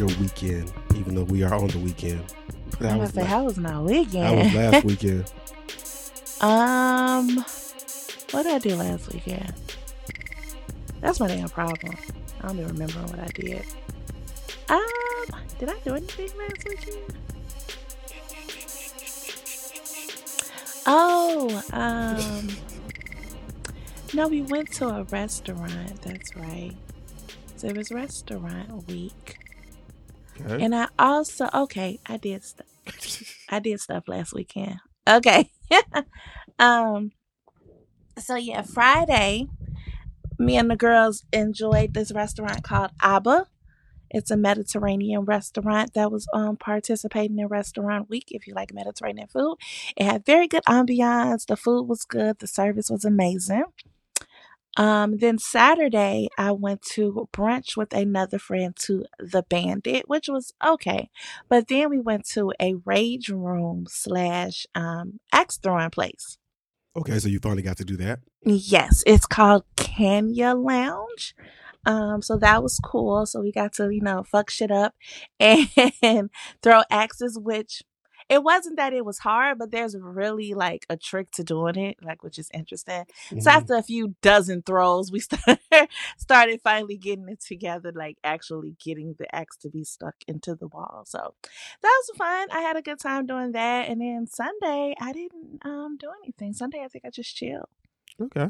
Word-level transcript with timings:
your 0.00 0.08
weekend? 0.18 0.72
Even 0.96 1.14
though 1.14 1.24
we 1.24 1.42
are 1.42 1.54
on 1.54 1.68
the 1.68 1.78
weekend. 1.78 2.24
But 2.78 2.88
I 2.88 2.96
was 2.96 3.10
say, 3.10 3.24
how 3.24 3.44
was 3.44 3.58
my 3.58 3.80
weekend? 3.80 4.14
That 4.14 4.34
was 4.36 4.54
last 4.54 4.84
weekend. 4.86 5.30
um, 6.40 7.44
what 8.32 8.42
did 8.44 8.52
I 8.52 8.58
do 8.58 8.74
last 8.76 9.12
weekend? 9.12 9.52
That's 11.00 11.20
my 11.20 11.28
damn 11.28 11.48
problem. 11.48 11.94
I 12.40 12.46
don't 12.46 12.58
even 12.58 12.72
remember 12.72 13.00
what 13.00 13.20
I 13.20 13.26
did. 13.26 13.64
Um, 14.68 15.40
did 15.58 15.68
I 15.68 15.78
do 15.84 15.94
anything 15.94 16.30
last 16.38 16.64
weekend? 16.66 17.16
Oh, 20.86 21.62
um, 21.72 22.48
no, 24.14 24.28
we 24.28 24.42
went 24.42 24.72
to 24.74 24.88
a 24.88 25.02
restaurant. 25.04 26.00
That's 26.02 26.34
right. 26.34 26.72
So 27.56 27.68
it 27.68 27.76
was 27.76 27.90
restaurant 27.90 28.88
week. 28.88 29.39
Okay. 30.38 30.64
And 30.64 30.74
I 30.74 30.88
also 30.98 31.48
okay, 31.54 32.00
I 32.06 32.16
did 32.16 32.44
stuff. 32.44 32.66
I 33.48 33.58
did 33.58 33.80
stuff 33.80 34.08
last 34.08 34.32
weekend. 34.32 34.76
Okay. 35.08 35.50
um 36.58 37.12
so 38.18 38.36
yeah, 38.36 38.62
Friday, 38.62 39.46
me 40.38 40.56
and 40.56 40.70
the 40.70 40.76
girls 40.76 41.24
enjoyed 41.32 41.94
this 41.94 42.12
restaurant 42.12 42.62
called 42.62 42.90
Aba. 43.02 43.46
It's 44.10 44.30
a 44.30 44.36
Mediterranean 44.36 45.22
restaurant 45.24 45.94
that 45.94 46.10
was 46.10 46.26
um 46.34 46.56
participating 46.56 47.38
in 47.38 47.46
Restaurant 47.46 48.10
Week. 48.10 48.26
If 48.30 48.46
you 48.46 48.54
like 48.54 48.74
Mediterranean 48.74 49.28
food, 49.28 49.56
it 49.96 50.04
had 50.04 50.26
very 50.26 50.48
good 50.48 50.64
ambiance. 50.64 51.46
The 51.46 51.56
food 51.56 51.84
was 51.88 52.04
good. 52.04 52.38
The 52.40 52.46
service 52.48 52.90
was 52.90 53.04
amazing. 53.04 53.64
Um, 54.76 55.18
then 55.18 55.38
Saturday, 55.38 56.28
I 56.38 56.52
went 56.52 56.82
to 56.92 57.28
brunch 57.32 57.76
with 57.76 57.92
another 57.92 58.38
friend 58.38 58.74
to 58.80 59.04
the 59.18 59.42
Bandit, 59.42 60.08
which 60.08 60.28
was 60.28 60.52
okay. 60.64 61.10
But 61.48 61.68
then 61.68 61.90
we 61.90 62.00
went 62.00 62.26
to 62.30 62.52
a 62.60 62.74
rage 62.84 63.28
room 63.28 63.86
slash 63.88 64.66
um, 64.74 65.20
axe 65.32 65.58
throwing 65.58 65.90
place. 65.90 66.38
Okay, 66.96 67.18
so 67.18 67.28
you 67.28 67.38
finally 67.40 67.62
got 67.62 67.76
to 67.78 67.84
do 67.84 67.96
that? 67.98 68.20
Yes, 68.44 69.04
it's 69.06 69.26
called 69.26 69.64
Kenya 69.76 70.54
Lounge. 70.54 71.34
Um, 71.86 72.20
so 72.20 72.36
that 72.38 72.62
was 72.62 72.78
cool. 72.82 73.26
So 73.26 73.40
we 73.40 73.52
got 73.52 73.72
to, 73.74 73.90
you 73.90 74.00
know, 74.00 74.22
fuck 74.22 74.50
shit 74.50 74.70
up 74.70 74.94
and 75.40 76.30
throw 76.62 76.82
axes, 76.90 77.38
which 77.38 77.82
it 78.30 78.44
wasn't 78.44 78.76
that 78.76 78.92
it 78.92 79.04
was 79.04 79.18
hard, 79.18 79.58
but 79.58 79.72
there's 79.72 79.96
really 79.98 80.54
like 80.54 80.86
a 80.88 80.96
trick 80.96 81.32
to 81.32 81.42
doing 81.42 81.76
it, 81.76 81.96
like 82.00 82.22
which 82.22 82.38
is 82.38 82.48
interesting. 82.54 83.04
Mm-hmm. 83.04 83.40
So 83.40 83.50
after 83.50 83.74
a 83.74 83.82
few 83.82 84.14
dozen 84.22 84.62
throws, 84.62 85.10
we 85.10 85.18
started 85.20 85.58
started 86.16 86.60
finally 86.62 86.96
getting 86.96 87.28
it 87.28 87.40
together, 87.40 87.92
like 87.92 88.18
actually 88.22 88.76
getting 88.82 89.16
the 89.18 89.34
axe 89.34 89.56
to 89.58 89.68
be 89.68 89.82
stuck 89.82 90.14
into 90.28 90.54
the 90.54 90.68
wall. 90.68 91.02
So 91.06 91.34
that 91.82 92.02
was 92.02 92.16
fun. 92.16 92.48
I 92.52 92.60
had 92.60 92.76
a 92.76 92.82
good 92.82 93.00
time 93.00 93.26
doing 93.26 93.50
that. 93.52 93.88
And 93.88 94.00
then 94.00 94.28
Sunday, 94.28 94.94
I 95.00 95.12
didn't 95.12 95.60
um 95.64 95.96
do 95.98 96.08
anything. 96.22 96.52
Sunday, 96.52 96.82
I 96.84 96.88
think 96.88 97.04
I 97.04 97.10
just 97.10 97.34
chilled. 97.34 97.68
Okay. 98.22 98.48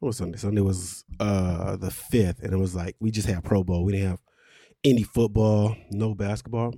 What 0.00 0.08
was 0.08 0.18
Sunday? 0.18 0.36
Sunday 0.36 0.60
was 0.60 1.06
uh 1.18 1.76
the 1.76 1.90
fifth, 1.90 2.42
and 2.42 2.52
it 2.52 2.58
was 2.58 2.74
like 2.74 2.96
we 3.00 3.10
just 3.10 3.26
had 3.26 3.42
Pro 3.42 3.64
Bowl. 3.64 3.84
We 3.86 3.92
didn't 3.92 4.10
have 4.10 4.22
any 4.84 5.02
football, 5.02 5.74
no 5.90 6.14
basketball. 6.14 6.74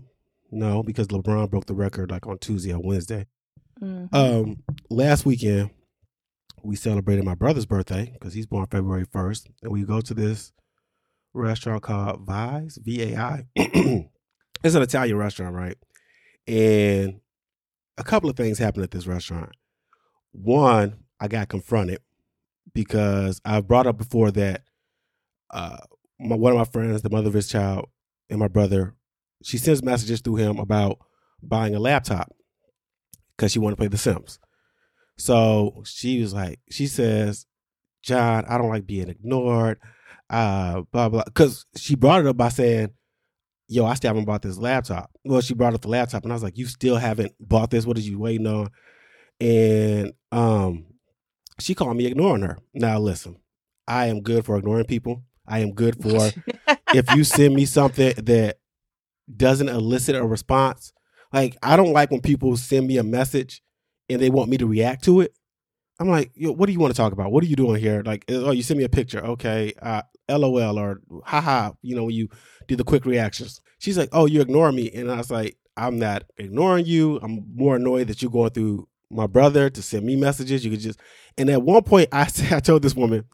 No, 0.50 0.82
because 0.82 1.08
LeBron 1.08 1.50
broke 1.50 1.66
the 1.66 1.74
record 1.74 2.10
like 2.10 2.26
on 2.26 2.38
Tuesday 2.38 2.72
or 2.72 2.80
Wednesday. 2.80 3.26
Mm-hmm. 3.82 4.14
Um, 4.14 4.62
last 4.90 5.24
weekend 5.24 5.70
we 6.62 6.76
celebrated 6.76 7.24
my 7.24 7.34
brother's 7.34 7.66
birthday 7.66 8.10
because 8.12 8.34
he's 8.34 8.46
born 8.46 8.66
February 8.66 9.06
first, 9.12 9.48
and 9.62 9.72
we 9.72 9.84
go 9.84 10.00
to 10.00 10.14
this 10.14 10.52
restaurant 11.34 11.82
called 11.82 12.26
Vi's 12.26 12.78
V 12.82 13.14
A 13.14 13.16
I. 13.16 13.46
it's 13.56 14.74
an 14.74 14.82
Italian 14.82 15.16
restaurant, 15.16 15.54
right? 15.54 15.76
And 16.46 17.20
a 17.96 18.04
couple 18.04 18.30
of 18.30 18.36
things 18.36 18.58
happened 18.58 18.84
at 18.84 18.90
this 18.90 19.06
restaurant. 19.06 19.50
One, 20.32 21.04
I 21.20 21.28
got 21.28 21.48
confronted 21.48 22.00
because 22.74 23.40
I 23.44 23.60
brought 23.60 23.86
up 23.86 23.98
before 23.98 24.30
that 24.32 24.62
uh, 25.50 25.78
my, 26.18 26.36
one 26.36 26.52
of 26.52 26.58
my 26.58 26.64
friends, 26.64 27.02
the 27.02 27.10
mother 27.10 27.28
of 27.28 27.34
his 27.34 27.48
child, 27.48 27.86
and 28.30 28.38
my 28.38 28.48
brother 28.48 28.94
she 29.42 29.58
sends 29.58 29.82
messages 29.82 30.20
through 30.20 30.36
him 30.36 30.58
about 30.58 30.98
buying 31.42 31.74
a 31.74 31.80
laptop 31.80 32.32
because 33.36 33.52
she 33.52 33.58
wanted 33.58 33.76
to 33.76 33.80
play 33.80 33.88
The 33.88 33.98
Sims. 33.98 34.38
So 35.16 35.82
she 35.84 36.20
was 36.20 36.34
like, 36.34 36.60
she 36.70 36.86
says, 36.86 37.46
John, 38.02 38.44
I 38.48 38.58
don't 38.58 38.68
like 38.68 38.86
being 38.86 39.08
ignored. 39.08 39.78
Uh, 40.30 40.82
blah 40.92 41.08
blah. 41.08 41.24
Because 41.24 41.64
she 41.76 41.94
brought 41.94 42.20
it 42.20 42.26
up 42.26 42.36
by 42.36 42.48
saying, 42.50 42.90
"Yo, 43.66 43.84
I 43.84 43.94
still 43.94 44.10
haven't 44.10 44.26
bought 44.26 44.42
this 44.42 44.58
laptop." 44.58 45.10
Well, 45.24 45.40
she 45.40 45.54
brought 45.54 45.74
up 45.74 45.80
the 45.80 45.88
laptop, 45.88 46.22
and 46.22 46.32
I 46.32 46.36
was 46.36 46.42
like, 46.42 46.58
"You 46.58 46.66
still 46.66 46.96
haven't 46.96 47.32
bought 47.40 47.70
this? 47.70 47.86
What 47.86 47.96
are 47.96 48.02
you 48.02 48.18
waiting 48.18 48.46
on?" 48.46 48.68
And 49.40 50.12
um, 50.30 50.86
she 51.58 51.74
called 51.74 51.96
me 51.96 52.06
ignoring 52.06 52.42
her. 52.42 52.58
Now 52.74 52.98
listen, 52.98 53.36
I 53.86 54.06
am 54.06 54.20
good 54.20 54.44
for 54.44 54.58
ignoring 54.58 54.84
people. 54.84 55.24
I 55.46 55.60
am 55.60 55.72
good 55.72 56.00
for 56.02 56.30
if 56.94 57.10
you 57.14 57.24
send 57.24 57.54
me 57.54 57.64
something 57.64 58.12
that 58.16 58.58
doesn't 59.36 59.68
elicit 59.68 60.16
a 60.16 60.24
response. 60.24 60.92
Like 61.32 61.56
I 61.62 61.76
don't 61.76 61.92
like 61.92 62.10
when 62.10 62.20
people 62.20 62.56
send 62.56 62.86
me 62.86 62.98
a 62.98 63.02
message 63.02 63.62
and 64.08 64.20
they 64.20 64.30
want 64.30 64.50
me 64.50 64.58
to 64.58 64.66
react 64.66 65.04
to 65.04 65.20
it. 65.20 65.32
I'm 66.00 66.08
like, 66.08 66.30
Yo, 66.34 66.52
what 66.52 66.66
do 66.66 66.72
you 66.72 66.78
want 66.78 66.94
to 66.94 66.96
talk 66.96 67.12
about? 67.12 67.32
What 67.32 67.42
are 67.42 67.48
you 67.48 67.56
doing 67.56 67.80
here? 67.80 68.02
Like, 68.04 68.24
oh, 68.28 68.52
you 68.52 68.62
send 68.62 68.78
me 68.78 68.84
a 68.84 68.88
picture, 68.88 69.24
okay, 69.24 69.74
uh, 69.82 70.02
LOL 70.28 70.78
or 70.78 71.00
haha. 71.24 71.72
You 71.82 71.96
know, 71.96 72.04
when 72.04 72.14
you 72.14 72.28
do 72.68 72.76
the 72.76 72.84
quick 72.84 73.04
reactions. 73.04 73.60
She's 73.78 73.98
like, 73.98 74.10
oh, 74.12 74.26
you 74.26 74.40
ignore 74.40 74.70
me, 74.70 74.90
and 74.90 75.10
I 75.10 75.16
was 75.16 75.30
like, 75.30 75.56
I'm 75.76 75.98
not 75.98 76.24
ignoring 76.36 76.86
you. 76.86 77.18
I'm 77.22 77.44
more 77.54 77.76
annoyed 77.76 78.08
that 78.08 78.20
you're 78.20 78.30
going 78.30 78.50
through 78.50 78.88
my 79.10 79.26
brother 79.26 79.70
to 79.70 79.82
send 79.82 80.04
me 80.04 80.16
messages. 80.16 80.64
You 80.64 80.70
could 80.70 80.80
just, 80.80 81.00
and 81.36 81.48
at 81.48 81.62
one 81.62 81.82
point, 81.82 82.08
I 82.12 82.26
said, 82.28 82.52
I 82.52 82.60
told 82.60 82.82
this 82.82 82.94
woman, 82.94 83.24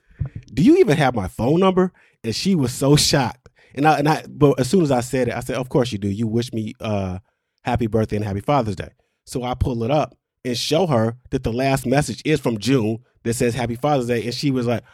do 0.53 0.63
you 0.63 0.79
even 0.79 0.97
have 0.97 1.15
my 1.15 1.29
phone 1.29 1.61
number? 1.61 1.93
And 2.23 2.35
she 2.35 2.55
was 2.55 2.73
so 2.73 2.97
shocked. 2.97 3.44
And 3.75 3.87
I 3.87 3.99
and 3.99 4.09
I 4.09 4.25
but 4.29 4.59
as 4.61 4.69
soon 4.69 4.83
as 4.83 4.91
I 4.91 5.01
said 5.01 5.29
it, 5.29 5.35
I 5.35 5.41
said, 5.41 5.57
Of 5.57 5.69
course 5.69 5.93
you 5.93 5.99
do. 5.99 6.09
You 6.09 6.27
wish 6.27 6.53
me 6.53 6.75
uh 6.81 7.19
happy 7.63 7.87
birthday 7.87 8.17
and 8.17 8.25
happy 8.25 8.41
Father's 8.41 8.77
Day. 8.77 8.91
So 9.25 9.43
I 9.43 9.55
pull 9.55 9.83
it 9.85 9.91
up 9.91 10.17
and 10.45 10.57
show 10.57 10.87
her 10.87 11.17
that 11.31 11.43
the 11.43 11.53
last 11.53 11.87
message 11.87 12.23
is 12.25 12.41
from 12.41 12.59
June 12.59 12.99
that 13.25 13.35
says 13.35 13.55
Happy 13.55 13.75
Father's 13.75 14.07
Day. 14.07 14.23
And 14.25 14.35
she 14.35 14.51
was 14.51 14.67
like, 14.67 14.85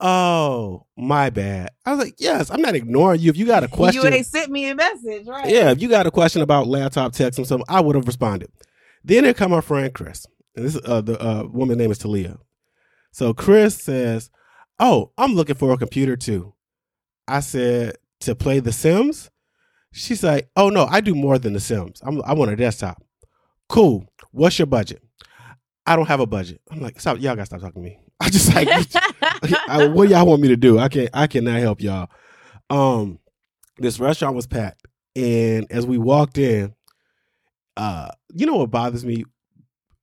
Oh, 0.00 0.86
my 0.96 1.30
bad. 1.30 1.70
I 1.84 1.90
was 1.92 2.00
like, 2.00 2.14
Yes, 2.18 2.50
I'm 2.50 2.60
not 2.60 2.74
ignoring 2.74 3.20
you. 3.20 3.30
If 3.30 3.36
you 3.36 3.46
got 3.46 3.64
a 3.64 3.68
question. 3.72 4.02
You 4.02 4.08
ain't 4.08 4.26
sent 4.26 4.50
me 4.50 4.68
a 4.70 4.74
message, 4.74 5.26
right? 5.26 5.48
Yeah, 5.48 5.70
if 5.70 5.80
you 5.80 5.88
got 5.88 6.06
a 6.06 6.10
question 6.10 6.42
about 6.42 6.66
laptop 6.66 7.12
text 7.12 7.38
and 7.38 7.46
something, 7.46 7.66
I 7.68 7.80
would 7.80 7.96
have 7.96 8.06
responded. 8.06 8.50
Then 9.04 9.24
here 9.24 9.34
come 9.34 9.52
our 9.52 9.62
friend 9.62 9.92
Chris. 9.94 10.26
And 10.56 10.64
this 10.64 10.78
uh 10.84 11.00
the 11.00 11.20
uh 11.20 11.44
woman's 11.44 11.78
name 11.78 11.90
is 11.90 11.98
Talia. 11.98 12.38
So 13.12 13.32
Chris 13.32 13.76
says, 13.76 14.30
Oh, 14.78 15.12
I'm 15.16 15.34
looking 15.34 15.54
for 15.54 15.72
a 15.72 15.76
computer 15.78 16.16
too. 16.16 16.54
I 17.28 17.40
said, 17.40 17.96
to 18.20 18.34
play 18.34 18.60
The 18.60 18.72
Sims? 18.72 19.30
She's 19.92 20.22
like, 20.22 20.50
oh 20.56 20.68
no, 20.68 20.86
I 20.86 21.00
do 21.00 21.14
more 21.14 21.38
than 21.38 21.52
The 21.52 21.60
Sims. 21.60 22.00
I'm, 22.04 22.22
I 22.22 22.34
want 22.34 22.50
a 22.50 22.56
desktop. 22.56 23.02
Cool. 23.68 24.06
What's 24.30 24.58
your 24.58 24.66
budget? 24.66 25.02
I 25.86 25.96
don't 25.96 26.06
have 26.06 26.20
a 26.20 26.26
budget. 26.26 26.60
I'm 26.70 26.80
like, 26.80 27.00
stop, 27.00 27.18
y'all 27.18 27.36
gotta 27.36 27.46
stop 27.46 27.60
talking 27.60 27.82
to 27.82 27.88
me. 27.88 28.00
I 28.20 28.30
just 28.30 28.54
like, 28.54 28.68
I, 29.68 29.86
what 29.86 30.08
y'all 30.08 30.26
want 30.26 30.42
me 30.42 30.48
to 30.48 30.56
do? 30.56 30.78
I 30.78 30.88
can't, 30.88 31.10
I 31.12 31.26
cannot 31.26 31.60
help 31.60 31.80
y'all. 31.80 32.08
Um, 32.70 33.20
this 33.78 34.00
restaurant 34.00 34.34
was 34.34 34.46
packed, 34.46 34.86
and 35.14 35.66
as 35.70 35.86
we 35.86 35.98
walked 35.98 36.38
in, 36.38 36.74
uh, 37.76 38.08
you 38.32 38.46
know 38.46 38.56
what 38.56 38.70
bothers 38.70 39.04
me? 39.04 39.24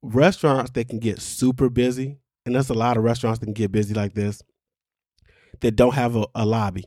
Restaurants 0.01 0.71
that 0.71 0.87
can 0.87 0.99
get 0.99 1.19
super 1.19 1.69
busy, 1.69 2.19
and 2.45 2.55
there's 2.55 2.69
a 2.69 2.75
lot 2.75 2.97
of 2.97 3.03
restaurants 3.03 3.39
that 3.39 3.47
can 3.47 3.53
get 3.53 3.71
busy 3.71 3.93
like 3.93 4.13
this 4.13 4.41
that 5.61 5.75
don't 5.75 5.95
have 5.95 6.15
a, 6.15 6.27
a 6.35 6.45
lobby. 6.45 6.85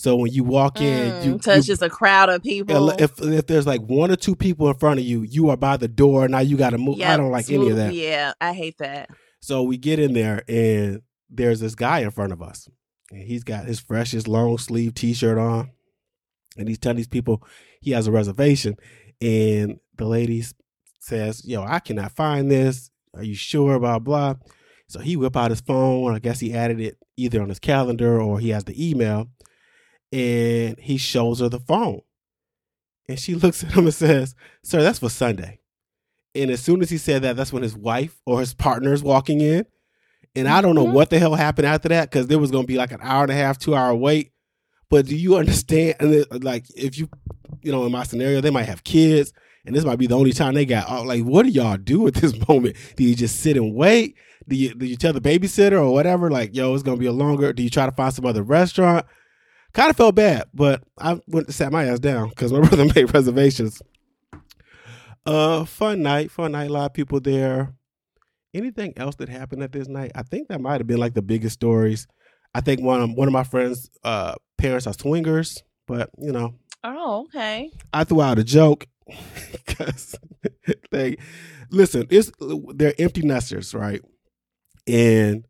So 0.00 0.16
when 0.16 0.32
you 0.32 0.44
walk 0.44 0.80
in, 0.80 1.12
mm, 1.12 1.24
you 1.26 1.38
so 1.42 1.52
it's 1.52 1.66
just 1.66 1.82
a 1.82 1.90
crowd 1.90 2.30
of 2.30 2.42
people. 2.42 2.88
If 2.92 3.20
if 3.20 3.46
there's 3.46 3.66
like 3.66 3.82
one 3.82 4.10
or 4.10 4.16
two 4.16 4.34
people 4.34 4.66
in 4.68 4.74
front 4.74 4.98
of 4.98 5.04
you, 5.04 5.20
you 5.24 5.50
are 5.50 5.58
by 5.58 5.76
the 5.76 5.88
door. 5.88 6.26
Now 6.26 6.38
you 6.38 6.56
got 6.56 6.70
to 6.70 6.78
move. 6.78 6.96
Yep, 6.96 7.10
I 7.10 7.16
don't 7.18 7.30
like 7.30 7.44
smooth, 7.44 7.60
any 7.60 7.70
of 7.72 7.76
that. 7.76 7.92
Yeah, 7.92 8.32
I 8.40 8.54
hate 8.54 8.78
that. 8.78 9.10
So 9.40 9.62
we 9.62 9.76
get 9.76 9.98
in 9.98 10.14
there, 10.14 10.42
and 10.48 11.02
there's 11.28 11.60
this 11.60 11.74
guy 11.74 11.98
in 11.98 12.10
front 12.12 12.32
of 12.32 12.40
us, 12.40 12.66
and 13.10 13.20
he's 13.20 13.44
got 13.44 13.66
his 13.66 13.78
freshest 13.78 14.26
long 14.26 14.56
sleeve 14.56 14.94
T-shirt 14.94 15.36
on, 15.36 15.70
and 16.56 16.66
he's 16.66 16.78
telling 16.78 16.96
these 16.96 17.06
people 17.06 17.46
he 17.82 17.90
has 17.90 18.06
a 18.06 18.10
reservation, 18.10 18.76
and 19.20 19.80
the 19.98 20.06
lady 20.06 20.42
says, 21.00 21.44
"Yo, 21.44 21.62
I 21.62 21.78
cannot 21.78 22.12
find 22.12 22.50
this. 22.50 22.90
Are 23.12 23.22
you 23.22 23.34
sure?" 23.34 23.78
Blah 23.78 23.98
blah. 23.98 24.36
So 24.86 25.00
he 25.00 25.16
whip 25.16 25.36
out 25.36 25.50
his 25.50 25.60
phone. 25.60 26.14
I 26.14 26.20
guess 26.20 26.40
he 26.40 26.54
added 26.54 26.80
it 26.80 26.96
either 27.18 27.42
on 27.42 27.50
his 27.50 27.58
calendar 27.58 28.18
or 28.18 28.40
he 28.40 28.48
has 28.48 28.64
the 28.64 28.90
email 28.90 29.28
and 30.12 30.78
he 30.78 30.96
shows 30.96 31.40
her 31.40 31.48
the 31.48 31.60
phone. 31.60 32.00
And 33.08 33.18
she 33.18 33.34
looks 33.36 33.64
at 33.64 33.72
him 33.72 33.84
and 33.84 33.94
says, 33.94 34.34
Sir, 34.62 34.82
that's 34.82 34.98
for 34.98 35.10
Sunday. 35.10 35.60
And 36.34 36.50
as 36.50 36.60
soon 36.60 36.80
as 36.80 36.90
he 36.90 36.98
said 36.98 37.22
that, 37.22 37.36
that's 37.36 37.52
when 37.52 37.62
his 37.62 37.76
wife 37.76 38.20
or 38.24 38.40
his 38.40 38.54
partner 38.54 38.92
is 38.92 39.02
walking 39.02 39.40
in. 39.40 39.66
And 40.36 40.46
I 40.46 40.60
don't 40.60 40.76
know 40.76 40.84
mm-hmm. 40.84 40.94
what 40.94 41.10
the 41.10 41.18
hell 41.18 41.34
happened 41.34 41.66
after 41.66 41.88
that 41.88 42.10
because 42.10 42.28
there 42.28 42.38
was 42.38 42.52
going 42.52 42.62
to 42.62 42.68
be 42.68 42.76
like 42.76 42.92
an 42.92 43.00
hour 43.02 43.24
and 43.24 43.32
a 43.32 43.34
half, 43.34 43.58
two 43.58 43.74
hour 43.74 43.94
wait. 43.94 44.32
But 44.88 45.06
do 45.06 45.16
you 45.16 45.36
understand? 45.36 45.96
And 46.00 46.44
like, 46.44 46.66
if 46.76 46.98
you, 46.98 47.08
you 47.62 47.72
know, 47.72 47.84
in 47.84 47.92
my 47.92 48.04
scenario, 48.04 48.40
they 48.40 48.50
might 48.50 48.64
have 48.64 48.84
kids, 48.84 49.32
and 49.64 49.74
this 49.74 49.84
might 49.84 49.98
be 49.98 50.06
the 50.06 50.16
only 50.16 50.32
time 50.32 50.54
they 50.54 50.64
got. 50.64 50.86
Oh, 50.88 51.02
like, 51.02 51.22
what 51.22 51.44
do 51.44 51.48
y'all 51.48 51.76
do 51.76 52.06
at 52.06 52.14
this 52.14 52.34
moment? 52.48 52.76
Do 52.96 53.04
you 53.04 53.14
just 53.14 53.40
sit 53.40 53.56
and 53.56 53.74
wait? 53.74 54.16
Do 54.48 54.56
you 54.56 54.74
do 54.74 54.86
you 54.86 54.96
tell 54.96 55.12
the 55.12 55.20
babysitter 55.20 55.80
or 55.80 55.92
whatever? 55.92 56.30
Like, 56.30 56.54
yo, 56.54 56.74
it's 56.74 56.82
gonna 56.82 56.96
be 56.96 57.06
a 57.06 57.12
longer. 57.12 57.52
Do 57.52 57.62
you 57.62 57.70
try 57.70 57.86
to 57.86 57.92
find 57.92 58.12
some 58.12 58.26
other 58.26 58.42
restaurant? 58.42 59.06
Kind 59.72 59.90
of 59.90 59.96
felt 59.96 60.16
bad, 60.16 60.44
but 60.52 60.82
I 60.98 61.20
went 61.28 61.46
to 61.46 61.52
sat 61.52 61.72
my 61.72 61.84
ass 61.84 62.00
down 62.00 62.30
because 62.30 62.52
my 62.52 62.60
brother 62.68 62.86
made 62.94 63.12
reservations. 63.14 63.80
Uh, 65.24 65.64
fun 65.64 66.02
night, 66.02 66.30
fun 66.30 66.52
night. 66.52 66.70
A 66.70 66.72
lot 66.72 66.86
of 66.86 66.94
people 66.94 67.20
there. 67.20 67.74
Anything 68.52 68.94
else 68.96 69.14
that 69.16 69.28
happened 69.28 69.62
at 69.62 69.70
this 69.70 69.86
night? 69.86 70.10
I 70.14 70.22
think 70.22 70.48
that 70.48 70.60
might 70.60 70.80
have 70.80 70.88
been 70.88 70.98
like 70.98 71.14
the 71.14 71.22
biggest 71.22 71.54
stories. 71.54 72.08
I 72.52 72.60
think 72.60 72.80
one 72.80 73.00
of 73.00 73.10
one 73.12 73.28
of 73.28 73.32
my 73.32 73.44
friends' 73.44 73.90
uh, 74.02 74.34
parents 74.58 74.88
are 74.88 74.92
swingers, 74.92 75.62
but 75.86 76.10
you 76.18 76.32
know. 76.32 76.54
Oh, 76.82 77.26
okay. 77.26 77.70
I 77.92 78.04
threw 78.04 78.22
out 78.22 78.38
a 78.38 78.44
joke 78.44 78.86
because 79.52 80.16
they 80.90 81.16
listen. 81.70 82.06
It's 82.10 82.32
they're 82.74 82.94
empty 82.98 83.22
nesters, 83.22 83.72
right? 83.72 84.00
And 84.88 85.44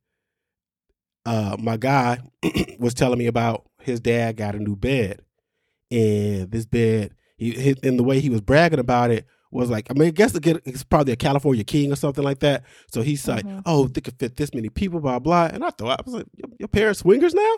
uh, 1.24 1.56
my 1.58 1.78
guy 1.78 2.18
was 2.78 2.92
telling 2.92 3.18
me 3.18 3.26
about 3.26 3.64
his 3.80 4.00
dad 4.00 4.36
got 4.36 4.54
a 4.54 4.58
new 4.58 4.76
bed, 4.76 5.20
and 5.90 6.50
this 6.50 6.66
bed, 6.66 7.14
he, 7.36 7.76
and 7.82 7.98
the 7.98 8.04
way 8.04 8.20
he 8.20 8.30
was 8.30 8.40
bragging 8.40 8.78
about 8.78 9.10
it 9.10 9.26
was 9.50 9.70
like, 9.70 9.88
I 9.90 9.94
mean, 9.94 10.08
I 10.08 10.10
guess 10.10 10.34
it's 10.34 10.84
probably 10.84 11.12
a 11.12 11.16
California 11.16 11.64
King 11.64 11.92
or 11.92 11.96
something 11.96 12.22
like 12.22 12.38
that. 12.40 12.64
So 12.92 13.02
he's 13.02 13.26
like, 13.26 13.44
mm-hmm. 13.44 13.60
oh, 13.66 13.88
they 13.88 14.00
could 14.00 14.18
fit 14.18 14.36
this 14.36 14.54
many 14.54 14.68
people, 14.68 15.00
blah 15.00 15.18
blah. 15.18 15.46
And 15.52 15.64
I 15.64 15.70
thought 15.70 16.00
I 16.00 16.02
was 16.04 16.14
like, 16.14 16.26
your, 16.36 16.48
your 16.58 16.68
parents 16.68 17.00
swingers 17.00 17.34
now? 17.34 17.54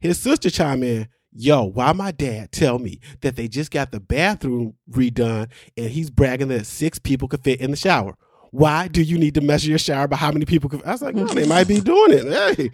His 0.00 0.18
sister 0.18 0.50
chime 0.50 0.82
in, 0.82 1.08
yo, 1.32 1.64
why 1.64 1.92
my 1.92 2.10
dad 2.10 2.50
tell 2.52 2.78
me 2.78 3.00
that 3.20 3.36
they 3.36 3.46
just 3.46 3.70
got 3.70 3.92
the 3.92 4.00
bathroom 4.00 4.74
redone 4.90 5.48
and 5.76 5.90
he's 5.90 6.10
bragging 6.10 6.48
that 6.48 6.66
six 6.66 6.98
people 6.98 7.28
could 7.28 7.44
fit 7.44 7.60
in 7.60 7.70
the 7.70 7.76
shower? 7.76 8.16
Why 8.50 8.88
do 8.88 9.02
you 9.02 9.18
need 9.18 9.34
to 9.34 9.40
measure 9.40 9.70
your 9.70 9.78
shower 9.78 10.08
by 10.08 10.16
how 10.16 10.30
many 10.32 10.44
people 10.44 10.68
could? 10.68 10.82
I 10.84 10.92
was 10.92 11.02
like, 11.02 11.14
no, 11.14 11.26
they 11.26 11.46
might 11.46 11.68
be 11.68 11.80
doing 11.82 12.12
it. 12.12 12.56
Hey. 12.56 12.70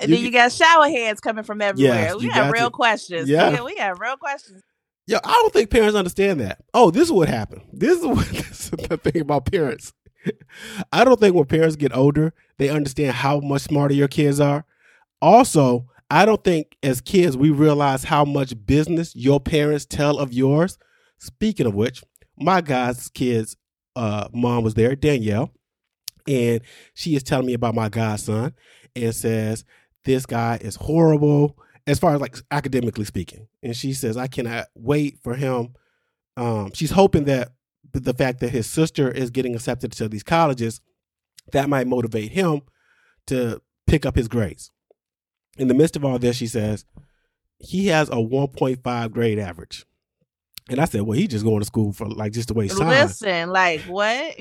And 0.00 0.10
you, 0.10 0.16
then 0.16 0.24
you 0.24 0.30
got 0.30 0.52
shower 0.52 0.88
heads 0.88 1.20
coming 1.20 1.44
from 1.44 1.62
everywhere. 1.62 1.94
Yes, 1.94 2.16
we 2.16 2.28
have 2.28 2.52
real 2.52 2.70
to, 2.70 2.76
questions. 2.76 3.28
Yeah. 3.28 3.50
yeah, 3.50 3.62
we 3.62 3.76
have 3.76 4.00
real 4.00 4.16
questions. 4.16 4.62
Yo, 5.06 5.18
I 5.22 5.32
don't 5.32 5.52
think 5.52 5.70
parents 5.70 5.96
understand 5.96 6.40
that. 6.40 6.64
Oh, 6.72 6.90
this 6.90 7.04
is 7.04 7.12
what 7.12 7.28
happened. 7.28 7.62
This 7.72 7.98
is 7.98 8.06
what 8.06 8.26
this 8.30 8.64
is 8.64 8.70
the 8.70 8.96
thing 8.96 9.22
about 9.22 9.50
parents. 9.50 9.92
I 10.92 11.04
don't 11.04 11.20
think 11.20 11.34
when 11.34 11.44
parents 11.44 11.76
get 11.76 11.94
older, 11.94 12.32
they 12.56 12.70
understand 12.70 13.12
how 13.12 13.40
much 13.40 13.62
smarter 13.62 13.94
your 13.94 14.08
kids 14.08 14.40
are. 14.40 14.64
Also, 15.20 15.86
I 16.10 16.24
don't 16.24 16.42
think 16.42 16.76
as 16.82 17.00
kids 17.00 17.36
we 17.36 17.50
realize 17.50 18.04
how 18.04 18.24
much 18.24 18.54
business 18.66 19.14
your 19.14 19.40
parents 19.40 19.84
tell 19.84 20.18
of 20.18 20.32
yours. 20.32 20.78
Speaking 21.18 21.66
of 21.66 21.74
which, 21.74 22.02
my 22.36 22.60
guy's 22.60 23.08
kids' 23.10 23.56
uh, 23.96 24.28
mom 24.32 24.64
was 24.64 24.74
there, 24.74 24.94
Danielle, 24.96 25.50
and 26.26 26.60
she 26.94 27.14
is 27.16 27.22
telling 27.22 27.46
me 27.46 27.54
about 27.54 27.74
my 27.74 27.88
godson 27.88 28.54
and 28.96 29.14
says 29.14 29.64
this 30.04 30.26
guy 30.26 30.58
is 30.60 30.76
horrible 30.76 31.58
as 31.86 31.98
far 31.98 32.14
as 32.14 32.20
like 32.20 32.36
academically 32.50 33.04
speaking. 33.04 33.48
And 33.62 33.76
she 33.76 33.92
says, 33.92 34.16
I 34.16 34.26
cannot 34.26 34.66
wait 34.74 35.18
for 35.22 35.34
him. 35.34 35.74
Um, 36.36 36.72
she's 36.72 36.90
hoping 36.90 37.24
that 37.24 37.52
the 37.92 38.14
fact 38.14 38.40
that 38.40 38.50
his 38.50 38.66
sister 38.66 39.10
is 39.10 39.30
getting 39.30 39.54
accepted 39.54 39.92
to 39.92 40.08
these 40.08 40.22
colleges, 40.22 40.80
that 41.52 41.68
might 41.68 41.86
motivate 41.86 42.32
him 42.32 42.62
to 43.26 43.60
pick 43.86 44.06
up 44.06 44.16
his 44.16 44.28
grades. 44.28 44.70
In 45.58 45.68
the 45.68 45.74
midst 45.74 45.94
of 45.96 46.04
all 46.04 46.18
this, 46.18 46.36
she 46.36 46.46
says, 46.46 46.84
he 47.58 47.86
has 47.88 48.08
a 48.08 48.14
1.5 48.14 49.10
grade 49.12 49.38
average. 49.38 49.86
And 50.68 50.80
I 50.80 50.86
said, 50.86 51.02
well, 51.02 51.16
he's 51.16 51.28
just 51.28 51.44
going 51.44 51.60
to 51.60 51.66
school 51.66 51.92
for 51.92 52.08
like 52.08 52.32
just 52.32 52.48
the 52.48 52.54
way 52.54 52.68
signs. 52.68 53.20
Listen, 53.20 53.50
like 53.50 53.82
what? 53.82 54.36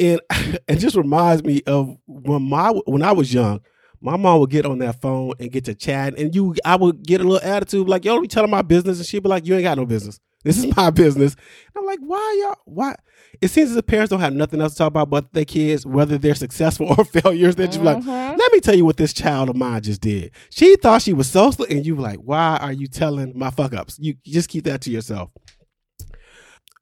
And 0.00 0.20
it 0.30 0.76
just 0.76 0.96
reminds 0.96 1.44
me 1.44 1.62
of 1.66 1.96
when 2.06 2.42
my 2.42 2.70
when 2.86 3.02
I 3.02 3.12
was 3.12 3.32
young, 3.32 3.60
my 4.00 4.16
mom 4.16 4.40
would 4.40 4.50
get 4.50 4.66
on 4.66 4.78
that 4.78 5.00
phone 5.00 5.32
and 5.40 5.50
get 5.50 5.64
to 5.66 5.74
chat, 5.74 6.18
and 6.18 6.34
you, 6.34 6.54
I 6.64 6.76
would 6.76 7.06
get 7.06 7.20
a 7.20 7.24
little 7.24 7.46
attitude 7.48 7.88
like, 7.88 8.04
"Yo, 8.04 8.14
don't 8.14 8.22
be 8.22 8.28
telling 8.28 8.50
my 8.50 8.62
business," 8.62 8.98
and 8.98 9.06
she'd 9.06 9.22
be 9.22 9.28
like, 9.28 9.46
"You 9.46 9.54
ain't 9.54 9.64
got 9.64 9.78
no 9.78 9.86
business. 9.86 10.20
This 10.44 10.58
is 10.58 10.74
my 10.76 10.90
business." 10.90 11.34
And 11.34 11.80
I'm 11.80 11.86
like, 11.86 11.98
"Why 12.00 12.42
y'all? 12.42 12.56
Why?" 12.64 12.94
It 13.40 13.48
seems 13.48 13.70
as 13.70 13.76
if 13.76 13.86
parents 13.86 14.10
don't 14.10 14.20
have 14.20 14.34
nothing 14.34 14.60
else 14.60 14.72
to 14.72 14.78
talk 14.78 14.88
about 14.88 15.10
but 15.10 15.32
their 15.32 15.44
kids, 15.44 15.84
whether 15.84 16.18
they're 16.18 16.34
successful 16.34 16.94
or 16.98 17.04
failures. 17.04 17.56
That 17.56 17.74
you 17.74 17.82
like, 17.82 17.98
mm-hmm. 17.98 18.08
let 18.38 18.52
me 18.52 18.60
tell 18.60 18.74
you 18.74 18.84
what 18.84 18.96
this 18.96 19.12
child 19.12 19.48
of 19.48 19.56
mine 19.56 19.82
just 19.82 20.00
did. 20.00 20.30
She 20.50 20.76
thought 20.76 21.02
she 21.02 21.12
was 21.12 21.28
so 21.30 21.50
slick, 21.50 21.70
and 21.70 21.84
you 21.84 21.96
were 21.96 22.02
like, 22.02 22.18
"Why 22.18 22.58
are 22.60 22.72
you 22.72 22.86
telling 22.86 23.32
my 23.36 23.50
fuck 23.50 23.74
ups?" 23.74 23.98
You 24.00 24.14
just 24.24 24.48
keep 24.48 24.64
that 24.64 24.82
to 24.82 24.90
yourself. 24.90 25.30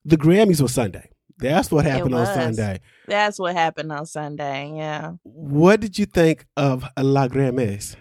The 0.04 0.16
Grammys 0.16 0.60
was 0.60 0.72
Sunday. 0.72 1.10
That's 1.38 1.70
what 1.70 1.84
happened 1.84 2.14
on 2.14 2.26
Sunday. 2.26 2.80
That's 3.06 3.38
what 3.38 3.54
happened 3.54 3.92
on 3.92 4.06
Sunday. 4.06 4.72
Yeah. 4.76 5.12
What 5.22 5.80
did 5.80 5.98
you 5.98 6.06
think 6.06 6.46
of 6.56 6.84
La 6.96 7.28
Grammys? 7.28 7.96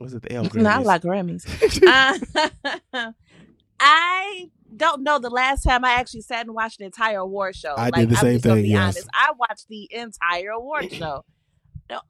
Was 0.00 0.14
it 0.14 0.22
the 0.22 0.32
L 0.32 0.44
Grammys? 0.44 0.62
Not 0.62 0.84
La 0.84 0.98
Grammys. 0.98 1.46
uh, 2.94 3.12
I 3.80 4.50
don't 4.76 5.02
know 5.02 5.18
the 5.18 5.30
last 5.30 5.62
time 5.62 5.84
I 5.84 5.92
actually 5.92 6.22
sat 6.22 6.46
and 6.46 6.54
watched 6.54 6.80
an 6.80 6.86
entire 6.86 7.18
award 7.18 7.54
show. 7.54 7.74
I 7.74 7.84
like, 7.84 7.94
did 7.94 8.10
the 8.10 8.16
same 8.16 8.34
I'm 8.36 8.40
thing. 8.40 8.64
Yes. 8.66 8.96
Honest. 8.96 9.08
I 9.12 9.32
watched 9.38 9.68
the 9.68 9.88
entire 9.92 10.50
award 10.50 10.92
show, 10.92 11.24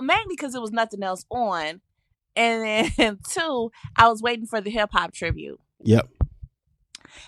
mainly 0.00 0.24
because 0.28 0.54
it 0.54 0.60
was 0.60 0.72
nothing 0.72 1.02
else 1.02 1.24
on, 1.30 1.80
and 2.36 2.92
then 2.96 3.18
two, 3.28 3.70
I 3.96 4.08
was 4.08 4.22
waiting 4.22 4.46
for 4.46 4.60
the 4.60 4.70
hip 4.70 4.90
hop 4.92 5.12
tribute. 5.12 5.60
Yep. 5.82 6.08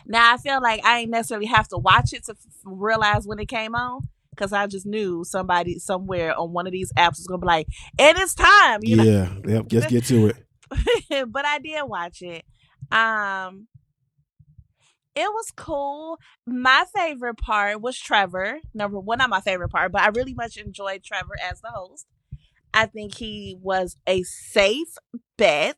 Now 0.06 0.34
I 0.34 0.37
feel 0.37 0.61
like 0.62 0.84
I 0.84 1.00
ain't 1.00 1.11
necessarily 1.11 1.46
have 1.46 1.69
to 1.69 1.79
watch 1.79 2.12
it 2.12 2.25
to 2.26 2.32
f- 2.32 2.38
realize 2.64 3.26
when 3.26 3.38
it 3.38 3.49
came 3.49 3.75
on 3.75 4.08
because 4.31 4.52
I 4.52 4.67
just 4.67 4.87
knew 4.87 5.25
somebody 5.25 5.79
somewhere 5.79 6.38
on 6.38 6.52
one 6.52 6.67
of 6.67 6.73
these 6.73 6.93
apps 6.94 7.19
was 7.19 7.26
gonna 7.26 7.40
be 7.40 7.46
like, 7.46 7.67
"And 7.99 8.19
it's 8.19 8.34
time." 8.34 8.81
You 8.82 8.96
know? 8.96 9.05
Yeah, 9.05 9.34
yep. 9.46 9.67
Just 9.69 9.88
get 9.88 10.05
to 10.06 10.29
it. 10.29 10.37
but 11.31 11.44
I 11.44 11.58
did 11.58 11.82
watch 11.84 12.23
it. 12.23 12.44
Um, 12.90 13.69
it 15.14 15.31
was 15.31 15.52
cool. 15.55 16.19
My 16.46 16.85
favorite 16.94 17.37
part 17.37 17.81
was 17.81 17.99
Trevor. 17.99 18.58
Number 18.73 18.99
one, 18.99 19.19
not 19.19 19.31
my 19.31 19.40
favorite 19.40 19.69
part, 19.69 19.93
but 19.93 20.02
I 20.02 20.08
really 20.08 20.35
much 20.35 20.56
enjoyed 20.56 21.04
Trevor 21.04 21.37
as 21.42 21.61
the 21.61 21.68
host. 21.68 22.07
I 22.75 22.87
think 22.87 23.16
he 23.16 23.57
was 23.61 23.97
a 24.07 24.23
safe 24.23 24.95
bet, 25.37 25.76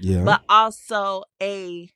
yeah, 0.00 0.24
but 0.24 0.40
also 0.48 1.24
a 1.42 1.90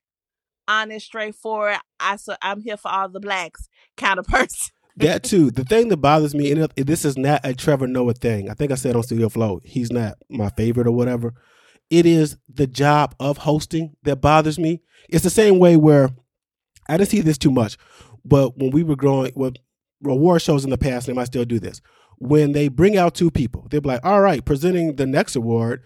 honest, 0.68 1.06
straightforward. 1.06 1.76
I 2.00 2.16
so 2.16 2.36
I'm 2.42 2.60
here 2.60 2.76
for 2.76 2.90
all 2.90 3.08
the 3.08 3.20
blacks 3.20 3.68
kind 3.96 4.18
of 4.18 4.26
person. 4.28 4.72
that 4.96 5.22
too. 5.22 5.50
The 5.50 5.64
thing 5.64 5.88
that 5.88 5.98
bothers 5.98 6.34
me, 6.34 6.50
and 6.52 6.70
this 6.76 7.04
is 7.04 7.16
not 7.16 7.40
a 7.44 7.54
Trevor 7.54 7.86
Noah 7.86 8.14
thing. 8.14 8.50
I 8.50 8.54
think 8.54 8.72
I 8.72 8.76
said 8.76 8.96
on 8.96 9.02
Studio 9.02 9.28
Flow, 9.28 9.60
he's 9.64 9.90
not 9.92 10.14
my 10.30 10.50
favorite 10.50 10.86
or 10.86 10.92
whatever. 10.92 11.34
It 11.90 12.04
is 12.06 12.36
the 12.52 12.66
job 12.66 13.14
of 13.20 13.38
hosting 13.38 13.94
that 14.02 14.16
bothers 14.16 14.58
me. 14.58 14.82
It's 15.08 15.22
the 15.24 15.30
same 15.30 15.58
way 15.58 15.76
where 15.76 16.10
I 16.88 16.96
didn't 16.96 17.10
see 17.10 17.20
this 17.20 17.38
too 17.38 17.50
much, 17.52 17.76
but 18.24 18.58
when 18.58 18.70
we 18.72 18.82
were 18.82 18.96
growing, 18.96 19.32
with 19.36 19.56
award 20.04 20.42
shows 20.42 20.64
in 20.64 20.70
the 20.70 20.78
past, 20.78 21.06
they 21.06 21.12
might 21.12 21.26
still 21.26 21.44
do 21.44 21.58
this. 21.60 21.80
When 22.18 22.52
they 22.52 22.68
bring 22.68 22.96
out 22.96 23.14
two 23.14 23.30
people, 23.30 23.66
they'll 23.70 23.80
be 23.82 23.88
like, 23.88 24.04
"All 24.04 24.20
right, 24.20 24.44
presenting 24.44 24.96
the 24.96 25.06
next 25.06 25.36
award 25.36 25.82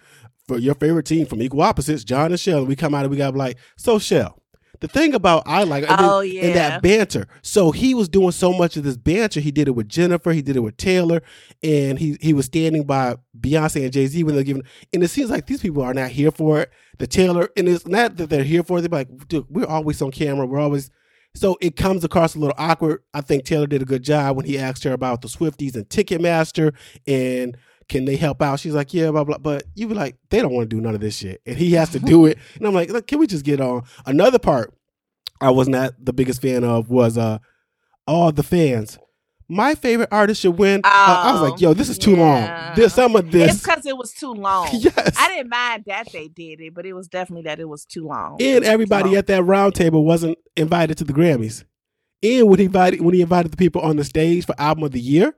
for 0.47 0.59
your 0.59 0.75
favorite 0.75 1.07
team 1.07 1.27
from 1.27 1.43
Equal 1.43 1.63
Opposites, 1.63 2.05
John 2.05 2.31
and 2.31 2.41
Shell." 2.41 2.65
We 2.67 2.77
come 2.77 2.95
out 2.95 3.03
and 3.05 3.11
we 3.11 3.17
got 3.17 3.35
like, 3.35 3.59
"So 3.77 3.99
Shell, 3.99 4.40
the 4.81 4.89
thing 4.89 5.15
about 5.15 5.43
I 5.47 5.65
like 5.65 5.85
oh, 5.89 6.21
yeah. 6.21 6.43
and 6.43 6.55
that 6.55 6.83
banter. 6.83 7.27
So 7.43 7.71
he 7.71 7.95
was 7.95 8.09
doing 8.09 8.33
so 8.33 8.53
much 8.53 8.77
of 8.77 8.83
this 8.83 8.97
banter. 8.97 9.41
He 9.41 9.51
did 9.51 9.69
it 9.69 9.73
with 9.73 9.89
Jennifer. 9.89 10.33
He 10.33 10.43
did 10.43 10.57
it 10.57 10.61
with 10.61 10.77
Taylor, 10.79 11.23
and 11.63 11.99
he 11.99 12.17
he 12.21 12.33
was 12.33 12.47
standing 12.47 12.85
by 12.85 13.17
Beyonce 13.39 13.85
and 13.85 13.93
Jay 13.93 14.07
Z 14.07 14.25
when 14.25 14.35
they're 14.35 14.45
giving. 14.45 14.65
And 14.93 15.03
it 15.03 15.09
seems 15.09 15.31
like 15.31 15.47
these 15.47 15.61
people 15.61 15.83
are 15.83 15.95
not 15.95 16.11
here 16.11 16.31
for 16.31 16.61
it. 16.61 16.71
The 16.99 17.07
Taylor, 17.07 17.51
and 17.57 17.69
it's 17.69 17.87
not 17.87 18.17
that 18.17 18.31
they're 18.31 18.43
here 18.43 18.63
for 18.63 18.79
it. 18.79 18.83
They're 18.83 18.99
like, 18.99 19.29
dude, 19.29 19.47
we're 19.51 19.67
always 19.67 20.01
on 20.01 20.11
camera. 20.11 20.47
We're 20.47 20.61
always. 20.61 20.91
So 21.35 21.57
it 21.61 21.77
comes 21.77 22.03
across 22.03 22.35
a 22.35 22.39
little 22.39 22.57
awkward. 22.59 23.03
I 23.15 23.21
think 23.21 23.45
Taylor 23.45 23.67
did 23.67 23.83
a 23.83 23.85
good 23.87 24.03
job 24.03 24.37
when 24.37 24.47
he 24.47 24.59
asked 24.59 24.83
her 24.85 24.93
about 24.93 25.23
the 25.23 25.29
Swifties 25.29 25.77
and 25.77 25.89
Ticketmaster 25.89 26.75
and 27.07 27.57
can 27.91 28.07
they 28.07 28.17
help 28.17 28.41
out? 28.41 28.61
She's 28.61 28.75
like, 28.75 28.95
yeah, 28.95 29.11
blah, 29.11 29.25
blah. 29.25 29.39
But 29.39 29.65
you 29.75 29.89
be 29.89 29.95
like, 29.95 30.17
they 30.31 30.41
don't 30.41 30.55
want 30.55 30.71
to 30.71 30.77
do 30.77 30.81
none 30.81 30.95
of 30.95 31.01
this 31.01 31.17
shit. 31.17 31.43
And 31.45 31.59
he 31.59 31.73
has 31.73 31.91
to 31.91 31.99
do 31.99 32.25
it. 32.25 32.39
And 32.55 32.67
I'm 32.67 32.73
like, 32.73 32.89
look, 32.89 33.07
can 33.07 33.19
we 33.19 33.27
just 33.27 33.45
get 33.45 33.61
on? 33.61 33.83
Another 34.07 34.39
part 34.39 34.73
I 35.41 35.51
was 35.51 35.69
not 35.69 35.95
the 36.03 36.13
biggest 36.13 36.41
fan 36.41 36.65
of 36.65 36.89
was 36.89 37.19
uh 37.19 37.39
all 38.07 38.33
the 38.33 38.43
fans. 38.43 38.99
My 39.49 39.75
favorite 39.75 40.11
artist 40.13 40.43
should 40.43 40.57
win. 40.59 40.81
Oh, 40.85 40.89
uh, 40.89 40.93
I 40.93 41.33
was 41.33 41.51
like, 41.51 41.61
yo, 41.61 41.75
this 41.75 41.89
is 41.89 41.99
too 41.99 42.13
yeah. 42.13 42.21
long. 42.21 42.77
There's 42.77 42.95
some 42.95 43.17
of 43.17 43.33
this. 43.33 43.55
It's 43.55 43.63
because 43.63 43.85
it 43.85 43.97
was 43.97 44.13
too 44.13 44.33
long. 44.33 44.69
yes. 44.73 45.17
I 45.19 45.29
didn't 45.29 45.51
mind 45.51 45.85
that 45.89 46.13
they 46.13 46.29
did 46.29 46.61
it, 46.61 46.73
but 46.73 46.87
it 46.87 46.93
was 46.93 47.09
definitely 47.09 47.43
that 47.43 47.59
it 47.59 47.69
was 47.69 47.85
too 47.85 48.07
long. 48.07 48.41
And 48.41 48.65
everybody 48.65 49.17
at 49.17 49.27
that 49.27 49.43
round 49.43 49.75
table 49.75 50.05
wasn't 50.05 50.39
invited 50.57 50.99
to 50.99 51.05
the 51.05 51.13
Grammys. 51.13 51.65
And 52.23 52.49
when 52.49 52.61
he 52.61 52.67
invited 52.67 53.01
when 53.01 53.15
he 53.15 53.23
invited 53.23 53.51
the 53.51 53.57
people 53.57 53.83
on 53.83 53.97
the 53.97 54.05
stage 54.05 54.47
for 54.47 54.55
album 54.57 54.85
of 54.85 54.93
the 54.93 55.01
year, 55.01 55.35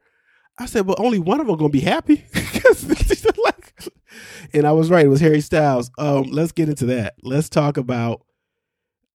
I 0.59 0.67
said, 0.67 0.87
well, 0.87 0.97
only 0.99 1.19
one 1.19 1.41
of 1.41 1.47
them 1.47 1.57
gonna 1.57 1.71
be 1.71 1.81
happy. 1.81 2.25
and 4.55 4.67
I 4.67 4.73
was 4.73 4.91
right. 4.91 5.07
It 5.07 5.09
was 5.09 5.21
Harry 5.21 5.41
Styles. 5.41 5.91
Um, 5.99 6.25
let's 6.25 6.53
get 6.53 6.69
into 6.69 6.87
that. 6.87 7.15
Let's 7.23 7.49
talk 7.49 7.77
about 7.77 8.25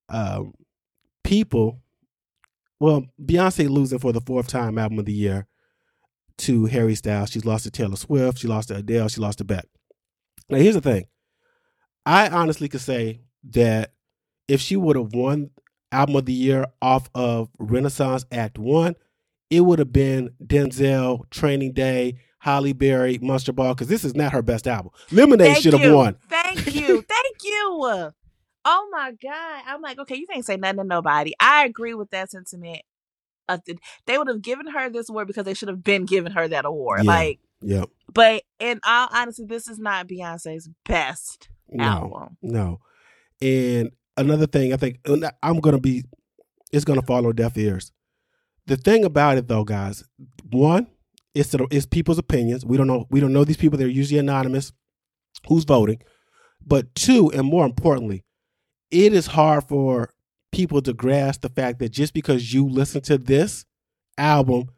um, 0.08 0.54
people. 1.24 1.80
Well, 2.80 3.06
Beyonce 3.20 3.68
losing 3.68 3.98
for 3.98 4.12
the 4.12 4.20
fourth 4.20 4.48
time 4.48 4.78
album 4.78 4.98
of 4.98 5.04
the 5.04 5.12
year 5.12 5.46
to 6.38 6.66
Harry 6.66 6.94
Styles. 6.94 7.30
She's 7.30 7.44
lost 7.44 7.64
to 7.64 7.70
Taylor 7.70 7.96
Swift. 7.96 8.38
She 8.38 8.48
lost 8.48 8.68
to 8.68 8.76
Adele. 8.76 9.08
She 9.08 9.20
lost 9.20 9.38
to 9.38 9.44
Beck. 9.44 9.66
Now, 10.48 10.58
here's 10.58 10.76
the 10.76 10.80
thing. 10.80 11.06
I 12.06 12.28
honestly 12.28 12.68
could 12.68 12.80
say 12.80 13.20
that 13.50 13.92
if 14.46 14.60
she 14.60 14.76
would 14.76 14.96
have 14.96 15.12
won 15.12 15.50
album 15.92 16.16
of 16.16 16.26
the 16.26 16.32
year 16.32 16.66
off 16.80 17.10
of 17.14 17.50
Renaissance 17.58 18.24
Act 18.30 18.58
One, 18.58 18.94
it 19.50 19.60
would 19.60 19.78
have 19.78 19.92
been 19.92 20.30
Denzel, 20.44 21.28
Training 21.30 21.72
Day, 21.72 22.18
Halle 22.38 22.72
Berry, 22.72 23.18
Monster 23.20 23.52
Ball, 23.52 23.74
because 23.74 23.88
this 23.88 24.04
is 24.04 24.14
not 24.14 24.32
her 24.32 24.42
best 24.42 24.66
album. 24.66 24.92
Lemonade 25.10 25.58
should 25.58 25.74
have 25.74 25.94
won. 25.94 26.16
Thank 26.28 26.74
you. 26.74 26.86
Thank 27.08 27.36
you. 27.44 28.12
Oh 28.64 28.88
my 28.90 29.12
God. 29.22 29.62
I'm 29.66 29.80
like, 29.80 29.98
okay, 29.98 30.16
you 30.16 30.26
can't 30.26 30.44
say 30.44 30.56
nothing 30.56 30.78
to 30.78 30.84
nobody. 30.84 31.32
I 31.40 31.64
agree 31.64 31.94
with 31.94 32.10
that 32.10 32.30
sentiment. 32.30 32.82
Uh, 33.48 33.58
they 34.06 34.18
would 34.18 34.28
have 34.28 34.42
given 34.42 34.66
her 34.66 34.90
this 34.90 35.08
award 35.08 35.26
because 35.26 35.44
they 35.44 35.54
should 35.54 35.68
have 35.68 35.82
been 35.82 36.04
giving 36.04 36.32
her 36.32 36.46
that 36.48 36.66
award. 36.66 37.04
Yeah. 37.04 37.10
Like, 37.10 37.40
yeah. 37.62 37.84
But 38.12 38.42
in 38.58 38.80
all 38.86 39.08
honesty, 39.12 39.44
this 39.44 39.68
is 39.68 39.78
not 39.78 40.06
Beyonce's 40.06 40.68
best 40.84 41.48
no, 41.70 41.84
album. 41.84 42.36
No. 42.42 42.80
And 43.40 43.90
another 44.16 44.46
thing, 44.46 44.72
I 44.72 44.76
think 44.76 44.98
I'm 45.42 45.60
gonna 45.60 45.80
be, 45.80 46.04
it's 46.72 46.84
gonna 46.84 47.02
follow 47.02 47.32
deaf 47.32 47.56
ears. 47.56 47.92
The 48.66 48.76
thing 48.76 49.04
about 49.04 49.38
it, 49.38 49.48
though, 49.48 49.64
guys, 49.64 50.04
one, 50.50 50.88
it's 51.34 51.54
it's 51.70 51.86
people's 51.86 52.18
opinions. 52.18 52.64
We 52.64 52.76
don't 52.76 52.86
know. 52.86 53.06
We 53.10 53.20
don't 53.20 53.32
know 53.32 53.44
these 53.44 53.56
people. 53.56 53.78
They're 53.78 53.88
usually 53.88 54.18
anonymous. 54.18 54.72
Who's 55.46 55.64
voting? 55.64 56.02
But 56.64 56.94
two, 56.94 57.30
and 57.32 57.46
more 57.46 57.64
importantly, 57.64 58.24
it 58.90 59.12
is 59.12 59.26
hard 59.26 59.64
for 59.64 60.12
people 60.52 60.82
to 60.82 60.92
grasp 60.92 61.42
the 61.42 61.48
fact 61.48 61.78
that 61.78 61.90
just 61.90 62.14
because 62.14 62.52
you 62.52 62.68
listen 62.68 63.00
to 63.02 63.18
this 63.18 63.64
album, 64.16 64.68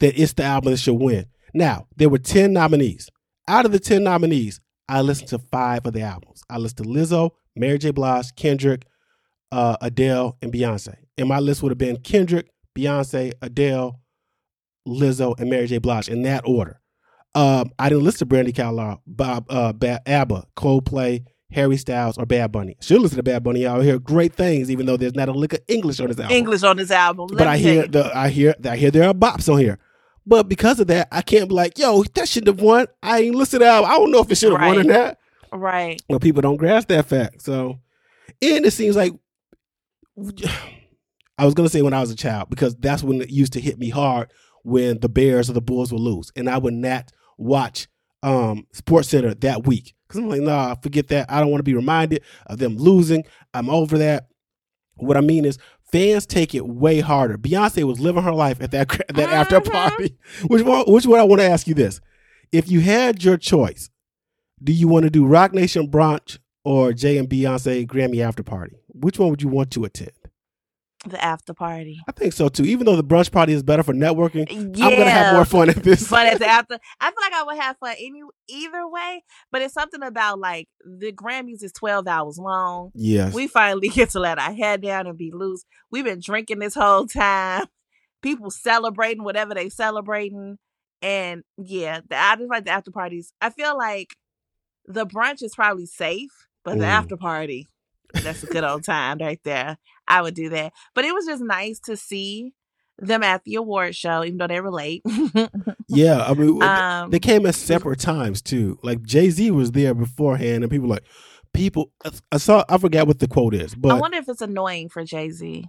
that 0.00 0.18
it's 0.20 0.32
the 0.32 0.44
album 0.44 0.72
that 0.72 0.78
should 0.78 0.94
win. 0.94 1.26
Now, 1.54 1.86
there 1.96 2.08
were 2.08 2.18
10 2.18 2.52
nominees. 2.52 3.08
Out 3.46 3.64
of 3.64 3.72
the 3.72 3.78
10 3.78 4.04
nominees, 4.04 4.60
I 4.88 5.00
listened 5.02 5.28
to 5.30 5.38
five 5.38 5.86
of 5.86 5.92
the 5.92 6.02
albums. 6.02 6.42
I 6.48 6.58
listened 6.58 6.84
to 6.86 6.90
Lizzo, 6.90 7.30
Mary 7.56 7.78
J. 7.78 7.90
Blige, 7.90 8.34
Kendrick, 8.36 8.86
uh, 9.52 9.76
Adele, 9.80 10.36
and 10.42 10.52
Beyonce. 10.52 10.94
And 11.16 11.28
my 11.28 11.40
list 11.40 11.62
would 11.62 11.70
have 11.70 11.78
been 11.78 11.98
Kendrick, 11.98 12.50
Beyonce, 12.76 13.32
Adele, 13.42 14.00
Lizzo, 14.88 15.38
and 15.38 15.50
Mary 15.50 15.66
J. 15.66 15.78
Blige 15.78 16.08
in 16.08 16.22
that 16.22 16.42
order. 16.46 16.80
Um, 17.34 17.72
I 17.78 17.88
didn't 17.88 18.04
listen 18.04 18.28
to 18.28 18.34
Brandi 18.34 18.56
Carlile, 18.56 19.02
Bob, 19.06 19.46
uh, 19.50 19.72
ABBA, 20.06 20.44
Coldplay, 20.56 21.24
Harry 21.52 21.76
Styles, 21.76 22.18
or 22.18 22.26
Bad 22.26 22.52
Bunny. 22.52 22.76
Should 22.80 23.00
listen 23.00 23.16
to 23.16 23.22
Bad 23.22 23.42
Bunny. 23.42 23.66
I 23.66 23.82
hear 23.82 23.98
great 23.98 24.34
things, 24.34 24.70
even 24.70 24.86
though 24.86 24.96
there's 24.96 25.14
not 25.14 25.28
a 25.28 25.32
lick 25.32 25.52
of 25.54 25.60
English 25.68 26.00
on 26.00 26.08
his 26.08 26.18
album. 26.18 26.36
English 26.36 26.62
on 26.62 26.78
his 26.78 26.90
album. 26.90 27.28
Let 27.28 27.38
but 27.38 27.46
I 27.46 27.56
hear 27.58 27.86
the 27.86 28.10
I 28.16 28.28
hear 28.28 28.54
I 28.64 28.76
hear 28.76 28.90
there 28.90 29.08
are 29.08 29.14
bops 29.14 29.52
on 29.52 29.58
here. 29.58 29.78
But 30.26 30.48
because 30.48 30.78
of 30.78 30.88
that, 30.88 31.08
I 31.10 31.22
can't 31.22 31.48
be 31.48 31.54
like, 31.54 31.78
yo, 31.78 32.02
that 32.14 32.28
shouldn't 32.28 32.58
have 32.58 32.64
won. 32.64 32.86
I 33.02 33.20
ain't 33.20 33.34
listened 33.34 33.60
to 33.60 33.64
that. 33.64 33.84
I 33.84 33.96
don't 33.96 34.10
know 34.10 34.20
if 34.20 34.30
it 34.30 34.34
should 34.36 34.52
have 34.52 34.60
right. 34.60 34.76
won 34.76 34.80
or 34.80 34.84
not. 34.84 35.16
Right. 35.50 36.02
Well, 36.10 36.20
people 36.20 36.42
don't 36.42 36.58
grasp 36.58 36.88
that 36.88 37.06
fact. 37.06 37.40
So, 37.40 37.78
and 38.42 38.66
it 38.66 38.72
seems 38.72 38.94
like 38.94 39.14
I 41.38 41.44
was 41.44 41.54
gonna 41.54 41.68
say 41.68 41.82
when 41.82 41.94
I 41.94 42.00
was 42.00 42.10
a 42.10 42.16
child 42.16 42.50
because 42.50 42.74
that's 42.76 43.02
when 43.02 43.22
it 43.22 43.30
used 43.30 43.54
to 43.54 43.60
hit 43.60 43.78
me 43.78 43.88
hard 43.90 44.30
when 44.62 45.00
the 45.00 45.08
Bears 45.08 45.48
or 45.48 45.52
the 45.52 45.60
Bulls 45.60 45.92
would 45.92 46.00
lose, 46.00 46.32
and 46.36 46.48
I 46.48 46.58
would 46.58 46.74
not 46.74 47.12
watch 47.36 47.88
um 48.22 48.66
Sports 48.72 49.08
Center 49.08 49.32
that 49.34 49.66
week 49.66 49.94
because 50.06 50.20
I'm 50.20 50.28
like, 50.28 50.40
nah, 50.40 50.74
forget 50.76 51.08
that. 51.08 51.30
I 51.30 51.40
don't 51.40 51.50
want 51.50 51.60
to 51.60 51.64
be 51.64 51.74
reminded 51.74 52.22
of 52.46 52.58
them 52.58 52.76
losing. 52.76 53.24
I'm 53.54 53.70
over 53.70 53.98
that. 53.98 54.28
What 54.96 55.16
I 55.16 55.20
mean 55.20 55.44
is, 55.44 55.58
fans 55.92 56.26
take 56.26 56.54
it 56.54 56.66
way 56.66 57.00
harder. 57.00 57.38
Beyonce 57.38 57.84
was 57.84 58.00
living 58.00 58.22
her 58.22 58.32
life 58.32 58.60
at 58.60 58.70
that 58.72 58.88
that 59.14 59.30
after 59.30 59.60
mm-hmm. 59.60 59.70
party. 59.70 60.16
Which 60.46 60.62
one? 60.62 60.84
Which 60.86 61.06
one? 61.06 61.20
I 61.20 61.24
want 61.24 61.40
to 61.40 61.48
ask 61.48 61.66
you 61.66 61.74
this: 61.74 62.00
If 62.52 62.70
you 62.70 62.80
had 62.80 63.22
your 63.22 63.36
choice, 63.36 63.90
do 64.62 64.72
you 64.72 64.88
want 64.88 65.04
to 65.04 65.10
do 65.10 65.26
Roc 65.26 65.52
Nation 65.52 65.88
brunch 65.88 66.38
or 66.64 66.92
Jay 66.92 67.18
and 67.18 67.28
Beyonce 67.28 67.86
Grammy 67.86 68.20
after 68.20 68.42
party? 68.42 68.76
Which 68.88 69.18
one 69.18 69.30
would 69.30 69.42
you 69.42 69.48
want 69.48 69.70
to 69.72 69.84
attend? 69.84 70.10
The 71.06 71.22
after 71.24 71.54
party. 71.54 72.00
I 72.08 72.12
think 72.12 72.32
so 72.32 72.48
too. 72.48 72.64
Even 72.64 72.84
though 72.84 72.96
the 72.96 73.04
brunch 73.04 73.30
party 73.30 73.52
is 73.52 73.62
better 73.62 73.84
for 73.84 73.94
networking, 73.94 74.50
yeah, 74.76 74.86
I'm 74.86 74.96
gonna 74.96 75.10
have 75.10 75.34
more 75.34 75.44
fun 75.44 75.70
at 75.70 75.76
this. 75.76 76.10
But 76.10 76.26
at 76.26 76.38
the 76.40 76.46
after, 76.46 76.76
I 77.00 77.10
feel 77.10 77.20
like 77.20 77.32
I 77.32 77.42
would 77.44 77.58
have 77.58 77.76
fun 77.78 77.94
any 78.00 78.22
either 78.48 78.88
way. 78.88 79.22
But 79.52 79.62
it's 79.62 79.74
something 79.74 80.02
about 80.02 80.40
like 80.40 80.68
the 80.84 81.12
Grammys 81.12 81.62
is 81.62 81.72
12 81.72 82.08
hours 82.08 82.38
long. 82.38 82.90
Yes, 82.94 83.32
we 83.32 83.46
finally 83.46 83.88
get 83.94 84.10
to 84.10 84.20
let 84.20 84.40
our 84.40 84.52
head 84.52 84.82
down 84.82 85.06
and 85.06 85.16
be 85.16 85.30
loose. 85.30 85.64
We've 85.90 86.04
been 86.04 86.20
drinking 86.20 86.58
this 86.58 86.74
whole 86.74 87.06
time. 87.06 87.66
People 88.22 88.50
celebrating 88.50 89.22
whatever 89.22 89.54
they 89.54 89.68
celebrating, 89.68 90.58
and 91.00 91.44
yeah, 91.56 92.00
the, 92.08 92.16
I 92.16 92.34
just 92.34 92.50
like 92.50 92.64
the 92.64 92.72
after 92.72 92.90
parties. 92.90 93.32
I 93.40 93.50
feel 93.50 93.78
like 93.78 94.16
the 94.84 95.06
brunch 95.06 95.44
is 95.44 95.54
probably 95.54 95.86
safe, 95.86 96.48
but 96.64 96.76
mm. 96.76 96.80
the 96.80 96.86
after 96.86 97.16
party 97.16 97.68
that's 98.12 98.42
a 98.42 98.46
good 98.46 98.64
old 98.64 98.84
time 98.84 99.18
right 99.18 99.40
there. 99.44 99.76
I 100.08 100.22
would 100.22 100.34
do 100.34 100.48
that. 100.50 100.72
But 100.94 101.04
it 101.04 101.14
was 101.14 101.26
just 101.26 101.42
nice 101.42 101.78
to 101.80 101.96
see 101.96 102.54
them 102.98 103.22
at 103.22 103.44
the 103.44 103.54
award 103.54 103.94
show, 103.94 104.24
even 104.24 104.38
though 104.38 104.46
they 104.46 104.60
were 104.60 104.72
late. 104.72 105.02
yeah, 105.88 106.24
I 106.24 106.34
mean, 106.34 106.62
um, 106.62 107.10
they 107.10 107.20
came 107.20 107.46
at 107.46 107.54
separate 107.54 108.00
times 108.00 108.42
too. 108.42 108.78
Like 108.82 109.02
Jay 109.02 109.30
Z 109.30 109.50
was 109.52 109.72
there 109.72 109.94
beforehand, 109.94 110.64
and 110.64 110.70
people 110.70 110.88
like 110.88 111.04
people. 111.52 111.92
I 112.32 112.38
saw. 112.38 112.64
I 112.68 112.78
forgot 112.78 113.06
what 113.06 113.18
the 113.18 113.28
quote 113.28 113.54
is, 113.54 113.74
but 113.74 113.92
I 113.92 114.00
wonder 114.00 114.18
if 114.18 114.28
it's 114.28 114.42
annoying 114.42 114.88
for 114.88 115.04
Jay 115.04 115.30
Z. 115.30 115.64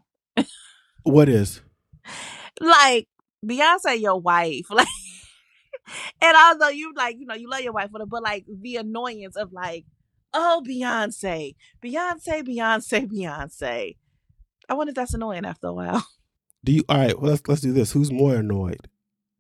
what 1.03 1.29
is? 1.29 1.61
Like 2.61 3.07
Beyonce, 3.45 4.01
your 4.01 4.19
wife, 4.19 4.65
like. 4.69 4.87
and 6.21 6.35
although 6.35 6.67
you 6.67 6.93
like, 6.93 7.17
you 7.17 7.25
know, 7.25 7.35
you 7.35 7.49
love 7.49 7.61
your 7.61 7.71
wife, 7.71 7.89
but 7.93 8.21
like 8.21 8.43
the 8.49 8.75
annoyance 8.75 9.37
of 9.37 9.53
like, 9.53 9.85
oh 10.33 10.61
Beyonce, 10.67 11.55
Beyonce, 11.81 12.43
Beyonce, 12.43 13.07
Beyonce. 13.09 13.95
I 14.69 14.73
wonder 14.75 14.91
if 14.91 14.95
that's 14.95 15.13
annoying 15.13 15.45
after 15.45 15.67
a 15.67 15.73
while. 15.73 16.05
Do 16.63 16.73
you 16.73 16.83
all 16.89 16.97
right, 16.97 17.19
well 17.19 17.31
let's 17.31 17.41
let's 17.47 17.61
do 17.61 17.71
this. 17.71 17.93
Who's 17.93 18.11
more 18.11 18.35
annoyed? 18.35 18.89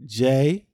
Jay 0.05 0.65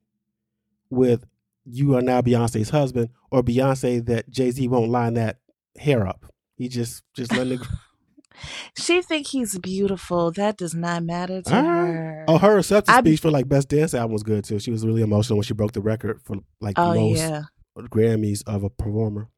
with 0.91 1.25
you 1.65 1.95
are 1.95 2.01
now 2.01 2.21
Beyonce's 2.21 2.69
husband, 2.69 3.09
or 3.31 3.41
Beyonce 3.41 4.05
that 4.05 4.29
Jay 4.29 4.51
Z 4.51 4.67
won't 4.67 4.91
line 4.91 5.15
that 5.15 5.39
hair 5.75 6.07
up. 6.07 6.31
He 6.55 6.69
just 6.69 7.01
just 7.15 7.33
letting 7.33 7.53
it 7.53 7.61
She 8.77 9.01
think 9.01 9.27
he's 9.27 9.57
beautiful. 9.59 10.31
That 10.31 10.57
does 10.57 10.73
not 10.73 11.03
matter 11.03 11.41
to 11.41 11.55
her. 11.55 12.25
Oh, 12.27 12.37
her 12.37 12.57
acceptance 12.57 12.97
speech 12.97 13.19
for 13.19 13.31
like 13.31 13.47
best 13.47 13.69
dance 13.69 13.93
album 13.93 14.13
was 14.13 14.23
good 14.23 14.43
too. 14.43 14.59
She 14.59 14.71
was 14.71 14.85
really 14.85 15.01
emotional 15.01 15.37
when 15.37 15.43
she 15.43 15.53
broke 15.53 15.71
the 15.71 15.81
record 15.81 16.21
for 16.23 16.37
like 16.59 16.77
oh, 16.77 16.93
most 16.93 17.19
yeah. 17.19 17.43
Grammys 17.77 18.43
of 18.47 18.63
a 18.63 18.69
performer. 18.69 19.29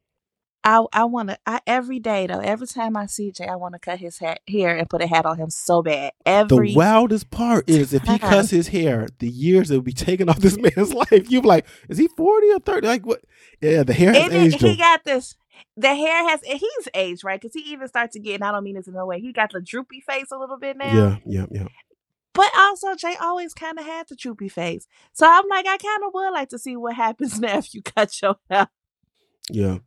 I 0.68 0.84
I 0.92 1.04
want 1.04 1.30
to. 1.30 1.38
I 1.46 1.60
every 1.66 1.98
day 1.98 2.26
though. 2.26 2.40
Every 2.40 2.66
time 2.66 2.94
I 2.94 3.06
see 3.06 3.32
Jay, 3.32 3.46
I 3.46 3.56
want 3.56 3.72
to 3.72 3.78
cut 3.78 3.98
his 3.98 4.18
hat, 4.18 4.40
hair 4.46 4.76
and 4.76 4.88
put 4.88 5.00
a 5.00 5.06
hat 5.06 5.24
on 5.24 5.38
him 5.38 5.48
so 5.48 5.82
bad. 5.82 6.12
Every 6.26 6.72
the 6.72 6.76
wildest 6.76 7.30
part 7.30 7.70
is 7.70 7.94
if 7.94 8.02
he 8.02 8.18
cuts 8.18 8.50
his 8.50 8.68
hair, 8.68 9.08
the 9.18 9.30
years 9.30 9.68
that 9.68 9.76
will 9.76 9.82
be 9.82 9.92
taken 9.92 10.28
off 10.28 10.40
this 10.40 10.58
man's 10.76 10.92
life. 10.92 11.30
You 11.30 11.40
be 11.40 11.48
like, 11.48 11.66
is 11.88 11.96
he 11.96 12.08
forty 12.08 12.50
or 12.50 12.58
thirty? 12.58 12.86
Like 12.86 13.06
what? 13.06 13.22
Yeah, 13.62 13.82
the 13.82 13.94
hair 13.94 14.12
has 14.12 14.24
and 14.24 14.32
aged. 14.34 14.60
He 14.60 14.72
him. 14.72 14.76
got 14.76 15.04
this. 15.04 15.36
The 15.78 15.94
hair 15.94 16.28
has. 16.28 16.40
He's 16.44 16.88
aged 16.92 17.24
right 17.24 17.40
because 17.40 17.54
he 17.54 17.72
even 17.72 17.88
starts 17.88 18.12
to 18.12 18.20
get. 18.20 18.34
And 18.34 18.44
I 18.44 18.52
don't 18.52 18.62
mean 18.62 18.74
this 18.74 18.86
in 18.86 18.92
no 18.92 19.06
way. 19.06 19.20
He 19.20 19.32
got 19.32 19.52
the 19.52 19.62
droopy 19.62 20.02
face 20.06 20.30
a 20.30 20.36
little 20.36 20.58
bit 20.58 20.76
now. 20.76 20.94
Yeah, 20.94 21.16
yeah, 21.24 21.46
yeah. 21.50 21.68
But 22.34 22.50
also, 22.58 22.94
Jay 22.94 23.16
always 23.18 23.54
kind 23.54 23.78
of 23.78 23.86
had 23.86 24.08
the 24.08 24.16
droopy 24.16 24.50
face. 24.50 24.86
So 25.14 25.26
I'm 25.26 25.48
like, 25.48 25.66
I 25.66 25.78
kind 25.78 26.04
of 26.04 26.12
would 26.12 26.30
like 26.30 26.50
to 26.50 26.58
see 26.58 26.76
what 26.76 26.94
happens 26.94 27.40
now 27.40 27.56
if 27.56 27.72
you 27.72 27.80
cut 27.80 28.20
your 28.20 28.36
hair. 28.50 28.68
Yeah 29.50 29.78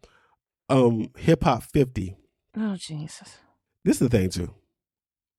um 0.72 1.10
hip 1.18 1.44
hop 1.44 1.64
50. 1.64 2.16
Oh 2.58 2.76
Jesus. 2.76 3.38
This 3.84 4.02
is 4.02 4.10
the 4.10 4.18
thing 4.18 4.30
too. 4.30 4.54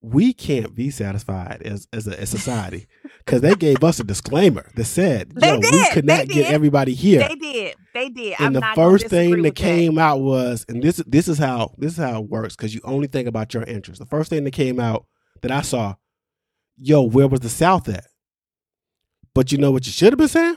We 0.00 0.32
can't 0.32 0.74
be 0.74 0.90
satisfied 0.90 1.62
as 1.64 1.86
as 1.92 2.08
a, 2.08 2.26
society 2.26 2.88
because 3.18 3.40
they 3.40 3.54
gave 3.54 3.84
us 3.84 4.00
a 4.00 4.04
disclaimer 4.04 4.68
that 4.74 4.84
said, 4.84 5.32
"Yo, 5.40 5.60
we 5.60 5.90
could 5.92 6.04
not 6.04 6.26
get 6.26 6.50
everybody 6.50 6.92
here." 6.92 7.28
They 7.28 7.36
did. 7.36 7.76
They 7.94 8.08
did. 8.08 8.34
And 8.40 8.46
I'm 8.46 8.52
the 8.54 8.72
first 8.74 9.06
thing 9.06 9.42
that 9.42 9.54
came 9.54 9.98
out 9.98 10.20
was, 10.20 10.66
and 10.68 10.82
this 10.82 10.96
this 11.06 11.28
is 11.28 11.38
how 11.38 11.74
this 11.78 11.92
is 11.92 11.98
how 11.98 12.20
it 12.20 12.28
works 12.28 12.56
because 12.56 12.74
you 12.74 12.80
only 12.82 13.06
think 13.06 13.28
about 13.28 13.54
your 13.54 13.62
interests. 13.62 14.00
The 14.00 14.10
first 14.10 14.28
thing 14.28 14.42
that 14.42 14.50
came 14.50 14.80
out 14.80 15.06
that 15.42 15.52
I 15.52 15.62
saw, 15.62 15.94
yo, 16.76 17.02
where 17.02 17.28
was 17.28 17.40
the 17.40 17.48
South 17.48 17.88
at? 17.88 18.06
But 19.34 19.52
you 19.52 19.58
know 19.58 19.70
what 19.70 19.86
you 19.86 19.92
should 19.92 20.12
have 20.12 20.18
been 20.18 20.26
saying? 20.26 20.56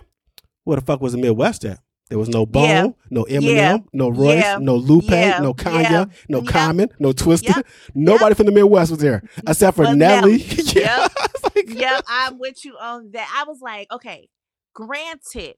Where 0.63 0.79
the 0.79 0.86
fuck 0.86 1.01
was 1.01 1.12
the 1.12 1.20
Midwest 1.20 1.65
at? 1.65 1.79
There 2.09 2.19
was 2.19 2.29
no 2.29 2.45
Bone, 2.45 2.63
yeah. 2.65 2.88
no 3.09 3.24
Eminem, 3.24 3.55
yeah. 3.55 3.77
no 3.91 4.09
Royce, 4.09 4.39
yeah. 4.39 4.57
no 4.59 4.75
Lupe, 4.75 5.09
no 5.09 5.55
Kanye, 5.55 6.12
no 6.29 6.43
Common, 6.43 6.89
no 7.00 7.13
Twista. 7.13 7.55
Yep. 7.55 7.67
Nobody 7.95 8.35
from 8.35 8.45
the 8.45 8.51
Midwest 8.51 8.91
was 8.91 9.00
there 9.00 9.24
except 9.47 9.75
for 9.75 9.93
Nelly. 9.95 10.38
yeah. 10.75 11.07
Yep. 11.55 11.55
like, 11.55 11.79
yep, 11.79 12.03
I'm 12.07 12.38
with 12.38 12.65
you 12.65 12.75
on 12.77 13.12
that. 13.12 13.33
I 13.33 13.50
was 13.50 13.59
like, 13.62 13.89
okay, 13.91 14.29
granted, 14.74 15.55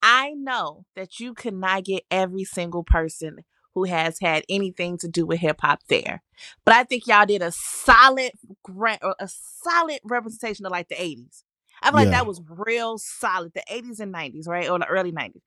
I 0.00 0.30
know 0.30 0.84
that 0.96 1.18
you 1.18 1.34
could 1.34 1.54
not 1.54 1.84
get 1.84 2.04
every 2.10 2.44
single 2.44 2.84
person 2.84 3.40
who 3.74 3.84
has 3.84 4.18
had 4.20 4.44
anything 4.48 4.96
to 4.98 5.08
do 5.08 5.26
with 5.26 5.40
hip 5.40 5.60
hop 5.60 5.80
there. 5.88 6.22
But 6.64 6.74
I 6.74 6.84
think 6.84 7.06
y'all 7.06 7.26
did 7.26 7.42
a 7.42 7.52
solid, 7.52 8.32
uh, 8.68 9.14
a 9.18 9.28
solid 9.28 10.00
representation 10.04 10.66
of 10.66 10.72
like 10.72 10.88
the 10.88 10.94
'80s. 10.94 11.42
I 11.82 11.90
feel 11.90 12.00
yeah. 12.00 12.04
like 12.04 12.10
that 12.10 12.26
was 12.26 12.40
real 12.48 12.98
solid, 12.98 13.52
the 13.54 13.62
'80s 13.70 14.00
and 14.00 14.14
'90s, 14.14 14.48
right, 14.48 14.68
or 14.68 14.78
the 14.78 14.86
early 14.86 15.12
'90s. 15.12 15.42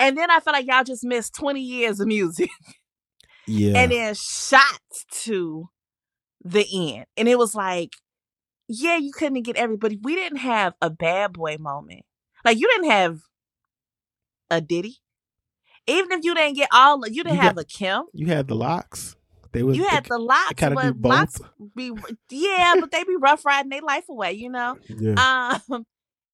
And 0.00 0.16
then 0.18 0.30
I 0.30 0.40
feel 0.40 0.52
like 0.54 0.66
y'all 0.66 0.82
just 0.82 1.04
missed 1.04 1.34
20 1.34 1.60
years 1.60 2.00
of 2.00 2.08
music. 2.08 2.50
Yeah. 3.46 3.78
And 3.78 3.90
then 3.90 4.14
shots 4.14 5.06
to 5.24 5.70
the 6.44 6.94
end. 6.94 7.06
And 7.16 7.26
it 7.26 7.36
was 7.36 7.52
like, 7.52 7.94
yeah, 8.68 8.96
you 8.96 9.10
couldn't 9.10 9.42
get 9.42 9.56
everybody. 9.56 9.98
We 10.00 10.14
didn't 10.14 10.38
have 10.38 10.74
a 10.80 10.88
bad 10.88 11.32
boy 11.32 11.56
moment. 11.58 12.02
Like 12.44 12.58
you 12.58 12.68
didn't 12.68 12.92
have 12.92 13.18
a 14.50 14.60
Diddy. 14.60 14.98
Even 15.88 16.12
if 16.12 16.24
you 16.24 16.32
didn't 16.34 16.54
get 16.54 16.68
all, 16.72 17.04
you 17.08 17.24
didn't 17.24 17.36
you 17.36 17.42
have 17.42 17.56
got, 17.56 17.62
a 17.62 17.66
Kim. 17.66 18.04
You 18.12 18.26
had 18.26 18.46
the 18.46 18.54
LOX. 18.54 19.16
They 19.52 19.64
was 19.64 19.76
you 19.76 19.84
had 19.84 20.04
the 20.04 20.18
LOX, 20.18 20.52
kind 20.56 20.78
of 20.78 20.82
do 20.82 20.94
both. 20.94 21.10
LOX 21.10 21.40
be 21.74 21.92
yeah, 22.30 22.74
but 22.78 22.92
they 22.92 23.02
be 23.02 23.16
rough 23.16 23.44
riding 23.44 23.70
their 23.70 23.82
life 23.82 24.08
away, 24.08 24.32
you 24.32 24.50
know. 24.50 24.76
Yeah. 24.88 25.50
Um, 25.68 25.86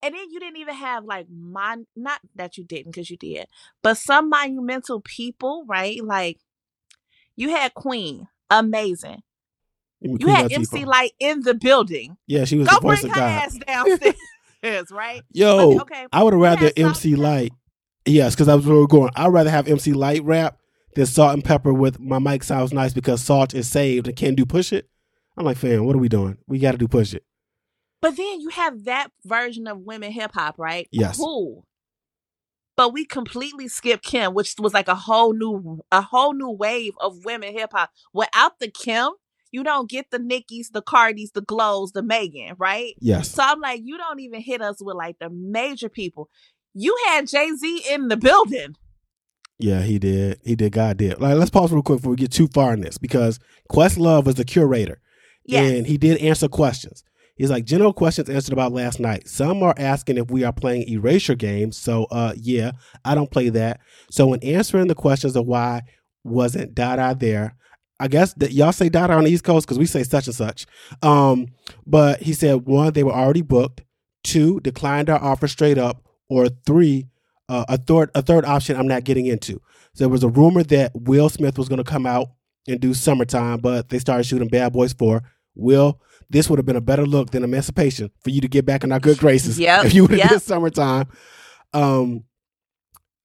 and 0.07 0.15
then 0.15 0.31
you 0.31 0.39
didn't 0.39 0.59
even 0.59 0.75
have 0.75 1.05
like 1.05 1.27
mon 1.29 1.87
not 1.97 2.21
that 2.37 2.57
you 2.57 2.65
didn't 2.65 2.93
because 2.93 3.11
you 3.11 3.17
did, 3.17 3.47
but 3.83 3.99
some 3.99 4.29
monumental 4.29 5.01
people, 5.01 5.65
right? 5.67 6.03
Like 6.03 6.39
you 7.35 7.51
had 7.51 7.75
Queen, 7.75 8.29
amazing. 8.49 9.23
You, 10.01 10.17
you 10.21 10.29
had 10.29 10.53
MC 10.53 10.85
Lyte 10.85 11.15
in 11.19 11.41
the 11.41 11.55
building. 11.55 12.17
Yeah, 12.29 12.45
she 12.45 12.57
was 12.57 12.69
Go 12.69 12.77
the 12.77 12.81
voice 12.81 13.01
bring 13.01 13.11
of 13.11 13.17
her 13.17 13.21
God. 13.21 13.43
ass 13.43 13.59
downstairs, 13.67 14.91
right? 14.93 15.23
Yo, 15.33 15.81
okay, 15.81 16.07
I 16.13 16.23
would 16.23 16.35
have 16.35 16.41
rather 16.41 16.71
MC 16.77 17.17
Lyte. 17.17 17.53
Yes, 18.05 18.37
because 18.37 18.47
I 18.47 18.55
was 18.55 18.65
where 18.65 18.77
we 18.77 18.85
are 18.85 18.87
going. 18.87 19.11
I'd 19.17 19.33
rather 19.33 19.51
have 19.51 19.67
MC 19.67 19.93
Lyte 19.93 20.23
rap 20.23 20.59
than 20.95 21.07
Salt 21.07 21.35
and 21.35 21.43
Pepa 21.43 21.77
with 21.77 21.99
my 21.99 22.21
mic 22.21 22.45
sounds 22.45 22.73
nice 22.73 22.93
because 22.95 23.21
Salt 23.21 23.55
is 23.55 23.69
saved 23.69 24.07
and 24.07 24.17
can 24.17 24.37
do 24.37 24.47
push 24.47 24.73
it. 24.73 24.89
I'm 25.37 25.45
like, 25.45 25.57
fam, 25.57 25.85
what 25.85 25.97
are 25.97 25.99
we 25.99 26.09
doing? 26.09 26.39
We 26.47 26.61
got 26.61 26.73
to 26.73 26.79
do 26.79 26.87
push 26.87 27.13
it. 27.13 27.25
But 28.07 28.17
then 28.17 28.41
you 28.41 28.51
have 28.51 28.85
that 28.85 29.09
version 29.25 29.67
of 29.67 29.81
women 29.81 30.13
hip 30.13 30.31
hop, 30.33 30.61
right? 30.61 30.87
Yes. 30.93 31.17
Cool. 31.17 31.67
But 32.77 32.93
we 32.93 33.05
completely 33.05 33.67
skipped 33.67 34.05
Kim, 34.05 34.33
which 34.33 34.55
was 34.61 34.73
like 34.73 34.87
a 34.87 34.95
whole 34.95 35.33
new 35.33 35.81
a 35.91 36.03
whole 36.03 36.33
new 36.33 36.51
wave 36.51 36.93
of 37.01 37.25
women 37.25 37.53
hip 37.53 37.71
hop. 37.73 37.91
Without 38.13 38.61
the 38.61 38.71
Kim, 38.71 39.09
you 39.51 39.65
don't 39.65 39.91
get 39.91 40.13
the 40.13 40.21
Nickies, 40.21 40.71
the 40.71 40.83
Cardis, 40.83 41.33
the 41.33 41.41
Glows, 41.41 41.91
the 41.91 42.03
Megan, 42.05 42.55
right? 42.59 42.95
Yes. 43.01 43.33
So 43.33 43.43
I'm 43.43 43.59
like, 43.59 43.81
you 43.83 43.99
don't 43.99 44.21
even 44.21 44.41
hit 44.41 44.63
us 44.63 44.77
with 44.81 44.95
like 44.95 45.19
the 45.19 45.29
major 45.29 45.89
people. 45.89 46.31
You 46.75 46.97
had 47.09 47.27
Jay 47.27 47.51
Z 47.57 47.87
in 47.91 48.07
the 48.07 48.17
building. 48.17 48.77
Yeah, 49.59 49.83
he 49.83 49.99
did. 49.99 50.39
He 50.45 50.55
did. 50.55 50.71
God 50.71 50.97
did. 50.99 51.21
Like, 51.21 51.35
let's 51.35 51.51
pause 51.51 51.73
real 51.73 51.83
quick 51.83 51.99
before 51.99 52.11
we 52.11 52.17
get 52.17 52.31
too 52.31 52.47
far 52.47 52.73
in 52.73 52.83
this 52.83 52.99
because 52.99 53.41
Questlove 53.69 54.27
was 54.27 54.37
the 54.37 54.45
curator, 54.45 55.01
yes. 55.45 55.73
and 55.73 55.89
he 55.89 55.99
did 55.99 56.19
answer 56.19 56.47
questions. 56.47 57.03
He's 57.37 57.51
like, 57.51 57.65
general 57.65 57.93
questions 57.93 58.31
answered 58.31 58.55
about 58.55 58.73
last 58.73 58.99
night. 58.99 59.29
Some 59.29 59.63
are 59.63 59.75
asking 59.77 60.17
if 60.17 60.31
we 60.31 60.43
are 60.43 60.53
playing 60.53 60.89
erasure 60.89 61.35
games. 61.35 61.77
So, 61.77 62.05
uh, 62.05 62.33
yeah, 62.37 62.73
I 63.05 63.15
don't 63.15 63.31
play 63.31 63.51
that. 63.51 63.81
So, 64.11 64.33
in 64.33 64.43
answering 64.43 64.87
the 64.87 64.95
questions 64.95 65.37
of 65.37 65.47
why 65.47 65.83
wasn't 66.25 66.75
Dada 66.75 67.15
there, 67.19 67.55
I 68.01 68.09
guess 68.09 68.33
that 68.35 68.53
y'all 68.53 68.73
say 68.73 68.89
Dada 68.89 69.15
on 69.15 69.25
the 69.25 69.31
East 69.31 69.45
Coast 69.45 69.67
because 69.67 69.79
we 69.79 69.87
say 69.87 70.03
such 70.03 70.27
and 70.27 70.37
such. 70.37 70.67
Um, 71.03 71.49
but 71.87 72.23
he 72.23 72.33
said 72.33 72.67
one, 72.67 72.93
they 72.93 73.05
were 73.05 73.13
already 73.13 73.43
booked. 73.43 73.83
Two, 74.25 74.59
declined 74.61 75.09
our 75.09 75.23
offer 75.23 75.47
straight 75.47 75.79
up. 75.79 76.03
Or 76.29 76.49
three, 76.49 77.07
uh, 77.49 77.65
a 77.69 77.79
third 77.79 78.11
a 78.15 78.23
third 78.23 78.45
option 78.45 78.77
I'm 78.77 78.89
not 78.89 79.05
getting 79.05 79.27
into. 79.27 79.61
So 79.95 80.05
there 80.05 80.09
was 80.09 80.25
a 80.25 80.29
rumor 80.29 80.65
that 80.65 80.91
Will 80.95 81.29
Smith 81.29 81.57
was 81.57 81.69
going 81.69 81.83
to 81.83 81.85
come 81.85 82.05
out 82.05 82.29
and 82.67 82.81
do 82.81 82.93
summertime, 82.93 83.61
but 83.61 83.91
they 83.91 83.99
started 83.99 84.25
shooting 84.25 84.49
Bad 84.49 84.73
Boys 84.73 84.93
for 84.93 85.23
Will 85.55 86.01
this 86.29 86.51
would 86.51 86.59
have 86.59 86.67
been 86.67 86.77
a 86.77 86.81
better 86.81 87.07
look 87.07 87.31
than 87.31 87.45
Emancipation 87.45 88.11
for 88.21 88.31
you 88.31 88.41
to 88.41 88.49
get 88.49 88.65
back 88.65 88.85
in 88.85 88.93
our 88.93 89.01
good 89.01 89.19
graces. 89.19 89.59
Yeah, 89.59 89.85
if 89.85 89.95
you 89.95 90.03
would 90.03 90.13
have 90.13 90.19
yep. 90.19 90.29
did 90.31 90.43
summertime. 90.43 91.07
Um, 91.73 92.25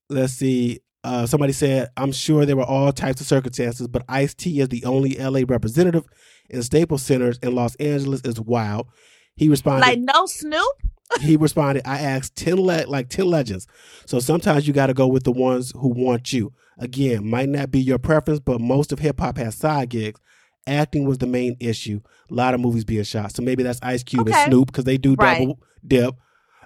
let's 0.09 0.33
see. 0.33 0.81
Uh, 1.03 1.25
somebody 1.25 1.53
said, 1.53 1.89
I'm 1.97 2.11
sure 2.11 2.45
there 2.45 2.55
were 2.55 2.63
all 2.63 2.91
types 2.91 3.21
of 3.21 3.27
circumstances, 3.27 3.87
but 3.87 4.03
Ice 4.07 4.35
T 4.35 4.59
is 4.59 4.69
the 4.69 4.85
only 4.85 5.15
LA 5.15 5.41
representative 5.47 6.05
in 6.49 6.61
Staples 6.61 7.01
Centers 7.01 7.39
in 7.39 7.55
Los 7.55 7.75
Angeles 7.75 8.21
is 8.23 8.39
wild. 8.39 8.87
He 9.35 9.49
responded, 9.49 9.87
like 9.87 9.99
no 9.99 10.27
Snoop. 10.27 10.75
he 11.21 11.37
responded, 11.37 11.87
I 11.87 11.99
asked 11.99 12.35
ten 12.35 12.57
le- 12.57 12.85
like 12.87 13.09
ten 13.09 13.25
legends. 13.25 13.65
So 14.05 14.19
sometimes 14.19 14.67
you 14.67 14.73
got 14.73 14.87
to 14.87 14.93
go 14.93 15.07
with 15.07 15.23
the 15.23 15.31
ones 15.31 15.71
who 15.75 15.87
want 15.87 16.31
you. 16.31 16.53
Again, 16.77 17.27
might 17.27 17.49
not 17.49 17.71
be 17.71 17.79
your 17.79 17.99
preference, 17.99 18.39
but 18.39 18.61
most 18.61 18.91
of 18.91 18.99
hip 18.99 19.19
hop 19.19 19.37
has 19.37 19.55
side 19.55 19.89
gigs 19.89 20.19
acting 20.67 21.05
was 21.05 21.17
the 21.17 21.27
main 21.27 21.55
issue. 21.59 22.01
A 22.29 22.33
lot 22.33 22.53
of 22.53 22.59
movies 22.59 22.85
being 22.85 23.03
shot, 23.03 23.33
so 23.33 23.41
maybe 23.41 23.63
that's 23.63 23.79
Ice 23.81 24.03
Cube 24.03 24.27
okay. 24.27 24.37
and 24.37 24.51
Snoop 24.51 24.67
because 24.67 24.83
they 24.83 24.97
do 24.97 25.15
right. 25.15 25.39
double 25.39 25.59
dip. 25.85 26.15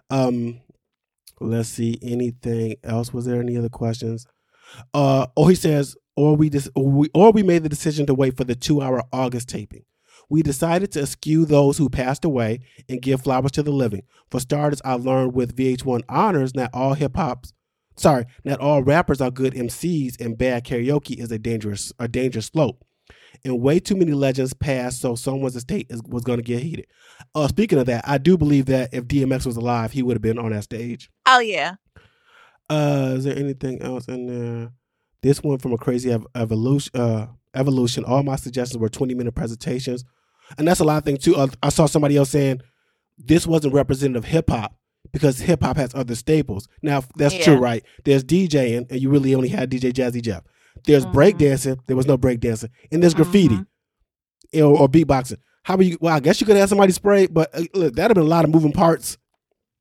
Um, 0.10 0.62
let's 1.40 1.70
see. 1.70 1.98
Anything 2.02 2.76
else? 2.84 3.14
Was 3.14 3.26
there 3.26 3.42
any 3.42 3.58
other 3.58 3.70
questions? 3.70 4.28
Uh, 4.94 5.28
oh, 5.38 5.48
he 5.48 5.56
says, 5.56 5.96
or 6.16 6.36
we 6.36 6.50
just, 6.50 6.70
or 6.76 6.90
we, 6.90 7.10
or 7.14 7.32
we 7.32 7.44
made 7.44 7.64
the 7.64 7.70
decision 7.70 8.06
to 8.08 8.14
wait 8.14 8.38
for 8.38 8.44
the 8.44 8.56
two-hour 8.56 9.04
August 9.12 9.50
taping. 9.50 9.84
We 10.30 10.42
decided 10.42 10.92
to 10.94 11.02
eschew 11.02 11.46
those 11.46 11.78
who 11.78 11.90
passed 11.90 12.26
away 12.26 12.62
and 12.90 13.02
give 13.02 13.22
flowers 13.22 13.52
to 13.52 13.64
the 13.64 13.72
living. 13.72 14.04
For 14.32 14.40
starters, 14.40 14.82
I 14.84 14.94
learned 14.94 15.36
with 15.36 15.56
VH1 15.56 16.02
honors, 16.10 16.56
not 16.56 16.72
all 16.74 16.96
hip 16.96 17.16
hops, 17.16 17.54
sorry, 17.96 18.26
not 18.44 18.60
all 18.60 18.82
rappers 18.82 19.22
are 19.22 19.30
good 19.30 19.54
MCs, 19.54 20.20
and 20.20 20.38
bad 20.38 20.66
karaoke 20.66 21.20
is 21.20 21.32
a 21.32 21.38
dangerous, 21.38 21.94
a 22.00 22.08
dangerous 22.08 22.48
slope 22.48 22.84
and 23.46 23.62
way 23.62 23.80
too 23.80 23.96
many 23.96 24.12
legends 24.12 24.54
passed, 24.54 25.02
so 25.02 25.16
someone's 25.16 25.56
estate 25.56 25.88
is, 25.90 26.02
was 26.04 26.24
going 26.24 26.40
to 26.40 26.44
get 26.44 26.62
heated. 26.62 26.88
Uh, 27.34 27.48
speaking 27.48 27.78
of 27.78 27.86
that, 27.86 28.04
I 28.08 28.18
do 28.18 28.38
believe 28.38 28.66
that 28.66 28.94
if 28.94 29.06
DMX 29.06 29.46
was 29.46 29.56
alive, 29.56 29.92
he 29.92 30.04
would 30.04 30.16
have 30.16 30.22
been 30.22 30.40
on 30.40 30.52
that 30.52 30.64
stage. 30.64 31.10
Oh 31.26 31.40
yeah. 31.40 31.76
Uh, 32.70 33.14
is 33.16 33.24
there 33.24 33.38
anything 33.38 33.82
else 33.82 34.08
in 34.08 34.26
there? 34.26 34.72
This 35.22 35.44
one 35.44 35.60
from 35.60 35.74
a 35.74 35.78
crazy 35.78 36.12
ev- 36.12 36.28
evolution. 36.36 36.92
Uh, 37.00 37.28
evolution. 37.54 38.04
All 38.04 38.24
my 38.24 38.36
suggestions 38.36 38.80
were 38.80 38.90
twenty 38.90 39.14
minute 39.14 39.36
presentations, 39.36 40.04
and 40.58 40.68
that's 40.68 40.80
a 40.80 40.84
lot 40.84 40.98
of 40.98 41.04
things 41.04 41.20
too. 41.20 41.36
Uh, 41.36 41.48
I 41.64 41.70
saw 41.70 41.86
somebody 41.86 42.18
else 42.18 42.32
saying 42.32 42.62
this 43.18 43.48
wasn't 43.48 43.74
representative 43.74 44.24
of 44.24 44.30
hip 44.30 44.50
hop 44.50 44.76
because 45.12 45.40
hip 45.40 45.62
hop 45.64 45.78
has 45.78 45.96
other 45.96 46.16
staples. 46.16 46.68
Now 46.82 47.04
that's 47.16 47.36
yeah. 47.36 47.44
true, 47.44 47.58
right? 47.58 47.84
There's 48.04 48.24
DJing, 48.24 48.90
and 48.92 49.00
you 49.00 49.10
really 49.10 49.36
only 49.36 49.50
had 49.50 49.72
DJ 49.72 49.94
Jazzy 49.94 50.22
Jeff. 50.22 50.44
There's 50.86 51.06
mm-hmm. 51.06 51.18
breakdancing. 51.18 51.80
There 51.88 51.96
was 51.96 52.08
no 52.08 52.18
breakdancing. 52.18 52.70
And 52.92 53.02
there's 53.02 53.14
graffiti 53.14 53.56
mm-hmm. 53.56 54.64
or, 54.64 54.80
or, 54.80 54.90
beatboxing. 54.90 55.38
How 55.64 55.76
about 55.76 55.86
you? 55.86 55.98
Well, 56.00 56.16
I 56.16 56.20
guess 56.20 56.40
you 56.40 56.48
could 56.48 56.58
have 56.58 56.70
somebody 56.70 56.92
spray, 56.92 57.28
but 57.28 57.54
uh, 57.54 57.64
look, 57.74 57.96
that'd 57.96 58.12
have 58.12 58.16
been 58.16 58.26
a 58.26 58.36
lot 58.36 58.46
of 58.46 58.52
moving 58.52 58.72
parts. 58.72 59.18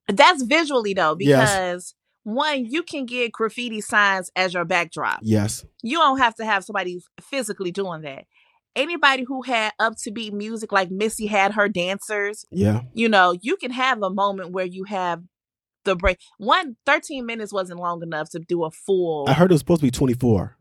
That's 0.08 0.42
visually 0.42 0.94
though, 0.94 1.14
because 1.14 1.48
yes. 1.48 1.94
one, 2.24 2.66
you 2.66 2.82
can 2.82 3.06
get 3.06 3.32
graffiti 3.32 3.80
signs 3.80 4.30
as 4.36 4.54
your 4.54 4.64
backdrop. 4.64 5.20
Yes. 5.22 5.64
You 5.82 5.98
don't 5.98 6.18
have 6.18 6.34
to 6.36 6.44
have 6.44 6.64
somebody 6.64 7.00
physically 7.20 7.70
doing 7.70 8.02
that. 8.02 8.24
Anybody 8.76 9.24
who 9.24 9.42
had 9.42 9.72
up 9.78 9.94
to 10.02 10.10
beat 10.10 10.34
music 10.34 10.72
like 10.72 10.90
Missy 10.90 11.26
had 11.26 11.52
her 11.52 11.68
dancers. 11.68 12.44
Yeah. 12.50 12.82
You 12.92 13.08
know, 13.08 13.34
you 13.40 13.56
can 13.56 13.70
have 13.70 14.02
a 14.02 14.10
moment 14.10 14.50
where 14.50 14.64
you 14.64 14.84
have 14.84 15.22
the 15.84 15.94
break. 15.94 16.18
One, 16.38 16.76
13 16.86 17.24
minutes 17.24 17.52
wasn't 17.52 17.78
long 17.78 18.02
enough 18.02 18.30
to 18.30 18.40
do 18.40 18.64
a 18.64 18.70
full. 18.70 19.26
I 19.28 19.34
heard 19.34 19.50
it 19.50 19.54
was 19.54 19.60
supposed 19.60 19.80
to 19.80 19.86
be 19.86 19.90
24. 19.90 20.56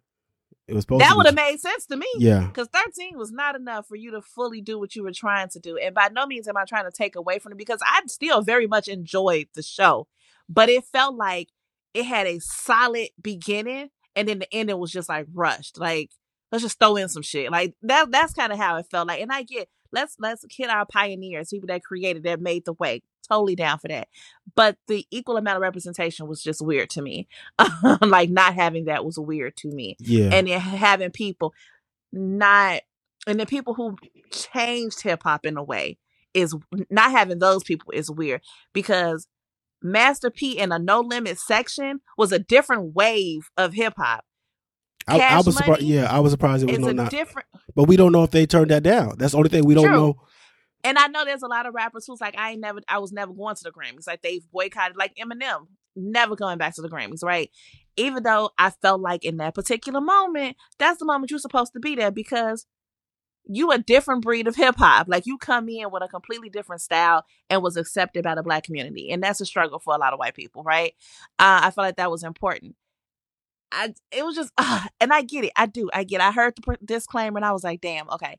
It 0.67 0.73
was 0.73 0.83
supposed 0.83 1.01
that 1.01 1.17
would 1.17 1.25
have 1.25 1.35
made 1.35 1.59
sense 1.59 1.85
to 1.87 1.97
me. 1.97 2.07
Yeah. 2.17 2.47
Because 2.47 2.69
13 2.69 3.17
was 3.17 3.31
not 3.31 3.55
enough 3.55 3.87
for 3.87 3.95
you 3.95 4.11
to 4.11 4.21
fully 4.21 4.61
do 4.61 4.79
what 4.79 4.95
you 4.95 5.03
were 5.03 5.11
trying 5.11 5.49
to 5.49 5.59
do. 5.59 5.77
And 5.77 5.93
by 5.93 6.09
no 6.11 6.25
means 6.25 6.47
am 6.47 6.55
I 6.55 6.63
trying 6.63 6.85
to 6.85 6.91
take 6.91 7.15
away 7.15 7.39
from 7.39 7.51
it 7.51 7.57
because 7.57 7.79
I 7.85 8.01
still 8.07 8.41
very 8.41 8.67
much 8.67 8.87
enjoyed 8.87 9.47
the 9.55 9.61
show. 9.61 10.07
But 10.47 10.69
it 10.69 10.85
felt 10.85 11.15
like 11.15 11.49
it 11.93 12.05
had 12.05 12.27
a 12.27 12.39
solid 12.39 13.09
beginning 13.21 13.89
and 14.15 14.27
then 14.27 14.39
the 14.39 14.53
ending 14.53 14.79
was 14.79 14.91
just 14.91 15.09
like 15.09 15.27
rushed. 15.33 15.79
Like, 15.79 16.11
let's 16.51 16.63
just 16.63 16.79
throw 16.79 16.95
in 16.95 17.09
some 17.09 17.23
shit. 17.23 17.51
Like 17.51 17.75
that 17.81 18.11
that's 18.11 18.33
kind 18.33 18.53
of 18.53 18.59
how 18.59 18.77
it 18.77 18.85
felt 18.89 19.07
like. 19.07 19.21
And 19.21 19.31
I 19.31 19.43
get 19.43 19.67
let's 19.93 20.15
let's 20.19 20.45
hit 20.49 20.69
our 20.69 20.85
pioneers, 20.85 21.49
people 21.49 21.67
that 21.67 21.83
created 21.83 22.23
that 22.23 22.41
made 22.41 22.65
the 22.65 22.73
way 22.73 23.01
totally 23.27 23.55
down 23.55 23.79
for 23.79 23.87
that. 23.87 24.07
But 24.55 24.77
the 24.87 25.05
equal 25.11 25.37
amount 25.37 25.57
of 25.57 25.61
representation 25.61 26.27
was 26.27 26.43
just 26.43 26.63
weird 26.63 26.89
to 26.91 27.01
me. 27.01 27.27
like 28.01 28.29
not 28.29 28.55
having 28.55 28.85
that 28.85 29.05
was 29.05 29.17
weird 29.17 29.55
to 29.57 29.69
me. 29.69 29.95
Yeah. 29.99 30.29
And 30.33 30.47
then 30.47 30.59
having 30.59 31.11
people 31.11 31.53
not 32.11 32.81
and 33.25 33.39
the 33.39 33.45
people 33.45 33.73
who 33.73 33.95
changed 34.31 35.01
hip 35.01 35.23
hop 35.23 35.45
in 35.45 35.57
a 35.57 35.63
way 35.63 35.97
is 36.33 36.55
not 36.89 37.11
having 37.11 37.39
those 37.39 37.63
people 37.63 37.91
is 37.93 38.09
weird 38.09 38.41
because 38.73 39.27
Master 39.81 40.29
P 40.29 40.57
in 40.57 40.71
a 40.71 40.79
no 40.79 41.01
limit 41.01 41.39
section 41.39 41.99
was 42.17 42.31
a 42.31 42.39
different 42.39 42.95
wave 42.95 43.49
of 43.57 43.73
hip 43.73 43.93
hop. 43.97 44.25
I, 45.07 45.19
I, 45.19 45.37
was 45.41 45.55
surprised. 45.55 45.81
Yeah, 45.81 46.11
I 46.11 46.19
was 46.19 46.31
surprised 46.31 46.63
it 46.63 46.71
was 46.71 46.79
no 46.79 46.91
not. 46.91 47.11
Different, 47.11 47.47
but 47.75 47.85
we 47.85 47.97
don't 47.97 48.11
know 48.11 48.23
if 48.23 48.31
they 48.31 48.45
turned 48.45 48.71
that 48.71 48.83
down. 48.83 49.15
That's 49.17 49.31
the 49.31 49.37
only 49.37 49.49
thing 49.49 49.65
we 49.65 49.73
don't 49.75 49.85
True. 49.85 49.93
know. 49.93 50.21
And 50.85 50.97
I 50.97 51.07
know 51.07 51.23
there's 51.23 51.43
a 51.43 51.47
lot 51.47 51.65
of 51.65 51.73
rappers 51.73 52.05
who's 52.05 52.19
like, 52.19 52.37
I 52.37 52.51
ain't 52.51 52.61
never, 52.61 52.81
I 52.89 52.99
was 52.99 53.13
never 53.13 53.33
going 53.33 53.55
to 53.55 53.63
the 53.63 53.71
Grammys. 53.71 54.05
Like 54.05 54.21
they've 54.21 54.43
boycotted, 54.51 54.97
like 54.97 55.15
Eminem, 55.15 55.67
never 55.95 56.35
going 56.35 56.57
back 56.57 56.75
to 56.75 56.81
the 56.81 56.89
Grammys, 56.89 57.23
right? 57.23 57.49
even 57.95 58.23
though 58.23 58.51
I 58.57 58.69
felt 58.69 59.01
like 59.01 59.25
in 59.25 59.37
that 59.37 59.55
particular 59.55 60.01
moment, 60.01 60.57
that's 60.79 60.99
the 60.99 61.05
moment 61.05 61.31
you're 61.31 61.39
supposed 61.39 61.73
to 61.73 61.79
be 61.79 61.95
there 61.95 62.11
because 62.11 62.65
you 63.45 63.71
a 63.71 63.77
different 63.77 64.23
breed 64.23 64.47
of 64.47 64.55
hip 64.55 64.75
hop. 64.77 65.07
Like 65.09 65.25
you 65.25 65.37
come 65.37 65.67
in 65.69 65.91
with 65.91 66.03
a 66.03 66.07
completely 66.07 66.49
different 66.49 66.81
style 66.81 67.25
and 67.49 67.61
was 67.61 67.77
accepted 67.77 68.23
by 68.23 68.35
the 68.35 68.43
black 68.43 68.63
community, 68.63 69.11
and 69.11 69.21
that's 69.21 69.41
a 69.41 69.45
struggle 69.45 69.79
for 69.79 69.93
a 69.93 69.97
lot 69.97 70.13
of 70.13 70.19
white 70.19 70.35
people, 70.35 70.63
right? 70.63 70.93
Uh, 71.37 71.61
I 71.63 71.71
felt 71.71 71.85
like 71.85 71.97
that 71.97 72.11
was 72.11 72.23
important. 72.23 72.75
I 73.73 73.93
it 74.11 74.23
was 74.23 74.35
just, 74.35 74.51
uh, 74.57 74.85
and 75.01 75.11
I 75.11 75.21
get 75.21 75.45
it. 75.45 75.51
I 75.55 75.65
do. 75.65 75.89
I 75.93 76.03
get. 76.03 76.21
It. 76.21 76.23
I 76.23 76.31
heard 76.31 76.53
the 76.55 76.77
disclaimer, 76.83 77.37
and 77.37 77.45
I 77.45 77.51
was 77.51 77.63
like, 77.63 77.81
damn, 77.81 78.09
okay. 78.11 78.37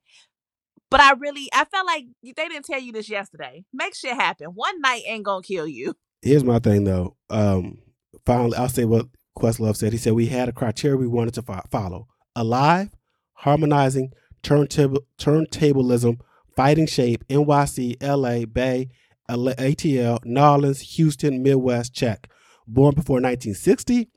But 0.90 1.00
I 1.00 1.12
really, 1.12 1.48
I 1.52 1.64
felt 1.64 1.86
like 1.86 2.04
they 2.22 2.32
didn't 2.32 2.64
tell 2.64 2.80
you 2.80 2.92
this 2.92 3.08
yesterday. 3.08 3.64
Make 3.72 3.94
shit 3.94 4.14
happen. 4.14 4.48
One 4.48 4.80
night 4.80 5.02
ain't 5.06 5.24
gonna 5.24 5.42
kill 5.42 5.66
you. 5.66 5.94
Here's 6.22 6.44
my 6.44 6.58
thing, 6.58 6.84
though. 6.84 7.16
Um, 7.30 7.78
finally, 8.24 8.56
I'll 8.56 8.68
say 8.68 8.84
what 8.84 9.06
Questlove 9.36 9.76
said. 9.76 9.92
He 9.92 9.98
said 9.98 10.12
we 10.12 10.26
had 10.26 10.48
a 10.48 10.52
criteria 10.52 10.96
we 10.96 11.08
wanted 11.08 11.34
to 11.34 11.42
fo- 11.42 11.62
follow: 11.70 12.06
alive, 12.36 12.90
harmonizing, 13.34 14.12
turntable, 14.42 15.00
turntablism, 15.18 16.20
fighting 16.56 16.86
shape, 16.86 17.26
NYC, 17.28 17.96
LA, 18.00 18.46
Bay, 18.46 18.88
ATL, 19.28 20.24
Nolans, 20.24 20.80
Houston, 20.96 21.42
Midwest, 21.42 21.94
check. 21.94 22.30
Born 22.66 22.94
before 22.94 23.16
1960, 23.16 24.08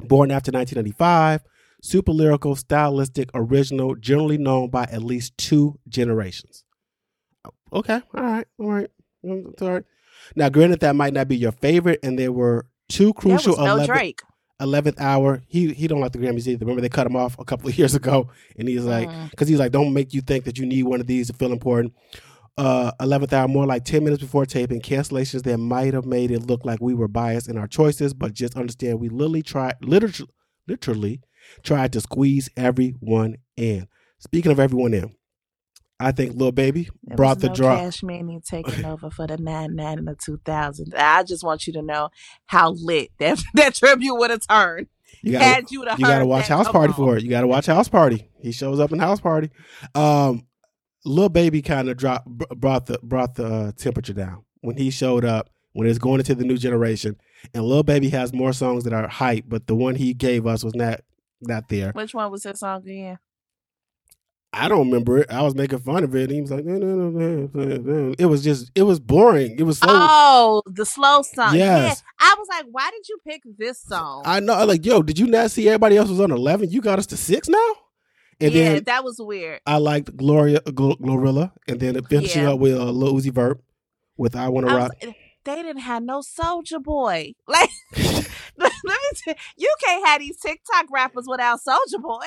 born 0.00 0.30
after 0.30 0.50
1995, 0.50 1.42
super 1.82 2.12
lyrical, 2.12 2.56
stylistic, 2.56 3.30
original, 3.34 3.94
generally 3.94 4.38
known 4.38 4.70
by 4.70 4.84
at 4.84 5.02
least 5.02 5.36
two 5.38 5.78
generations. 5.88 6.64
Okay, 7.72 8.00
all 8.14 8.22
right, 8.22 8.46
all 8.58 8.72
right, 8.72 8.90
all 9.24 9.72
right. 9.72 9.84
Now, 10.34 10.48
granted, 10.48 10.80
that 10.80 10.96
might 10.96 11.12
not 11.12 11.28
be 11.28 11.36
your 11.36 11.52
favorite, 11.52 12.00
and 12.02 12.18
there 12.18 12.32
were 12.32 12.66
two 12.88 13.12
crucial. 13.12 13.56
no 13.56 13.76
11th, 13.76 13.86
Drake. 13.86 14.22
11th 14.60 15.00
hour. 15.00 15.42
He 15.46 15.72
he 15.74 15.86
don't 15.86 16.00
like 16.00 16.12
the 16.12 16.18
Grammys 16.18 16.46
either. 16.46 16.64
Remember 16.64 16.80
they 16.80 16.88
cut 16.88 17.06
him 17.06 17.16
off 17.16 17.38
a 17.38 17.44
couple 17.44 17.68
of 17.68 17.78
years 17.78 17.94
ago, 17.94 18.30
and 18.58 18.68
he's 18.68 18.84
like, 18.84 19.08
because 19.30 19.46
mm. 19.46 19.50
he's 19.50 19.58
like, 19.58 19.72
don't 19.72 19.92
make 19.92 20.14
you 20.14 20.20
think 20.20 20.44
that 20.44 20.58
you 20.58 20.66
need 20.66 20.84
one 20.84 21.00
of 21.00 21.06
these 21.06 21.28
to 21.28 21.32
feel 21.32 21.52
important. 21.52 21.94
Uh, 22.58 22.90
11th 23.00 23.32
hour, 23.34 23.48
more 23.48 23.66
like 23.66 23.84
10 23.84 24.02
minutes 24.02 24.22
before 24.22 24.46
taping, 24.46 24.80
cancellations 24.80 25.42
that 25.42 25.58
might 25.58 25.92
have 25.92 26.06
made 26.06 26.30
it 26.30 26.46
look 26.46 26.64
like 26.64 26.80
we 26.80 26.94
were 26.94 27.08
biased 27.08 27.48
in 27.48 27.58
our 27.58 27.66
choices, 27.66 28.14
but 28.14 28.32
just 28.32 28.56
understand 28.56 28.98
we 28.98 29.10
literally 29.10 29.42
tried, 29.42 29.74
literally, 29.82 30.30
literally 30.66 31.20
tried 31.62 31.92
to 31.92 32.00
squeeze 32.00 32.48
everyone 32.56 33.36
in. 33.56 33.86
Speaking 34.20 34.52
of 34.52 34.58
everyone 34.58 34.94
in, 34.94 35.14
I 35.98 36.12
think 36.12 36.34
Lil 36.34 36.52
Baby 36.52 36.88
there 37.04 37.16
brought 37.16 37.40
the 37.40 37.48
no 37.48 37.54
drop. 37.54 37.78
Cash 37.78 38.02
Money 38.02 38.40
taking 38.44 38.84
over 38.84 39.10
for 39.10 39.26
the 39.26 39.38
nine 39.38 39.74
nine 39.74 39.98
in 39.98 40.04
the 40.04 40.14
two 40.14 40.40
thousands. 40.44 40.92
I 40.96 41.22
just 41.22 41.42
want 41.44 41.66
you 41.66 41.72
to 41.74 41.82
know 41.82 42.10
how 42.46 42.72
lit 42.72 43.10
that 43.18 43.42
that 43.54 43.74
tribute 43.74 44.14
would 44.14 44.30
have 44.30 44.46
turned. 44.46 44.88
You 45.22 45.32
gotta, 45.32 45.64
you, 45.70 45.80
you 45.80 46.04
gotta 46.04 46.26
watch 46.26 46.48
House 46.48 46.68
Party 46.68 46.92
on. 46.92 46.96
for 46.96 47.16
it. 47.16 47.22
You 47.22 47.30
gotta 47.30 47.46
watch 47.46 47.66
House 47.66 47.88
Party. 47.88 48.28
He 48.40 48.52
shows 48.52 48.78
up 48.78 48.92
in 48.92 48.98
House 48.98 49.20
Party. 49.20 49.50
Um, 49.94 50.46
Lil 51.06 51.28
Baby 51.28 51.62
kind 51.62 51.88
of 51.88 51.96
dropped 51.96 52.26
brought 52.26 52.86
the 52.86 52.98
brought 53.02 53.36
the 53.36 53.46
uh, 53.46 53.72
temperature 53.72 54.12
down 54.12 54.44
when 54.60 54.76
he 54.76 54.90
showed 54.90 55.24
up 55.24 55.50
when 55.72 55.86
it's 55.86 55.98
going 55.98 56.20
into 56.20 56.34
the 56.34 56.44
new 56.44 56.58
generation. 56.58 57.16
And 57.54 57.64
Little 57.64 57.82
Baby 57.82 58.08
has 58.10 58.32
more 58.32 58.52
songs 58.52 58.84
that 58.84 58.92
are 58.92 59.06
hype, 59.08 59.44
but 59.46 59.66
the 59.66 59.74
one 59.74 59.94
he 59.94 60.14
gave 60.14 60.46
us 60.46 60.64
was 60.64 60.74
not 60.74 61.00
not 61.40 61.68
there. 61.68 61.92
Which 61.92 62.14
one 62.14 62.30
was 62.30 62.42
his 62.44 62.60
song 62.60 62.82
again? 62.82 63.18
I 64.52 64.68
don't 64.68 64.88
remember 64.88 65.18
it. 65.18 65.30
I 65.30 65.42
was 65.42 65.54
making 65.54 65.80
fun 65.80 66.02
of 66.02 66.14
it. 66.14 66.30
he 66.30 66.40
was 66.40 66.50
like, 66.50 66.64
it 66.66 68.24
was 68.24 68.42
just, 68.42 68.70
it 68.74 68.84
was 68.84 68.98
boring. 68.98 69.58
It 69.58 69.64
was 69.64 69.78
so. 69.78 69.86
Oh, 69.90 70.62
the 70.64 70.86
slow 70.86 71.20
song. 71.20 71.54
Yes. 71.54 72.02
Yeah. 72.20 72.30
I 72.30 72.34
was 72.38 72.48
like, 72.48 72.64
why 72.70 72.90
did 72.90 73.06
you 73.06 73.18
pick 73.26 73.42
this 73.58 73.78
song? 73.82 74.22
I 74.24 74.40
know. 74.40 74.64
Like, 74.64 74.86
yo, 74.86 75.02
did 75.02 75.18
you 75.18 75.26
not 75.26 75.50
see 75.50 75.68
everybody 75.68 75.98
else 75.98 76.08
was 76.08 76.20
on 76.20 76.30
11? 76.30 76.70
You 76.70 76.80
got 76.80 76.98
us 76.98 77.06
to 77.08 77.18
six 77.18 77.50
now? 77.50 77.72
And 78.40 78.52
yeah, 78.52 78.74
then 78.74 78.84
that 78.84 79.04
was 79.04 79.16
weird. 79.18 79.60
I 79.66 79.78
liked 79.78 80.16
Gloria, 80.16 80.60
Gl- 80.60 81.00
Glorilla, 81.00 81.52
and 81.66 81.80
then 81.80 82.02
finishing 82.04 82.42
yeah. 82.42 82.52
up 82.52 82.58
with 82.58 82.76
uh, 82.76 82.84
Lil 82.90 83.14
Uzi 83.14 83.32
Vert 83.32 83.60
with 84.16 84.36
I 84.36 84.48
Want 84.48 84.68
to 84.68 84.74
Rock. 84.74 84.92
Was, 85.02 85.14
they 85.44 85.54
didn't 85.54 85.78
have 85.78 86.02
no 86.02 86.20
Soulja 86.20 86.82
Boy. 86.82 87.32
Like, 87.48 87.70
let 88.58 88.72
me 88.84 88.98
tell 89.24 89.34
you, 89.34 89.34
you 89.58 89.74
can't 89.84 90.06
have 90.06 90.20
these 90.20 90.38
TikTok 90.38 90.86
rappers 90.90 91.24
without 91.26 91.60
Soulja 91.66 92.00
Boy. 92.00 92.26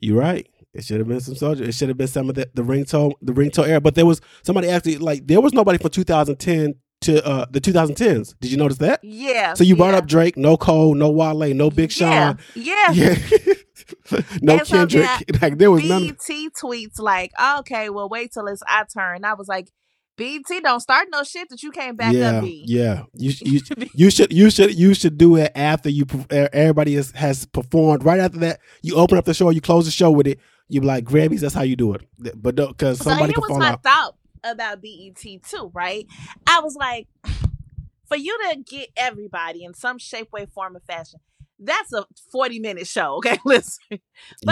You're 0.00 0.18
right. 0.18 0.48
It 0.72 0.84
should 0.84 0.98
have 0.98 1.08
been 1.08 1.20
some 1.20 1.34
soldier. 1.34 1.64
It 1.64 1.74
should 1.74 1.88
have 1.88 1.98
been 1.98 2.06
some 2.08 2.28
of 2.28 2.36
the, 2.36 2.48
the 2.54 2.62
ringtone 2.62 3.12
the 3.20 3.32
ringtone 3.32 3.68
era. 3.68 3.80
But 3.80 3.96
there 3.96 4.06
was 4.06 4.20
somebody 4.42 4.68
actually 4.68 4.98
like 4.98 5.26
there 5.26 5.40
was 5.40 5.52
nobody 5.52 5.78
from 5.78 5.90
2010 5.90 6.74
to 7.02 7.26
uh 7.26 7.46
the 7.50 7.60
2010s. 7.60 8.34
Did 8.40 8.52
you 8.52 8.56
notice 8.56 8.78
that? 8.78 9.00
Yeah. 9.02 9.54
So 9.54 9.64
you 9.64 9.74
yeah. 9.74 9.78
brought 9.78 9.94
up 9.94 10.06
Drake, 10.06 10.36
no 10.36 10.56
Cole, 10.56 10.94
no 10.94 11.10
Wale, 11.10 11.54
no 11.54 11.70
Big 11.70 11.90
Sean. 11.90 12.38
Yeah. 12.54 12.92
Yeah. 12.92 13.14
yeah. 13.16 13.54
no 14.42 14.58
and 14.58 14.66
Kendrick. 14.66 15.06
So 15.06 15.24
like 15.42 15.58
there 15.58 15.70
was 15.70 15.82
BET 15.82 15.88
none. 15.90 16.16
tweets 16.50 16.98
like, 16.98 17.32
okay, 17.58 17.90
well 17.90 18.08
wait 18.08 18.32
till 18.32 18.46
it's 18.46 18.62
our 18.68 18.86
turn. 18.86 19.24
I 19.24 19.34
was 19.34 19.48
like, 19.48 19.70
BT 20.16 20.60
don't 20.60 20.80
start 20.80 21.08
no 21.10 21.22
shit 21.22 21.48
that 21.48 21.62
you 21.62 21.70
can't 21.70 21.96
back 21.96 22.14
yeah, 22.14 22.38
up. 22.38 22.44
B. 22.44 22.64
Yeah, 22.66 23.04
you 23.14 23.32
you 23.40 23.60
you 23.94 24.10
should 24.10 24.32
you 24.32 24.50
should 24.50 24.78
you 24.78 24.94
should 24.94 25.18
do 25.18 25.36
it 25.36 25.52
after 25.54 25.88
you 25.88 26.06
everybody 26.30 26.94
has, 26.94 27.10
has 27.12 27.46
performed. 27.46 28.04
Right 28.04 28.20
after 28.20 28.38
that, 28.40 28.60
you 28.82 28.96
open 28.96 29.18
up 29.18 29.24
the 29.24 29.34
show, 29.34 29.50
you 29.50 29.60
close 29.60 29.86
the 29.86 29.90
show 29.90 30.10
with 30.10 30.26
it 30.26 30.38
you 30.70 30.80
be 30.80 30.86
like 30.86 31.04
Grammys. 31.04 31.40
That's 31.40 31.54
how 31.54 31.62
you 31.62 31.76
do 31.76 31.94
it. 31.94 32.02
But 32.40 32.54
because 32.54 32.98
somebody 32.98 33.34
so 33.34 33.40
here 33.40 33.48
was 33.50 33.58
my 33.58 33.70
out. 33.72 33.82
thought 33.82 34.14
about 34.44 34.80
BET 34.80 35.42
too, 35.42 35.70
right? 35.74 36.06
I 36.46 36.60
was 36.60 36.76
like, 36.76 37.08
for 38.06 38.16
you 38.16 38.38
to 38.50 38.56
get 38.58 38.90
everybody 38.96 39.64
in 39.64 39.74
some 39.74 39.98
shape, 39.98 40.32
way, 40.32 40.46
form, 40.46 40.76
or 40.76 40.80
fashion, 40.80 41.20
that's 41.60 41.92
a 41.92 42.06
forty 42.32 42.58
minute 42.58 42.86
show. 42.86 43.16
Okay, 43.16 43.38
listen. 43.44 43.78
But 43.90 44.00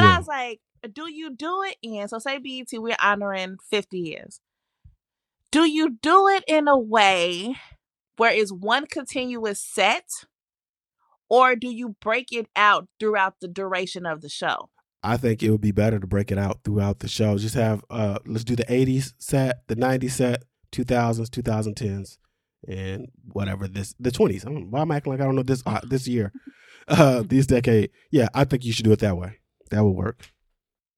yeah. 0.02 0.14
I 0.14 0.18
was 0.18 0.28
like, 0.28 0.60
do 0.92 1.10
you 1.10 1.34
do 1.34 1.62
it 1.62 1.76
in? 1.82 2.08
So 2.08 2.18
say 2.18 2.38
BET, 2.38 2.68
we're 2.72 2.96
honoring 3.02 3.56
fifty 3.70 3.98
years. 3.98 4.40
Do 5.50 5.64
you 5.64 5.98
do 6.02 6.28
it 6.28 6.44
in 6.46 6.68
a 6.68 6.78
way 6.78 7.56
where 8.16 8.32
it's 8.32 8.52
one 8.52 8.86
continuous 8.86 9.60
set? 9.60 10.08
Or 11.30 11.56
do 11.56 11.68
you 11.70 11.96
break 12.00 12.32
it 12.32 12.48
out 12.56 12.88
throughout 12.98 13.34
the 13.40 13.48
duration 13.48 14.06
of 14.06 14.22
the 14.22 14.30
show? 14.30 14.70
I 15.02 15.16
think 15.16 15.42
it 15.42 15.50
would 15.50 15.60
be 15.60 15.72
better 15.72 15.98
to 15.98 16.06
break 16.06 16.32
it 16.32 16.38
out 16.38 16.60
throughout 16.64 17.00
the 17.00 17.08
show. 17.08 17.38
Just 17.38 17.54
have 17.54 17.84
uh 17.90 18.18
let's 18.26 18.44
do 18.44 18.56
the 18.56 18.64
80s 18.64 19.14
set, 19.18 19.62
the 19.68 19.76
90s 19.76 20.12
set, 20.12 20.44
2000s, 20.72 21.28
2010s, 21.28 22.18
and 22.66 23.08
whatever 23.32 23.68
this 23.68 23.94
the 24.00 24.10
20s. 24.10 24.46
I 24.46 24.50
why 24.50 24.80
am 24.80 24.90
I 24.90 24.96
acting 24.96 25.12
like 25.12 25.20
I 25.20 25.24
don't 25.24 25.36
know 25.36 25.42
this 25.42 25.62
uh, 25.66 25.80
this 25.84 26.08
year, 26.08 26.32
uh 26.86 27.22
this 27.26 27.46
decade? 27.46 27.90
Yeah, 28.10 28.28
I 28.34 28.44
think 28.44 28.64
you 28.64 28.72
should 28.72 28.84
do 28.84 28.92
it 28.92 29.00
that 29.00 29.16
way. 29.16 29.38
That 29.70 29.84
would 29.84 29.90
work. 29.90 30.30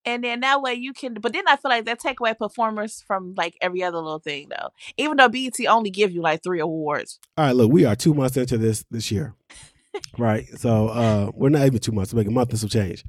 And 0.05 0.25
then 0.25 0.41
that 0.41 0.63
way 0.63 0.75
you 0.75 0.95
can, 0.95 1.15
but 1.15 1.33
then 1.35 1.47
I 1.47 1.57
feel 1.57 1.71
like 1.71 1.85
that 1.85 1.99
take 1.99 2.21
away 2.21 2.33
performers 2.33 3.05
from 3.07 3.35
like 3.37 3.57
every 3.61 3.83
other 3.83 3.99
little 3.99 4.19
thing 4.19 4.49
though. 4.49 4.71
Even 4.97 5.19
though 5.19 5.29
BET 5.29 5.55
only 5.69 5.91
give 5.91 6.11
you 6.11 6.23
like 6.23 6.43
three 6.43 6.61
awards. 6.61 7.21
All 7.37 7.45
right, 7.45 7.55
look, 7.55 7.71
we 7.71 7.85
are 7.85 7.95
two 7.95 8.15
months 8.15 8.37
into 8.37 8.57
this 8.57 8.85
this 8.91 9.11
year, 9.11 9.35
right? 10.19 10.47
So 10.57 10.89
uh 10.89 11.31
we're 11.35 11.51
not 11.51 11.67
even 11.67 11.79
two 11.79 11.93
months. 11.93 12.15
Make 12.15 12.29
a 12.29 12.31
month 12.31 12.51
and 12.51 12.59
some 12.59 12.69
change. 12.71 13.05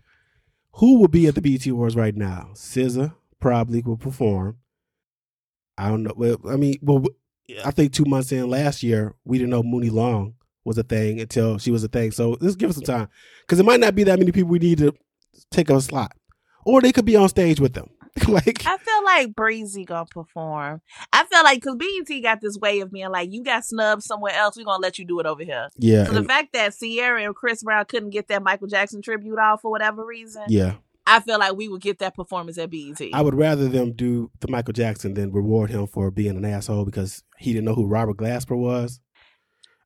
Who 0.75 0.99
will 0.99 1.07
be 1.07 1.27
at 1.27 1.35
the 1.35 1.41
BET 1.41 1.65
Awards 1.67 1.95
right 1.95 2.15
now? 2.15 2.51
SZA 2.53 3.13
probably 3.39 3.81
will 3.81 3.97
perform. 3.97 4.57
I 5.77 5.89
don't 5.89 6.03
know. 6.03 6.13
Well, 6.15 6.37
I 6.47 6.55
mean, 6.55 6.75
well, 6.81 7.03
I 7.65 7.71
think 7.71 7.91
two 7.91 8.05
months 8.05 8.31
in 8.31 8.49
last 8.49 8.83
year, 8.83 9.15
we 9.25 9.37
didn't 9.37 9.49
know 9.49 9.63
Muni 9.63 9.89
Long 9.89 10.35
was 10.63 10.77
a 10.77 10.83
thing 10.83 11.19
until 11.19 11.57
she 11.57 11.71
was 11.71 11.83
a 11.83 11.87
thing. 11.87 12.11
So 12.11 12.37
let's 12.39 12.55
give 12.55 12.69
us 12.69 12.75
some 12.75 12.83
time 12.83 13.09
because 13.41 13.59
it 13.59 13.65
might 13.65 13.79
not 13.79 13.95
be 13.95 14.03
that 14.03 14.19
many 14.19 14.31
people 14.31 14.49
we 14.49 14.59
need 14.59 14.79
to 14.79 14.93
take 15.49 15.69
a 15.69 15.81
slot, 15.81 16.13
or 16.65 16.81
they 16.81 16.91
could 16.91 17.05
be 17.05 17.15
on 17.15 17.29
stage 17.29 17.59
with 17.59 17.73
them. 17.73 17.89
like 18.27 18.65
I 18.65 18.77
feel 18.77 19.03
like 19.05 19.35
Breezy 19.35 19.85
gonna 19.85 20.05
perform. 20.05 20.81
I 21.13 21.23
feel 21.25 21.43
like 21.43 21.61
because 21.61 21.77
BET 21.77 22.21
got 22.21 22.41
this 22.41 22.57
way 22.57 22.81
of 22.81 22.91
being 22.91 23.09
like, 23.09 23.31
you 23.31 23.41
got 23.41 23.63
snubbed 23.63 24.03
somewhere 24.03 24.33
else, 24.33 24.57
we 24.57 24.65
gonna 24.65 24.81
let 24.81 24.99
you 24.99 25.05
do 25.05 25.19
it 25.21 25.25
over 25.25 25.43
here. 25.43 25.69
Yeah. 25.77 26.05
So 26.05 26.13
the 26.13 26.23
fact 26.23 26.51
that 26.53 26.73
Ciara 26.77 27.23
and 27.23 27.35
Chris 27.35 27.63
Brown 27.63 27.85
couldn't 27.85 28.09
get 28.09 28.27
that 28.27 28.43
Michael 28.43 28.67
Jackson 28.67 29.01
tribute 29.01 29.39
off 29.39 29.61
for 29.61 29.71
whatever 29.71 30.05
reason. 30.05 30.43
Yeah. 30.49 30.73
I 31.07 31.19
feel 31.19 31.39
like 31.39 31.55
we 31.55 31.67
would 31.67 31.81
get 31.81 31.99
that 31.99 32.15
performance 32.15 32.57
at 32.57 32.69
BET. 32.69 33.01
I 33.13 33.21
would 33.21 33.35
rather 33.35 33.67
them 33.67 33.93
do 33.93 34.29
the 34.39 34.47
Michael 34.49 34.73
Jackson 34.73 35.13
than 35.13 35.31
reward 35.31 35.69
him 35.69 35.87
for 35.87 36.11
being 36.11 36.37
an 36.37 36.45
asshole 36.45 36.85
because 36.85 37.23
he 37.37 37.53
didn't 37.53 37.65
know 37.65 37.75
who 37.75 37.87
Robert 37.87 38.17
Glasper 38.17 38.57
was. 38.57 38.99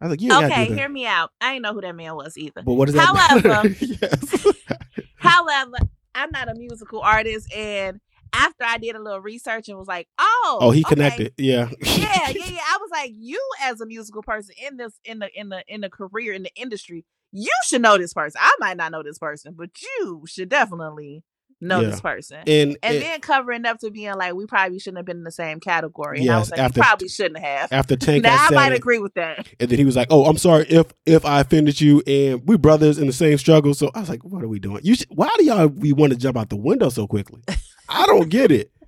I 0.01 0.05
was 0.05 0.11
like, 0.11 0.21
yeah, 0.21 0.45
okay, 0.45 0.65
hear 0.73 0.89
me 0.89 1.05
out. 1.05 1.31
I 1.39 1.53
didn't 1.53 1.63
know 1.63 1.73
who 1.73 1.81
that 1.81 1.95
man 1.95 2.15
was 2.15 2.37
either. 2.37 2.63
But 2.63 2.73
what 2.73 2.89
is 2.89 2.95
that? 2.95 3.15
However, 3.15 3.69
however, 5.15 5.77
I'm 6.13 6.31
not 6.31 6.49
a 6.49 6.55
musical 6.55 7.01
artist, 7.01 7.51
and 7.53 8.01
after 8.33 8.63
I 8.65 8.77
did 8.77 8.95
a 8.95 9.01
little 9.01 9.21
research 9.21 9.69
and 9.69 9.77
was 9.77 9.87
like, 9.87 10.07
oh, 10.17 10.57
oh, 10.61 10.71
he 10.71 10.83
connected, 10.83 11.33
yeah, 11.37 11.69
yeah, 11.81 12.29
yeah, 12.29 12.45
yeah. 12.45 12.61
I 12.61 12.77
was 12.81 12.89
like, 12.91 13.11
you 13.15 13.41
as 13.61 13.79
a 13.81 13.85
musical 13.85 14.21
person 14.21 14.53
in 14.67 14.77
this 14.77 14.99
in 15.05 15.19
the 15.19 15.29
in 15.39 15.49
the 15.49 15.63
in 15.67 15.81
the 15.81 15.89
career 15.89 16.33
in 16.33 16.43
the 16.43 16.53
industry, 16.55 17.05
you 17.31 17.51
should 17.65 17.81
know 17.81 17.97
this 17.97 18.13
person. 18.13 18.39
I 18.41 18.55
might 18.59 18.77
not 18.77 18.91
know 18.91 19.03
this 19.03 19.17
person, 19.17 19.53
but 19.57 19.69
you 19.81 20.23
should 20.27 20.49
definitely 20.49 21.23
know 21.61 21.79
yeah. 21.79 21.89
this 21.89 22.01
person. 22.01 22.37
And, 22.47 22.77
and, 22.83 23.01
then 23.01 23.19
covering 23.21 23.65
up 23.65 23.79
to 23.79 23.91
being 23.91 24.13
like, 24.15 24.33
we 24.33 24.45
probably 24.45 24.79
shouldn't 24.79 24.97
have 24.97 25.05
been 25.05 25.17
in 25.17 25.23
the 25.23 25.31
same 25.31 25.59
category. 25.59 26.17
And 26.17 26.25
yes, 26.25 26.35
I 26.35 26.39
was 26.39 26.51
like, 26.51 26.59
after, 26.59 26.81
probably 26.81 27.07
shouldn't 27.09 27.39
have. 27.39 27.71
After 27.71 27.95
Tank, 27.97 28.23
now 28.23 28.37
I 28.39 28.51
might 28.51 28.71
it, 28.71 28.77
agree 28.77 28.99
with 28.99 29.13
that. 29.15 29.47
And 29.59 29.69
then 29.69 29.77
he 29.77 29.85
was 29.85 29.95
like, 29.95 30.07
"Oh, 30.09 30.25
I'm 30.25 30.37
sorry 30.37 30.65
if 30.69 30.87
if 31.05 31.25
I 31.25 31.41
offended 31.41 31.79
you, 31.79 32.01
and 32.05 32.41
we 32.47 32.57
brothers 32.57 32.97
in 32.97 33.07
the 33.07 33.13
same 33.13 33.37
struggle." 33.37 33.73
So 33.73 33.91
I 33.95 34.01
was 34.01 34.09
like, 34.09 34.23
"What 34.23 34.43
are 34.43 34.47
we 34.47 34.59
doing? 34.59 34.81
You 34.83 34.95
should, 34.95 35.07
why 35.09 35.33
do 35.37 35.45
y'all 35.45 35.67
we 35.67 35.93
want 35.93 36.13
to 36.13 36.19
jump 36.19 36.37
out 36.37 36.49
the 36.49 36.55
window 36.55 36.89
so 36.89 37.07
quickly? 37.07 37.41
I 37.89 38.05
don't 38.05 38.29
get 38.29 38.51
it." 38.51 38.71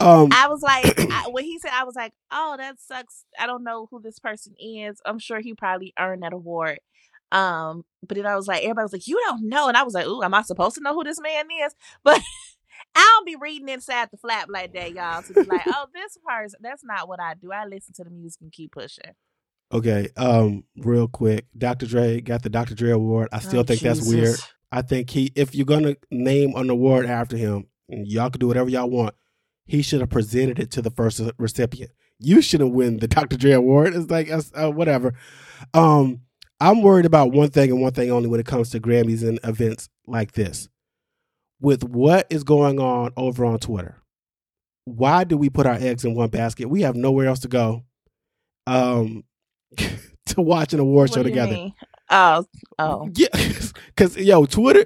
Um, 0.00 0.30
I 0.32 0.48
was 0.48 0.62
like, 0.62 0.98
I, 1.12 1.28
when 1.30 1.44
he 1.44 1.60
said, 1.60 1.70
I 1.72 1.84
was 1.84 1.94
like, 1.94 2.12
"Oh, 2.32 2.56
that 2.58 2.80
sucks. 2.80 3.24
I 3.38 3.46
don't 3.46 3.62
know 3.62 3.86
who 3.88 4.02
this 4.02 4.18
person 4.18 4.52
is. 4.58 5.00
I'm 5.06 5.20
sure 5.20 5.38
he 5.38 5.54
probably 5.54 5.92
earned 5.96 6.24
that 6.24 6.32
award." 6.32 6.80
Um, 7.32 7.84
but 8.06 8.16
then 8.16 8.26
I 8.26 8.36
was 8.36 8.46
like, 8.46 8.62
everybody 8.62 8.84
was 8.84 8.92
like, 8.92 9.06
"You 9.06 9.20
don't 9.26 9.48
know," 9.48 9.68
and 9.68 9.76
I 9.76 9.82
was 9.82 9.94
like, 9.94 10.06
"Ooh, 10.06 10.22
am 10.22 10.34
I 10.34 10.42
supposed 10.42 10.76
to 10.76 10.82
know 10.82 10.94
who 10.94 11.04
this 11.04 11.20
man 11.20 11.46
is?" 11.64 11.74
But 12.04 12.20
I 12.94 13.00
don't 13.00 13.26
be 13.26 13.36
reading 13.36 13.68
inside 13.68 14.08
the 14.10 14.18
flap 14.18 14.48
like 14.50 14.72
that, 14.74 14.92
y'all. 14.92 15.22
To 15.22 15.32
be 15.32 15.42
like, 15.44 15.62
oh, 15.66 15.86
this 15.94 16.18
person, 16.26 16.60
that's 16.62 16.84
not 16.84 17.08
what 17.08 17.20
I 17.20 17.34
do. 17.34 17.50
I 17.52 17.64
listen 17.64 17.94
to 17.94 18.04
the 18.04 18.10
music 18.10 18.42
and 18.42 18.52
keep 18.52 18.72
pushing. 18.72 19.12
Okay, 19.72 20.08
um, 20.18 20.64
real 20.76 21.08
quick, 21.08 21.46
Dr. 21.56 21.86
Dre 21.86 22.20
got 22.20 22.42
the 22.42 22.50
Dr. 22.50 22.74
Dre 22.74 22.90
award. 22.90 23.28
I 23.32 23.38
still 23.38 23.60
oh, 23.60 23.62
think 23.62 23.80
Jesus. 23.80 24.00
that's 24.00 24.08
weird. 24.08 24.36
I 24.70 24.82
think 24.82 25.10
he, 25.10 25.32
if 25.34 25.54
you're 25.54 25.66
gonna 25.66 25.96
name 26.10 26.54
an 26.56 26.68
award 26.68 27.06
after 27.06 27.36
him, 27.36 27.68
y'all 27.88 28.30
can 28.30 28.40
do 28.40 28.48
whatever 28.48 28.68
y'all 28.68 28.90
want. 28.90 29.14
He 29.64 29.80
should 29.80 30.00
have 30.00 30.10
presented 30.10 30.58
it 30.58 30.70
to 30.72 30.82
the 30.82 30.90
first 30.90 31.20
recipient. 31.38 31.92
You 32.18 32.42
should 32.42 32.60
have 32.60 32.70
win 32.70 32.98
the 32.98 33.08
Dr. 33.08 33.36
Dre 33.36 33.52
award. 33.52 33.94
It's 33.94 34.10
like 34.10 34.30
uh, 34.30 34.70
whatever. 34.70 35.14
Um, 35.72 36.20
I'm 36.62 36.80
worried 36.80 37.06
about 37.06 37.32
one 37.32 37.50
thing 37.50 37.72
and 37.72 37.82
one 37.82 37.92
thing 37.92 38.12
only 38.12 38.28
when 38.28 38.38
it 38.38 38.46
comes 38.46 38.70
to 38.70 38.78
Grammys 38.78 39.26
and 39.26 39.40
events 39.42 39.88
like 40.06 40.32
this 40.32 40.68
with 41.60 41.82
what 41.82 42.28
is 42.30 42.44
going 42.44 42.78
on 42.78 43.12
over 43.16 43.44
on 43.44 43.58
Twitter. 43.58 44.00
Why 44.84 45.24
do 45.24 45.36
we 45.36 45.50
put 45.50 45.66
our 45.66 45.74
eggs 45.74 46.04
in 46.04 46.14
one 46.14 46.28
basket? 46.28 46.70
We 46.70 46.82
have 46.82 46.94
nowhere 46.94 47.26
else 47.26 47.40
to 47.40 47.48
go 47.48 47.82
um, 48.68 49.24
to 49.76 50.40
watch 50.40 50.72
an 50.72 50.78
award 50.78 51.10
what 51.10 51.16
show 51.16 51.22
together. 51.24 51.52
Mean? 51.52 51.74
Oh, 52.10 52.44
oh, 52.78 53.10
yeah, 53.16 53.26
because 53.86 54.16
yo, 54.16 54.46
Twitter 54.46 54.84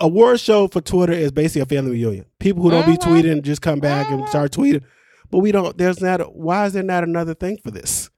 award 0.00 0.40
show 0.40 0.66
for 0.66 0.80
Twitter 0.80 1.12
is 1.12 1.30
basically 1.30 1.62
a 1.62 1.66
family 1.66 1.92
reunion. 1.92 2.24
People 2.40 2.64
who 2.64 2.70
don't 2.70 2.82
mm-hmm. 2.82 2.92
be 2.92 3.22
tweeting 3.22 3.42
just 3.42 3.62
come 3.62 3.78
back 3.78 4.08
mm-hmm. 4.08 4.20
and 4.20 4.28
start 4.28 4.50
tweeting. 4.50 4.82
But 5.30 5.38
we 5.38 5.52
don't. 5.52 5.78
There's 5.78 6.00
not. 6.00 6.34
Why 6.34 6.66
is 6.66 6.72
there 6.72 6.82
not 6.82 7.04
another 7.04 7.34
thing 7.34 7.58
for 7.62 7.70
this? 7.70 8.10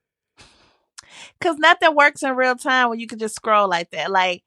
Because 1.45 1.59
nothing 1.59 1.95
works 1.95 2.23
in 2.23 2.35
real 2.37 2.57
time 2.57 2.89
when 2.89 2.99
you 2.99 3.07
can 3.07 3.19
just 3.19 3.35
scroll 3.35 3.69
like 3.69 3.91
that. 3.91 4.11
Like 4.11 4.43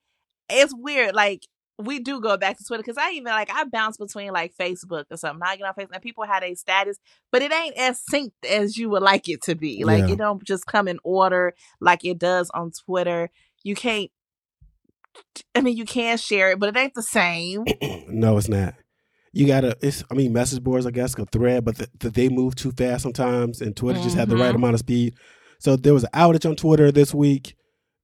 it's 0.50 0.74
weird. 0.76 1.14
Like 1.14 1.44
we 1.78 2.00
do 2.00 2.20
go 2.20 2.38
back 2.38 2.58
to 2.58 2.64
Twitter 2.64 2.82
because 2.82 2.98
I 2.98 3.12
even 3.12 3.26
like 3.26 3.52
I 3.54 3.66
bounce 3.66 3.98
between 3.98 4.34
like 4.34 4.56
Facebook 4.60 5.06
or 5.12 5.18
something. 5.18 5.44
I 5.46 5.58
get 5.58 5.68
on 5.68 5.76
Facebook 5.76 5.94
and 5.94 6.02
people 6.02 6.24
have 6.24 6.42
a 6.42 6.56
status, 6.56 6.98
but 7.32 7.44
it 7.44 7.54
ain't 7.54 7.78
as 7.78 8.02
synced 8.12 8.32
as 8.50 8.78
you 8.78 8.90
would 8.90 9.04
like 9.04 9.30
it 9.30 9.44
to 9.44 9.54
be. 9.54 9.84
Like 9.84 10.08
yeah. 10.08 10.14
it 10.14 10.18
don't 10.18 10.44
just 10.44 10.66
come 10.66 10.88
in 10.88 10.98
order 11.04 11.54
like 11.80 12.04
it 12.04 12.18
does 12.18 12.50
on 12.56 12.72
Twitter. 12.72 13.30
You 13.64 13.76
can't. 13.76 14.10
I 15.54 15.62
mean, 15.62 15.78
you 15.78 15.86
can 15.86 16.18
share 16.18 16.52
it, 16.52 16.60
but 16.60 16.70
it 16.70 16.80
ain't 16.80 16.96
the 16.96 17.04
same. 17.04 17.66
no, 18.08 18.38
it's 18.38 18.50
not. 18.50 18.74
You 19.34 19.46
gotta. 19.46 19.78
It's. 19.82 20.04
I 20.10 20.16
mean, 20.16 20.34
message 20.34 20.64
boards. 20.64 20.88
I 20.88 20.92
guess 20.92 21.16
a 21.16 21.26
thread, 21.26 21.64
but 21.64 21.78
the, 21.78 21.90
the, 22.00 22.10
they 22.10 22.30
move 22.30 22.56
too 22.56 22.72
fast 22.72 23.04
sometimes, 23.04 23.62
and 23.62 23.76
Twitter 23.76 24.00
mm-hmm. 24.00 24.08
just 24.08 24.18
had 24.18 24.30
the 24.30 24.36
right 24.36 24.48
mm-hmm. 24.48 24.56
amount 24.56 24.74
of 24.74 24.80
speed. 24.80 25.14
So 25.60 25.76
there 25.76 25.94
was 25.94 26.04
an 26.04 26.12
outage 26.14 26.50
on 26.50 26.56
Twitter 26.56 26.92
this 26.92 27.14
week, 27.14 27.56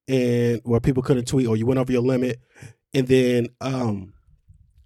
and 0.08 0.62
where 0.64 0.80
people 0.80 1.04
couldn't 1.04 1.28
tweet, 1.28 1.48
or 1.48 1.56
you 1.56 1.66
went 1.66 1.80
over 1.80 1.92
your 1.92 2.02
limit 2.02 2.40
and 2.94 3.08
then 3.08 3.48
um, 3.62 4.14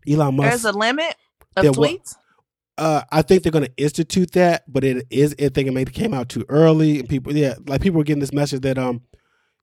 Elon 0.08 0.36
Musk. 0.36 0.49
There's 0.49 0.65
a 0.65 0.77
limit 0.77 1.15
of 1.56 1.65
tweets. 1.65 2.15
Uh, 2.77 3.01
I 3.12 3.23
think 3.23 3.41
they're 3.41 3.51
going 3.51 3.65
to 3.65 3.77
institute 3.77 4.34
that, 4.34 4.71
but 4.71 4.84
it 4.84 5.08
is. 5.10 5.34
I 5.39 5.49
think 5.49 5.67
it 5.67 5.73
maybe 5.73 5.91
came 5.91 6.13
out 6.13 6.30
too 6.30 6.45
early, 6.47 6.99
and 6.99 7.10
people, 7.10 7.36
yeah, 7.36 7.56
like 7.65 7.82
people 7.82 7.97
were 7.97 8.03
getting 8.03 8.21
this 8.21 8.34
message 8.34 8.62
that 8.62 8.77
um, 8.77 9.01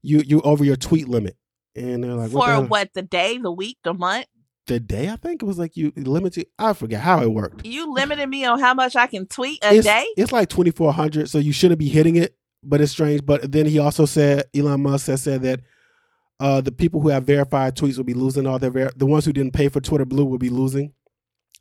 you 0.02 0.20
you 0.26 0.40
over 0.40 0.64
your 0.64 0.76
tweet 0.76 1.08
limit, 1.08 1.36
and 1.76 2.02
they're 2.02 2.14
like, 2.14 2.30
for 2.30 2.38
what, 2.38 2.60
the 2.60 2.66
what 2.66 2.94
the 2.94 3.02
day, 3.02 3.38
the 3.38 3.52
week, 3.52 3.78
the 3.84 3.94
month, 3.94 4.26
the 4.66 4.80
day. 4.80 5.10
I 5.10 5.16
think 5.16 5.42
it 5.42 5.46
was 5.46 5.60
like 5.60 5.76
you 5.76 5.92
limited. 5.94 6.48
I 6.58 6.72
forget 6.72 7.02
how 7.02 7.22
it 7.22 7.30
worked. 7.30 7.64
You 7.64 7.92
limited 7.92 8.28
me 8.28 8.44
on 8.46 8.58
how 8.58 8.74
much 8.74 8.96
I 8.96 9.06
can 9.06 9.26
tweet 9.26 9.62
a 9.62 9.76
it's, 9.76 9.86
day. 9.86 10.06
It's 10.16 10.32
like 10.32 10.48
twenty 10.48 10.72
four 10.72 10.92
hundred, 10.92 11.30
so 11.30 11.38
you 11.38 11.52
shouldn't 11.52 11.78
be 11.78 11.88
hitting 11.88 12.16
it. 12.16 12.36
But 12.64 12.80
it's 12.80 12.92
strange. 12.92 13.24
But 13.24 13.50
then 13.52 13.66
he 13.66 13.78
also 13.78 14.06
said, 14.06 14.44
Elon 14.54 14.82
Musk 14.82 15.06
has 15.08 15.22
said 15.22 15.42
that 15.42 15.60
uh, 16.40 16.60
the 16.60 16.72
people 16.72 17.00
who 17.00 17.08
have 17.08 17.24
verified 17.24 17.76
tweets 17.76 17.96
will 17.96 18.04
be 18.04 18.14
losing 18.14 18.46
all 18.46 18.58
their 18.58 18.70
ver- 18.70 18.92
the 18.96 19.06
ones 19.06 19.24
who 19.24 19.32
didn't 19.32 19.52
pay 19.54 19.68
for 19.68 19.80
Twitter 19.80 20.04
Blue 20.04 20.24
will 20.24 20.38
be 20.38 20.50
losing 20.50 20.92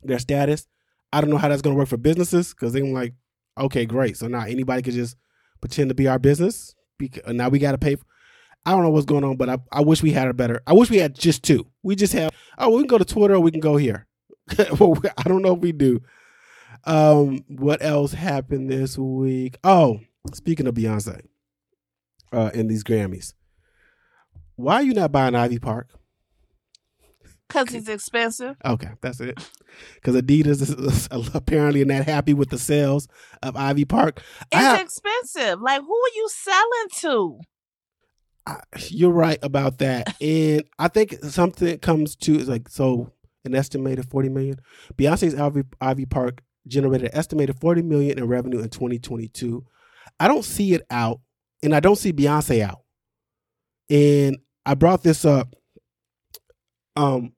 their 0.02 0.18
status. 0.18 0.66
I 1.12 1.20
don't 1.20 1.30
know 1.30 1.38
how 1.38 1.48
that's 1.48 1.62
going 1.62 1.74
to 1.74 1.78
work 1.78 1.88
for 1.88 1.96
businesses 1.96 2.50
because 2.52 2.72
they're 2.72 2.84
like, 2.84 3.14
okay, 3.58 3.86
great. 3.86 4.16
So 4.16 4.26
now 4.26 4.42
anybody 4.44 4.82
could 4.82 4.94
just 4.94 5.16
pretend 5.60 5.90
to 5.90 5.94
be 5.94 6.08
our 6.08 6.18
business. 6.18 6.74
Because 6.98 7.34
now 7.34 7.48
we 7.48 7.58
got 7.58 7.72
to 7.72 7.78
pay. 7.78 7.96
For- 7.96 8.06
I 8.66 8.70
don't 8.72 8.82
know 8.82 8.90
what's 8.90 9.04
going 9.04 9.24
on, 9.24 9.36
but 9.36 9.48
I, 9.48 9.58
I 9.70 9.80
wish 9.82 10.02
we 10.02 10.12
had 10.12 10.28
a 10.28 10.34
better. 10.34 10.62
I 10.66 10.72
wish 10.72 10.90
we 10.90 10.96
had 10.96 11.14
just 11.14 11.42
two. 11.42 11.66
We 11.82 11.96
just 11.96 12.14
have. 12.14 12.30
Oh, 12.56 12.70
we 12.70 12.78
can 12.78 12.86
go 12.86 12.98
to 12.98 13.04
Twitter 13.04 13.34
or 13.34 13.40
we 13.40 13.50
can 13.50 13.60
go 13.60 13.76
here. 13.76 14.06
I 14.58 14.64
don't 15.24 15.42
know 15.42 15.54
if 15.54 15.60
we 15.60 15.72
do. 15.72 16.00
Um, 16.84 17.44
what 17.48 17.82
else 17.82 18.12
happened 18.12 18.70
this 18.70 18.98
week? 18.98 19.58
Oh, 19.64 20.00
speaking 20.32 20.66
of 20.66 20.74
Beyonce, 20.74 21.20
uh, 22.32 22.50
in 22.54 22.68
these 22.68 22.84
Grammys, 22.84 23.34
why 24.56 24.76
are 24.76 24.82
you 24.82 24.94
not 24.94 25.12
buying 25.12 25.34
Ivy 25.34 25.58
Park? 25.58 25.88
Because 27.48 27.74
it's 27.74 27.88
expensive. 27.88 28.56
Okay, 28.64 28.90
that's 29.00 29.20
it. 29.20 29.38
Because 29.94 30.16
Adidas 30.16 30.60
is 30.60 31.08
apparently 31.34 31.84
not 31.84 32.04
happy 32.04 32.34
with 32.34 32.50
the 32.50 32.58
sales 32.58 33.06
of 33.42 33.56
Ivy 33.56 33.84
Park. 33.84 34.22
It's 34.50 34.60
have, 34.60 34.80
expensive. 34.80 35.60
Like, 35.60 35.82
who 35.82 35.94
are 35.94 36.14
you 36.14 36.28
selling 36.30 36.88
to? 37.00 37.40
I, 38.46 38.60
you're 38.88 39.12
right 39.12 39.38
about 39.42 39.78
that, 39.78 40.16
and 40.20 40.64
I 40.78 40.88
think 40.88 41.14
something 41.24 41.78
comes 41.78 42.16
to 42.16 42.38
is 42.38 42.48
like 42.48 42.68
so 42.68 43.12
an 43.44 43.54
estimated 43.54 44.08
forty 44.10 44.28
million. 44.28 44.60
Beyonce's 44.96 45.34
Ivy, 45.34 45.62
Ivy 45.80 46.06
Park 46.06 46.42
generated 46.66 47.10
an 47.10 47.16
estimated 47.16 47.58
forty 47.60 47.82
million 47.82 48.18
in 48.18 48.26
revenue 48.26 48.60
in 48.60 48.68
2022. 48.68 49.64
I 50.20 50.28
don't 50.28 50.44
see 50.44 50.74
it 50.74 50.82
out, 50.90 51.20
and 51.62 51.74
I 51.74 51.80
don't 51.80 51.96
see 51.96 52.12
Beyonce 52.12 52.60
out. 52.62 52.80
And 53.90 54.38
I 54.64 54.74
brought 54.74 55.02
this 55.02 55.24
up 55.24 55.54
um 56.96 57.32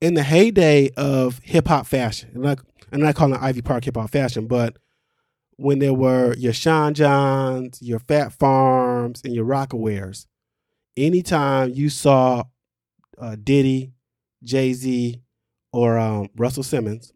in 0.00 0.14
the 0.14 0.22
heyday 0.22 0.90
of 0.96 1.38
hip 1.42 1.68
hop 1.68 1.86
fashion. 1.86 2.30
And 2.34 2.44
like 2.44 2.60
I'm 2.92 3.00
not 3.00 3.14
calling 3.14 3.34
Ivy 3.34 3.62
Park 3.62 3.84
hip 3.84 3.96
hop 3.96 4.10
fashion, 4.10 4.46
but 4.46 4.76
when 5.56 5.78
there 5.78 5.94
were 5.94 6.34
your 6.34 6.52
Sean 6.52 6.94
Johns, 6.94 7.80
your 7.80 8.00
Fat 8.00 8.32
Farms, 8.32 9.22
and 9.24 9.34
your 9.34 9.44
Rocawears, 9.44 10.26
anytime 10.96 11.70
you 11.70 11.88
saw 11.88 12.44
uh, 13.18 13.36
Diddy, 13.42 13.92
Jay 14.42 14.72
Z, 14.72 15.20
or 15.72 15.98
um, 15.98 16.28
Russell 16.36 16.62
Simmons, 16.62 17.12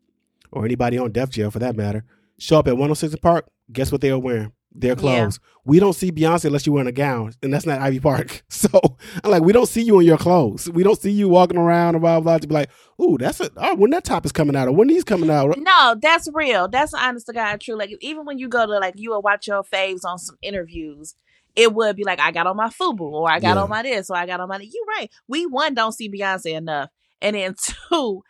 or 0.53 0.65
anybody 0.65 0.99
on 0.99 1.13
Def 1.13 1.31
Jam 1.31 1.51
for 1.51 1.59
that 1.59 1.77
matter, 1.77 2.05
show 2.39 2.59
up 2.59 2.69
at 2.69 2.75
106 2.75 3.17
Park, 3.17 3.49
guess 3.73 3.93
what 3.93 4.01
they 4.01 4.13
were 4.13 4.19
wearing? 4.19 4.53
Their 4.81 4.97
clothes. 4.97 5.41
Yeah. 5.43 5.49
We 5.65 5.81
don't 5.81 5.93
see 5.93 6.11
Beyonce 6.11 6.47
unless 6.47 6.67
you're 6.67 6.75
wearing 6.75 6.89
a 6.89 6.93
gown, 6.93 7.35
and 7.43 7.53
that's 7.53 7.67
not 7.67 7.81
Ivy 7.81 8.01
Park. 8.01 8.43
So 8.59 8.97
I'm 9.23 9.31
like, 9.31 9.45
we 9.45 9.53
don't 9.53 9.69
see 9.69 9.83
you 9.83 10.01
in 10.01 10.07
your 10.07 10.19
clothes. 10.19 10.69
We 10.69 10.83
don't 10.83 11.01
see 11.01 11.13
you 11.13 11.29
walking 11.29 11.59
around 11.59 11.95
and 11.95 12.03
blah 12.03 12.19
blah 12.19 12.39
to 12.39 12.47
be 12.47 12.53
like, 12.53 12.71
ooh, 13.01 13.17
that's 13.17 13.41
a 13.41 13.51
oh, 13.57 13.77
when 13.77 13.93
that 13.93 14.03
top 14.03 14.27
is 14.27 14.33
coming 14.33 14.57
out 14.57 14.67
or 14.67 14.73
when 14.73 14.89
these 14.89 15.05
coming 15.05 15.31
out. 15.31 15.57
No, 15.57 15.95
that's 16.01 16.29
real. 16.35 16.67
That's 16.67 16.93
honest 16.93 17.27
to 17.27 17.33
God 17.33 17.61
true. 17.61 17.79
Like 17.79 17.91
even 18.01 18.25
when 18.25 18.37
you 18.37 18.49
go 18.49 18.67
to 18.67 18.73
like 18.81 18.95
you 18.97 19.11
will 19.11 19.23
watch 19.23 19.47
your 19.47 19.63
faves 19.63 20.05
on 20.05 20.19
some 20.19 20.37
interviews. 20.43 21.15
It 21.55 21.73
would 21.73 21.95
be 21.95 22.03
like 22.03 22.19
I 22.19 22.33
got 22.33 22.49
on 22.49 22.57
my 22.57 22.69
FUBU 22.69 23.01
or 23.01 23.31
I 23.31 23.39
got 23.39 23.57
yeah. 23.57 23.63
on 23.63 23.69
my 23.69 23.83
this 23.83 24.11
or 24.11 24.17
I 24.17 24.27
got 24.27 24.41
on 24.41 24.49
my. 24.49 24.59
You 24.59 24.85
right. 24.97 25.09
We 25.29 25.47
one 25.47 25.75
don't 25.75 25.93
see 25.93 26.11
Beyonce 26.11 26.57
enough, 26.57 26.91
and 27.23 27.37
then 27.37 27.55
two, 27.91 28.23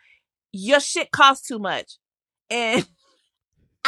your 0.51 0.79
shit 0.79 1.11
costs 1.11 1.47
too 1.47 1.59
much, 1.59 1.97
and 2.51 2.87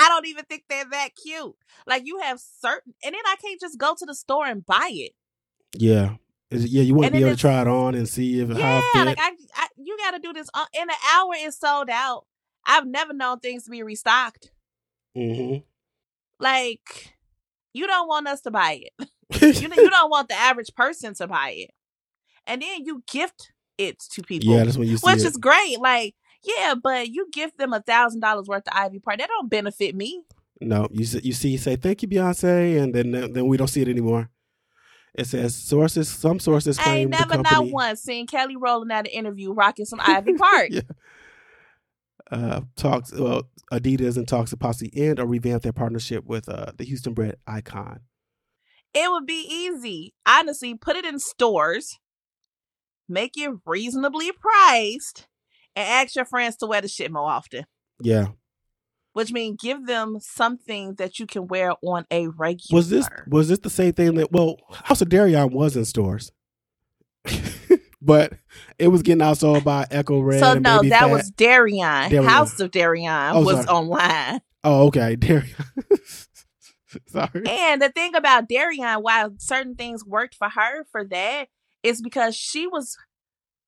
I 0.01 0.09
don't 0.09 0.27
even 0.27 0.45
think 0.45 0.63
they're 0.67 0.85
that 0.91 1.09
cute. 1.15 1.55
Like 1.85 2.03
you 2.05 2.19
have 2.19 2.39
certain, 2.39 2.93
and 3.03 3.13
then 3.13 3.21
I 3.25 3.35
can't 3.35 3.59
just 3.59 3.77
go 3.77 3.95
to 3.97 4.05
the 4.05 4.15
store 4.15 4.47
and 4.47 4.65
buy 4.65 4.89
it. 4.91 5.11
Yeah, 5.77 6.15
yeah, 6.49 6.81
you 6.81 6.95
want 6.95 7.07
to 7.07 7.11
be 7.11 7.19
able 7.19 7.31
to 7.31 7.37
try 7.37 7.61
it 7.61 7.67
on 7.67 7.95
and 7.95 8.07
see 8.07 8.39
if 8.41 8.49
yeah, 8.49 8.81
like 8.95 9.19
I, 9.19 9.31
I 9.55 9.67
you 9.77 9.97
got 9.97 10.11
to 10.11 10.19
do 10.19 10.33
this 10.33 10.49
uh, 10.53 10.65
in 10.73 10.83
an 10.83 10.95
hour. 11.13 11.33
It's 11.35 11.59
sold 11.59 11.89
out. 11.89 12.25
I've 12.65 12.87
never 12.87 13.13
known 13.13 13.39
things 13.39 13.63
to 13.65 13.71
be 13.71 13.83
restocked. 13.83 14.51
Mm-hmm. 15.15 15.59
Like 16.39 17.15
you 17.73 17.87
don't 17.87 18.07
want 18.07 18.27
us 18.27 18.41
to 18.41 18.51
buy 18.51 18.81
it. 18.81 19.07
you 19.41 19.69
you 19.69 19.89
don't 19.89 20.09
want 20.09 20.29
the 20.29 20.35
average 20.35 20.73
person 20.75 21.13
to 21.15 21.27
buy 21.27 21.51
it, 21.57 21.71
and 22.47 22.61
then 22.61 22.85
you 22.85 23.03
gift 23.09 23.51
it 23.77 23.99
to 24.11 24.21
people. 24.21 24.53
Yeah, 24.53 24.63
that's 24.63 24.77
what 24.77 24.87
you 24.87 24.97
see. 24.97 25.05
Which 25.05 25.19
it. 25.19 25.27
is 25.27 25.37
great. 25.37 25.79
Like 25.79 26.15
yeah, 26.43 26.75
but 26.81 27.09
you 27.09 27.27
give 27.31 27.55
them 27.57 27.73
a 27.73 27.81
thousand 27.81 28.21
dollars 28.21 28.47
worth 28.47 28.67
of 28.67 28.73
Ivy 28.73 28.99
Park. 28.99 29.19
That 29.19 29.27
don't 29.27 29.49
benefit 29.49 29.95
me. 29.95 30.23
No, 30.59 30.87
you 30.91 31.05
you 31.23 31.33
see, 31.33 31.49
you 31.49 31.57
say 31.57 31.75
thank 31.75 32.01
you, 32.01 32.07
Beyonce, 32.07 32.81
and 32.81 32.93
then 32.93 33.11
then 33.11 33.47
we 33.47 33.57
don't 33.57 33.67
see 33.67 33.81
it 33.81 33.87
anymore. 33.87 34.29
It 35.13 35.27
says 35.27 35.55
sources. 35.55 36.09
Some 36.09 36.39
sources 36.39 36.77
claim 36.77 36.93
I 36.93 36.97
ain't 36.99 37.09
never 37.09 37.41
not 37.41 37.67
once 37.67 38.01
seen 38.01 38.27
Kelly 38.27 38.55
rolling 38.55 38.91
out 38.91 39.07
an 39.07 39.11
interview 39.11 39.51
rocking 39.51 39.85
some 39.85 39.99
Ivy 40.01 40.33
Park. 40.33 40.67
yeah. 40.69 40.81
uh, 42.31 42.61
talks 42.75 43.11
well, 43.11 43.43
Adidas 43.71 44.17
and 44.17 44.27
talks 44.27 44.51
to 44.51 44.57
possibly 44.57 44.91
end 45.01 45.19
or 45.19 45.25
revamp 45.25 45.63
their 45.63 45.73
partnership 45.73 46.25
with 46.25 46.47
uh, 46.47 46.71
the 46.77 46.85
Houston 46.85 47.13
bred 47.13 47.35
icon. 47.47 48.01
It 48.93 49.09
would 49.09 49.25
be 49.25 49.45
easy. 49.49 50.13
Honestly, 50.25 50.75
put 50.75 50.95
it 50.95 51.05
in 51.05 51.19
stores, 51.19 51.99
make 53.07 53.37
it 53.37 53.51
reasonably 53.65 54.31
priced, 54.31 55.27
and 55.75 55.87
ask 55.87 56.15
your 56.15 56.25
friends 56.25 56.57
to 56.57 56.67
wear 56.67 56.81
the 56.81 56.87
shit 56.87 57.11
more 57.11 57.29
often. 57.29 57.65
Yeah. 58.01 58.27
Which 59.13 59.31
means 59.31 59.57
give 59.61 59.85
them 59.85 60.19
something 60.21 60.95
that 60.95 61.19
you 61.19 61.27
can 61.27 61.47
wear 61.47 61.73
on 61.83 62.05
a 62.09 62.27
regular. 62.27 62.77
Was 62.77 62.89
this 62.89 63.07
was 63.27 63.49
this 63.49 63.59
the 63.59 63.69
same 63.69 63.93
thing 63.93 64.15
that 64.15 64.31
well 64.31 64.57
House 64.71 65.01
of 65.01 65.09
Deréon 65.09 65.51
was 65.51 65.75
in 65.75 65.85
stores? 65.85 66.31
but 68.01 68.33
it 68.79 68.87
was 68.87 69.01
getting 69.03 69.21
outsold 69.21 69.63
by 69.63 69.85
Ecko 69.91 70.21
Red. 70.21 70.39
So 70.39 70.53
no, 70.55 70.81
that 70.81 70.89
Fat. 70.89 71.11
was 71.11 71.31
Deréon. 71.31 72.09
Deréon. 72.09 72.25
House 72.25 72.59
of 72.59 72.71
Deréon 72.71 73.33
oh, 73.35 73.43
was 73.43 73.65
sorry. 73.65 73.67
online. 73.67 74.41
Oh, 74.63 74.87
okay, 74.87 75.15
Deréon. 75.19 76.27
sorry. 77.07 77.43
And 77.47 77.81
the 77.81 77.89
thing 77.89 78.15
about 78.15 78.49
Deréon, 78.49 79.03
why 79.03 79.27
certain 79.37 79.75
things 79.75 80.05
worked 80.05 80.35
for 80.35 80.49
her 80.49 80.85
for 80.91 81.03
that, 81.05 81.47
is 81.83 82.01
because 82.01 82.35
she 82.35 82.67
was 82.67 82.97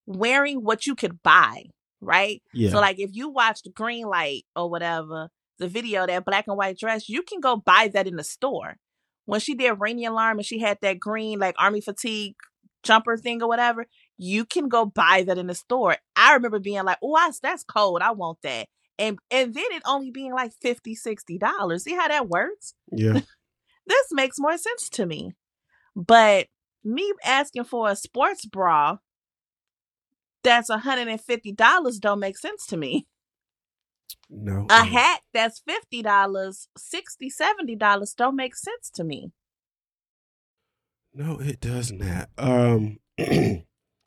wearing 0.06 0.64
what 0.64 0.88
you 0.88 0.96
could 0.96 1.22
buy, 1.22 1.66
right? 2.06 2.42
Yeah. 2.54 2.70
So 2.70 2.80
like 2.80 3.00
if 3.00 3.12
you 3.14 3.30
watched 3.30 3.66
the 3.66 3.72
Green 3.72 4.08
Light 4.08 4.46
or 4.56 4.70
whatever, 4.70 5.30
the 5.60 5.68
video, 5.68 6.06
that 6.06 6.26
black 6.26 6.46
and 6.48 6.58
white 6.58 6.78
dress, 6.78 7.10
you 7.10 7.24
can 7.24 7.40
go 7.40 7.56
buy 7.56 7.90
that 7.94 8.08
in 8.08 8.16
the 8.16 8.24
store. 8.24 8.78
When 9.26 9.40
she 9.40 9.56
did 9.56 9.80
Ring 9.80 9.98
the 9.98 10.06
Alarm 10.06 10.40
and 10.40 10.46
she 10.46 10.60
had 10.60 10.80
that 10.82 11.00
green 11.00 11.40
like 11.40 11.56
army 11.58 11.82
fatigue 11.82 12.36
jumper 12.84 13.18
thing 13.18 13.42
or 13.42 13.48
whatever, 13.48 13.86
you 14.18 14.46
can 14.46 14.68
go 14.68 14.86
buy 14.86 15.24
that 15.26 15.38
in 15.38 15.48
the 15.48 15.56
store. 15.56 15.98
I 16.16 16.34
remember 16.34 16.60
being 16.60 16.84
like, 16.84 16.98
oh, 17.02 17.32
that's 17.42 17.64
cold. 17.64 18.02
I 18.02 18.12
want 18.12 18.40
that. 18.44 18.68
And 19.00 19.18
and 19.32 19.54
then 19.54 19.66
it 19.72 19.82
only 19.86 20.12
being 20.12 20.34
like 20.34 20.52
50 20.62 20.96
$60. 20.96 21.82
See 21.82 21.96
how 21.96 22.08
that 22.08 22.30
works? 22.30 22.74
Yeah. 22.92 23.14
this 23.88 24.08
makes 24.12 24.38
more 24.40 24.58
sense 24.58 24.90
to 24.90 25.06
me. 25.06 25.34
But 25.96 26.48
me 26.84 27.14
asking 27.24 27.64
for 27.64 27.90
a 27.90 27.96
sports 27.96 28.46
bra 28.46 28.98
that's 30.44 30.70
$150 30.70 32.00
don't 32.00 32.20
make 32.20 32.38
sense 32.38 32.66
to 32.68 32.78
me. 32.78 33.08
No. 34.30 34.66
A 34.70 34.84
hat 34.84 35.22
that's 35.34 35.62
$50, 35.68 36.04
$60, 36.04 36.68
$70 36.78 38.16
don't 38.16 38.36
make 38.36 38.56
sense 38.56 38.90
to 38.94 39.04
me. 39.04 39.32
No, 41.14 41.40
it 41.40 41.60
does 41.60 41.92
not. 41.92 42.30
Um 42.38 42.98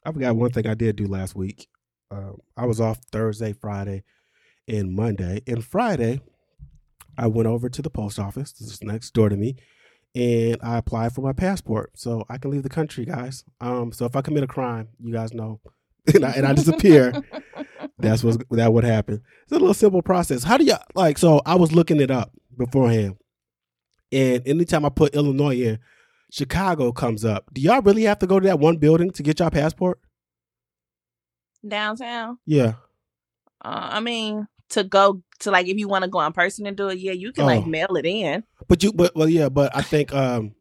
I 0.06 0.12
forgot 0.12 0.36
one 0.36 0.50
thing 0.52 0.68
I 0.68 0.74
did 0.74 0.96
do 0.96 1.06
last 1.06 1.34
week. 1.34 1.68
Um, 2.12 2.38
I 2.56 2.66
was 2.66 2.80
off 2.80 3.00
Thursday, 3.10 3.52
Friday, 3.52 4.04
and 4.68 4.94
Monday. 4.94 5.42
And 5.48 5.64
Friday, 5.64 6.20
I 7.18 7.26
went 7.26 7.48
over 7.48 7.68
to 7.68 7.82
the 7.82 7.90
post 7.90 8.18
office. 8.18 8.52
This 8.52 8.72
is 8.72 8.82
next 8.84 9.12
door 9.14 9.28
to 9.28 9.36
me, 9.36 9.56
and 10.14 10.58
I 10.62 10.78
applied 10.78 11.12
for 11.12 11.22
my 11.22 11.32
passport 11.32 11.90
so 11.96 12.24
I 12.28 12.38
can 12.38 12.52
leave 12.52 12.62
the 12.62 12.68
country, 12.68 13.04
guys. 13.04 13.44
Um, 13.60 13.90
so 13.90 14.04
if 14.04 14.14
I 14.14 14.22
commit 14.22 14.44
a 14.44 14.48
crime, 14.48 14.88
you 15.00 15.12
guys 15.12 15.34
know, 15.34 15.60
and 16.14 16.24
I, 16.24 16.30
and 16.32 16.46
I 16.46 16.52
disappear. 16.52 17.12
that's 17.98 18.22
what 18.22 18.42
that 18.50 18.72
would 18.72 18.84
happen. 18.84 19.22
It's 19.44 19.52
a 19.52 19.58
little 19.58 19.74
simple 19.74 20.02
process. 20.02 20.42
How 20.42 20.56
do 20.56 20.64
you 20.64 20.74
like? 20.94 21.18
So 21.18 21.40
I 21.46 21.54
was 21.54 21.72
looking 21.72 22.00
it 22.00 22.10
up 22.10 22.32
beforehand, 22.56 23.16
and 24.12 24.46
anytime 24.46 24.84
I 24.84 24.90
put 24.90 25.14
Illinois 25.14 25.60
in, 25.60 25.78
Chicago 26.30 26.92
comes 26.92 27.24
up. 27.24 27.46
Do 27.52 27.60
y'all 27.60 27.82
really 27.82 28.02
have 28.02 28.18
to 28.20 28.26
go 28.26 28.40
to 28.40 28.46
that 28.46 28.58
one 28.58 28.76
building 28.76 29.10
to 29.12 29.22
get 29.22 29.40
your 29.40 29.50
passport? 29.50 30.00
Downtown? 31.66 32.38
Yeah. 32.44 32.74
Uh, 33.64 33.88
I 33.92 34.00
mean, 34.00 34.46
to 34.70 34.84
go 34.84 35.22
to 35.40 35.50
like 35.50 35.66
if 35.66 35.76
you 35.76 35.88
want 35.88 36.04
to 36.04 36.10
go 36.10 36.20
in 36.22 36.32
person 36.32 36.66
and 36.66 36.76
do 36.76 36.88
it, 36.88 36.98
yeah, 36.98 37.12
you 37.12 37.32
can 37.32 37.44
oh. 37.44 37.46
like 37.46 37.66
mail 37.66 37.96
it 37.96 38.06
in. 38.06 38.44
But 38.68 38.82
you, 38.82 38.92
but 38.92 39.14
well, 39.14 39.28
yeah, 39.28 39.48
but 39.48 39.74
I 39.74 39.82
think 39.82 40.12
um, 40.12 40.54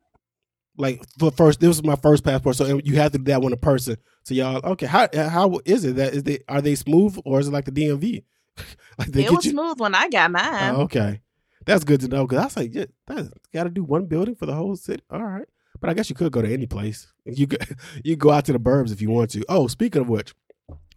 like 0.77 1.01
for 1.19 1.31
first, 1.31 1.59
this 1.59 1.69
was 1.69 1.83
my 1.83 1.95
first 1.95 2.23
passport, 2.23 2.55
so 2.55 2.79
you 2.83 2.95
have 2.97 3.11
to 3.13 3.17
do 3.17 3.23
that 3.25 3.41
one 3.41 3.53
in 3.53 3.59
person. 3.59 3.97
So 4.23 4.33
y'all, 4.33 4.61
okay, 4.71 4.85
how 4.85 5.07
how 5.13 5.59
is 5.65 5.85
it 5.85 5.95
that 5.97 6.13
is 6.13 6.23
they 6.23 6.39
are 6.47 6.61
they 6.61 6.75
smooth 6.75 7.17
or 7.25 7.39
is 7.39 7.47
it 7.47 7.51
like 7.51 7.65
the 7.65 7.71
DMV? 7.71 8.23
like 8.97 9.09
they 9.09 9.25
it 9.25 9.31
was 9.31 9.45
you? 9.45 9.51
smooth 9.51 9.79
when 9.79 9.95
I 9.95 10.09
got 10.09 10.31
mine. 10.31 10.75
Oh, 10.75 10.81
okay, 10.81 11.21
that's 11.65 11.83
good 11.83 12.01
to 12.01 12.07
know 12.07 12.25
because 12.25 12.39
I 12.39 12.45
was 12.45 12.57
like, 12.57 12.73
yeah, 12.73 12.85
that's 13.07 13.29
got 13.53 13.63
to 13.65 13.69
do 13.69 13.83
one 13.83 14.05
building 14.05 14.35
for 14.35 14.45
the 14.45 14.53
whole 14.53 14.75
city. 14.75 15.03
All 15.09 15.23
right. 15.23 15.45
But 15.81 15.89
I 15.89 15.93
guess 15.93 16.09
you 16.09 16.15
could 16.15 16.31
go 16.31 16.41
to 16.41 16.51
any 16.51 16.65
place. 16.67 17.11
You 17.25 17.47
could, 17.47 17.65
you 18.03 18.15
go 18.15 18.29
out 18.29 18.45
to 18.45 18.53
the 18.53 18.59
burbs 18.59 18.91
if 18.91 19.01
you 19.01 19.09
want 19.09 19.31
to. 19.31 19.43
Oh, 19.49 19.65
speaking 19.65 20.03
of 20.03 20.09
which, 20.09 20.35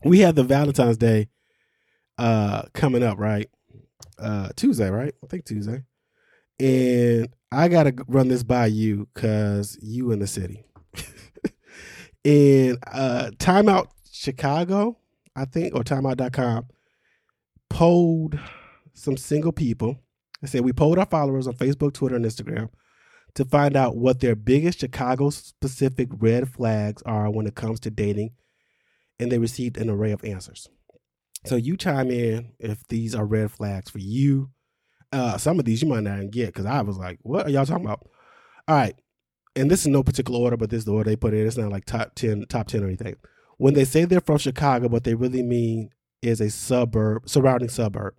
we 0.05 0.19
have 0.21 0.35
the 0.35 0.45
Valentine's 0.45 0.99
Day 0.99 1.29
uh 2.19 2.63
coming 2.75 3.03
up, 3.03 3.19
right? 3.19 3.49
Uh 4.19 4.51
Tuesday, 4.57 4.91
right? 4.91 5.15
I 5.25 5.27
think 5.27 5.47
Tuesday. 5.47 5.85
And 6.61 7.29
I 7.51 7.69
gotta 7.69 7.95
run 8.07 8.29
this 8.29 8.43
by 8.43 8.67
you 8.67 9.09
because 9.15 9.79
you 9.81 10.11
in 10.11 10.19
the 10.19 10.27
city. 10.27 10.65
and 12.25 12.79
uh 12.87 13.31
Timeout 13.39 13.89
Chicago, 14.11 14.99
I 15.35 15.45
think, 15.45 15.75
or 15.75 15.83
timeout.com 15.83 16.67
polled 17.71 18.39
some 18.95 19.17
single 19.17 19.53
people. 19.53 19.99
I 20.43 20.47
said 20.47 20.65
we 20.65 20.73
polled 20.73 20.99
our 20.99 21.07
followers 21.07 21.47
on 21.47 21.55
Facebook, 21.55 21.95
Twitter, 21.95 22.17
and 22.17 22.25
Instagram 22.25 22.71
to 23.35 23.45
find 23.45 23.77
out 23.77 23.97
what 23.97 24.21
their 24.21 24.35
biggest 24.35 24.81
Chicago 24.81 25.31
specific 25.31 26.09
red 26.13 26.49
flags 26.49 27.03
are 27.03 27.31
when 27.31 27.47
it 27.47 27.55
comes 27.55 27.81
to 27.81 27.91
dating, 27.91 28.31
and 29.19 29.31
they 29.31 29.39
received 29.39 29.77
an 29.77 29.91
array 29.91 30.13
of 30.13 30.25
answers. 30.25 30.69
So 31.47 31.57
you 31.57 31.77
chime 31.77 32.11
in 32.11 32.53
if 32.59 32.87
these 32.89 33.15
are 33.15 33.25
red 33.25 33.51
flags 33.51 33.91
for 33.91 33.99
you. 33.99 34.51
Uh, 35.13 35.39
some 35.39 35.59
of 35.59 35.65
these 35.65 35.83
you 35.83 35.89
might 35.89 36.03
not 36.03 36.17
even 36.17 36.31
get 36.31 36.47
because 36.47 36.67
I 36.67 36.83
was 36.83 36.99
like, 36.99 37.19
"What 37.23 37.47
are 37.47 37.51
y'all 37.51 37.67
talking 37.67 37.85
about?" 37.85 38.09
All 38.67 38.77
right, 38.77 38.95
and 39.57 39.71
this 39.71 39.81
is 39.81 39.87
no 39.87 40.03
particular 40.03 40.39
order, 40.39 40.57
but 40.57 40.71
this 40.71 40.81
is 40.81 40.85
the 40.85 40.93
order 40.93 41.11
they 41.11 41.17
put 41.17 41.35
in. 41.35 41.47
It's 41.47 41.57
not 41.57 41.71
like 41.71 41.85
top 41.85 42.15
ten, 42.15 42.45
top 42.49 42.69
ten 42.69 42.83
or 42.83 42.87
anything. 42.87 43.17
When 43.57 43.75
they 43.75 43.85
say 43.85 44.05
they're 44.05 44.21
from 44.21 44.39
Chicago, 44.39 44.89
what 44.89 45.05
they 45.05 45.15
really 45.15 45.43
mean 45.43 45.91
is 46.23 46.41
a 46.41 46.51
suburb, 46.51 47.29
surrounding 47.29 47.69
suburb. 47.69 48.15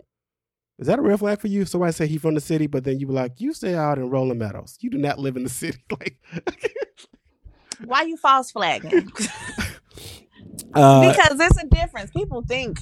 Is 0.78 0.86
that 0.86 0.98
a 0.98 1.02
red 1.02 1.18
flag 1.18 1.40
for 1.40 1.48
you? 1.48 1.66
Somebody 1.66 1.92
say 1.92 2.06
he 2.06 2.18
from 2.18 2.34
the 2.34 2.40
city, 2.40 2.66
but 2.66 2.84
then 2.84 2.98
you 2.98 3.06
were 3.06 3.12
like, 3.12 3.40
you 3.40 3.52
stay 3.52 3.74
out 3.74 3.98
in 3.98 4.08
Rolling 4.08 4.38
Meadows. 4.38 4.78
You 4.80 4.88
do 4.88 4.96
not 4.96 5.18
live 5.18 5.36
in 5.36 5.42
the 5.44 5.48
city. 5.48 5.78
Like, 5.90 6.16
why 7.84 8.02
you 8.02 8.16
false 8.16 8.50
flagging? 8.50 8.92
uh, 10.74 11.12
because 11.12 11.40
it's 11.40 11.62
a 11.62 11.66
difference. 11.66 12.10
People 12.10 12.42
think 12.42 12.80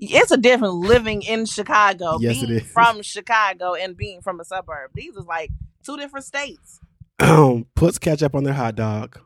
it's 0.00 0.30
a 0.30 0.36
different 0.36 0.74
living 0.74 1.22
in 1.22 1.44
Chicago, 1.44 2.18
yes, 2.20 2.44
being 2.44 2.60
from 2.60 3.02
Chicago, 3.02 3.74
and 3.74 3.96
being 3.96 4.20
from 4.22 4.40
a 4.40 4.44
suburb. 4.44 4.90
These 4.94 5.16
are 5.16 5.22
like 5.22 5.50
two 5.84 5.96
different 5.96 6.26
states. 6.26 6.80
Um, 7.18 7.66
puts 7.74 7.98
ketchup 7.98 8.34
on 8.34 8.44
their 8.44 8.54
hot 8.54 8.76
dog 8.76 9.20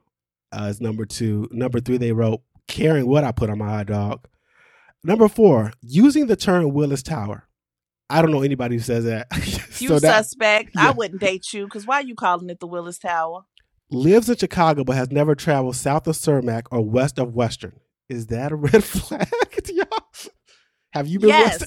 uh, 0.54 0.64
is 0.64 0.80
number 0.80 1.04
two. 1.04 1.48
Number 1.50 1.80
three, 1.80 1.96
they 1.96 2.12
wrote 2.12 2.42
caring 2.68 3.06
what 3.06 3.24
I 3.24 3.32
put 3.32 3.50
on 3.50 3.58
my 3.58 3.68
hot 3.68 3.86
dog. 3.86 4.26
Number 5.02 5.28
four, 5.28 5.72
using 5.82 6.26
the 6.26 6.36
term 6.36 6.72
Willis 6.72 7.02
Tower. 7.02 7.46
I 8.08 8.22
don't 8.22 8.30
know 8.30 8.42
anybody 8.42 8.76
who 8.76 8.82
says 8.82 9.04
that. 9.04 9.26
you 9.80 9.88
so 9.88 9.98
that, 9.98 10.24
suspect. 10.24 10.70
Yeah. 10.74 10.88
I 10.88 10.90
wouldn't 10.92 11.20
date 11.20 11.52
you 11.52 11.64
because 11.64 11.86
why 11.86 11.96
are 11.96 12.04
you 12.04 12.14
calling 12.14 12.50
it 12.50 12.60
the 12.60 12.66
Willis 12.66 12.98
Tower? 12.98 13.44
Lives 13.90 14.28
in 14.28 14.36
Chicago 14.36 14.84
but 14.84 14.96
has 14.96 15.10
never 15.10 15.34
traveled 15.34 15.76
south 15.76 16.06
of 16.06 16.16
Cermak 16.16 16.64
or 16.70 16.80
west 16.82 17.18
of 17.18 17.34
Western. 17.34 17.80
Is 18.08 18.26
that 18.28 18.52
a 18.52 18.56
red 18.56 18.84
flag 18.84 19.28
to 19.64 19.74
y'all? 19.74 20.03
Have 20.94 21.08
you 21.08 21.18
been? 21.18 21.30
Yes. 21.30 21.64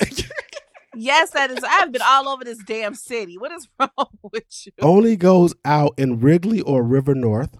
yes, 0.95 1.29
that 1.31 1.51
is. 1.51 1.63
I've 1.63 1.91
been 1.91 2.01
all 2.03 2.29
over 2.29 2.43
this 2.43 2.59
damn 2.65 2.95
city. 2.95 3.37
What 3.37 3.51
is 3.51 3.67
wrong 3.79 4.07
with 4.23 4.65
you? 4.65 4.71
Only 4.81 5.17
goes 5.17 5.53
out 5.65 5.93
in 5.97 6.19
Wrigley 6.19 6.61
or 6.61 6.81
River 6.81 7.13
North. 7.13 7.57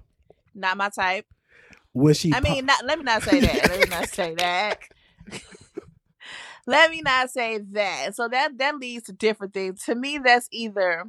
Not 0.56 0.78
my 0.78 0.90
type. 0.90 1.26
When 1.92 2.14
she, 2.14 2.34
I 2.34 2.40
mean, 2.40 2.66
not, 2.66 2.86
let 2.86 2.98
me 2.98 3.04
not 3.04 3.22
say 3.22 3.42
that. 3.42 3.70
let 3.70 3.80
me 3.80 3.86
not 3.90 4.10
say 4.10 4.34
that. 4.38 4.80
Let 6.66 6.90
me 6.90 7.02
not 7.02 7.30
say 7.30 7.60
that. 7.74 8.16
So 8.16 8.28
that 8.30 8.58
that 8.58 8.78
leads 8.78 9.06
to 9.06 9.14
different 9.14 9.54
things. 9.54 9.84
To 9.84 9.96
me, 9.96 10.20
that's 10.20 10.48
either 10.52 11.06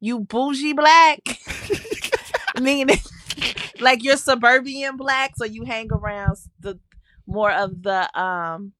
you 0.00 0.20
bougie 0.20 0.74
black, 0.74 1.20
meaning 2.60 2.96
like 3.80 4.04
you're 4.04 4.16
suburban 4.16 4.96
black, 4.96 5.32
so 5.36 5.44
you 5.44 5.64
hang 5.64 5.90
around 5.92 6.36
the 6.60 6.78
more 7.26 7.50
of 7.50 7.82
the 7.82 8.18
um 8.18 8.72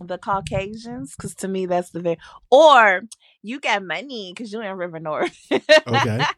the 0.00 0.18
Caucasians, 0.18 1.14
because 1.16 1.34
to 1.36 1.48
me 1.48 1.66
that's 1.66 1.90
the 1.90 2.00
very 2.00 2.18
or 2.50 3.02
you 3.42 3.60
got 3.60 3.82
money 3.82 4.32
because 4.32 4.52
you're 4.52 4.62
in 4.62 4.76
River 4.76 5.00
North. 5.00 5.36
okay. 5.86 6.24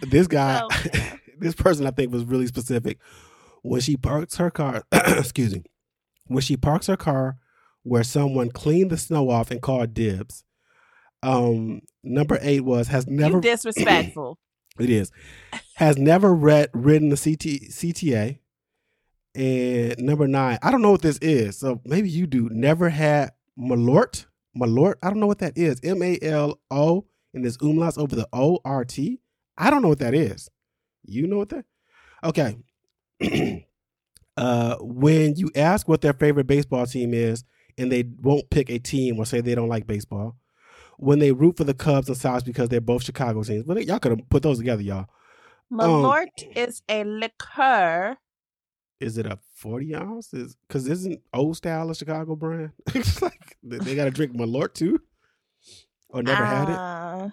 This 0.00 0.26
guy, 0.26 0.58
so, 0.58 0.98
this 1.38 1.54
person, 1.54 1.86
I 1.86 1.92
think 1.92 2.12
was 2.12 2.24
really 2.24 2.48
specific. 2.48 2.98
When 3.62 3.80
she 3.80 3.96
parks 3.96 4.36
her 4.38 4.50
car, 4.50 4.82
excuse 4.92 5.54
me, 5.54 5.62
when 6.26 6.42
she 6.42 6.56
parks 6.56 6.88
her 6.88 6.96
car 6.96 7.38
where 7.82 8.04
someone 8.04 8.50
cleaned 8.50 8.90
the 8.90 8.96
snow 8.96 9.30
off 9.30 9.50
and 9.50 9.60
called 9.60 9.94
dibs. 9.94 10.44
Um, 11.22 11.82
number 12.02 12.38
eight 12.42 12.64
was 12.64 12.88
has 12.88 13.06
never 13.06 13.36
you 13.36 13.42
disrespectful. 13.42 14.38
it 14.78 14.90
is 14.90 15.12
has 15.76 15.96
never 15.96 16.34
read 16.34 16.70
ridden 16.72 17.10
the 17.10 17.16
CT, 17.16 17.70
CTA. 17.70 18.38
And 19.34 19.98
number 19.98 20.28
nine, 20.28 20.58
I 20.62 20.70
don't 20.70 20.82
know 20.82 20.90
what 20.90 21.02
this 21.02 21.18
is, 21.18 21.58
so 21.58 21.80
maybe 21.84 22.10
you 22.10 22.26
do. 22.26 22.48
Never 22.50 22.90
had 22.90 23.30
Malort. 23.58 24.26
Malort. 24.56 24.94
I 25.02 25.08
don't 25.08 25.20
know 25.20 25.26
what 25.26 25.38
that 25.38 25.56
is. 25.56 25.80
M 25.82 26.02
A 26.02 26.18
L 26.20 26.60
O 26.70 27.06
and 27.34 27.44
there's 27.44 27.58
umlauts 27.58 27.98
over 27.98 28.14
the 28.14 28.28
O 28.32 28.58
R 28.64 28.84
T. 28.84 29.20
I 29.56 29.70
don't 29.70 29.82
know 29.82 29.88
what 29.88 30.00
that 30.00 30.14
is. 30.14 30.48
You 31.04 31.26
know 31.26 31.38
what 31.38 31.50
that? 31.50 31.64
Okay. 32.24 32.56
uh, 34.36 34.76
when 34.80 35.36
you 35.36 35.50
ask 35.54 35.88
what 35.88 36.00
their 36.00 36.12
favorite 36.12 36.46
baseball 36.46 36.86
team 36.86 37.14
is, 37.14 37.44
and 37.78 37.90
they 37.90 38.04
won't 38.20 38.50
pick 38.50 38.70
a 38.70 38.78
team 38.78 39.18
or 39.18 39.24
say 39.24 39.40
they 39.40 39.54
don't 39.54 39.68
like 39.68 39.86
baseball, 39.86 40.36
when 40.98 41.18
they 41.18 41.32
root 41.32 41.56
for 41.56 41.64
the 41.64 41.74
Cubs 41.74 42.08
and 42.08 42.16
Sox 42.16 42.42
because 42.42 42.68
they're 42.68 42.80
both 42.80 43.02
Chicago 43.02 43.42
teams, 43.42 43.64
well, 43.66 43.78
y'all 43.78 43.98
could 43.98 44.12
have 44.12 44.28
put 44.28 44.42
those 44.42 44.58
together, 44.58 44.82
y'all. 44.82 45.06
Malort 45.72 46.28
um, 46.42 46.52
is 46.54 46.82
a 46.88 47.02
liqueur. 47.04 48.16
Is 49.02 49.18
it 49.18 49.26
a 49.26 49.38
forty 49.56 49.94
ounce? 49.96 50.28
Because 50.28 50.86
isn't 50.86 51.20
old 51.34 51.56
style 51.56 51.90
a 51.90 51.94
Chicago 51.94 52.36
brand? 52.36 52.70
It's 52.94 53.20
like 53.20 53.56
they 53.62 53.96
got 53.96 54.04
to 54.04 54.10
drink 54.12 54.32
Malort 54.32 54.74
too, 54.74 55.00
or 56.08 56.22
never 56.22 56.44
uh, 56.44 56.46
had 56.46 56.68
it. 56.68 56.78
Uh, 56.78 57.28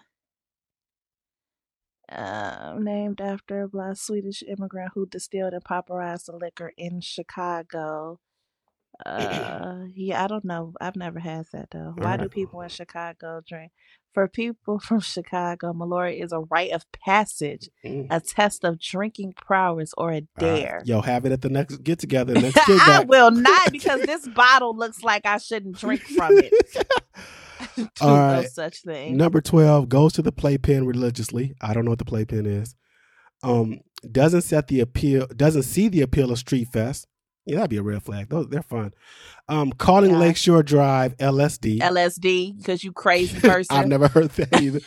uh, 2.12 2.76
named 2.80 3.22
after 3.22 3.62
a 3.62 3.68
black 3.68 3.98
Swedish 3.98 4.42
immigrant 4.48 4.94
who 4.96 5.06
distilled 5.06 5.54
and 5.54 5.64
popularized 5.64 6.26
the 6.26 6.36
liquor 6.36 6.74
in 6.76 7.02
Chicago. 7.02 8.20
Uh, 9.06 9.86
yeah, 9.96 10.22
I 10.26 10.28
don't 10.28 10.44
know. 10.44 10.74
I've 10.82 10.98
never 10.98 11.20
had 11.20 11.46
that 11.54 11.70
though. 11.72 11.94
Why 11.96 12.18
do 12.18 12.28
people 12.28 12.60
in 12.60 12.68
Chicago 12.68 13.42
drink? 13.48 13.72
For 14.14 14.28
people 14.28 14.80
from 14.80 15.00
Chicago, 15.02 15.74
Malort 15.74 16.22
is 16.22 16.32
a 16.32 16.40
rite 16.40 16.72
of 16.72 16.86
passage, 16.92 17.70
mm. 17.86 18.08
a 18.10 18.20
test 18.20 18.64
of 18.64 18.80
drinking 18.80 19.34
prowess, 19.34 19.94
or 19.98 20.12
a 20.12 20.22
dare. 20.40 20.78
Right. 20.80 20.88
Yo, 20.88 21.02
have 21.02 21.26
it 21.26 21.32
at 21.32 21.42
the 21.42 21.50
next 21.50 21.84
get 21.84 22.00
together. 22.00 22.34
Next 22.40 22.58
I 22.68 23.04
will 23.08 23.32
not 23.32 23.72
because 23.72 24.02
this 24.02 24.28
bottle 24.30 24.76
looks 24.76 25.04
like 25.04 25.26
I 25.26 25.38
shouldn't 25.38 25.78
drink 25.78 26.02
from 26.02 26.38
it. 26.38 26.54
All 28.02 28.16
right. 28.16 28.42
No 28.42 28.48
such 28.48 28.82
thing. 28.84 29.18
Number 29.18 29.42
12 29.42 29.90
goes 29.90 30.14
to 30.14 30.22
the 30.22 30.32
playpen 30.32 30.86
religiously. 30.86 31.54
I 31.62 31.74
don't 31.74 31.86
know 31.86 31.92
what 31.92 32.00
the 32.00 32.06
playpen 32.06 32.46
is. 32.46 32.76
Um, 33.44 33.80
doesn't 34.10 34.42
set 34.42 34.68
the 34.68 34.80
appeal, 34.80 35.28
doesn't 35.28 35.64
see 35.64 35.88
the 35.88 36.02
appeal 36.02 36.32
of 36.32 36.40
Street 36.40 36.70
Fest. 36.72 37.08
Yeah, 37.50 37.56
that'd 37.58 37.70
be 37.70 37.78
a 37.78 37.84
red 37.84 38.04
flag. 38.04 38.30
Those 38.30 38.48
they're 38.48 38.62
fun. 38.62 38.94
Um, 39.48 39.72
calling 39.72 40.12
yeah. 40.12 40.18
Lakeshore 40.18 40.62
Drive 40.62 41.18
LSD. 41.18 41.80
LSD 41.80 42.58
because 42.58 42.84
you 42.84 42.92
crazy 42.92 43.40
person. 43.48 43.76
I've 43.76 43.88
never 43.88 44.08
heard 44.08 44.30
that 44.32 44.62
either. 44.62 44.80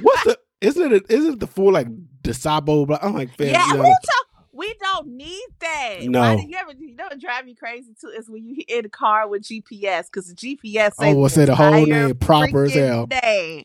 What's 0.00 0.24
the? 0.24 0.38
Isn't 0.60 0.92
it? 0.92 1.06
Isn't 1.08 1.40
the 1.40 1.46
full 1.46 1.72
like 1.72 1.88
DuSable? 2.22 2.98
I'm 3.00 3.14
like, 3.14 3.34
fam, 3.36 3.48
yeah, 3.48 3.66
you 3.68 3.74
know, 3.74 3.82
we 3.82 3.88
talk. 3.88 4.26
We 4.52 4.74
don't 4.78 5.06
need 5.16 5.46
that. 5.60 5.98
No. 6.02 6.20
Why 6.20 6.44
you 6.46 6.56
ever 6.58 6.72
you 6.78 6.94
know 6.94 7.04
what 7.04 7.18
drive 7.18 7.46
me 7.46 7.54
crazy 7.54 7.94
too 7.98 8.08
is 8.08 8.28
when 8.28 8.44
you 8.44 8.62
in 8.68 8.84
a 8.84 8.90
car 8.90 9.26
with 9.26 9.42
GPS 9.42 10.04
because 10.12 10.26
the 10.26 10.34
GPS 10.34 10.92
oh, 10.98 11.14
we'll 11.14 11.30
say 11.30 11.46
the 11.46 11.56
whole 11.56 11.86
name 11.86 12.14
proper 12.16 12.64
as 12.64 12.74
hell. 12.74 13.06
Name. 13.06 13.64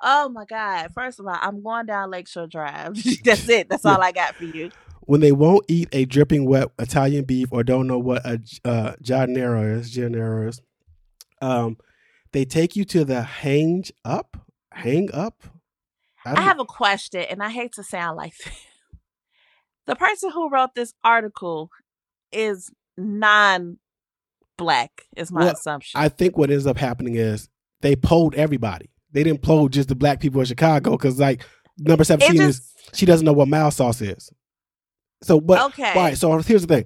Oh 0.00 0.28
my 0.28 0.44
god! 0.44 0.90
First 0.92 1.20
of 1.20 1.26
all, 1.26 1.38
I'm 1.40 1.62
going 1.62 1.86
down 1.86 2.10
Lakeshore 2.10 2.48
Drive. 2.48 3.02
That's 3.24 3.48
it. 3.48 3.68
That's 3.68 3.84
all 3.84 4.02
I 4.02 4.10
got 4.10 4.34
for 4.34 4.44
you. 4.44 4.70
When 5.06 5.20
they 5.20 5.32
won't 5.32 5.64
eat 5.68 5.88
a 5.92 6.04
dripping 6.06 6.46
wet 6.46 6.68
Italian 6.78 7.24
beef 7.24 7.48
or 7.50 7.62
don't 7.62 7.86
know 7.86 7.98
what 7.98 8.24
a 8.24 8.40
uh, 8.64 8.94
is, 8.98 9.10
giardiniera 9.10 10.48
is, 10.48 10.60
um, 11.42 11.76
they 12.32 12.44
take 12.44 12.74
you 12.74 12.84
to 12.86 13.04
the 13.04 13.22
hang 13.22 13.84
up, 14.04 14.36
hang 14.72 15.10
up. 15.12 15.42
I, 16.24 16.38
I 16.38 16.40
have 16.40 16.58
a 16.58 16.64
question, 16.64 17.24
and 17.28 17.42
I 17.42 17.50
hate 17.50 17.72
to 17.74 17.84
sound 17.84 18.16
like 18.16 18.34
this 18.38 18.54
the 19.86 19.96
person 19.96 20.30
who 20.30 20.48
wrote 20.48 20.74
this 20.74 20.94
article 21.04 21.70
is 22.32 22.70
non 22.96 23.78
black 24.56 25.02
is 25.16 25.30
my 25.30 25.44
well, 25.44 25.52
assumption. 25.52 26.00
I 26.00 26.08
think 26.08 26.36
what 26.36 26.50
ends 26.50 26.66
up 26.66 26.78
happening 26.78 27.16
is 27.16 27.48
they 27.80 27.96
polled 27.96 28.34
everybody. 28.34 28.90
They 29.12 29.22
didn't 29.22 29.42
poll 29.42 29.68
just 29.68 29.88
the 29.88 29.94
black 29.94 30.20
people 30.20 30.40
in 30.40 30.46
Chicago 30.46 30.92
because 30.92 31.18
like 31.18 31.44
number 31.78 32.04
17 32.04 32.36
just, 32.36 32.48
is 32.48 32.72
she 32.92 33.06
doesn't 33.06 33.24
know 33.24 33.32
what 33.32 33.48
mild 33.48 33.74
sauce 33.74 34.00
is. 34.00 34.30
So 35.24 35.40
but 35.40 35.62
okay. 35.72 35.92
right, 35.94 36.16
so 36.16 36.36
here's 36.38 36.66
the 36.66 36.74
thing. 36.74 36.84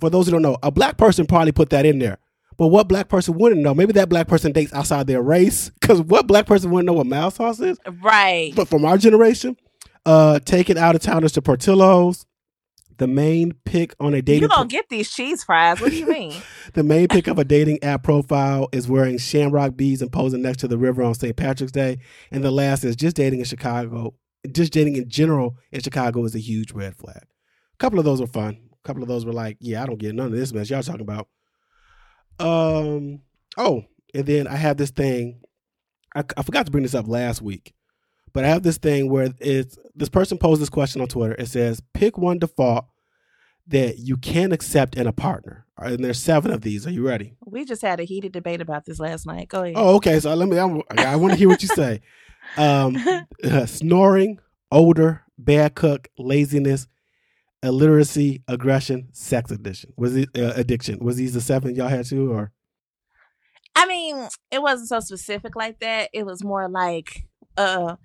For 0.00 0.10
those 0.10 0.26
who 0.26 0.32
don't 0.32 0.42
know, 0.42 0.58
a 0.62 0.70
black 0.70 0.96
person 0.96 1.26
probably 1.26 1.52
put 1.52 1.70
that 1.70 1.86
in 1.86 1.98
there. 1.98 2.18
But 2.56 2.68
what 2.68 2.88
black 2.88 3.08
person 3.08 3.38
wouldn't 3.38 3.62
know? 3.62 3.72
Maybe 3.72 3.92
that 3.94 4.08
black 4.08 4.26
person 4.26 4.52
dates 4.52 4.72
outside 4.72 5.06
their 5.06 5.22
race. 5.22 5.70
Because 5.80 6.02
what 6.02 6.26
black 6.26 6.44
person 6.44 6.70
wouldn't 6.70 6.86
know 6.86 6.92
what 6.92 7.06
mild 7.06 7.32
sauce 7.32 7.60
is? 7.60 7.78
Right. 8.02 8.52
But 8.54 8.68
from 8.68 8.84
our 8.84 8.98
generation, 8.98 9.56
uh, 10.04 10.38
taking 10.40 10.76
out 10.76 10.94
of 10.94 11.00
towners 11.00 11.32
to 11.32 11.40
Portillo's, 11.42 12.26
the 12.98 13.06
main 13.06 13.54
pick 13.64 13.94
on 13.98 14.12
a 14.12 14.20
dating. 14.20 14.42
You 14.42 14.48
gonna 14.48 14.62
pro- 14.62 14.68
get 14.68 14.88
these 14.90 15.10
cheese 15.10 15.44
fries? 15.44 15.80
What 15.80 15.92
do 15.92 15.96
you 15.96 16.06
mean? 16.10 16.34
the 16.74 16.82
main 16.82 17.08
pick 17.08 17.26
of 17.26 17.38
a 17.38 17.44
dating 17.44 17.82
app 17.82 18.02
profile 18.02 18.68
is 18.72 18.86
wearing 18.86 19.16
shamrock 19.16 19.76
beads 19.76 20.02
and 20.02 20.12
posing 20.12 20.42
next 20.42 20.58
to 20.58 20.68
the 20.68 20.76
river 20.76 21.02
on 21.02 21.14
St. 21.14 21.36
Patrick's 21.36 21.72
Day, 21.72 21.98
and 22.30 22.44
the 22.44 22.50
last 22.50 22.84
is 22.84 22.96
just 22.96 23.16
dating 23.16 23.38
in 23.38 23.44
Chicago. 23.46 24.14
Just 24.52 24.72
dating 24.72 24.96
in 24.96 25.08
general 25.08 25.56
in 25.72 25.80
Chicago 25.80 26.24
is 26.24 26.34
a 26.34 26.40
huge 26.40 26.72
red 26.72 26.96
flag. 26.96 27.22
A 27.78 27.80
couple 27.80 27.98
of 27.98 28.04
those 28.04 28.20
were 28.20 28.26
fun. 28.26 28.58
A 28.72 28.86
couple 28.86 29.02
of 29.02 29.08
those 29.08 29.24
were 29.24 29.32
like, 29.32 29.56
yeah, 29.60 29.82
I 29.82 29.86
don't 29.86 29.98
get 29.98 30.14
none 30.14 30.26
of 30.26 30.32
this 30.32 30.52
mess 30.52 30.70
y'all 30.70 30.82
talking 30.82 31.00
about. 31.00 31.28
Um. 32.40 33.20
Oh, 33.56 33.84
and 34.14 34.26
then 34.26 34.46
I 34.46 34.56
have 34.56 34.76
this 34.76 34.90
thing. 34.90 35.40
I, 36.14 36.24
I 36.36 36.42
forgot 36.42 36.66
to 36.66 36.72
bring 36.72 36.82
this 36.82 36.94
up 36.94 37.08
last 37.08 37.42
week. 37.42 37.74
But 38.32 38.44
I 38.44 38.48
have 38.48 38.62
this 38.62 38.78
thing 38.78 39.10
where 39.10 39.30
it's 39.40 39.78
this 39.94 40.08
person 40.08 40.38
posed 40.38 40.60
this 40.60 40.68
question 40.68 41.00
on 41.00 41.08
Twitter. 41.08 41.34
It 41.38 41.48
says, 41.48 41.82
pick 41.94 42.18
one 42.18 42.38
default 42.38 42.86
that 43.66 43.98
you 43.98 44.16
can 44.16 44.52
accept 44.52 44.96
in 44.96 45.06
a 45.06 45.12
partner. 45.12 45.66
And 45.76 46.04
there's 46.04 46.18
seven 46.18 46.50
of 46.50 46.62
these. 46.62 46.86
Are 46.86 46.90
you 46.90 47.06
ready? 47.06 47.36
We 47.44 47.64
just 47.64 47.82
had 47.82 48.00
a 48.00 48.04
heated 48.04 48.32
debate 48.32 48.60
about 48.60 48.84
this 48.84 48.98
last 48.98 49.26
night. 49.26 49.48
Go 49.48 49.62
ahead. 49.62 49.74
Oh, 49.76 49.96
okay. 49.96 50.18
So 50.20 50.34
let 50.34 50.48
me. 50.48 50.58
I'm, 50.58 50.82
i 50.90 51.16
want 51.16 51.32
to 51.32 51.38
hear 51.38 51.48
what 51.48 51.62
you 51.62 51.68
say. 51.68 52.00
Um, 52.56 52.96
uh, 53.44 53.66
snoring, 53.66 54.38
odor, 54.72 55.22
bad 55.36 55.74
cook, 55.74 56.08
laziness, 56.16 56.86
illiteracy, 57.62 58.42
aggression, 58.48 59.08
sex 59.12 59.50
addiction. 59.50 59.92
Was 59.96 60.16
it 60.16 60.28
uh, 60.36 60.52
addiction? 60.54 60.98
Was 61.00 61.16
these 61.16 61.34
the 61.34 61.40
seven 61.40 61.74
y'all 61.74 61.88
had 61.88 62.06
too, 62.06 62.32
or? 62.32 62.52
I 63.74 63.86
mean, 63.86 64.28
it 64.50 64.60
wasn't 64.60 64.88
so 64.88 65.00
specific 65.00 65.54
like 65.54 65.78
that. 65.80 66.10
It 66.12 66.26
was 66.26 66.42
more 66.42 66.68
like 66.68 67.26
uh, 67.56 67.96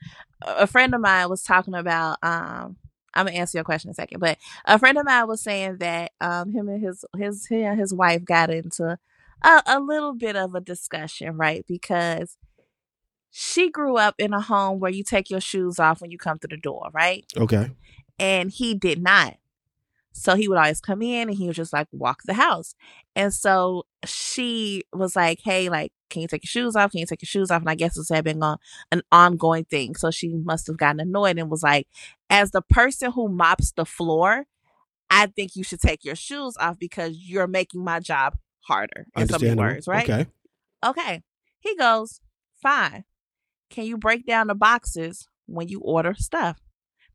a 0.41 0.67
friend 0.67 0.93
of 0.93 1.01
mine 1.01 1.29
was 1.29 1.43
talking 1.43 1.75
about 1.75 2.17
um 2.23 2.77
I'm 3.15 3.27
gonna 3.27 3.37
answer 3.37 3.59
your 3.59 3.65
question 3.65 3.89
in 3.89 3.91
a 3.91 3.95
second, 3.95 4.19
but 4.19 4.37
a 4.65 4.79
friend 4.79 4.97
of 4.97 5.05
mine 5.05 5.27
was 5.27 5.41
saying 5.41 5.77
that 5.77 6.11
um 6.21 6.51
him 6.51 6.69
and 6.69 6.83
his 6.83 7.05
his 7.17 7.45
he 7.45 7.63
and 7.63 7.79
his 7.79 7.93
wife 7.93 8.25
got 8.25 8.49
into 8.49 8.97
a, 9.43 9.63
a 9.65 9.79
little 9.79 10.13
bit 10.13 10.35
of 10.35 10.55
a 10.55 10.61
discussion, 10.61 11.37
right? 11.37 11.65
Because 11.67 12.37
she 13.29 13.69
grew 13.69 13.97
up 13.97 14.15
in 14.17 14.33
a 14.33 14.41
home 14.41 14.79
where 14.79 14.91
you 14.91 15.03
take 15.03 15.29
your 15.29 15.41
shoes 15.41 15.79
off 15.79 16.01
when 16.01 16.11
you 16.11 16.17
come 16.17 16.37
through 16.37 16.55
the 16.55 16.61
door, 16.61 16.89
right? 16.93 17.25
Okay. 17.35 17.71
And 18.19 18.51
he 18.51 18.75
did 18.75 19.01
not. 19.01 19.37
So 20.13 20.35
he 20.35 20.47
would 20.47 20.57
always 20.57 20.79
come 20.79 21.01
in 21.01 21.27
and 21.27 21.37
he 21.37 21.47
would 21.47 21.55
just 21.55 21.73
like 21.73 21.87
walk 21.91 22.21
the 22.23 22.35
house. 22.35 22.75
And 23.15 23.33
so 23.33 23.83
she 24.05 24.83
was 24.93 25.15
like, 25.15 25.39
Hey, 25.43 25.69
like, 25.69 25.91
can 26.09 26.21
you 26.21 26.27
take 26.27 26.43
your 26.43 26.49
shoes 26.49 26.75
off? 26.75 26.91
Can 26.91 26.99
you 26.99 27.05
take 27.07 27.23
your 27.23 27.27
shoes 27.27 27.49
off? 27.49 27.61
And 27.61 27.69
I 27.69 27.75
guess 27.75 27.95
this 27.95 28.09
had 28.09 28.23
been 28.23 28.41
on 28.43 28.57
an 28.91 29.01
ongoing 29.11 29.65
thing. 29.65 29.95
So 29.95 30.11
she 30.11 30.29
must 30.29 30.67
have 30.67 30.77
gotten 30.77 30.99
annoyed 30.99 31.39
and 31.39 31.49
was 31.49 31.63
like, 31.63 31.87
as 32.29 32.51
the 32.51 32.61
person 32.61 33.11
who 33.11 33.27
mops 33.27 33.71
the 33.71 33.85
floor, 33.85 34.45
I 35.09 35.25
think 35.25 35.55
you 35.55 35.63
should 35.63 35.81
take 35.81 36.05
your 36.05 36.15
shoes 36.15 36.55
off 36.59 36.77
because 36.79 37.17
you're 37.17 37.47
making 37.47 37.83
my 37.83 37.99
job 37.99 38.37
harder. 38.61 39.07
In 39.15 39.27
so 39.27 39.39
many 39.39 39.55
words, 39.55 39.87
right? 39.87 40.09
Okay. 40.09 40.27
Okay. 40.85 41.23
He 41.59 41.75
goes, 41.75 42.21
Fine. 42.61 43.05
Can 43.69 43.85
you 43.85 43.97
break 43.97 44.27
down 44.27 44.47
the 44.47 44.55
boxes 44.55 45.27
when 45.47 45.67
you 45.67 45.79
order 45.79 46.13
stuff? 46.13 46.59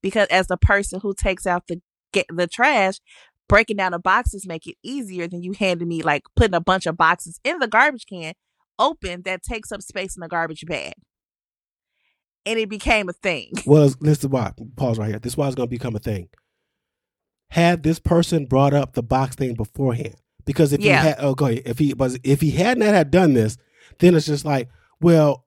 Because 0.02 0.28
as 0.28 0.48
the 0.48 0.56
person 0.56 1.00
who 1.00 1.14
takes 1.14 1.46
out 1.46 1.68
the 1.68 1.80
get 2.12 2.26
the 2.28 2.46
trash, 2.46 3.00
breaking 3.48 3.76
down 3.76 3.92
the 3.92 3.98
boxes 3.98 4.46
make 4.46 4.66
it 4.66 4.76
easier 4.82 5.26
than 5.26 5.42
you 5.42 5.52
handing 5.52 5.88
me 5.88 6.02
like 6.02 6.22
putting 6.36 6.54
a 6.54 6.60
bunch 6.60 6.86
of 6.86 6.96
boxes 6.96 7.40
in 7.44 7.58
the 7.58 7.66
garbage 7.66 8.06
can 8.06 8.34
open 8.78 9.22
that 9.22 9.42
takes 9.42 9.72
up 9.72 9.82
space 9.82 10.16
in 10.16 10.20
the 10.20 10.28
garbage 10.28 10.64
bag. 10.66 10.94
And 12.46 12.58
it 12.58 12.68
became 12.68 13.08
a 13.08 13.12
thing. 13.12 13.52
Well, 13.66 13.92
this 14.00 14.20
is 14.20 14.28
why. 14.28 14.52
Pause 14.76 14.98
right 14.98 15.08
here. 15.10 15.18
This 15.18 15.32
is 15.32 15.36
why 15.36 15.46
it's 15.46 15.56
going 15.56 15.68
to 15.68 15.70
become 15.70 15.96
a 15.96 16.00
thing. 16.00 16.28
Had 17.50 17.82
this 17.82 17.98
person 17.98 18.46
brought 18.46 18.74
up 18.74 18.94
the 18.94 19.02
box 19.02 19.36
thing 19.36 19.54
beforehand, 19.54 20.16
because 20.44 20.72
if 20.72 20.80
yeah. 20.80 21.00
he 21.00 21.08
had, 21.08 21.16
oh, 21.18 21.34
go 21.34 21.46
ahead. 21.46 21.62
If 21.64 21.78
he 21.78 21.94
was, 21.94 22.18
if 22.22 22.40
he 22.40 22.50
had 22.50 22.78
not 22.78 22.88
had 22.88 23.10
done 23.10 23.34
this, 23.34 23.56
then 23.98 24.14
it's 24.14 24.26
just 24.26 24.44
like, 24.44 24.68
well, 25.00 25.46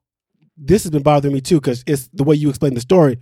this 0.56 0.82
has 0.82 0.90
been 0.90 1.02
bothering 1.02 1.32
me 1.32 1.40
too, 1.40 1.60
because 1.60 1.82
it's 1.86 2.08
the 2.12 2.24
way 2.24 2.34
you 2.34 2.48
explain 2.48 2.74
the 2.74 2.80
story. 2.80 3.18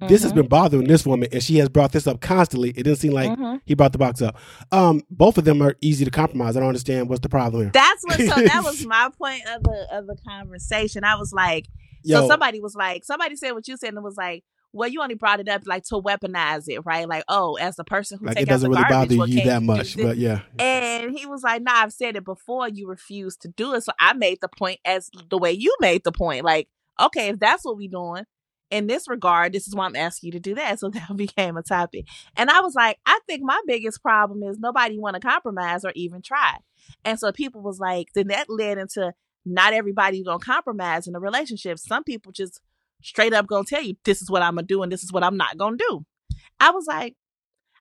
Mm-hmm. 0.00 0.08
This 0.08 0.22
has 0.22 0.32
mm-hmm. 0.32 0.40
been 0.40 0.48
bothering 0.48 0.84
this 0.84 1.04
woman, 1.04 1.28
and 1.30 1.42
she 1.42 1.58
has 1.58 1.68
brought 1.68 1.92
this 1.92 2.06
up 2.06 2.20
constantly. 2.20 2.70
It 2.70 2.84
didn't 2.84 2.96
seem 2.96 3.12
like 3.12 3.30
mm-hmm. 3.30 3.56
he 3.66 3.74
brought 3.74 3.92
the 3.92 3.98
box 3.98 4.22
up. 4.22 4.38
Um, 4.72 5.02
both 5.10 5.36
of 5.36 5.44
them 5.44 5.60
are 5.60 5.76
easy 5.80 6.04
to 6.04 6.10
compromise. 6.10 6.56
I 6.56 6.60
don't 6.60 6.68
understand 6.68 7.08
what's 7.08 7.20
the 7.20 7.28
problem 7.28 7.64
here. 7.64 7.70
That's 7.72 8.02
what. 8.04 8.16
So 8.16 8.42
that 8.42 8.62
was 8.64 8.86
my 8.86 9.10
point 9.18 9.42
of 9.46 9.62
the 9.62 9.86
of 9.92 10.06
the 10.06 10.16
conversation. 10.26 11.04
I 11.04 11.16
was 11.16 11.32
like, 11.32 11.66
Yo, 12.02 12.22
so 12.22 12.28
somebody 12.28 12.60
was 12.60 12.74
like, 12.74 13.04
somebody 13.04 13.36
said 13.36 13.52
what 13.52 13.68
you 13.68 13.76
said, 13.76 13.90
and 13.90 13.98
it 13.98 14.04
was 14.04 14.16
like, 14.16 14.44
well, 14.72 14.88
you 14.88 15.02
only 15.02 15.16
brought 15.16 15.40
it 15.40 15.48
up 15.48 15.62
like 15.66 15.84
to 15.84 15.96
weaponize 15.96 16.64
it, 16.68 16.80
right? 16.86 17.08
Like, 17.08 17.24
oh, 17.28 17.56
as 17.56 17.76
the 17.76 17.84
person 17.84 18.18
who 18.18 18.26
like 18.26 18.36
take 18.36 18.44
it 18.44 18.48
doesn't 18.48 18.70
out 18.70 18.74
the 18.74 18.78
really 18.78 18.88
garbage, 18.88 19.08
bother 19.08 19.18
well, 19.18 19.28
you 19.28 19.44
that 19.44 19.62
much, 19.62 19.96
but 19.96 20.16
yeah, 20.16 20.40
And 20.58 21.16
he 21.16 21.26
was 21.26 21.42
like, 21.42 21.62
"Nah, 21.62 21.82
I've 21.82 21.92
said 21.92 22.16
it 22.16 22.24
before. 22.24 22.68
You 22.68 22.88
refuse 22.88 23.36
to 23.38 23.48
do 23.48 23.74
it, 23.74 23.82
so 23.82 23.92
I 23.98 24.12
made 24.12 24.38
the 24.40 24.48
point 24.48 24.80
as 24.84 25.10
the 25.28 25.38
way 25.38 25.52
you 25.52 25.74
made 25.80 26.04
the 26.04 26.12
point. 26.12 26.44
Like, 26.44 26.68
okay, 27.00 27.28
if 27.30 27.38
that's 27.38 27.64
what 27.64 27.76
we're 27.76 27.90
doing 27.90 28.24
in 28.70 28.86
this 28.86 29.08
regard, 29.08 29.52
this 29.52 29.66
is 29.66 29.74
why 29.74 29.86
I'm 29.86 29.96
asking 29.96 30.28
you 30.28 30.32
to 30.32 30.40
do 30.40 30.54
that. 30.54 30.78
So 30.78 30.88
that 30.90 31.16
became 31.16 31.56
a 31.56 31.62
topic, 31.62 32.06
and 32.36 32.50
I 32.50 32.60
was 32.60 32.74
like, 32.74 32.98
I 33.06 33.18
think 33.26 33.42
my 33.42 33.60
biggest 33.66 34.02
problem 34.02 34.42
is 34.42 34.58
nobody 34.58 34.98
want 34.98 35.14
to 35.14 35.20
compromise 35.20 35.84
or 35.84 35.92
even 35.94 36.22
try. 36.22 36.56
And 37.04 37.18
so 37.18 37.32
people 37.32 37.60
was 37.62 37.78
like, 37.78 38.08
then 38.14 38.28
that 38.28 38.48
led 38.48 38.78
into 38.78 39.12
not 39.44 39.72
everybody 39.72 40.22
gonna 40.22 40.38
compromise 40.38 41.06
in 41.06 41.14
a 41.14 41.20
relationship. 41.20 41.78
Some 41.78 42.04
people 42.04 42.32
just 42.32 42.60
straight 43.02 43.32
up 43.32 43.46
gonna 43.46 43.64
tell 43.64 43.82
you 43.82 43.96
this 44.04 44.20
is 44.22 44.30
what 44.30 44.42
I'm 44.42 44.54
gonna 44.56 44.66
do 44.66 44.82
and 44.82 44.92
this 44.92 45.02
is 45.02 45.12
what 45.12 45.24
I'm 45.24 45.36
not 45.36 45.56
gonna 45.56 45.76
do. 45.76 46.04
I 46.58 46.70
was 46.70 46.86
like, 46.86 47.16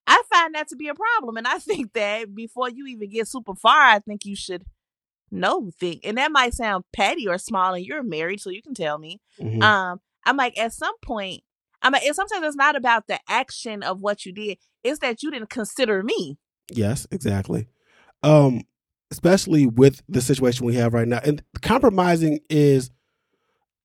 I 0.07 0.21
find 0.33 0.55
that 0.55 0.67
to 0.69 0.75
be 0.75 0.87
a 0.87 0.95
problem, 0.95 1.37
and 1.37 1.47
I 1.47 1.57
think 1.59 1.93
that 1.93 2.33
before 2.33 2.69
you 2.69 2.87
even 2.87 3.09
get 3.09 3.27
super 3.27 3.55
far, 3.55 3.79
I 3.81 3.99
think 3.99 4.25
you 4.25 4.35
should 4.35 4.63
know 5.31 5.69
think. 5.79 6.01
And 6.03 6.17
that 6.17 6.31
might 6.31 6.53
sound 6.53 6.85
petty 6.93 7.27
or 7.27 7.37
small, 7.37 7.73
and 7.73 7.85
you're 7.85 8.03
married, 8.03 8.41
so 8.41 8.49
you 8.49 8.61
can 8.61 8.73
tell 8.73 8.97
me. 8.97 9.19
Mhm. 9.39 9.61
Um, 9.61 9.99
I'm 10.25 10.37
like, 10.37 10.57
at 10.57 10.73
some 10.73 10.93
point, 11.03 11.41
I'm 11.81 11.93
like, 11.93 12.03
and 12.03 12.15
sometimes 12.15 12.45
it's 12.45 12.55
not 12.55 12.75
about 12.75 13.07
the 13.07 13.19
action 13.29 13.83
of 13.83 14.01
what 14.01 14.25
you 14.25 14.33
did; 14.33 14.57
it's 14.83 14.99
that 14.99 15.23
you 15.23 15.31
didn't 15.31 15.49
consider 15.49 16.03
me. 16.03 16.37
yes, 16.71 17.07
exactly. 17.11 17.67
Um, 18.23 18.63
especially 19.11 19.65
with 19.65 20.01
the 20.09 20.21
situation 20.21 20.65
we 20.65 20.75
have 20.75 20.93
right 20.93 21.07
now, 21.07 21.19
and 21.23 21.41
compromising 21.61 22.39
is, 22.49 22.91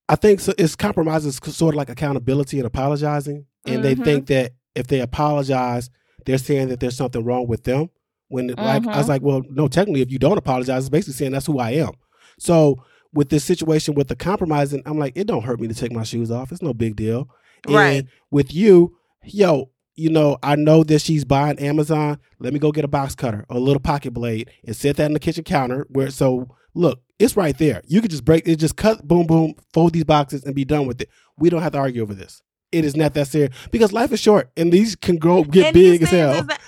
I 0.09 0.15
think, 0.15 0.39
so, 0.39 0.53
it's 0.57 0.75
compromising 0.75 1.29
is 1.29 1.37
sort 1.55 1.73
of 1.73 1.77
like 1.77 1.89
accountability 1.89 2.57
and 2.59 2.67
apologizing, 2.67 3.45
and 3.65 3.83
they 3.83 3.95
Mhm. 3.95 4.03
think 4.03 4.27
that 4.27 4.51
if 4.75 4.87
they 4.87 4.99
apologize, 4.99 5.89
they're 6.25 6.37
saying 6.37 6.67
that 6.67 6.79
there's 6.79 6.97
something 6.97 7.23
wrong 7.23 7.47
with 7.47 7.63
them. 7.63 7.89
When 8.27 8.47
like 8.57 8.85
I 8.87 8.97
was 8.97 9.05
Mhm. 9.05 9.09
like, 9.09 9.21
well, 9.21 9.41
no, 9.49 9.67
technically, 9.67 10.01
if 10.01 10.11
you 10.11 10.19
don't 10.19 10.37
apologize, 10.37 10.83
it's 10.83 10.89
basically 10.89 11.13
saying 11.13 11.31
that's 11.31 11.45
who 11.45 11.59
I 11.59 11.71
am. 11.71 11.91
So 12.39 12.83
with 13.15 13.29
this 13.29 13.43
situation 13.43 13.95
with 13.95 14.07
the 14.09 14.15
compromising, 14.15 14.83
I'm 14.85 14.99
like, 14.99 15.13
it 15.15 15.25
don't 15.25 15.43
hurt 15.43 15.59
me 15.59 15.67
to 15.67 15.73
take 15.73 15.91
my 15.91 16.03
shoes 16.03 16.29
off. 16.29 16.51
It's 16.51 16.61
no 16.61 16.73
big 16.73 16.95
deal. 16.95 17.29
Right. 17.67 17.89
And 17.91 18.07
with 18.29 18.53
you, 18.53 18.97
yo, 19.23 19.71
you 19.95 20.09
know, 20.11 20.37
I 20.43 20.55
know 20.55 20.83
that 20.83 20.99
she's 21.01 21.25
buying 21.25 21.57
Amazon. 21.57 22.19
Let 22.39 22.53
me 22.53 22.59
go 22.59 22.71
get 22.71 22.85
a 22.85 22.89
box 22.89 23.15
cutter 23.15 23.45
a 23.49 23.57
little 23.57 23.79
pocket 23.79 24.11
blade 24.13 24.51
and 24.65 24.75
set 24.75 24.97
that 24.97 25.05
in 25.05 25.13
the 25.13 25.19
kitchen 25.19 25.43
counter. 25.45 25.87
Where 25.89 26.11
so 26.11 26.49
look, 26.75 27.01
it's 27.17 27.37
right 27.37 27.57
there. 27.57 27.81
You 27.87 28.01
could 28.01 28.11
just 28.11 28.25
break 28.25 28.45
it, 28.47 28.57
just 28.57 28.75
cut, 28.75 29.07
boom, 29.07 29.25
boom, 29.25 29.55
fold 29.73 29.93
these 29.93 30.03
boxes 30.03 30.43
and 30.43 30.53
be 30.53 30.65
done 30.65 30.85
with 30.85 31.01
it. 31.01 31.09
We 31.37 31.49
don't 31.49 31.61
have 31.61 31.71
to 31.71 31.77
argue 31.79 32.03
over 32.03 32.13
this. 32.13 32.41
It 32.73 32.83
is 32.83 32.95
not 32.97 33.13
that 33.13 33.27
serious 33.29 33.55
because 33.71 33.93
life 33.93 34.11
is 34.11 34.19
short 34.19 34.51
and 34.57 34.69
these 34.73 34.97
can 34.97 35.15
grow 35.15 35.45
get 35.45 35.67
And 35.67 35.73
big 35.73 36.01
as 36.03 36.09
hell. 36.09 36.43
that- 36.43 36.59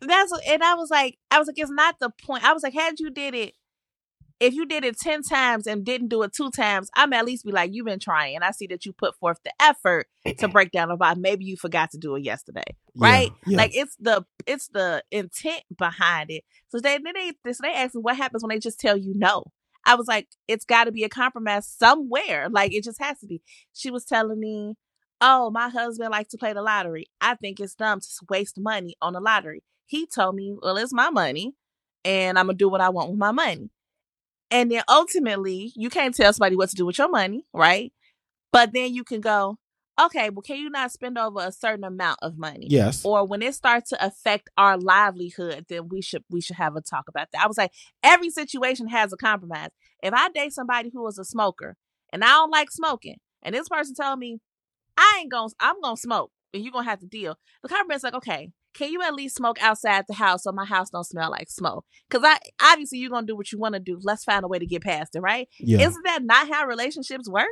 that's 0.00 0.30
what- 0.32 0.46
and 0.48 0.62
I 0.62 0.74
was 0.74 0.88
like, 0.90 1.18
I 1.30 1.38
was 1.38 1.48
like, 1.48 1.58
it's 1.58 1.70
not 1.70 1.96
the 2.00 2.10
point. 2.24 2.44
I 2.44 2.54
was 2.54 2.62
like, 2.62 2.72
had 2.72 2.98
you 2.98 3.10
did 3.10 3.34
it, 3.34 3.54
if 4.40 4.54
you 4.54 4.66
did 4.66 4.84
it 4.84 4.98
ten 4.98 5.22
times 5.22 5.66
and 5.66 5.84
didn't 5.84 6.08
do 6.08 6.22
it 6.22 6.32
two 6.32 6.50
times, 6.50 6.90
I'm 6.96 7.12
at 7.12 7.26
least 7.26 7.44
be 7.44 7.52
like, 7.52 7.70
you've 7.74 7.86
been 7.86 8.00
trying. 8.00 8.42
I 8.42 8.50
see 8.52 8.66
that 8.68 8.86
you 8.86 8.92
put 8.92 9.14
forth 9.16 9.38
the 9.44 9.52
effort 9.60 10.08
to 10.38 10.48
break 10.48 10.72
down 10.72 10.88
the 10.88 10.96
box. 10.96 11.18
Maybe 11.20 11.44
you 11.44 11.56
forgot 11.56 11.90
to 11.90 11.98
do 11.98 12.16
it 12.16 12.24
yesterday, 12.24 12.64
right? 12.96 13.30
yeah. 13.46 13.58
Like 13.58 13.72
it's 13.74 13.96
the 14.00 14.24
it's 14.46 14.68
the 14.68 15.04
intent 15.10 15.62
behind 15.76 16.30
it. 16.30 16.44
So 16.68 16.80
they 16.80 16.98
then 16.98 17.12
they 17.14 17.32
this 17.44 17.58
they 17.60 17.74
asked 17.74 17.94
me 17.94 18.00
what 18.00 18.16
happens 18.16 18.42
when 18.42 18.48
they 18.48 18.58
just 18.58 18.80
tell 18.80 18.96
you 18.96 19.12
no. 19.14 19.44
I 19.84 19.94
was 19.94 20.06
like, 20.06 20.28
it's 20.46 20.64
got 20.64 20.84
to 20.84 20.92
be 20.92 21.04
a 21.04 21.08
compromise 21.08 21.66
somewhere. 21.66 22.48
Like 22.50 22.72
it 22.72 22.84
just 22.84 23.00
has 23.00 23.18
to 23.20 23.26
be. 23.26 23.42
She 23.72 23.90
was 23.90 24.04
telling 24.04 24.40
me, 24.40 24.74
oh, 25.20 25.50
my 25.50 25.68
husband 25.68 26.10
likes 26.10 26.30
to 26.30 26.38
play 26.38 26.52
the 26.52 26.62
lottery. 26.62 27.06
I 27.20 27.34
think 27.34 27.60
it's 27.60 27.74
dumb 27.74 28.00
to 28.00 28.06
waste 28.28 28.58
money 28.58 28.94
on 29.02 29.12
the 29.12 29.20
lottery. 29.20 29.62
He 29.86 30.06
told 30.06 30.34
me, 30.34 30.54
well, 30.62 30.76
it's 30.76 30.92
my 30.92 31.10
money, 31.10 31.54
and 32.04 32.38
I'm 32.38 32.46
gonna 32.46 32.56
do 32.56 32.68
what 32.68 32.80
I 32.80 32.90
want 32.90 33.10
with 33.10 33.18
my 33.18 33.32
money. 33.32 33.70
And 34.50 34.70
then 34.70 34.82
ultimately, 34.88 35.72
you 35.76 35.90
can't 35.90 36.14
tell 36.14 36.32
somebody 36.32 36.56
what 36.56 36.70
to 36.70 36.76
do 36.76 36.86
with 36.86 36.98
your 36.98 37.08
money, 37.08 37.44
right? 37.52 37.92
But 38.52 38.72
then 38.72 38.92
you 38.92 39.04
can 39.04 39.20
go, 39.20 39.58
okay, 40.00 40.30
well, 40.30 40.42
can 40.42 40.56
you 40.56 40.70
not 40.70 40.90
spend 40.90 41.18
over 41.18 41.40
a 41.40 41.52
certain 41.52 41.84
amount 41.84 42.18
of 42.22 42.38
money? 42.38 42.66
yes. 42.68 43.04
or 43.04 43.24
when 43.26 43.42
it 43.42 43.54
starts 43.54 43.90
to 43.90 44.04
affect 44.04 44.50
our 44.56 44.76
livelihood, 44.78 45.66
then 45.68 45.88
we 45.88 46.02
should 46.02 46.24
we 46.30 46.40
should 46.40 46.56
have 46.56 46.76
a 46.76 46.80
talk 46.80 47.04
about 47.08 47.28
that. 47.32 47.42
I 47.42 47.46
was 47.46 47.58
like, 47.58 47.72
every 48.02 48.30
situation 48.30 48.88
has 48.88 49.12
a 49.12 49.16
compromise. 49.16 49.70
If 50.02 50.14
I 50.14 50.28
date 50.30 50.52
somebody 50.52 50.90
who 50.92 51.06
is 51.06 51.18
a 51.18 51.24
smoker 51.24 51.76
and 52.12 52.24
I 52.24 52.28
don't 52.28 52.50
like 52.50 52.70
smoking, 52.70 53.16
and 53.42 53.54
this 53.54 53.68
person 53.68 53.94
told 53.94 54.18
me, 54.18 54.40
I 54.96 55.18
ain't 55.20 55.30
gonna 55.30 55.52
I'm 55.60 55.80
gonna 55.80 55.96
smoke, 55.96 56.32
and 56.52 56.62
you're 56.62 56.72
gonna 56.72 56.88
have 56.88 57.00
to 57.00 57.06
deal. 57.06 57.36
The 57.62 57.68
compromise 57.68 57.98
is 57.98 58.04
like, 58.04 58.14
okay, 58.14 58.50
can 58.74 58.90
you 58.92 59.02
at 59.02 59.14
least 59.14 59.36
smoke 59.36 59.62
outside 59.62 60.04
the 60.08 60.14
house 60.14 60.44
so 60.44 60.52
my 60.52 60.64
house 60.64 60.90
don't 60.90 61.04
smell 61.04 61.30
like 61.30 61.50
smoke? 61.50 61.84
Because 62.08 62.24
I 62.24 62.38
obviously 62.72 62.98
you're 62.98 63.10
gonna 63.10 63.26
do 63.26 63.36
what 63.36 63.50
you 63.52 63.58
want 63.58 63.74
to 63.74 63.80
do. 63.80 63.98
Let's 64.02 64.24
find 64.24 64.44
a 64.44 64.48
way 64.48 64.58
to 64.58 64.66
get 64.66 64.82
past 64.82 65.14
it, 65.16 65.20
right? 65.20 65.48
yeah. 65.58 65.80
Isn't 65.86 66.02
that 66.04 66.22
not 66.22 66.48
how 66.48 66.66
relationships 66.66 67.28
work? 67.28 67.48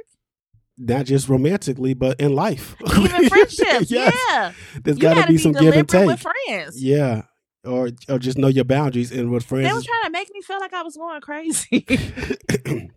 not 0.81 1.07
just 1.07 1.29
romantically, 1.29 1.93
but 1.93 2.21
in 2.21 2.35
life. 2.37 2.77
Even 2.97 3.29
friendships, 3.29 3.91
Yes. 3.91 4.17
yeah. 4.31 4.53
there's 4.85 4.97
got 4.97 5.15
to 5.21 5.27
be 5.27 5.33
be 5.33 5.39
some 5.39 5.51
give 5.51 5.75
and 5.75 5.89
take. 5.89 6.07
with 6.07 6.21
friends. 6.21 6.81
Yeah. 6.81 7.23
Or 7.65 7.91
or 8.09 8.21
just 8.21 8.39
know 8.39 8.47
your 8.47 8.63
boundaries 8.65 9.11
and 9.11 9.33
with 9.33 9.45
friends. 9.45 9.69
They 9.69 9.75
is- 9.77 9.85
trying 9.85 10.05
to 10.05 10.11
make 10.11 10.31
me 10.33 10.41
feel 10.41 10.61
like 10.61 10.73
I 10.73 10.83
was 10.83 10.97
going 10.97 11.21
crazy. 11.21 11.85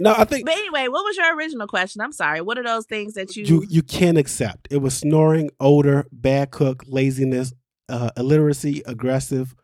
no, 0.00 0.14
I 0.16 0.24
think 0.24 0.46
but 0.46 0.54
anyway, 0.54 0.88
what 0.88 1.04
was 1.04 1.16
your 1.16 1.36
original 1.36 1.66
question? 1.66 2.00
I'm 2.00 2.12
sorry. 2.12 2.40
What 2.40 2.58
are 2.58 2.64
those 2.64 2.86
things 2.86 3.14
that 3.14 3.36
you, 3.36 3.44
you 3.44 3.66
you 3.68 3.82
can 3.82 4.16
accept. 4.16 4.68
It 4.70 4.78
was 4.78 4.96
snoring, 4.96 5.50
odor, 5.60 6.06
bad 6.12 6.50
cook, 6.50 6.82
laziness, 6.86 7.52
uh, 7.88 8.10
illiteracy, 8.16 8.82
aggressive, 8.86 9.54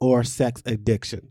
or 0.00 0.24
sex 0.24 0.62
addiction. 0.66 1.28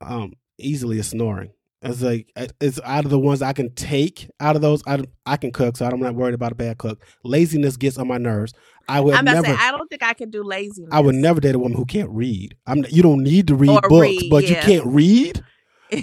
Um, 0.00 0.32
easily 0.58 0.98
a 0.98 1.02
snoring. 1.02 1.52
It's 1.82 2.02
like 2.02 2.30
it's 2.60 2.78
out 2.84 3.06
of 3.06 3.10
the 3.10 3.18
ones 3.18 3.40
I 3.40 3.54
can 3.54 3.74
take. 3.74 4.28
Out 4.38 4.54
of 4.54 4.60
those, 4.60 4.82
I 4.86 5.02
I 5.24 5.38
can 5.38 5.50
cook, 5.50 5.78
so 5.78 5.86
I'm 5.86 5.98
not 5.98 6.14
worried 6.14 6.34
about 6.34 6.52
a 6.52 6.54
bad 6.54 6.76
cook. 6.76 7.02
Laziness 7.24 7.78
gets 7.78 7.96
on 7.96 8.06
my 8.06 8.18
nerves. 8.18 8.52
I 8.86 9.00
would 9.00 9.14
I'm 9.14 9.24
about 9.24 9.42
never. 9.42 9.46
to 9.46 9.52
say 9.54 9.66
I 9.66 9.70
don't 9.70 9.88
think 9.88 10.02
I 10.02 10.12
can 10.12 10.28
do 10.30 10.42
laziness. 10.42 10.90
I 10.92 11.00
would 11.00 11.14
never 11.14 11.40
date 11.40 11.54
a 11.54 11.58
woman 11.58 11.78
who 11.78 11.86
can't 11.86 12.10
read. 12.10 12.54
I'm. 12.66 12.84
You 12.90 13.02
don't 13.02 13.22
need 13.22 13.46
to 13.46 13.54
read 13.54 13.70
Or 13.70 13.80
books, 13.80 14.02
read, 14.02 14.30
but 14.30 14.48
you 14.48 14.56
can't 14.56 14.86
read. 14.86 15.42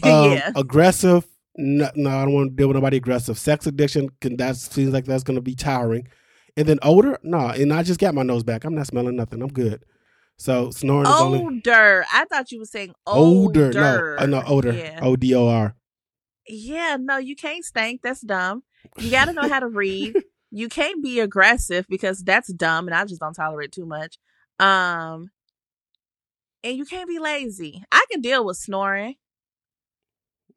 Um, 0.04 0.34
yeah. 0.34 0.52
Aggressive. 0.54 1.26
No, 1.58 1.90
no, 1.96 2.10
I 2.10 2.24
don't 2.24 2.34
want 2.34 2.52
to 2.52 2.56
deal 2.56 2.68
with 2.68 2.76
nobody 2.76 2.98
aggressive. 2.98 3.38
Sex 3.38 3.66
addiction 3.66 4.10
can 4.22 4.38
that 4.38 4.56
seems 4.58 4.94
like 4.94 5.06
that's 5.06 5.24
going 5.24 5.36
to 5.36 5.42
be 5.42 5.56
towering. 5.56 6.08
And 6.56 6.68
then 6.68 6.80
odor, 6.82 7.20
no. 7.24 7.48
And 7.50 7.74
I 7.74 7.84
just 7.84 8.00
got 8.00 8.16
my 8.16 8.24
nose 8.24 8.44
back. 8.44 8.64
I'm 8.64 8.76
not 8.76 8.88
smelling 8.88 9.16
nothing. 9.16 9.42
I'm 9.42 9.50
good. 9.50 9.84
So 10.38 10.70
snoring 10.70 11.08
is 11.08 11.20
only 11.20 11.40
Older. 11.40 12.06
I 12.14 12.26
thought 12.26 12.52
you 12.52 12.60
were 12.60 12.66
saying 12.66 12.94
older. 13.08 13.66
older. 13.66 14.16
No, 14.20 14.24
uh, 14.24 14.26
no, 14.28 14.44
odor. 14.46 14.72
Yeah. 14.72 15.00
O 15.02 15.16
D 15.16 15.34
O 15.34 15.48
R. 15.48 15.76
yeah. 16.48 16.98
No, 17.00 17.18
you 17.18 17.36
can't 17.36 17.66
stink. 17.66 18.02
That's 18.04 18.22
dumb. 18.22 18.64
You 19.00 19.10
got 19.10 19.26
to 19.26 19.34
know 19.34 19.50
how 19.50 19.60
to 19.60 19.68
read. 19.68 20.16
you 20.52 20.70
can't 20.70 21.04
be 21.04 21.20
aggressive 21.20 21.86
because 21.90 22.24
that's 22.24 22.54
dumb, 22.54 22.88
and 22.88 22.96
I 22.96 23.06
just 23.06 23.20
don't 23.20 23.34
tolerate 23.34 23.72
too 23.72 23.86
much. 23.86 24.18
Um, 24.60 25.32
and 26.64 26.78
you 26.78 26.86
can't 26.86 27.10
be 27.10 27.20
lazy. 27.20 27.84
I 27.92 28.06
can 28.12 28.22
deal 28.22 28.46
with 28.46 28.58
snoring. 28.58 29.16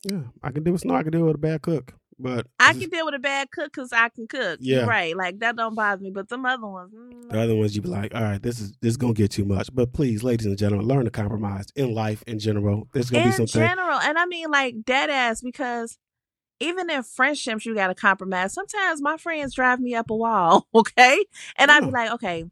Yeah, 0.04 0.22
I 0.42 0.50
can 0.50 0.62
deal 0.62 0.72
with 0.72 0.82
snore. 0.82 0.98
I 0.98 1.02
can 1.02 1.12
deal 1.12 1.26
with 1.26 1.34
a 1.34 1.38
bad 1.38 1.62
cook. 1.62 1.94
But 2.20 2.46
I 2.58 2.74
can 2.74 2.90
deal 2.90 3.06
with 3.06 3.14
a 3.14 3.18
bad 3.18 3.50
cook 3.50 3.72
because 3.72 3.92
I 3.92 4.10
can 4.10 4.26
cook. 4.28 4.58
Yeah. 4.60 4.84
Right. 4.84 5.16
Like 5.16 5.38
that 5.38 5.56
don't 5.56 5.74
bother 5.74 6.02
me. 6.02 6.10
But 6.10 6.28
some 6.28 6.44
other 6.44 6.66
ones, 6.66 6.92
mm, 6.92 7.30
the 7.30 7.40
other 7.40 7.56
ones 7.56 7.74
you 7.74 7.80
be 7.80 7.88
like, 7.88 8.14
all 8.14 8.22
right, 8.22 8.42
this 8.42 8.60
is 8.60 8.72
this 8.82 8.90
is 8.90 8.96
gonna 8.98 9.14
get 9.14 9.30
too 9.30 9.46
much. 9.46 9.74
But 9.74 9.94
please, 9.94 10.22
ladies 10.22 10.46
and 10.46 10.58
gentlemen, 10.58 10.86
learn 10.86 11.06
to 11.06 11.10
compromise 11.10 11.66
in 11.76 11.94
life 11.94 12.22
in 12.26 12.38
general. 12.38 12.88
There's 12.92 13.08
gonna 13.08 13.24
in 13.24 13.30
be 13.30 13.36
something 13.36 13.62
general, 13.62 13.98
and 13.98 14.18
I 14.18 14.26
mean 14.26 14.50
like 14.50 14.84
dead 14.84 15.08
ass 15.08 15.40
because 15.40 15.96
even 16.60 16.90
in 16.90 17.02
friendships 17.02 17.64
you 17.64 17.74
got 17.74 17.88
to 17.88 17.94
compromise. 17.94 18.52
Sometimes 18.52 19.00
my 19.00 19.16
friends 19.16 19.54
drive 19.54 19.80
me 19.80 19.94
up 19.94 20.10
a 20.10 20.16
wall, 20.16 20.66
okay, 20.74 21.24
and 21.56 21.70
I'd 21.70 21.86
be 21.86 21.90
like, 21.90 22.12
okay, 22.12 22.44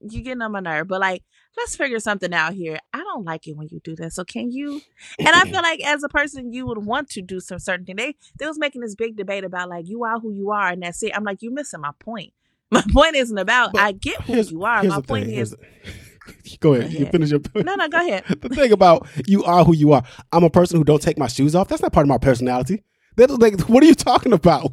you're 0.00 0.22
getting 0.24 0.42
on 0.42 0.52
my 0.52 0.60
nerve, 0.60 0.88
but 0.88 1.00
like 1.00 1.22
let's 1.56 1.76
figure 1.76 1.98
something 2.00 2.32
out 2.32 2.54
here. 2.54 2.78
I 2.92 2.98
don't 2.98 3.24
like 3.24 3.46
it 3.46 3.56
when 3.56 3.68
you 3.70 3.80
do 3.82 3.96
that, 3.96 4.12
so 4.12 4.24
can 4.24 4.50
you? 4.50 4.80
And 5.18 5.28
I 5.28 5.44
feel 5.44 5.62
like 5.62 5.80
as 5.84 6.02
a 6.02 6.08
person, 6.08 6.52
you 6.52 6.66
would 6.66 6.84
want 6.84 7.10
to 7.10 7.22
do 7.22 7.40
some 7.40 7.58
certain 7.58 7.86
thing. 7.86 7.96
They 7.96 8.16
they 8.38 8.46
was 8.46 8.58
making 8.58 8.82
this 8.82 8.94
big 8.94 9.16
debate 9.16 9.44
about 9.44 9.68
like 9.68 9.88
you 9.88 10.04
are 10.04 10.18
who 10.18 10.32
you 10.32 10.50
are, 10.50 10.68
and 10.68 10.82
that's 10.82 11.02
it. 11.02 11.12
I'm 11.16 11.24
like, 11.24 11.42
you're 11.42 11.52
missing 11.52 11.80
my 11.80 11.92
point. 11.98 12.32
My 12.70 12.82
point 12.92 13.14
isn't 13.14 13.38
about 13.38 13.72
But 13.74 13.82
I 13.82 13.92
get 13.92 14.20
who 14.22 14.40
you 14.40 14.64
are. 14.64 14.82
My 14.82 15.00
point 15.00 15.26
thing, 15.26 15.36
is 15.36 15.54
Go 16.60 16.74
ahead. 16.74 16.92
Go 16.92 16.98
You 16.98 17.06
finish 17.06 17.30
your 17.30 17.40
point. 17.40 17.66
no, 17.66 17.74
no. 17.74 17.88
Go 17.88 17.98
ahead. 17.98 18.24
the 18.40 18.48
thing 18.48 18.72
about 18.72 19.06
you 19.26 19.44
are 19.44 19.64
who 19.64 19.74
you 19.74 19.92
are. 19.92 20.02
I'm 20.32 20.44
a 20.44 20.50
person 20.50 20.78
who 20.78 20.84
don't 20.84 21.00
take 21.00 21.18
my 21.18 21.28
shoes 21.28 21.54
off. 21.54 21.68
That's 21.68 21.82
not 21.82 21.92
part 21.92 22.04
of 22.04 22.08
my 22.08 22.18
personality. 22.18 22.82
That's 23.16 23.32
like, 23.34 23.60
what 23.62 23.82
are 23.82 23.86
you 23.86 23.94
talking 23.94 24.32
about? 24.32 24.72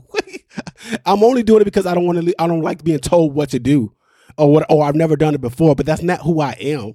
I'm 1.06 1.24
only 1.24 1.44
doing 1.44 1.62
it 1.62 1.66
because 1.66 1.86
I 1.86 1.94
don't 1.94 2.06
want 2.06 2.26
to. 2.26 2.42
I 2.42 2.48
don't 2.48 2.62
like 2.62 2.84
being 2.84 3.00
told 3.00 3.36
what 3.36 3.50
to 3.50 3.60
do, 3.60 3.94
or 4.38 4.52
what. 4.52 4.66
Or 4.70 4.84
I've 4.84 4.96
never 4.96 5.16
done 5.16 5.36
it 5.36 5.42
before. 5.42 5.76
But 5.76 5.86
that's 5.86 6.02
not 6.02 6.22
who 6.22 6.42
I 6.42 6.52
am. 6.60 6.94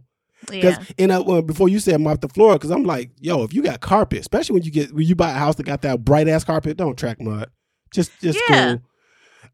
Because 0.49 0.77
Yeah. 0.79 0.85
in 0.99 1.11
a, 1.11 1.23
well, 1.23 1.43
before 1.43 1.69
you 1.69 1.81
said 1.81 2.01
mop 2.01 2.21
the 2.21 2.29
floor, 2.29 2.55
because 2.55 2.71
I'm 2.71 2.85
like, 2.85 3.11
yo, 3.21 3.43
if 3.43 3.53
you 3.55 3.63
got 3.63 3.81
carpet, 3.81 4.21
especially 4.21 4.55
when 4.55 4.63
you 4.63 4.71
get 4.71 4.93
when 4.93 5.07
you 5.07 5.15
buy 5.17 5.31
a 5.31 5.35
house 5.35 5.57
that 5.57 5.65
got 5.65 5.83
that 5.83 6.05
bright 6.05 6.29
ass 6.29 6.45
carpet, 6.45 6.77
don't 6.77 6.97
track 6.97 7.21
mud. 7.21 7.51
Just 7.93 8.13
just 8.21 8.39
Yeah. 8.49 8.77
cool. 8.77 8.83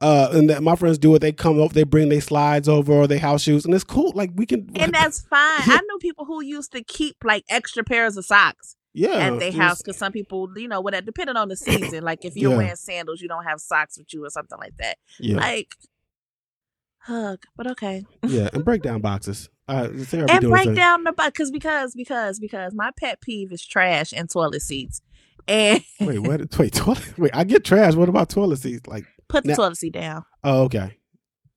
Uh, 0.01 0.30
and 0.33 0.51
that 0.51 0.62
my 0.62 0.74
friends 0.74 0.99
do 0.99 1.14
it. 1.14 1.20
They 1.20 1.30
come 1.30 1.61
over, 1.61 1.72
they 1.72 1.85
bring 1.85 2.09
their 2.09 2.20
slides 2.20 2.68
over 2.68 2.93
or 2.93 3.07
their 3.07 3.20
house 3.20 3.43
shoes, 3.43 3.64
and 3.64 3.72
it's 3.72 3.85
cool. 3.85 4.12
Like 4.16 4.30
we 4.35 4.47
can, 4.47 4.68
and 4.74 4.93
that's 4.93 5.20
fine. 5.20 5.39
I 5.41 5.80
know 5.89 5.99
people 6.01 6.24
who 6.24 6.43
used 6.43 6.72
to 6.72 6.83
keep 6.83 7.16
like 7.22 7.45
extra 7.49 7.85
pairs 7.85 8.16
of 8.16 8.24
socks. 8.24 8.76
Yeah, 8.95 9.11
at 9.11 9.39
their 9.39 9.53
house 9.53 9.80
because 9.80 9.97
some 9.97 10.12
people, 10.12 10.51
you 10.57 10.68
know, 10.68 10.80
what 10.83 10.93
that 10.93 11.07
depending 11.07 11.37
on 11.37 11.49
the 11.49 11.57
season, 11.57 12.05
like 12.05 12.26
if 12.26 12.37
you're 12.37 12.51
yeah. 12.51 12.57
wearing 12.59 12.76
sandals, 12.76 13.22
you 13.22 13.28
don't 13.28 13.45
have 13.45 13.59
socks 13.59 13.97
with 13.97 14.12
you 14.12 14.22
or 14.26 14.28
something 14.28 14.59
like 14.59 14.76
that. 14.78 14.99
Yeah, 15.18 15.37
like 15.37 15.74
hug, 17.05 17.44
but 17.57 17.66
okay. 17.72 18.05
yeah, 18.26 18.48
and 18.53 18.64
break 18.64 18.82
down 18.82 19.00
boxes. 19.00 19.48
Uh, 19.68 19.88
and 20.12 20.48
break 20.48 20.74
down 20.74 21.05
the 21.05 21.12
because 21.12 21.50
because 21.50 21.94
because 21.94 22.38
because 22.38 22.74
my 22.74 22.90
pet 22.98 23.20
peeve 23.20 23.53
is 23.53 23.64
trash 23.64 24.12
and 24.12 24.28
toilet 24.28 24.61
seats. 24.61 25.00
And 25.48 25.82
wait, 26.00 26.18
what? 26.18 26.59
Wait, 26.59 26.72
toilet? 26.72 27.14
Wait, 27.18 27.30
I 27.34 27.44
get 27.44 27.64
trash. 27.64 27.94
What 27.94 28.09
about 28.09 28.28
toilet 28.28 28.59
seats? 28.59 28.86
Like, 28.86 29.05
put 29.28 29.44
the 29.44 29.50
now, 29.50 29.57
toilet 29.57 29.76
seat 29.76 29.94
down. 29.94 30.24
Oh, 30.44 30.64
okay. 30.64 30.98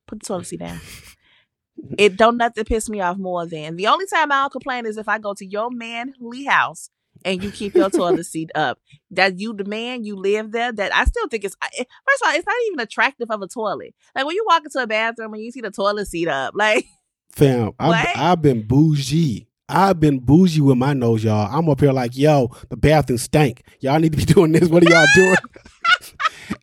Put 0.08 0.20
the 0.20 0.26
toilet 0.26 0.48
seat 0.48 0.60
down. 0.60 0.80
it 1.98 2.16
don't 2.16 2.38
nothing 2.38 2.64
piss 2.64 2.90
me 2.90 3.02
off 3.02 3.18
more 3.18 3.46
than 3.46 3.76
the 3.76 3.88
only 3.88 4.06
time 4.06 4.32
I'll 4.32 4.50
complain 4.50 4.86
is 4.86 4.98
if 4.98 5.10
I 5.10 5.20
go 5.20 5.34
to 5.34 5.46
your 5.46 5.70
manly 5.70 6.46
house 6.46 6.90
and 7.26 7.44
you 7.44 7.52
keep 7.52 7.76
your 7.76 7.90
toilet 7.90 8.26
seat 8.26 8.52
up. 8.56 8.80
That 9.12 9.40
you 9.40 9.54
demand, 9.54 10.06
you 10.06 10.16
live 10.16 10.52
there. 10.52 10.72
That 10.72 10.94
I 10.96 11.04
still 11.06 11.28
think 11.28 11.44
it's 11.44 11.56
first 11.62 12.22
of 12.22 12.28
all, 12.28 12.36
it's 12.36 12.46
not 12.46 12.56
even 12.68 12.80
attractive 12.80 13.30
of 13.30 13.42
a 13.42 13.48
toilet. 13.48 13.94
Like 14.16 14.26
when 14.26 14.36
you 14.36 14.46
walk 14.48 14.64
into 14.64 14.82
a 14.82 14.88
bathroom 14.88 15.34
and 15.34 15.44
you 15.44 15.52
see 15.52 15.62
the 15.62 15.72
toilet 15.72 16.08
seat 16.08 16.30
up, 16.30 16.54
like 16.56 16.86
fam, 17.32 17.72
I've, 17.80 18.08
I've 18.16 18.42
been 18.42 18.66
bougie. 18.66 19.48
I've 19.68 20.00
been 20.00 20.20
bougie 20.20 20.62
with 20.62 20.78
my 20.78 20.94
nose, 20.94 21.24
y'all. 21.24 21.50
I'm 21.52 21.68
up 21.68 21.80
here 21.80 21.92
like, 21.92 22.16
yo, 22.16 22.52
the 22.70 22.78
bathroom 22.78 23.18
stank. 23.18 23.64
Y'all 23.80 24.00
need 24.00 24.12
to 24.12 24.18
be 24.18 24.26
doing 24.34 24.52
this. 24.52 24.70
What 24.70 24.84
are 24.86 24.90
y'all 24.90 25.08
doing? 25.16 25.36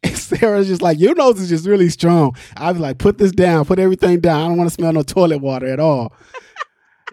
and 0.04 0.16
Sarah's 0.16 0.68
just 0.68 0.82
like, 0.82 1.00
your 1.00 1.16
nose 1.16 1.40
is 1.40 1.48
just 1.48 1.66
really 1.66 1.88
strong. 1.88 2.36
I 2.56 2.70
was 2.70 2.80
like, 2.80 2.98
put 2.98 3.18
this 3.18 3.32
down, 3.32 3.64
put 3.64 3.80
everything 3.80 4.20
down. 4.20 4.40
I 4.40 4.48
don't 4.48 4.56
want 4.56 4.70
to 4.70 4.74
smell 4.74 4.92
no 4.92 5.02
toilet 5.02 5.38
water 5.38 5.66
at 5.66 5.80
all. 5.80 6.12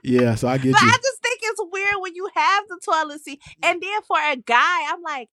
Yeah, 0.03 0.35
so 0.35 0.47
I 0.47 0.57
get 0.57 0.67
you. 0.67 0.75
I 0.75 0.97
just 0.97 1.21
think 1.21 1.39
it's 1.41 1.61
weird 1.71 1.95
when 1.99 2.15
you 2.15 2.28
have 2.39 2.63
the 2.67 2.79
toilet 2.83 3.21
seat, 3.21 3.41
mm. 3.41 3.69
and 3.69 3.81
then 3.81 4.01
for 4.07 4.17
a 4.17 4.35
guy, 4.35 4.91
I'm 4.91 5.01
like, 5.01 5.29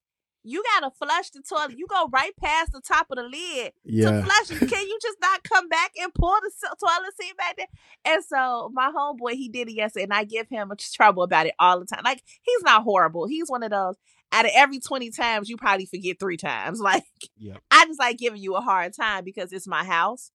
you 0.47 0.63
gotta 0.75 0.93
flush 0.95 1.31
the 1.31 1.43
toilet. 1.43 1.77
You 1.77 1.87
go 1.89 2.09
right 2.13 2.31
past 2.37 2.71
the 2.73 2.81
top 2.81 3.09
of 3.11 3.17
the 3.17 3.25
lid 3.25 3.73
yeah. 3.85 4.11
to 4.11 4.23
flush 4.23 4.51
it. 4.63 4.69
Can 4.71 4.87
you 4.87 4.99
just 5.03 5.19
not 5.21 5.43
come 5.43 5.69
back 5.69 5.91
and 6.01 6.15
pull 6.15 6.37
the 6.41 6.51
toilet 6.81 7.13
seat 7.21 7.37
back 7.37 7.57
there? 7.57 7.67
And 8.05 8.25
so 8.25 8.71
my 8.73 8.93
homeboy, 8.97 9.33
he 9.33 9.49
did 9.49 9.69
it 9.69 9.75
yesterday, 9.75 10.05
and 10.05 10.15
I 10.15 10.23
give 10.23 10.49
him 10.49 10.73
trouble 10.95 11.25
about 11.25 11.47
it 11.47 11.55
all 11.59 11.81
the 11.81 11.87
time. 11.87 12.03
Like 12.05 12.23
he's 12.43 12.63
not 12.63 12.85
horrible. 12.85 13.27
He's 13.27 13.49
one 13.49 13.65
of 13.65 13.71
those. 13.71 13.97
Out 14.33 14.45
of 14.45 14.53
every 14.55 14.79
twenty 14.79 15.11
times, 15.11 15.49
you 15.49 15.57
probably 15.57 15.87
forget 15.87 16.19
three 16.21 16.37
times. 16.37 16.81
Like 16.87 17.05
yep. 17.37 17.59
I 17.73 17.85
just 17.87 17.99
like 17.99 18.19
giving 18.19 18.41
you 18.41 18.55
a 18.55 18.61
hard 18.61 18.93
time 18.95 19.25
because 19.25 19.53
it's 19.53 19.67
my 19.67 19.85
house. 19.85 20.31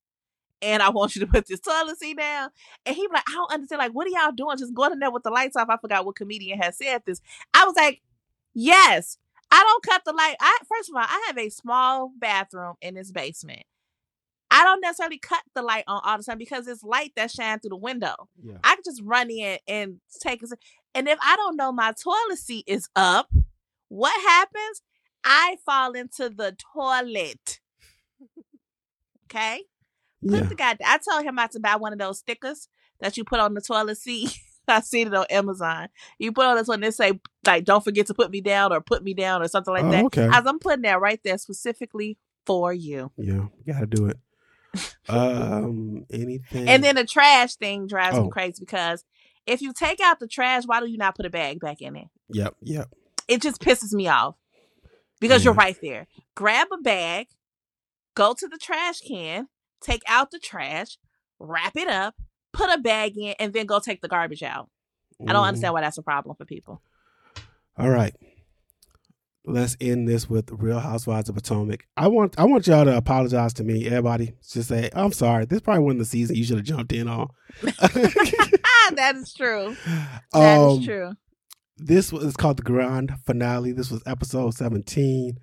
And 0.62 0.84
I 0.84 0.90
want 0.90 1.16
you 1.16 1.22
to 1.22 1.28
put 1.28 1.48
this 1.48 1.60
toilet 1.60 1.98
seat 2.00 2.18
down. 2.18 2.50
And 2.86 2.96
he 2.96 3.08
like, 3.12 3.24
I 3.28 3.34
don't 3.34 3.52
understand. 3.52 3.80
Like, 3.80 3.94
what 3.94 4.08
are 4.08 4.12
y'all 4.12 4.32
doing? 4.32 4.58
Just 4.58 4.74
going 4.74 4.92
in 4.92 5.00
there 5.00 5.12
with 5.12 5.24
the 5.24 5.32
lights 5.32 5.56
off. 5.56 5.70
I 5.70 5.78
forgot 5.78 6.06
what 6.06 6.16
comedian 6.16 6.60
has 6.60 6.78
said 6.78 7.02
this. 7.06 7.22
I 7.54 7.66
was 7.66 7.76
like, 7.76 8.02
yes, 8.54 9.18
I 9.50 9.64
don't 9.64 9.84
cut 9.84 10.04
the 10.06 10.14
light. 10.14 10.36
I 10.40 10.60
first 10.70 10.90
of 10.90 10.96
all, 10.96 11.04
I 11.04 11.24
have 11.28 11.38
a 11.38 11.50
small 11.50 12.12
bathroom 12.18 12.76
in 12.82 12.96
this 12.96 13.12
basement. 13.12 13.64
I 14.54 14.66
don't 14.66 14.82
necessarily 14.82 15.18
cut 15.18 15.44
the 15.56 15.62
light 15.62 15.86
on 15.88 16.02
all 16.04 16.18
the 16.18 16.24
time 16.24 16.38
because 16.38 16.68
it's 16.68 16.84
light 16.84 17.14
that 17.16 17.32
shines 17.32 17.62
through 17.62 17.70
the 17.70 17.78
window. 17.78 18.28
Yeah. 18.44 18.58
I 18.64 18.76
can 18.76 18.84
just 18.84 19.02
run 19.04 19.30
in 19.30 19.58
and 19.68 20.02
take 20.20 20.44
it. 20.44 20.50
And 20.94 21.08
if 21.08 21.18
I 21.22 21.38
don't 21.38 21.56
know 21.56 21.72
my 21.72 21.94
toilet 21.94 22.38
seat 22.38 22.66
is 22.68 22.90
up, 22.96 23.32
what 23.88 24.22
happens? 24.22 24.82
I 25.24 25.58
fall 25.66 25.94
into 25.94 26.30
the 26.30 26.56
toilet. 26.74 27.60
Okay? 29.34 29.62
Put 30.26 30.38
yeah. 30.38 30.44
the 30.44 30.56
guy. 30.56 30.78
I 30.86 31.00
told 31.00 31.24
him 31.24 31.36
not 31.36 31.52
to 31.52 31.60
buy 31.60 31.76
one 31.76 31.94
of 31.94 32.00
those 32.00 32.20
stickers 32.20 32.68
that 33.00 33.18
you 33.18 33.24
put 33.24 33.40
on 33.40 33.54
the 33.54 33.62
toilet 33.62 33.98
seat. 33.98 34.38
I 34.68 34.82
seen 34.82 35.08
it 35.08 35.14
on 35.14 35.26
Amazon. 35.30 35.90
You 36.20 36.32
put 36.32 36.46
on 36.46 36.56
this 36.56 36.68
one, 36.68 36.82
they 36.82 36.92
say 36.92 37.20
like, 37.46 37.66
"Don't 37.66 37.84
forget 37.84 38.08
to 38.08 38.14
put 38.14 38.32
me 38.32 38.42
down" 38.42 38.72
or 38.72 38.80
"Put 38.80 39.04
me 39.04 39.14
down" 39.14 39.42
or 39.42 39.48
something 39.48 39.74
like 39.74 39.86
oh, 39.86 39.92
that. 39.92 40.06
Okay. 40.06 40.30
As 40.32 40.46
I'm 40.46 40.60
putting 40.60 40.84
that 40.84 41.02
right 41.02 41.20
there 41.24 41.38
specifically 41.38 42.18
for 42.46 42.72
you. 42.72 43.12
Yeah, 43.18 43.48
you 43.66 43.74
gotta 43.74 43.88
do 43.88 44.06
it. 44.06 44.18
um, 45.10 46.06
anything. 46.12 46.68
And 46.68 46.84
then 46.84 46.96
the 46.96 47.06
trash 47.06 47.56
thing 47.56 47.88
drives 47.88 48.18
oh. 48.18 48.24
me 48.24 48.30
crazy 48.30 48.58
because 48.60 49.04
if 49.46 49.62
you 49.62 49.74
take 49.74 50.00
out 50.00 50.20
the 50.20 50.28
trash, 50.28 50.64
why 50.66 50.80
do 50.80 50.88
you 50.88 50.98
not 50.98 51.16
put 51.16 51.26
a 51.26 51.30
bag 51.30 51.60
back 51.60 51.82
in 51.82 51.96
it? 51.96 52.08
Yep, 52.30 52.56
yep. 52.62 52.90
It 53.28 53.42
just 53.42 53.62
pisses 53.62 53.94
me 53.94 54.08
off 54.08 54.36
because 55.20 55.44
yeah. 55.44 55.50
you're 55.50 55.56
right 55.56 55.78
there. 55.82 56.08
Grab 56.36 56.68
a 56.72 56.78
bag, 56.78 57.28
go 58.16 58.34
to 58.34 58.48
the 58.48 58.58
trash 58.58 59.00
can, 59.02 59.48
take 59.82 60.04
out 60.08 60.32
the 60.32 60.40
trash, 60.40 60.98
wrap 61.40 61.76
it 61.76 61.88
up, 61.88 62.16
put 62.54 62.70
a 62.70 62.78
bag 62.78 63.18
in, 63.18 63.36
and 63.40 63.54
then 63.54 63.66
go 63.66 63.80
take 63.80 64.02
the 64.02 64.08
garbage 64.08 64.44
out. 64.44 64.70
Mm. 65.22 65.30
I 65.30 65.34
don't 65.34 65.44
understand 65.44 65.70
mm-hmm. 65.70 65.74
why 65.76 65.82
that's 65.82 65.98
a 65.98 66.04
problem 66.04 66.36
for 66.36 66.46
people. 66.46 66.82
All 67.78 67.90
right. 67.90 68.14
Let's 69.44 69.76
end 69.82 70.08
this 70.08 70.30
with 70.30 70.52
Real 70.52 70.80
Housewives 70.80 71.28
of 71.28 71.34
Potomac. 71.34 71.88
I 71.98 72.08
want 72.10 72.38
I 72.38 72.44
want 72.44 72.68
y'all 72.68 72.86
to 72.86 72.96
apologize 72.96 73.54
to 73.56 73.64
me, 73.64 73.88
everybody. 73.88 74.34
Just 74.48 74.70
say, 74.70 74.92
I'm 74.94 75.12
sorry. 75.12 75.46
This 75.46 75.62
probably 75.62 75.84
wasn't 75.84 76.00
the 76.00 76.06
season 76.06 76.36
you 76.36 76.44
should 76.44 76.58
have 76.58 76.66
jumped 76.66 76.94
in 76.94 77.08
on. 77.08 77.28
that 77.62 79.14
is 79.16 79.34
true. 79.34 79.76
That 80.34 80.60
um, 80.60 80.80
is 80.80 80.86
true. 80.86 81.14
This 81.76 82.14
was 82.14 82.38
called 82.38 82.58
the 82.58 82.64
grand 82.64 83.14
finale. 83.26 83.72
This 83.72 83.90
was 83.90 84.04
episode 84.06 84.54
17. 84.54 85.40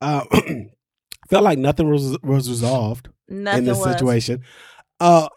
Uh, 0.00 0.24
felt 1.28 1.42
like 1.42 1.58
nothing 1.58 1.90
was 1.90 2.16
was 2.22 2.48
resolved 2.48 3.08
nothing 3.28 3.58
in 3.60 3.64
this 3.64 3.78
was. 3.78 3.92
situation. 3.92 4.42
Uh, 5.00 5.28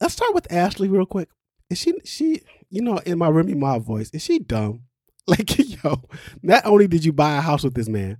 let's 0.00 0.14
start 0.14 0.34
with 0.34 0.50
Ashley 0.52 0.88
real 0.88 1.06
quick. 1.06 1.28
Is 1.70 1.78
she 1.78 1.94
she 2.04 2.42
you 2.70 2.82
know 2.82 2.98
in 2.98 3.18
my 3.18 3.28
Remy 3.28 3.54
Ma 3.54 3.78
voice? 3.78 4.10
Is 4.10 4.22
she 4.22 4.38
dumb? 4.38 4.82
Like 5.26 5.58
yo, 5.58 6.02
not 6.42 6.66
only 6.66 6.86
did 6.86 7.02
you 7.02 7.10
buy 7.10 7.38
a 7.38 7.40
house 7.40 7.64
with 7.64 7.72
this 7.72 7.88
man, 7.88 8.18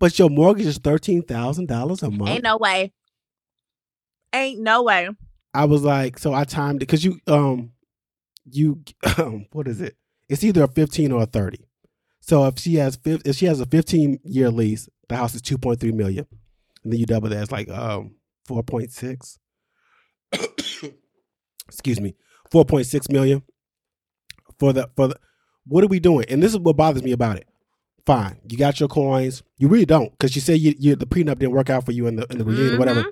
but 0.00 0.18
your 0.18 0.28
mortgage 0.28 0.66
is 0.66 0.78
thirteen 0.78 1.22
thousand 1.22 1.68
dollars 1.68 2.02
a 2.02 2.10
month. 2.10 2.28
Ain't 2.28 2.42
no 2.42 2.56
way. 2.56 2.92
Ain't 4.32 4.58
no 4.58 4.82
way. 4.82 5.10
I 5.54 5.66
was 5.66 5.84
like, 5.84 6.18
so 6.18 6.34
I 6.34 6.42
timed 6.42 6.82
it 6.82 6.86
because 6.86 7.04
you 7.04 7.20
um 7.28 7.70
you 8.44 8.82
um, 9.16 9.46
what 9.52 9.68
is 9.68 9.80
it? 9.80 9.96
It's 10.28 10.42
either 10.42 10.64
a 10.64 10.68
fifteen 10.68 11.12
or 11.12 11.22
a 11.22 11.26
thirty. 11.26 11.68
So 12.20 12.44
if 12.46 12.58
she 12.58 12.74
has 12.74 12.98
if 13.04 13.36
she 13.36 13.46
has 13.46 13.60
a 13.60 13.66
fifteen 13.66 14.18
year 14.24 14.50
lease, 14.50 14.88
the 15.08 15.16
house 15.16 15.34
is 15.34 15.42
two 15.42 15.58
point 15.58 15.80
three 15.80 15.92
million, 15.92 16.26
and 16.84 16.92
then 16.92 17.00
you 17.00 17.06
double 17.06 17.28
that, 17.28 17.42
it's 17.42 17.52
like 17.52 17.68
um 17.68 18.16
four 18.50 18.64
point 18.64 18.90
six. 18.90 19.38
excuse 21.68 22.00
me, 22.00 22.16
4.6 22.52 23.12
million 23.12 23.42
for 24.58 24.72
the 24.72 24.90
for 24.96 25.08
the 25.08 25.16
what 25.66 25.84
are 25.84 25.88
we 25.88 26.00
doing? 26.00 26.26
And 26.28 26.42
this 26.42 26.52
is 26.52 26.58
what 26.58 26.76
bothers 26.76 27.04
me 27.04 27.12
about 27.12 27.36
it. 27.36 27.46
Fine, 28.04 28.40
you 28.48 28.58
got 28.58 28.80
your 28.80 28.88
coins. 28.88 29.44
You 29.56 29.68
really 29.68 29.86
don't 29.86 30.10
because 30.10 30.34
you 30.34 30.40
say 30.40 30.56
you, 30.56 30.74
you, 30.78 30.96
the 30.96 31.06
prenup 31.06 31.38
didn't 31.38 31.52
work 31.52 31.70
out 31.70 31.84
for 31.84 31.92
you 31.92 32.08
in 32.08 32.16
the 32.16 32.26
in 32.28 32.38
the 32.38 32.44
reunion, 32.44 32.70
mm-hmm. 32.70 32.78
whatever. 32.78 33.04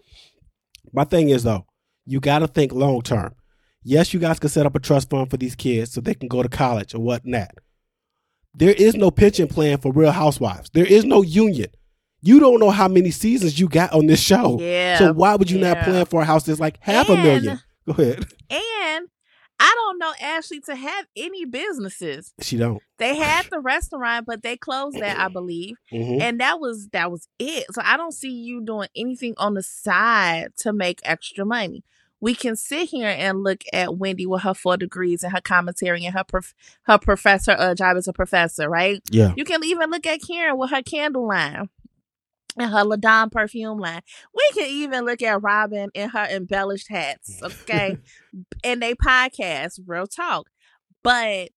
My 0.93 1.05
thing 1.05 1.29
is 1.29 1.45
though, 1.45 1.67
you 2.05 2.19
got 2.19 2.41
to 2.41 2.49
think 2.49 2.73
long 2.73 3.03
term. 3.03 3.35
Yes, 3.85 4.13
you 4.13 4.19
guys 4.19 4.41
can 4.41 4.49
set 4.49 4.67
up 4.67 4.75
a 4.75 4.81
trust 4.81 5.09
fund 5.09 5.31
for 5.31 5.37
these 5.37 5.55
kids 5.55 5.93
so 5.93 6.01
they 6.01 6.15
can 6.15 6.27
go 6.29 6.43
to 6.43 6.49
college 6.49 6.95
or 6.95 6.99
whatnot. 6.99 7.53
There 8.55 8.73
is 8.73 8.97
no 8.97 9.13
pension 9.13 9.47
plan 9.47 9.79
for 9.79 9.93
Real 9.93 10.11
Housewives. 10.11 10.71
There 10.73 10.85
is 10.85 11.05
no 11.05 11.23
union. 11.23 11.71
You 12.21 12.41
don't 12.41 12.59
know 12.59 12.71
how 12.71 12.89
many 12.89 13.11
seasons 13.11 13.59
you 13.61 13.69
got 13.69 13.93
on 13.93 14.07
this 14.07 14.21
show. 14.21 14.59
Yeah. 14.61 14.99
So 14.99 15.13
why 15.13 15.37
would 15.37 15.51
you 15.51 15.59
yeah. 15.59 15.75
not 15.75 15.85
plan 15.85 16.07
for 16.07 16.23
a 16.23 16.25
house 16.25 16.45
that's 16.45 16.61
like 16.61 16.79
half 16.81 17.09
and, 17.09 17.19
a 17.19 17.23
million? 17.23 17.61
Go 17.87 17.93
ahead. 17.93 18.27
And 18.51 19.09
I 19.61 19.73
don't 19.75 19.99
know 19.99 20.13
Ashley 20.21 20.61
to 20.61 20.77
have 20.77 21.07
any 21.17 21.45
businesses. 21.45 22.33
She 22.41 22.57
don't. 22.57 22.83
They 22.99 23.17
had 23.23 23.47
the 23.51 23.61
restaurant, 23.61 24.27
but 24.27 24.43
they 24.43 24.57
closed 24.57 24.99
that, 24.99 25.19
I 25.19 25.29
believe. 25.29 25.77
Mm-hmm. 25.93 26.23
And 26.23 26.41
that 26.41 26.61
was 26.61 26.89
that 26.89 27.11
was 27.11 27.29
it. 27.39 27.65
So 27.73 27.83
I 27.85 27.97
don't 27.97 28.13
see 28.13 28.31
you 28.31 28.61
doing 28.61 28.89
anything 28.97 29.35
on 29.37 29.55
the 29.55 29.63
side 29.63 30.49
to 30.59 30.73
make 30.73 31.01
extra 31.05 31.45
money. 31.45 31.85
We 32.21 32.35
can 32.35 32.57
sit 32.57 32.89
here 32.89 33.15
and 33.17 33.45
look 33.45 33.63
at 33.73 33.97
Wendy 33.97 34.27
with 34.27 34.43
her 34.43 34.55
four 34.55 34.77
degrees 34.77 35.23
and 35.23 35.33
her 35.33 35.41
commentary 35.41 36.05
and 36.05 36.15
her 36.17 36.25
prof- 36.25 36.55
her 36.83 36.99
professor 36.99 37.53
uh, 37.53 37.77
job 37.77 37.97
as 37.97 38.09
a 38.09 38.13
professor, 38.13 38.69
right? 38.69 39.01
Yeah. 39.11 39.35
You 39.37 39.45
can 39.45 39.63
even 39.63 39.91
look 39.91 40.05
at 40.05 40.21
Karen 40.27 40.59
with 40.59 40.71
her 40.71 40.83
candle 40.83 41.29
line 41.29 41.69
and 42.57 42.71
her 42.71 42.85
La'Dame 42.85 43.31
perfume 43.31 43.79
line. 43.79 44.03
We 44.35 44.49
can 44.55 44.69
even 44.71 45.05
look 45.05 45.23
at 45.23 45.43
Robin 45.43 45.91
in 45.95 46.11
her 46.11 46.27
embellished 46.31 46.89
hats, 46.89 47.41
okay? 47.43 47.99
and 48.65 48.83
they 48.83 48.95
podcast, 48.95 49.81
real 49.87 50.07
talk. 50.07 50.49
But 51.03 51.51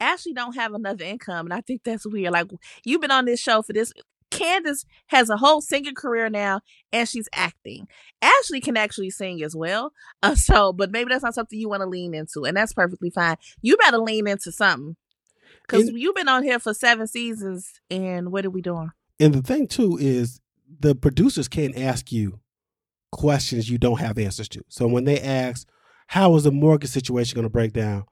Ashley 0.00 0.32
don't 0.32 0.56
have 0.56 0.74
another 0.74 1.04
income, 1.04 1.46
and 1.46 1.54
I 1.54 1.60
think 1.60 1.82
that's 1.84 2.06
weird. 2.06 2.32
Like 2.32 2.50
you've 2.84 3.00
been 3.00 3.10
on 3.10 3.24
this 3.24 3.40
show 3.40 3.62
for 3.62 3.72
this. 3.72 3.92
Candiace 4.30 4.84
has 5.08 5.30
a 5.30 5.36
whole 5.36 5.60
singing 5.60 5.94
career 5.94 6.28
now, 6.28 6.60
and 6.92 7.08
she's 7.08 7.28
acting. 7.32 7.86
Ashley 8.20 8.60
can 8.60 8.76
actually 8.76 9.10
sing 9.10 9.42
as 9.44 9.54
well. 9.54 9.92
Uh, 10.22 10.34
so, 10.34 10.72
but 10.72 10.90
maybe 10.90 11.10
that's 11.10 11.22
not 11.22 11.34
something 11.34 11.58
you 11.58 11.68
want 11.68 11.82
to 11.82 11.88
lean 11.88 12.14
into, 12.14 12.44
and 12.44 12.56
that's 12.56 12.72
perfectly 12.72 13.10
fine. 13.10 13.36
You 13.62 13.76
better 13.76 13.98
lean 13.98 14.26
into 14.26 14.50
something 14.50 14.96
because 15.62 15.88
you've 15.90 16.16
been 16.16 16.28
on 16.28 16.42
here 16.42 16.58
for 16.58 16.74
seven 16.74 17.06
seasons, 17.06 17.80
and 17.90 18.32
what 18.32 18.44
are 18.44 18.50
we 18.50 18.60
doing? 18.60 18.90
And 19.20 19.34
the 19.34 19.42
thing 19.42 19.66
too 19.68 19.96
is 20.00 20.40
the 20.80 20.94
producers 20.94 21.48
can't 21.48 21.76
ask 21.76 22.10
you 22.10 22.40
questions 23.12 23.70
you 23.70 23.78
don't 23.78 24.00
have 24.00 24.18
answers 24.18 24.48
to. 24.50 24.62
So 24.68 24.86
when 24.86 25.04
they 25.04 25.20
ask, 25.20 25.68
"How 26.08 26.34
is 26.36 26.44
the 26.44 26.50
mortgage 26.52 26.90
situation 26.90 27.34
going 27.34 27.44
to 27.44 27.50
break 27.50 27.72
down?" 27.72 28.04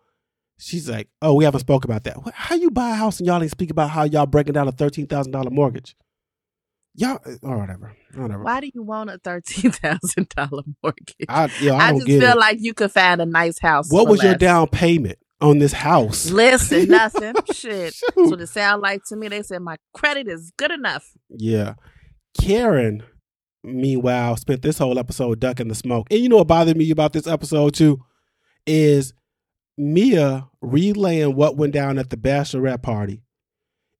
She's 0.58 0.88
like, 0.88 1.08
"Oh, 1.20 1.34
we 1.34 1.44
haven't 1.44 1.60
spoke 1.60 1.84
about 1.84 2.04
that. 2.04 2.16
How 2.34 2.54
you 2.54 2.70
buy 2.70 2.90
a 2.90 2.94
house 2.94 3.18
and 3.18 3.26
y'all 3.26 3.42
ain't 3.42 3.50
speak 3.50 3.70
about 3.70 3.90
how 3.90 4.04
y'all 4.04 4.26
breaking 4.26 4.52
down 4.52 4.68
a 4.68 4.72
thirteen 4.72 5.06
thousand 5.06 5.32
dollar 5.32 5.50
mortgage?" 5.50 5.96
Y'all, 6.94 7.18
eh, 7.24 7.36
or 7.42 7.58
whatever, 7.58 7.96
whatever. 8.14 8.44
Why 8.44 8.60
do 8.60 8.70
you 8.72 8.82
want 8.82 9.10
a 9.10 9.18
thirteen 9.18 9.70
thousand 9.72 10.28
dollar 10.28 10.62
mortgage? 10.82 11.14
I, 11.28 11.50
yeah, 11.60 11.72
I, 11.74 11.88
I 11.88 11.92
just 11.94 12.06
feel 12.06 12.22
it. 12.22 12.36
like 12.38 12.58
you 12.60 12.74
could 12.74 12.92
find 12.92 13.20
a 13.20 13.26
nice 13.26 13.58
house. 13.58 13.90
what 13.90 14.08
was 14.08 14.22
your 14.22 14.34
down 14.34 14.68
payment 14.68 15.18
on 15.42 15.58
this 15.58 15.72
house? 15.72 16.30
Listen, 16.30 16.88
nothing. 16.88 17.34
Shit. 17.52 17.94
Shoot. 17.94 18.12
That's 18.16 18.30
what 18.30 18.40
it 18.40 18.48
sound 18.48 18.82
like 18.82 19.04
to 19.06 19.16
me. 19.16 19.28
They 19.28 19.42
said 19.42 19.60
my 19.60 19.76
credit 19.92 20.28
is 20.28 20.52
good 20.56 20.70
enough. 20.70 21.10
Yeah. 21.28 21.74
Karen, 22.40 23.02
meanwhile, 23.62 24.36
spent 24.36 24.62
this 24.62 24.78
whole 24.78 24.98
episode 24.98 25.40
ducking 25.40 25.68
the 25.68 25.74
smoke. 25.74 26.06
And 26.10 26.20
you 26.20 26.28
know 26.28 26.38
what 26.38 26.48
bothered 26.48 26.76
me 26.76 26.90
about 26.90 27.12
this 27.12 27.26
episode 27.26 27.74
too 27.74 28.02
is 28.66 29.12
Mia 29.76 30.48
relaying 30.60 31.34
what 31.34 31.56
went 31.56 31.72
down 31.72 31.98
at 31.98 32.10
the 32.10 32.16
bachelorette 32.16 32.82
party. 32.82 33.22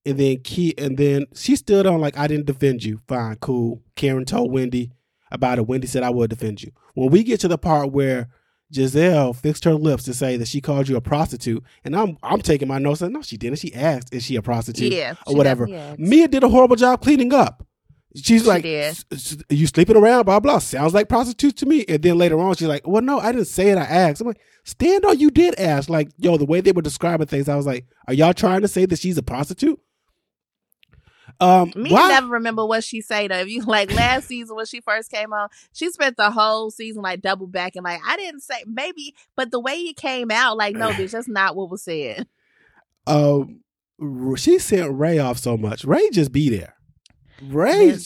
And 0.05 0.18
then 0.18 0.38
Key 0.43 0.74
and 0.78 0.97
then 0.97 1.26
she 1.34 1.55
stood 1.57 1.86
on 1.86 2.01
like 2.01 2.18
I 2.18 2.26
didn't 2.26 2.47
defend 2.47 2.84
you. 2.84 3.01
Fine, 3.07 3.36
cool. 3.36 3.82
Karen 3.95 4.24
told 4.24 4.53
Wendy 4.53 4.93
about 5.30 5.59
it. 5.59 5.66
Wendy 5.66 5.86
said 5.86 6.03
I 6.03 6.11
will 6.11 6.26
defend 6.26 6.62
you. 6.62 6.72
When 6.95 7.11
we 7.11 7.22
get 7.22 7.40
to 7.40 7.49
the 7.49 7.59
part 7.59 7.93
where 7.93 8.28
Gizelle 8.72 9.34
fixed 9.36 9.64
her 9.64 9.74
lips 9.74 10.04
to 10.04 10.14
say 10.14 10.36
that 10.36 10.48
she 10.48 10.60
called 10.60 10.88
you 10.88 10.96
a 10.96 11.00
prostitute, 11.00 11.62
and 11.84 11.94
I'm 11.94 12.16
I'm 12.22 12.40
taking 12.40 12.68
my 12.68 12.78
notes 12.78 13.02
and 13.02 13.12
no, 13.12 13.22
she 13.22 13.36
didn't. 13.36 13.58
She 13.58 13.74
asked, 13.74 14.12
is 14.14 14.22
she 14.24 14.36
a 14.36 14.42
prostitute? 14.42 14.92
Yeah. 14.92 15.14
or 15.26 15.36
whatever. 15.36 15.66
Mia 15.98 16.28
did 16.28 16.42
a 16.42 16.48
horrible 16.48 16.76
job 16.76 17.02
cleaning 17.02 17.32
up. 17.34 17.66
She's 18.14 18.42
She 18.42 18.48
like, 18.48 18.62
did. 18.62 18.90
"S- 18.90 19.04
s- 19.10 19.36
"You 19.48 19.66
sleeping 19.66 19.96
around? 19.96 20.26
Blah 20.26 20.40
blah. 20.40 20.58
Sounds 20.58 20.92
like 20.92 21.08
prostitute 21.08 21.56
to 21.58 21.66
me." 21.66 21.84
And 21.88 22.02
then 22.02 22.18
later 22.18 22.38
on, 22.38 22.54
she's 22.56 22.68
like, 22.68 22.86
"Well, 22.86 23.00
no, 23.02 23.18
I 23.18 23.32
didn't 23.32 23.46
say 23.46 23.70
it. 23.70 23.78
I 23.78 23.84
asked." 23.84 24.20
I'm 24.20 24.26
like, 24.26 24.40
"Stand 24.64 25.06
on 25.06 25.18
you 25.18 25.30
did 25.30 25.58
ask." 25.58 25.88
Like, 25.88 26.10
yo, 26.18 26.36
the 26.36 26.44
way 26.44 26.60
they 26.60 26.72
were 26.72 26.82
describing 26.82 27.26
things, 27.26 27.48
I 27.48 27.56
was 27.56 27.64
like, 27.66 27.86
"Are 28.08 28.12
y'all 28.12 28.34
trying 28.34 28.60
to 28.60 28.68
say 28.68 28.84
that 28.84 28.98
she's 28.98 29.16
a 29.16 29.22
prostitute?" 29.22 29.80
Um, 31.41 31.72
Me 31.74 31.91
why? 31.91 32.09
never 32.09 32.28
remember 32.28 32.64
what 32.64 32.85
she 32.85 33.01
said 33.01 33.30
though. 33.30 33.39
If 33.39 33.49
you 33.49 33.62
like 33.66 33.93
last 33.93 34.28
season 34.28 34.57
when 34.57 34.66
she 34.66 34.80
first 34.80 35.11
came 35.11 35.33
on, 35.33 35.49
she 35.72 35.91
spent 35.91 36.16
the 36.16 36.30
whole 36.30 36.70
season 36.70 37.03
like 37.03 37.20
double 37.20 37.47
back 37.47 37.76
and 37.76 37.85
like 37.85 38.01
I 38.07 38.16
didn't 38.16 38.41
say 38.41 38.64
maybe, 38.66 39.14
but 39.37 39.51
the 39.51 39.61
way 39.61 39.74
it 39.74 39.97
came 39.97 40.30
out, 40.30 40.57
like 40.57 40.76
no, 40.76 40.91
bitch, 40.91 41.12
that's 41.12 41.28
not 41.28 41.57
what 41.57 41.70
was 41.70 41.83
said. 41.83 42.26
um, 43.07 43.61
she 44.37 44.59
sent 44.59 44.99
Ray 44.99 45.18
off 45.18 45.39
so 45.39 45.57
much. 45.57 45.85
Ray 45.85 46.11
just 46.11 46.33
be 46.33 46.49
there. 46.49 46.74
Ray, 47.43 47.97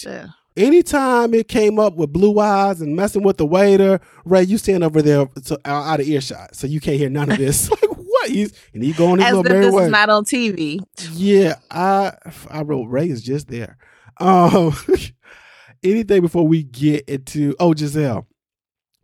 anytime 0.57 1.35
it 1.35 1.49
came 1.49 1.79
up 1.79 1.95
with 1.97 2.12
blue 2.12 2.39
eyes 2.39 2.81
and 2.81 2.97
messing 2.97 3.22
with 3.22 3.37
the 3.37 3.47
waiter, 3.47 4.01
Ray, 4.24 4.43
you 4.43 4.59
stand 4.59 4.83
over 4.83 5.03
there 5.03 5.29
out 5.64 6.01
of 6.01 6.07
earshot, 6.09 6.55
so 6.55 6.66
you 6.66 6.81
can't 6.81 6.97
hear 6.97 7.11
none 7.11 7.31
of 7.31 7.39
this. 7.39 7.70
like? 7.83 7.95
He's 8.29 8.53
and 8.74 8.83
he 8.83 8.93
going 8.93 9.18
his 9.18 9.27
As 9.29 9.35
little 9.37 9.53
if 9.57 9.62
this 9.62 9.72
way. 9.74 9.85
is 9.85 9.91
not 9.91 10.09
on 10.11 10.24
TV. 10.24 10.81
yeah, 11.12 11.55
I 11.70 12.12
I 12.51 12.62
wrote 12.62 12.85
Ray 12.87 13.09
is 13.09 13.22
just 13.22 13.49
there. 13.49 13.77
Um, 14.18 14.74
anything 15.83 16.22
before 16.22 16.47
we 16.47 16.62
get 16.62 17.09
into 17.09 17.55
oh 17.61 17.72
Gizelle, 17.72 18.27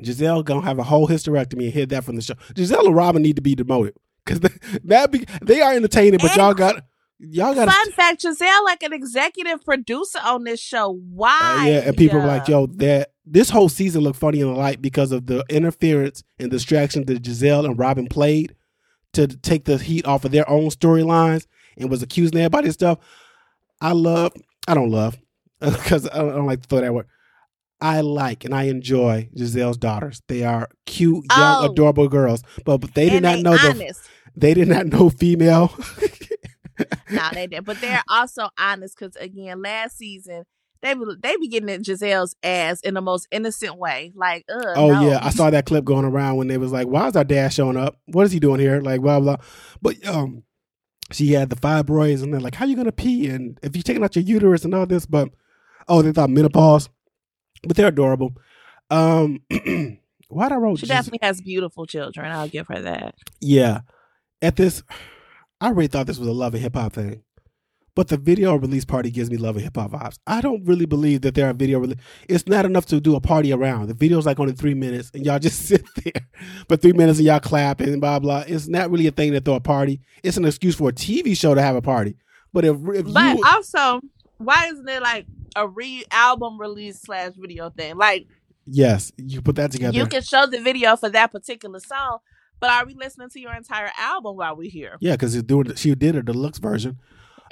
Gizelle 0.02 0.44
gonna 0.44 0.64
have 0.66 0.78
a 0.78 0.82
whole 0.84 1.06
hysterectomy 1.08 1.64
and 1.64 1.72
hear 1.72 1.86
that 1.86 2.04
from 2.04 2.16
the 2.16 2.22
show. 2.22 2.34
Gizelle 2.54 2.86
and 2.86 2.96
Robin 2.96 3.22
need 3.22 3.36
to 3.36 3.42
be 3.42 3.54
demoted 3.54 3.94
because 4.24 4.40
that 4.84 5.10
be, 5.12 5.24
they 5.42 5.60
are 5.60 5.72
entertaining, 5.74 6.18
but 6.20 6.30
And- 6.30 6.36
y'all 6.36 6.54
got 6.54 6.84
y'all 7.18 7.54
got 7.54 7.68
Fun 7.68 7.92
fact: 7.92 8.22
Gizelle, 8.24 8.64
like 8.64 8.82
an 8.82 8.92
executive 8.92 9.64
producer 9.64 10.18
on 10.24 10.44
this 10.44 10.60
show. 10.60 10.98
Why? 11.12 11.58
Uh, 11.60 11.64
yeah, 11.66 11.78
and 11.88 11.96
people 11.96 12.18
were 12.20 12.26
like, 12.26 12.48
"Yo, 12.48 12.66
that 12.78 13.12
this 13.24 13.50
whole 13.50 13.68
season 13.68 14.02
looked 14.02 14.18
funny 14.18 14.40
in 14.40 14.48
the 14.48 14.58
light 14.58 14.82
because 14.82 15.12
of 15.12 15.26
the 15.26 15.44
interference 15.48 16.24
and 16.40 16.50
distraction 16.50 17.04
that 17.06 17.22
Gizelle 17.22 17.64
and 17.64 17.78
Robin 17.78 18.06
played 18.08 18.56
to 19.12 19.26
take 19.26 19.64
the 19.64 19.78
heat 19.78 20.06
off 20.06 20.24
of 20.24 20.30
their 20.32 20.48
own 20.48 20.68
storylines 20.70 21.46
and 21.76 21.90
was 21.90 22.02
accusing 22.02 22.38
everybody 22.38 22.68
of 22.68 22.74
stuff." 22.74 22.98
I 23.80 23.92
love, 23.92 24.32
I 24.68 24.74
don't 24.74 24.90
love, 24.90 25.16
because 25.60 26.08
I, 26.08 26.18
don't- 26.18 26.30
I 26.30 26.36
don't 26.36 26.46
like 26.46 26.62
to 26.62 26.68
throw 26.68 26.80
that 26.80 26.94
word. 26.94 27.06
I 27.80 28.00
like 28.00 28.44
and 28.44 28.54
I 28.54 28.64
enjoy 28.64 29.28
Gizelle's 29.36 29.76
daughters. 29.76 30.22
They 30.28 30.44
are 30.44 30.68
cute, 30.86 31.24
young, 31.36 31.64
Oh. 31.64 31.72
adorable 31.72 32.08
girls. 32.08 32.44
But, 32.64 32.78
but 32.78 32.94
they 32.94 33.06
did 33.10 33.24
and 33.24 33.42
not 33.42 33.60
they 33.60 33.72
know 33.72 33.72
the 33.74 33.94
they 34.36 34.54
did 34.54 34.68
not 34.68 34.86
know 34.86 35.10
female. 35.10 35.74
no, 37.10 37.28
they 37.32 37.48
did, 37.48 37.64
but 37.64 37.80
they're 37.80 38.04
also 38.08 38.48
honest 38.58 38.96
because 38.96 39.16
again, 39.16 39.60
last 39.62 39.98
season 39.98 40.44
they 40.82 40.94
be 40.94 41.00
they 41.22 41.36
be 41.36 41.48
getting 41.48 41.70
at 41.70 41.80
Gizelle's 41.82 42.34
ass 42.42 42.80
in 42.82 42.94
the 42.94 43.00
most 43.00 43.26
innocent 43.30 43.76
way. 43.78 44.12
Like, 44.14 44.44
ugh, 44.52 44.64
Oh 44.76 44.90
no. 44.92 45.08
yeah, 45.08 45.18
I 45.22 45.30
saw 45.30 45.48
that 45.50 45.64
clip 45.66 45.84
going 45.84 46.04
around 46.04 46.36
when 46.36 46.48
they 46.48 46.58
was 46.58 46.72
like, 46.72 46.86
"Why 46.88 47.06
is 47.08 47.16
our 47.16 47.24
dad 47.24 47.52
showing 47.52 47.76
up? 47.76 47.96
What 48.06 48.26
is 48.26 48.32
he 48.32 48.40
doing 48.40 48.60
here?" 48.60 48.80
Like 48.80 49.00
blah 49.00 49.20
blah. 49.20 49.36
But 49.80 50.04
um, 50.06 50.42
she 51.12 51.32
had 51.32 51.50
the 51.50 51.56
fibroids, 51.56 52.22
and 52.22 52.32
they're 52.32 52.40
like, 52.40 52.54
"How 52.56 52.66
you 52.66 52.76
gonna 52.76 52.92
pee?" 52.92 53.28
And 53.28 53.58
if 53.62 53.74
you're 53.76 53.82
taking 53.82 54.02
out 54.04 54.16
your 54.16 54.24
uterus 54.24 54.64
and 54.64 54.74
all 54.74 54.86
this, 54.86 55.06
but 55.06 55.28
oh, 55.88 56.02
they 56.02 56.12
thought 56.12 56.30
menopause. 56.30 56.88
But 57.66 57.76
they're 57.76 57.88
adorable. 57.88 58.32
Um, 58.90 59.40
why 60.28 60.48
I 60.48 60.56
wrote 60.56 60.78
She 60.78 60.82
Gis- 60.86 60.88
definitely 60.88 61.26
has 61.26 61.40
beautiful 61.40 61.86
children. 61.86 62.30
I'll 62.32 62.48
give 62.48 62.66
her 62.68 62.80
that. 62.80 63.14
yeah. 63.40 63.80
At 64.40 64.56
this, 64.56 64.82
I 65.60 65.68
really 65.70 65.86
thought 65.86 66.08
this 66.08 66.18
was 66.18 66.26
a 66.26 66.32
love 66.32 66.54
and 66.54 66.62
hip 66.62 66.74
hop 66.74 66.94
thing. 66.94 67.22
But 67.94 68.08
the 68.08 68.16
video 68.16 68.56
release 68.56 68.86
party 68.86 69.10
gives 69.10 69.30
me 69.30 69.36
love 69.36 69.56
and 69.56 69.64
hip 69.64 69.76
hop 69.76 69.90
vibes. 69.90 70.18
I 70.26 70.40
don't 70.40 70.64
really 70.64 70.86
believe 70.86 71.20
that 71.22 71.34
there 71.34 71.50
are 71.50 71.52
video 71.52 71.78
release. 71.78 71.98
It's 72.26 72.46
not 72.46 72.64
enough 72.64 72.86
to 72.86 73.00
do 73.00 73.16
a 73.16 73.20
party 73.20 73.52
around. 73.52 73.88
The 73.88 73.94
video's 73.94 74.24
like 74.24 74.40
only 74.40 74.54
three 74.54 74.72
minutes, 74.72 75.10
and 75.12 75.26
y'all 75.26 75.38
just 75.40 75.66
sit 75.66 75.84
there. 76.02 76.26
But 76.68 76.80
three 76.80 76.94
minutes 76.94 77.18
and 77.18 77.26
y'all 77.26 77.40
clap 77.40 77.80
and 77.80 78.00
blah 78.00 78.18
blah. 78.18 78.44
It's 78.46 78.66
not 78.66 78.90
really 78.90 79.06
a 79.08 79.10
thing 79.10 79.32
to 79.32 79.40
throw 79.40 79.56
a 79.56 79.60
party. 79.60 80.00
It's 80.22 80.38
an 80.38 80.46
excuse 80.46 80.74
for 80.74 80.88
a 80.88 80.92
TV 80.92 81.36
show 81.36 81.54
to 81.54 81.60
have 81.60 81.76
a 81.76 81.82
party. 81.82 82.16
But 82.52 82.64
if, 82.64 82.76
if 82.94 83.12
But 83.12 83.38
you, 83.38 83.44
also, 83.46 84.00
why 84.38 84.68
isn't 84.72 84.88
it 84.88 85.02
like 85.02 85.26
a 85.54 85.68
re 85.68 86.04
album 86.10 86.58
release 86.58 87.00
slash 87.00 87.32
video 87.36 87.68
thing? 87.68 87.96
Like 87.96 88.26
yes, 88.66 89.12
you 89.18 89.42
put 89.42 89.56
that 89.56 89.70
together. 89.70 89.96
you 89.96 90.06
can 90.06 90.22
show 90.22 90.46
the 90.46 90.60
video 90.60 90.96
for 90.96 91.10
that 91.10 91.30
particular 91.30 91.80
song, 91.80 92.20
but 92.58 92.70
are 92.70 92.86
we 92.86 92.94
listening 92.94 93.28
to 93.30 93.40
your 93.40 93.52
entire 93.54 93.90
album 93.98 94.36
while 94.36 94.56
we're 94.56 94.70
here? 94.70 94.96
yeah, 95.00 95.12
because 95.12 95.40
doing 95.42 95.74
she 95.74 95.94
did 95.94 96.16
a 96.16 96.22
deluxe 96.22 96.58
version. 96.58 96.98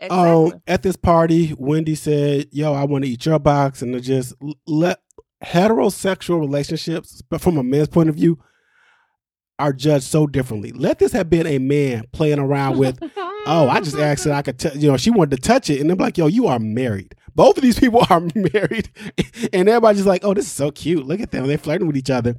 Exactly. 0.00 0.52
Um, 0.52 0.62
at 0.66 0.82
this 0.82 0.96
party, 0.96 1.54
Wendy 1.58 1.94
said, 1.94 2.46
"Yo, 2.52 2.72
I 2.72 2.84
want 2.84 3.04
to 3.04 3.10
eat 3.10 3.26
your 3.26 3.38
box," 3.38 3.82
and 3.82 4.02
just 4.02 4.34
let 4.66 5.00
heterosexual 5.44 6.40
relationships, 6.40 7.22
but 7.28 7.40
from 7.40 7.58
a 7.58 7.62
man's 7.62 7.88
point 7.88 8.08
of 8.08 8.14
view, 8.14 8.38
are 9.58 9.72
judged 9.74 10.04
so 10.04 10.26
differently. 10.26 10.72
Let 10.72 10.98
this 10.98 11.12
have 11.12 11.28
been 11.28 11.46
a 11.46 11.58
man 11.58 12.04
playing 12.12 12.38
around 12.38 12.78
with, 12.78 12.98
"Oh, 13.46 13.68
I 13.68 13.80
just 13.80 13.96
asked 13.96 14.24
that 14.24 14.32
I 14.32 14.42
could, 14.42 14.58
t-, 14.58 14.78
you 14.78 14.90
know, 14.90 14.96
she 14.96 15.10
wanted 15.10 15.36
to 15.36 15.48
touch 15.48 15.68
it," 15.68 15.80
and 15.80 15.90
they're 15.90 15.96
like, 15.96 16.16
"Yo, 16.16 16.26
you 16.28 16.46
are 16.46 16.58
married." 16.58 17.14
Both 17.34 17.58
of 17.58 17.62
these 17.62 17.78
people 17.78 18.04
are 18.10 18.20
married, 18.34 18.90
and 19.52 19.68
everybody's 19.68 19.98
just 19.98 20.08
like, 20.08 20.24
"Oh, 20.24 20.32
this 20.32 20.46
is 20.46 20.52
so 20.52 20.70
cute. 20.70 21.06
Look 21.06 21.20
at 21.20 21.30
them. 21.30 21.46
They're 21.46 21.58
flirting 21.58 21.86
with 21.86 21.96
each 21.96 22.10
other." 22.10 22.36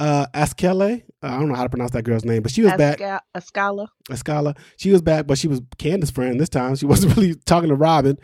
Uh, 0.00 0.26
Askele, 0.34 1.02
I 1.22 1.38
don't 1.38 1.48
know 1.48 1.54
how 1.54 1.62
to 1.62 1.68
pronounce 1.68 1.92
that 1.92 2.02
girl's 2.02 2.24
name, 2.24 2.42
but 2.42 2.52
she 2.52 2.62
was 2.62 2.72
back. 2.74 2.98
Asca- 2.98 3.20
Ascala. 3.36 3.86
Escala. 4.10 4.56
She 4.76 4.90
was 4.90 5.02
back, 5.02 5.26
but 5.26 5.38
she 5.38 5.48
was 5.48 5.60
Candiace's 5.78 6.10
friend 6.10 6.40
this 6.40 6.48
time. 6.48 6.74
She 6.76 6.86
wasn't 6.94 7.16
really 7.16 7.34
talking 7.34 7.68
to 7.68 7.74
Robin. 7.74 8.16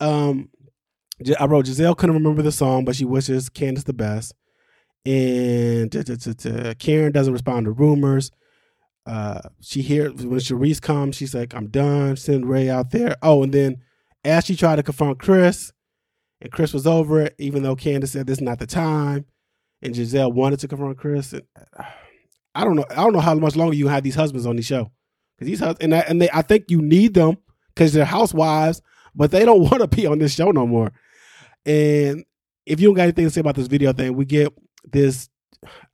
Um, 0.00 0.50
I 1.38 1.46
wrote 1.46 1.66
Gizelle 1.66 1.96
couldn't 1.96 2.14
remember 2.14 2.42
the 2.42 2.52
song, 2.52 2.84
but 2.84 2.94
she 2.94 3.04
wishes 3.04 3.48
Candiace 3.48 3.84
the 3.84 3.92
best. 3.92 4.34
And 5.06 5.90
Karen 6.78 7.12
doesn't 7.12 7.32
respond 7.32 7.64
to 7.64 7.72
rumors. 7.72 8.30
Uh, 9.06 9.40
she 9.62 9.80
hears 9.80 10.12
when 10.14 10.38
Charrisse 10.38 10.82
comes, 10.82 11.16
she's 11.16 11.34
like, 11.34 11.54
"I'm 11.54 11.68
done." 11.68 12.16
Send 12.16 12.46
Ray 12.48 12.68
out 12.68 12.90
there. 12.90 13.16
Oh, 13.22 13.42
and 13.42 13.54
then 13.54 13.78
as 14.22 14.44
she 14.44 14.54
tried 14.54 14.76
to 14.76 14.82
confront 14.82 15.18
Chris, 15.18 15.72
and 16.42 16.52
Chris 16.52 16.74
was 16.74 16.86
over 16.86 17.22
it, 17.22 17.34
even 17.38 17.62
though 17.62 17.74
Candiace 17.74 18.12
said 18.12 18.26
this 18.26 18.38
is 18.38 18.42
not 18.42 18.58
the 18.58 18.66
time, 18.66 19.24
and 19.82 19.94
Gizelle 19.94 20.32
wanted 20.32 20.60
to 20.60 20.68
confront 20.68 20.98
Chris. 20.98 21.32
And, 21.32 21.42
I 22.54 22.64
don't 22.64 22.76
know. 22.76 22.84
I 22.90 22.96
don't 22.96 23.12
know 23.12 23.20
how 23.20 23.34
much 23.34 23.56
longer 23.56 23.74
you 23.76 23.88
have 23.88 24.02
these 24.02 24.14
husbands 24.14 24.46
on 24.46 24.56
the 24.56 24.62
show 24.62 24.90
because 25.36 25.48
these 25.48 25.60
hus- 25.60 25.76
and 25.80 25.94
I, 25.94 26.00
and 26.00 26.20
they 26.20 26.28
I 26.32 26.42
think 26.42 26.64
you 26.68 26.82
need 26.82 27.14
them 27.14 27.36
because 27.74 27.92
they're 27.92 28.04
housewives, 28.04 28.82
but 29.14 29.30
they 29.30 29.44
don't 29.44 29.62
want 29.70 29.80
to 29.80 29.88
be 29.88 30.06
on 30.06 30.18
this 30.18 30.34
show 30.34 30.50
no 30.50 30.66
more. 30.66 30.92
And 31.64 32.24
if 32.66 32.80
you 32.80 32.88
don't 32.88 32.96
got 32.96 33.02
anything 33.04 33.26
to 33.26 33.30
say 33.30 33.40
about 33.40 33.54
this 33.54 33.68
video 33.68 33.92
thing, 33.92 34.14
we 34.14 34.24
get 34.24 34.52
this. 34.84 35.28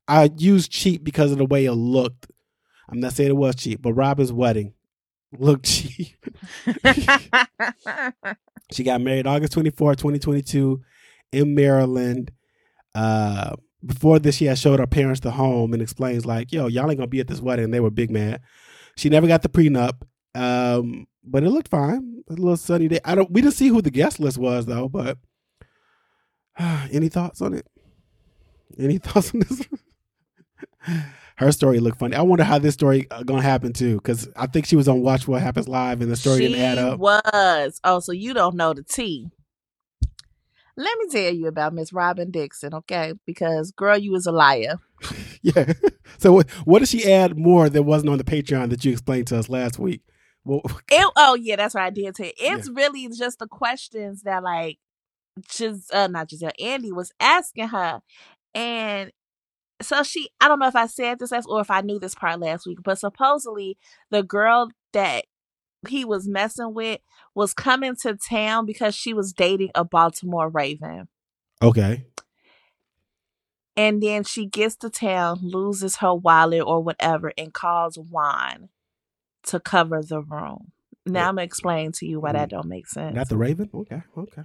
I 0.07 0.31
used 0.37 0.71
cheap 0.71 1.03
because 1.03 1.33
of 1.33 1.39
the 1.39 1.47
way 1.47 1.65
it 1.65 1.73
looked. 1.73 2.27
I'm 2.89 3.01
not 3.01 3.13
saying 3.15 3.31
it 3.31 3.37
was 3.37 3.55
cheap, 3.57 3.81
but 3.81 3.95
Robin's 3.95 4.33
wedding 4.33 4.75
looked 5.39 5.65
cheap. 5.67 6.17
She 8.73 8.85
got 8.85 9.01
married 9.01 9.27
August 9.27 9.53
24, 9.53 9.95
2022 9.95 10.83
in 11.33 11.55
Maryland. 11.55 12.31
Uh, 12.95 13.57
before 13.85 14.19
this, 14.19 14.37
she 14.37 14.47
had 14.47 14.59
showed 14.59 14.81
her 14.81 14.87
parents 14.87 15.21
the 15.21 15.31
home 15.31 15.73
and 15.73 15.83
explains 15.83 16.25
like, 16.25 16.53
yo, 16.53 16.67
y'all 16.67 16.91
ain't 16.91 16.99
gonna 16.99 17.07
be 17.07 17.21
at 17.21 17.29
this 17.29 17.41
wedding. 17.41 17.71
They 17.71 17.81
were 17.81 17.91
big 17.91 18.11
mad. 18.11 18.41
She 18.97 19.09
never 19.09 19.27
got 19.27 19.43
the 19.43 19.49
prenup. 19.49 20.03
Um, 20.35 21.07
but 21.23 21.43
it 21.43 21.51
looked 21.51 21.69
fine. 21.69 22.23
A 22.29 22.33
little 22.33 22.57
sunny 22.57 22.89
day. 22.89 23.01
I 23.05 23.15
don't 23.15 23.31
we 23.31 23.43
didn't 23.43 23.55
see 23.55 23.69
who 23.69 23.83
the 23.83 23.91
guest 23.91 24.21
list 24.21 24.39
was 24.39 24.67
though, 24.67 24.89
but 24.89 25.19
Any 26.93 27.09
thoughts 27.09 27.41
on 27.41 27.55
it? 27.55 27.67
Any 28.79 28.99
thoughts 29.03 29.33
on 29.35 29.41
this? 29.41 29.67
Her 31.37 31.51
story 31.51 31.81
looked 31.81 31.99
funny. 31.99 32.15
I 32.15 32.23
wonder 32.23 32.45
how 32.45 32.59
this 32.59 32.75
story 32.75 33.09
uh, 33.11 33.25
gonna 33.25 33.43
happen 33.43 33.73
too, 33.73 33.97
because 33.97 34.29
I 34.37 34.47
think 34.47 34.67
she 34.67 34.77
was 34.77 34.87
on 34.87 35.03
Watch 35.03 35.27
What 35.27 35.43
Happens 35.43 35.69
Live, 35.69 36.01
and 36.01 36.11
the 36.11 36.17
story 36.17 36.39
she 36.39 36.49
didn't 36.49 36.63
add 36.63 36.79
up. 36.79 37.01
Was 37.01 37.81
oh, 37.83 37.99
so 37.99 38.13
you 38.13 38.35
don't 38.35 38.55
know 38.55 38.73
the 38.73 38.85
tea? 38.85 39.29
Let 40.77 40.99
me 40.99 41.09
tell 41.09 41.33
you 41.33 41.47
about 41.47 41.73
Miss 41.73 41.93
Robin 41.93 42.31
Dixon, 42.31 42.75
okay? 42.75 43.15
Because 43.27 43.71
girl, 43.71 43.97
you 43.97 44.11
was 44.11 44.27
a 44.27 44.33
liar. 44.33 44.79
yeah. 45.43 45.73
So 46.19 46.33
what, 46.33 46.51
what 46.65 46.79
did 46.79 46.89
she 46.89 47.11
add 47.11 47.37
more 47.37 47.69
that 47.69 47.83
wasn't 47.83 48.09
on 48.09 48.19
the 48.19 48.25
Patreon 48.25 48.71
that 48.71 48.85
you 48.85 48.93
explained 48.93 49.27
to 49.27 49.39
us 49.39 49.49
last 49.49 49.79
week? 49.79 50.01
Well, 50.45 50.63
it, 50.91 51.13
oh 51.17 51.35
yeah, 51.35 51.57
that's 51.57 51.75
what 51.75 51.83
I 51.83 51.91
did 51.91 52.19
you. 52.19 52.33
It's 52.39 52.69
yeah. 52.69 52.75
really 52.75 53.09
just 53.09 53.41
the 53.41 53.49
questions 53.49 54.23
that 54.23 54.43
like, 54.43 54.79
just 55.49 55.93
uh, 55.93 56.07
not 56.07 56.29
Gizelle, 56.29 56.53
Andy 56.63 56.93
was 56.93 57.13
asking 57.19 57.69
her, 57.69 58.01
and 58.55 59.11
so 59.83 60.03
she. 60.03 60.29
I 60.41 60.49
don't 60.49 60.61
know 60.61 60.69
if 60.69 60.77
I 60.77 60.87
said 60.87 61.19
this 61.19 61.33
or 61.33 61.61
if 61.61 61.71
I 61.71 61.81
knew 61.81 61.99
this 61.99 62.15
part 62.15 62.41
last 62.41 62.67
week, 62.67 62.79
but 62.83 62.99
supposedly 62.99 63.77
the 64.11 64.23
girl 64.23 64.71
that 64.93 65.25
he 65.89 66.05
was 66.05 66.29
messing 66.29 66.75
with 66.75 67.01
was 67.35 67.55
coming 67.55 67.97
to 68.03 68.17
town 68.17 68.67
because 68.67 68.95
she 68.95 69.13
was 69.13 69.33
dating 69.33 69.71
a 69.75 69.85
Baltimore 69.85 70.49
Raven. 70.49 71.09
Okay. 71.63 72.07
And 73.77 74.03
then 74.03 74.23
she 74.23 74.47
gets 74.47 74.77
to 74.77 74.91
town, 74.91 75.41
loses 75.43 75.97
her 75.97 76.15
wallet 76.15 76.63
or 76.65 76.81
whatever, 76.81 77.33
and 77.37 77.53
calls 77.53 77.99
Juan 77.99 78.69
to 79.45 79.59
cover 79.59 80.01
the 80.03 80.21
room. 80.21 80.73
Now 81.07 81.29
I'm 81.29 81.35
gonna 81.35 81.43
explain 81.43 81.93
to 81.93 82.07
you 82.07 82.21
why 82.21 82.33
that 82.33 82.49
mm. 82.49 82.53
don't 82.53 82.69
make 82.69 82.87
sense. 82.87 83.15
Not 83.15 83.29
the 83.29 83.37
Raven? 83.37 83.69
Okay, 83.75 84.03
okay. 84.17 84.43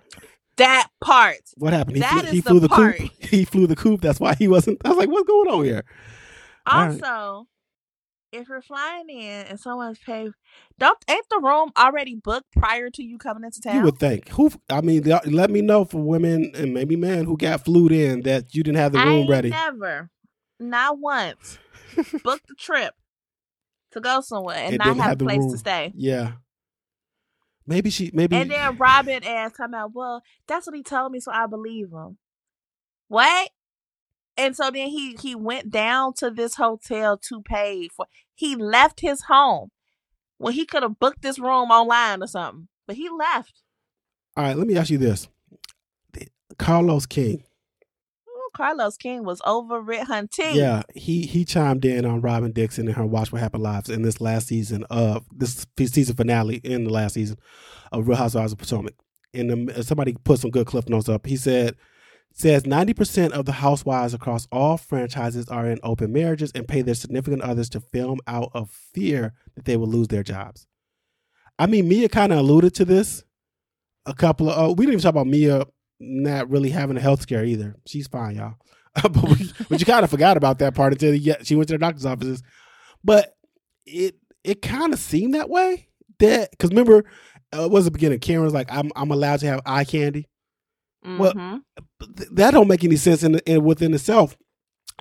That 0.58 0.90
part. 1.00 1.38
What 1.56 1.72
happened? 1.72 1.98
He, 1.98 2.04
flew, 2.04 2.22
he 2.24 2.42
flew 2.42 2.60
the, 2.60 2.68
the 2.68 2.76
coop. 2.76 3.12
He 3.30 3.46
flew 3.46 3.68
the 3.68 3.78
coop. 3.78 4.02
That's 4.02 4.20
why 4.20 4.36
he 4.36 4.48
wasn't. 4.48 4.82
I 4.84 4.90
was 4.90 4.98
like, 4.98 5.10
what's 5.10 5.28
going 5.28 5.50
on 5.50 5.64
here? 5.64 5.86
Also, 6.66 7.48
if 8.32 8.47
you're 8.49 8.61
flying 8.61 9.09
in 9.09 9.47
and 9.47 9.59
someone's 9.59 9.99
paid, 9.99 10.32
don't 10.77 10.97
ain't 11.09 11.25
the 11.30 11.39
room 11.41 11.71
already 11.77 12.15
booked 12.15 12.51
prior 12.51 12.89
to 12.89 13.03
you 13.03 13.17
coming 13.17 13.43
into 13.43 13.61
town? 13.61 13.75
You 13.75 13.82
would 13.84 13.99
think. 13.99 14.30
Who? 14.30 14.51
I 14.69 14.82
mean, 14.82 15.03
let 15.03 15.49
me 15.49 15.61
know 15.61 15.86
for 15.86 16.01
women 16.01 16.51
and 16.55 16.73
maybe 16.73 16.95
men 16.95 17.25
who 17.25 17.38
got 17.38 17.65
flued 17.65 17.91
in 17.91 18.21
that 18.21 18.53
you 18.53 18.63
didn't 18.63 18.77
have 18.77 18.91
the 18.91 18.99
room 18.99 19.30
ready. 19.30 19.49
Never, 19.49 20.09
not 20.59 20.99
once. 20.99 21.57
booked 22.23 22.47
the 22.47 22.55
trip 22.55 22.93
to 23.91 23.99
go 23.99 24.21
somewhere 24.21 24.57
and, 24.57 24.73
and 24.73 24.77
not 24.77 24.88
have, 24.97 24.97
have 24.97 25.21
a 25.21 25.25
place 25.25 25.51
to 25.51 25.57
stay. 25.57 25.91
Yeah. 25.95 26.34
Maybe 27.65 27.89
she. 27.89 28.11
Maybe. 28.13 28.36
And 28.36 28.49
then 28.49 28.77
Robin 28.77 29.23
asked, 29.23 29.57
"Come 29.57 29.75
out." 29.75 29.91
Well, 29.93 30.23
that's 30.47 30.65
what 30.65 30.75
he 30.75 30.82
told 30.82 31.11
me, 31.11 31.19
so 31.19 31.32
I 31.32 31.45
believe 31.45 31.91
him. 31.91 32.17
What? 33.09 33.49
And 34.40 34.56
so 34.56 34.72
then 34.72 34.88
he 34.88 35.16
he 35.22 35.36
went 35.36 35.70
down 35.70 36.14
to 36.14 36.32
this 36.32 36.56
hotel 36.56 37.18
to 37.18 37.42
pay 37.42 37.88
for 37.90 38.06
he 38.34 38.56
left 38.56 39.02
his 39.02 39.24
home 39.24 39.70
well 40.40 40.54
he 40.54 40.66
could 40.66 40.82
have 40.82 41.00
booked 41.00 41.22
this 41.22 41.38
room 41.38 41.70
online 41.70 42.24
or 42.24 42.28
something 42.28 42.68
but 42.88 42.96
he 42.96 43.10
left 43.10 43.62
all 44.36 44.44
right 44.44 44.58
let 44.58 44.68
me 44.68 44.78
ask 44.78 44.90
you 44.90 44.98
this 44.98 45.28
carlos 46.58 47.06
king 47.06 47.44
Carlos 48.52 48.98
King 48.98 49.24
was 49.24 49.42
over 49.46 49.80
Rick 49.80 50.08
Hunting. 50.08 50.56
Yeah, 50.56 50.82
he 50.96 51.26
he 51.26 51.46
chimed 51.46 51.86
in 51.86 52.04
on 52.04 52.20
Robin 52.20 52.52
Dixon 52.52 52.88
and 52.88 52.98
her 52.98 53.06
Watch 53.06 53.32
What 53.32 53.42
Happened 53.42 53.64
Lives 53.64 53.90
in 53.90 54.02
this 54.02 54.20
last 54.20 54.48
season 54.48 54.84
of 54.90 55.24
this 55.32 55.66
season 55.78 56.16
finale 56.16 56.56
in 56.64 56.84
the 56.84 56.90
last 56.90 57.14
season 57.14 57.38
of 57.92 58.08
Real 58.08 58.18
Housewives 58.18 58.52
of 58.52 58.58
Potomac. 58.58 58.96
And 59.34 59.52
um, 59.70 59.84
somebody 59.84 60.16
put 60.24 60.40
some 60.40 60.52
good 60.52 60.66
cliff 60.66 60.90
notes 60.90 61.08
up. 61.08 61.26
He 61.26 61.38
said 61.38 61.76
says 62.40 62.64
90% 62.64 63.32
of 63.32 63.46
the 63.46 63.52
housewives 63.52 64.14
across 64.14 64.48
all 64.52 64.78
franchises 64.78 65.50
are 65.50 65.68
in 65.68 65.80
open 65.84 66.14
marriages 66.14 66.52
and 66.56 66.68
pay 66.68 66.82
their 66.82 66.96
significant 66.96 67.42
others 67.42 67.70
to 67.70 67.82
film 67.82 68.20
out 68.28 68.50
of 68.54 68.72
fear 68.72 69.34
that 69.56 69.66
they 69.66 69.76
will 69.76 69.88
lose 69.88 70.08
their 70.08 70.24
jobs. 70.24 70.66
I 71.58 71.68
mean, 71.68 71.90
Mia 71.90 72.08
kind 72.08 72.32
of 72.32 72.40
alluded 72.40 72.74
to 72.76 72.86
this. 72.86 73.24
A 74.06 74.14
couple 74.14 74.50
of, 74.50 74.58
uh, 74.58 74.74
we 74.74 74.86
didn't 74.86 74.94
even 74.94 75.04
talk 75.04 75.10
about 75.10 75.28
Mia 75.28 75.66
not 76.00 76.50
really 76.50 76.70
having 76.70 76.96
a 76.96 77.02
health 77.02 77.22
scare 77.22 77.44
either. 77.44 77.76
She's 77.86 78.08
fine, 78.08 78.38
y'all. 78.38 78.56
but, 79.04 79.24
we, 79.24 79.52
but 79.70 79.80
you 79.80 79.86
kind 79.86 80.04
of 80.04 80.10
forgot 80.10 80.38
about 80.38 80.60
that 80.60 80.74
part 80.74 80.94
until 80.94 81.18
she 81.44 81.56
went 81.56 81.68
to 81.68 81.74
the 81.74 81.78
doctor's 81.78 82.06
offices. 82.06 82.42
But 83.04 83.36
it 83.86 84.16
it 84.44 84.62
kind 84.62 84.94
of 84.94 85.00
seemed 85.00 85.36
that 85.36 85.50
way. 85.50 85.88
That 86.20 86.52
because 86.52 86.70
remember, 86.72 87.06
uh, 87.56 87.64
it 87.64 87.72
was 87.72 87.86
the 87.86 87.92
beginning. 87.92 88.20
Karen 88.20 88.44
was 88.44 88.54
like, 88.54 88.72
"I'm 88.72 88.92
I'm 88.96 89.12
allowed 89.12 89.42
to 89.42 89.48
have 89.48 89.62
eye 89.66 89.84
candy." 89.84 90.28
Mm-hmm. 91.06 91.18
Well, 91.20 91.62
that 92.32 92.52
don't 92.52 92.68
make 92.68 92.84
any 92.84 92.95
sense 92.95 93.24
in, 93.24 93.39
in 93.39 93.64
within 93.64 93.93
itself. 93.93 94.38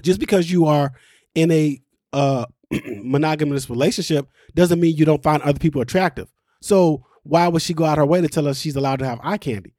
Just 0.03 0.21
because 0.21 0.51
you 0.51 0.67
are 0.67 0.93
in 1.35 1.51
a 1.51 1.81
uh, 2.13 2.47
monogamous 2.87 3.69
relationship 3.69 4.29
doesn't 4.55 4.81
mean 4.81 4.97
you 4.97 5.05
don't 5.05 5.23
find 5.23 5.43
other 5.43 5.59
people 5.59 5.81
attractive. 5.81 6.29
So 6.61 7.05
why 7.23 7.49
would 7.49 7.63
she 7.63 7.75
go 7.75 7.85
out 7.85 7.99
her 7.99 8.07
way 8.07 8.21
to 8.21 8.29
tell 8.29 8.49
us 8.49 8.59
she's 8.59 8.77
allowed 8.77 9.01
to 9.01 9.07
have 9.07 9.21
eye 9.23 9.39
candy? 9.39 9.75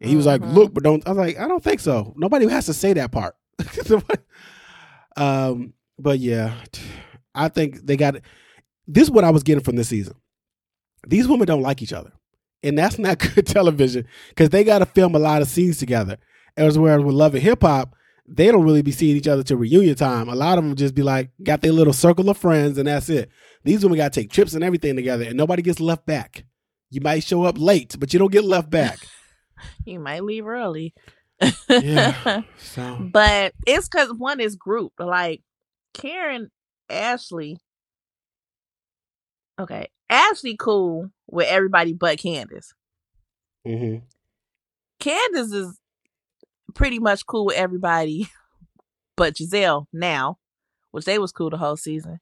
And 0.00 0.10
he 0.10 0.16
was 0.16 0.26
mm-hmm. 0.26 0.44
like, 0.44 0.54
"Look, 0.54 0.74
but 0.74 0.82
don't." 0.82 1.06
I 1.06 1.10
was 1.10 1.18
like, 1.18 1.38
"I 1.38 1.48
don't 1.48 1.62
think 1.62 1.80
so. 1.80 2.12
Nobody 2.16 2.48
has 2.48 2.66
to 2.66 2.74
say 2.74 2.92
that 2.94 3.12
part." 3.12 3.36
um, 5.16 5.72
but 5.98 6.18
yeah, 6.18 6.54
I 7.34 7.48
think 7.48 7.86
they 7.86 7.96
got. 7.96 8.16
This 8.86 9.04
is 9.04 9.10
what 9.10 9.24
I 9.24 9.30
was 9.30 9.42
getting 9.42 9.64
from 9.64 9.76
this 9.76 9.88
season. 9.88 10.14
These 11.06 11.28
women 11.28 11.46
don't 11.46 11.62
like 11.62 11.80
each 11.80 11.92
other 11.92 12.12
and 12.64 12.78
that's 12.78 12.98
not 12.98 13.18
good 13.34 13.46
television 13.46 14.06
because 14.30 14.50
they 14.50 14.64
got 14.64 14.80
to 14.80 14.86
film 14.86 15.14
a 15.14 15.18
lot 15.18 15.42
of 15.42 15.48
scenes 15.48 15.78
together. 15.78 16.16
As 16.56 16.78
whereas 16.78 17.02
with 17.02 17.14
Love 17.14 17.34
and 17.34 17.42
Hip 17.42 17.62
Hop, 17.62 17.94
they 18.26 18.50
don't 18.50 18.64
really 18.64 18.82
be 18.82 18.92
seeing 18.92 19.16
each 19.16 19.28
other 19.28 19.42
till 19.42 19.58
reunion 19.58 19.94
time. 19.96 20.28
A 20.28 20.34
lot 20.34 20.56
of 20.58 20.64
them 20.64 20.76
just 20.76 20.94
be 20.94 21.02
like, 21.02 21.30
got 21.42 21.60
their 21.60 21.72
little 21.72 21.92
circle 21.92 22.30
of 22.30 22.38
friends, 22.38 22.78
and 22.78 22.88
that's 22.88 23.08
it. 23.08 23.30
These 23.64 23.82
women 23.82 23.98
got 23.98 24.12
to 24.12 24.20
take 24.20 24.30
trips 24.30 24.54
and 24.54 24.64
everything 24.64 24.96
together, 24.96 25.24
and 25.24 25.36
nobody 25.36 25.62
gets 25.62 25.80
left 25.80 26.06
back. 26.06 26.44
You 26.90 27.00
might 27.00 27.24
show 27.24 27.42
up 27.44 27.58
late, 27.58 27.96
but 27.98 28.12
you 28.12 28.18
don't 28.18 28.32
get 28.32 28.44
left 28.44 28.70
back. 28.70 28.98
you 29.84 29.98
might 29.98 30.22
leave 30.24 30.46
early. 30.46 30.94
yeah. 31.68 32.42
So. 32.58 33.08
But 33.12 33.52
it's 33.66 33.88
because 33.88 34.12
one 34.16 34.40
is 34.40 34.56
group. 34.56 34.92
Like 34.98 35.42
Karen, 35.92 36.50
Ashley. 36.88 37.58
Okay, 39.60 39.88
Ashley 40.10 40.56
cool 40.58 41.10
with 41.28 41.46
everybody 41.48 41.92
but 41.92 42.18
Candiace. 42.18 42.72
Mm-hmm. 43.66 44.04
Candiace 45.00 45.52
is 45.52 45.78
pretty 46.74 46.98
much 46.98 47.26
cool 47.26 47.46
with 47.46 47.56
everybody 47.56 48.28
but 49.16 49.34
Gizelle 49.34 49.86
now, 49.92 50.38
which 50.90 51.04
they 51.04 51.18
was 51.18 51.32
cool 51.32 51.50
the 51.50 51.56
whole 51.56 51.76
season. 51.76 52.20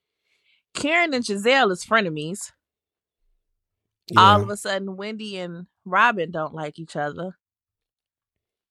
Karen 0.75 1.15
and 1.15 1.25
Gizelle 1.25 1.71
is 1.71 1.85
frenemies. 1.85 2.53
Yeah. 4.11 4.21
All 4.21 4.43
of 4.43 4.51
a 4.51 4.57
sudden, 4.57 4.97
Wendy 4.97 5.39
and 5.39 5.67
Robin 5.85 6.31
don't 6.31 6.55
like 6.55 6.79
each 6.79 6.97
other. 6.97 7.37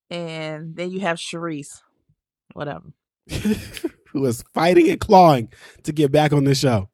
And 0.09 0.75
then 0.75 0.91
you 0.91 0.99
have 1.01 1.17
Charrisse, 1.17 1.81
whatever. 2.53 2.91
Who 4.11 4.25
is 4.25 4.43
fighting 4.53 4.89
and 4.89 4.99
clawing 4.99 5.49
to 5.83 5.93
get 5.93 6.11
back 6.11 6.33
on 6.33 6.43
the 6.43 6.53
show. 6.53 6.89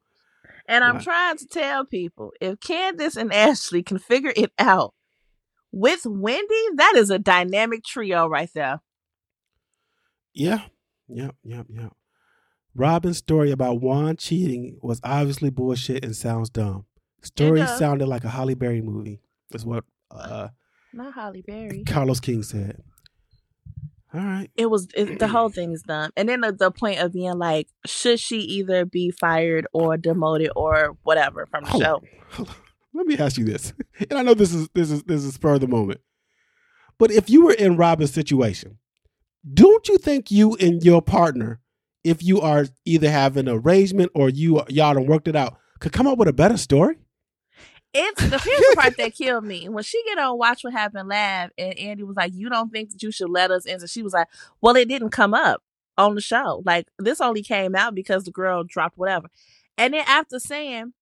And 0.69 0.83
I'm 0.83 0.99
trying 0.99 1.37
to 1.37 1.47
tell 1.47 1.85
people 1.85 2.33
if 2.41 2.59
Candace 2.59 3.15
and 3.15 3.33
Ashley 3.33 3.81
can 3.81 3.97
figure 3.97 4.33
it 4.35 4.51
out 4.59 4.93
with 5.77 6.01
Wendy, 6.05 6.63
that 6.75 6.93
is 6.97 7.09
a 7.09 7.19
dynamic 7.19 7.83
trio 7.83 8.27
right 8.27 8.49
there. 8.53 8.81
Yeah. 10.33 10.61
Yep. 11.07 11.35
Yep. 11.43 11.67
Yep. 11.69 11.93
Robin's 12.75 13.17
story 13.17 13.51
about 13.51 13.81
Juan 13.81 14.17
cheating 14.17 14.79
was 14.81 14.99
obviously 15.03 15.49
bullshit 15.49 16.03
and 16.03 16.15
sounds 16.15 16.49
dumb. 16.49 16.85
Story 17.21 17.65
sounded 17.65 18.07
like 18.07 18.23
a 18.23 18.29
Halle 18.29 18.53
Berry 18.53 18.81
movie. 18.81 19.19
Is 19.53 19.65
what 19.65 19.83
uh 20.11 20.49
not 20.93 21.13
Halle 21.13 21.41
Berry. 21.41 21.83
Carlos 21.85 22.19
King 22.19 22.43
said. 22.43 22.81
All 24.13 24.21
right. 24.21 24.49
It 24.55 24.69
was 24.69 24.87
it, 24.95 25.19
the 25.19 25.27
whole 25.27 25.49
thing 25.49 25.73
is 25.73 25.83
dumb, 25.83 26.11
and 26.15 26.29
then 26.29 26.41
the, 26.41 26.51
the, 26.53 26.71
point 26.71 26.99
of 26.99 27.13
being 27.13 27.37
like, 27.37 27.67
should 27.85 28.19
she 28.19 28.37
either 28.37 28.85
be 28.85 29.11
fired 29.11 29.67
or 29.73 29.97
demoted 29.97 30.49
or 30.55 30.97
whatever 31.03 31.45
from 31.45 31.65
the 31.65 31.69
hold 31.69 31.83
show? 31.83 32.47
Let 32.97 33.05
me 33.05 33.17
ask 33.17 33.37
you 33.37 33.45
this, 33.45 33.73
and 34.09 34.17
I 34.17 34.23
know 34.23 34.33
this 34.33 34.53
is 34.53 34.69
this 34.73 34.91
is 34.91 35.03
this 35.03 35.23
is 35.23 35.35
spur 35.35 35.53
of 35.53 35.61
the 35.61 35.67
moment, 35.67 36.01
but 36.97 37.11
if 37.11 37.29
you 37.29 37.45
were 37.45 37.53
in 37.53 37.77
Robin's 37.77 38.11
situation, 38.11 38.79
don't 39.53 39.87
you 39.87 39.97
think 39.97 40.31
you 40.31 40.55
and 40.55 40.83
your 40.83 41.01
partner, 41.01 41.59
if 42.03 42.23
you 42.23 42.41
are 42.41 42.65
either 42.85 43.09
having 43.09 43.47
an 43.47 43.55
arrangement 43.55 44.11
or 44.15 44.29
you 44.29 44.63
y'all 44.67 44.95
done 44.95 45.05
worked 45.05 45.27
it 45.27 45.35
out, 45.35 45.57
could 45.79 45.91
come 45.91 46.07
up 46.07 46.17
with 46.17 46.27
a 46.27 46.33
better 46.33 46.57
story? 46.57 46.97
it's 47.93 48.21
the 48.29 48.37
here's 48.37 48.59
the 48.59 48.75
part 48.75 48.97
that 48.97 49.15
killed 49.15 49.43
me 49.43 49.69
when 49.69 49.83
she 49.83 50.01
get 50.05 50.17
on 50.17 50.37
Watch 50.37 50.63
What 50.63 50.73
Happened 50.73 51.09
Live, 51.09 51.51
and 51.57 51.77
Andy 51.77 52.03
was 52.03 52.15
like, 52.15 52.33
"You 52.33 52.49
don't 52.49 52.71
think 52.71 52.91
that 52.91 53.03
you 53.03 53.11
should 53.11 53.29
let 53.29 53.51
us 53.51 53.65
in?" 53.65 53.79
So 53.79 53.87
she 53.87 54.03
was 54.03 54.13
like, 54.13 54.27
"Well, 54.61 54.75
it 54.75 54.87
didn't 54.87 55.09
come 55.09 55.33
up 55.33 55.63
on 55.97 56.15
the 56.15 56.21
show. 56.21 56.61
Like 56.65 56.87
this 56.99 57.21
only 57.21 57.43
came 57.43 57.75
out 57.75 57.95
because 57.95 58.23
the 58.23 58.31
girl 58.31 58.63
dropped 58.63 58.97
whatever." 58.97 59.27
And 59.77 59.93
then 59.93 60.05
after 60.07 60.39
saying 60.39 60.93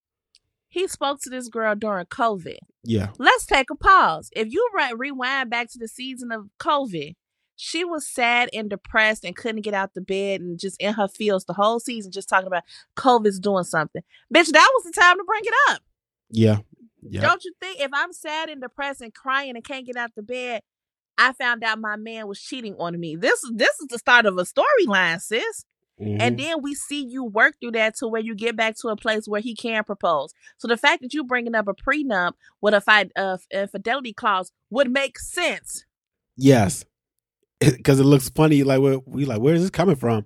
he 0.76 0.90
spoke 0.90 1.22
to 1.22 1.30
this 1.30 1.48
girl 1.48 1.74
during 1.74 2.06
COVID, 2.08 2.58
yeah, 2.84 3.08
let's 3.18 3.46
take 3.46 3.70
a 3.70 3.76
pause. 3.76 4.30
If 4.36 4.52
you 4.52 4.70
re- 4.76 4.94
rewind 4.96 5.50
back 5.50 5.72
to 5.72 5.80
the 5.80 5.88
season 5.88 6.34
of 6.34 6.50
COVID, 6.60 7.16
she 7.56 7.86
was 7.86 8.06
sad 8.06 8.50
and 8.52 8.70
depressed 8.70 9.24
and 9.24 9.38
couldn't 9.38 9.62
get 9.62 9.74
out 9.74 9.94
the 9.94 10.02
bed 10.02 10.42
and 10.42 10.60
just 10.60 10.76
in 10.82 10.94
her 10.94 11.08
feels 11.08 11.46
the 11.46 11.54
whole 11.54 11.80
season, 11.80 12.12
just 12.12 12.28
talking 12.28 12.48
about 12.48 12.64
COVID's 12.98 13.40
doing 13.40 13.64
something. 13.64 14.02
Bitch, 14.34 14.52
that 14.52 14.72
was 14.76 14.84
the 14.84 14.92
time 14.92 15.16
to 15.18 15.24
bring 15.24 15.44
it 15.46 15.54
up. 15.70 15.82
Yeah. 16.30 16.58
Yeah. 17.02 17.22
Don't 17.22 17.46
you 17.46 17.54
think 17.62 17.80
if 17.80 17.92
I'm 17.94 18.12
sad 18.12 18.50
and 18.50 18.62
depressed 18.62 19.00
and 19.00 19.14
crying 19.14 19.56
and 19.56 19.64
can't 19.64 19.86
get 19.86 19.96
out 19.96 20.12
the 20.18 20.24
bed, 20.24 20.62
I 21.18 21.32
found 21.32 21.64
out 21.64 21.80
my 21.80 21.96
man 21.96 22.28
was 22.28 22.42
cheating 22.42 22.76
on 22.80 23.00
me. 23.00 23.16
This 23.16 23.40
this 23.54 23.80
is 23.80 23.88
the 23.88 23.98
start 23.98 24.26
of 24.26 24.38
a 24.38 24.44
storyline, 24.44 25.22
sis. 25.22 25.64
Mm-hmm. 26.00 26.20
And 26.20 26.38
then 26.38 26.62
we 26.62 26.76
see 26.76 27.06
you 27.06 27.24
work 27.24 27.56
through 27.60 27.72
that 27.72 27.96
to 27.98 28.08
where 28.08 28.22
you 28.22 28.36
get 28.36 28.58
back 28.58 28.76
to 28.78 28.90
a 28.90 28.98
place 28.98 29.28
where 29.28 29.42
he 29.42 29.56
can 29.56 29.84
propose. 29.84 30.34
So 30.58 30.68
the 30.68 30.78
fact 30.78 31.02
that 31.02 31.14
you 31.14 31.24
bringing 31.24 31.56
up 31.56 31.68
a 31.68 31.74
prenup 31.74 32.34
with 32.62 32.74
a, 32.74 32.82
fi- 32.82 33.12
uh, 33.16 33.38
a 33.54 33.68
fidelity 33.68 34.12
clause 34.12 34.52
would 34.70 34.92
make 34.92 35.18
sense. 35.18 35.86
Yes, 36.36 36.84
because 37.60 38.00
it 38.00 38.04
looks 38.04 38.30
funny. 38.30 38.64
Like 38.64 38.82
we 39.06 39.26
like, 39.26 39.40
where 39.40 39.56
is 39.56 39.62
this 39.62 39.70
coming 39.70 39.96
from? 39.96 40.26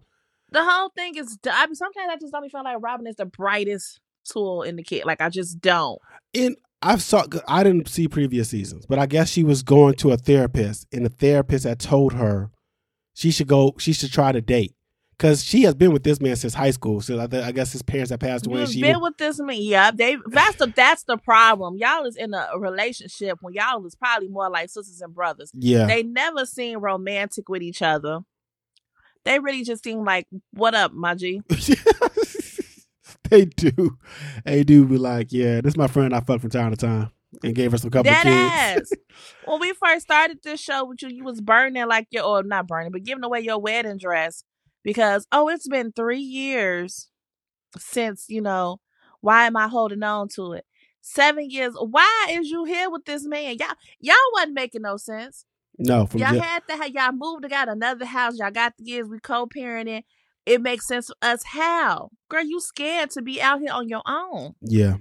The 0.51 0.63
whole 0.63 0.89
thing 0.89 1.15
is. 1.15 1.37
I 1.49 1.67
mean, 1.67 1.75
sometimes 1.75 2.09
I 2.09 2.17
just 2.17 2.33
don't 2.33 2.49
feel 2.49 2.63
like 2.63 2.77
Robin 2.79 3.05
is 3.05 3.17
the 3.17 3.25
brightest 3.25 3.99
tool 4.25 4.63
in 4.63 4.75
the 4.75 4.83
kit. 4.83 5.05
Like 5.05 5.21
I 5.21 5.29
just 5.29 5.61
don't. 5.61 5.99
And 6.33 6.55
I've 6.81 7.03
saw. 7.03 7.25
I 7.47 7.63
didn't 7.63 7.87
see 7.87 8.07
previous 8.07 8.49
seasons, 8.49 8.87
but 8.87 8.97
I 8.97 9.05
guess 9.05 9.29
she 9.29 9.43
was 9.43 9.61
going 9.61 9.93
to 9.95 10.11
a 10.11 10.17
therapist, 10.17 10.87
and 10.91 11.05
the 11.05 11.09
therapist 11.09 11.65
had 11.65 11.79
told 11.79 12.13
her 12.13 12.49
she 13.13 13.29
should 13.29 13.47
go. 13.47 13.75
She 13.77 13.93
should 13.93 14.11
try 14.11 14.31
to 14.31 14.41
date 14.41 14.73
because 15.19 15.43
she 15.43 15.63
has 15.63 15.75
been 15.75 15.91
with 15.91 16.03
this 16.03 16.21
man 16.21 16.37
since 16.37 16.53
high 16.53 16.71
school. 16.71 17.01
So 17.01 17.19
I, 17.19 17.51
guess 17.51 17.73
his 17.73 17.81
parents 17.81 18.09
have 18.09 18.21
passed 18.21 18.47
away. 18.47 18.61
You've 18.61 18.71
she 18.71 18.81
been 18.81 19.01
with 19.01 19.17
this 19.17 19.37
man, 19.37 19.57
yeah. 19.59 19.91
They 19.91 20.17
that's 20.27 20.55
the 20.55 20.67
that's 20.73 21.03
the 21.03 21.17
problem. 21.17 21.75
Y'all 21.75 22.05
is 22.05 22.15
in 22.15 22.33
a 22.33 22.47
relationship 22.57 23.37
when 23.41 23.53
y'all 23.53 23.85
is 23.85 23.95
probably 23.95 24.29
more 24.29 24.49
like 24.49 24.69
sisters 24.69 25.01
and 25.01 25.13
brothers. 25.13 25.51
Yeah, 25.53 25.87
they 25.87 26.03
never 26.03 26.45
seem 26.45 26.79
romantic 26.79 27.49
with 27.49 27.61
each 27.61 27.81
other. 27.81 28.19
They 29.25 29.39
really 29.39 29.63
just 29.63 29.83
seem 29.83 30.05
like, 30.05 30.25
"What 30.53 30.73
up, 30.73 30.93
my 30.93 31.15
G?" 31.15 31.41
they 33.29 33.45
do. 33.45 33.97
They 34.45 34.63
do 34.63 34.85
be 34.85 34.97
like, 34.97 35.33
"Yeah, 35.33 35.59
this 35.59 35.73
is 35.73 35.77
my 35.77 35.87
friend 35.87 36.15
I 36.15 36.21
fuck 36.21 36.39
from 36.39 36.49
time 36.49 36.71
to 36.71 36.77
time." 36.77 37.11
and 37.43 37.53
gave 37.53 37.75
us 37.75 37.83
a 37.83 37.91
couple 37.91 38.11
that 38.11 38.25
of 38.25 38.75
kids. 38.75 38.91
when 39.45 39.59
we 39.59 39.71
first 39.73 40.01
started 40.01 40.39
this 40.41 40.59
show 40.59 40.83
with 40.85 41.03
you, 41.03 41.09
you 41.09 41.23
was 41.23 41.39
burning 41.39 41.87
like 41.87 42.07
your 42.09 42.23
or 42.23 42.41
not 42.41 42.67
burning, 42.67 42.91
but 42.91 43.03
giving 43.03 43.23
away 43.23 43.41
your 43.41 43.59
wedding 43.59 43.99
dress 43.99 44.43
because 44.83 45.27
oh 45.31 45.49
it's 45.49 45.67
been 45.67 45.91
three 45.91 46.19
years 46.19 47.09
since 47.77 48.25
you 48.29 48.41
know 48.41 48.79
why 49.21 49.45
am 49.45 49.57
i 49.57 49.67
holding 49.67 50.03
on 50.03 50.27
to 50.29 50.53
it? 50.53 50.65
Seven 51.01 51.49
years 51.49 51.73
why 51.79 52.27
is 52.31 52.49
you 52.49 52.65
here 52.65 52.89
with 52.89 53.05
this 53.05 53.25
man? 53.25 53.57
Y'all 53.59 53.75
y'all 53.99 54.15
wasn't 54.33 54.53
making 54.53 54.81
no 54.81 54.97
sense. 54.97 55.45
No 55.77 56.07
y'all 56.13 56.39
had 56.39 56.63
to 56.67 56.75
have 56.75 56.89
y'all 56.89 57.11
moved 57.11 57.43
to 57.43 57.49
got 57.49 57.69
another 57.69 58.05
house 58.05 58.37
y'all 58.37 58.51
got 58.51 58.73
the 58.77 58.83
kids 58.83 59.07
we 59.09 59.19
co-parenting 59.19 60.03
it 60.45 60.61
makes 60.61 60.87
sense 60.87 61.07
for 61.07 61.15
us. 61.21 61.43
How? 61.43 62.09
Girl 62.27 62.43
you 62.43 62.59
scared 62.59 63.11
to 63.11 63.21
be 63.21 63.39
out 63.39 63.59
here 63.59 63.71
on 63.71 63.87
your 63.87 64.01
own. 64.07 64.55
Yeah. 64.61 64.97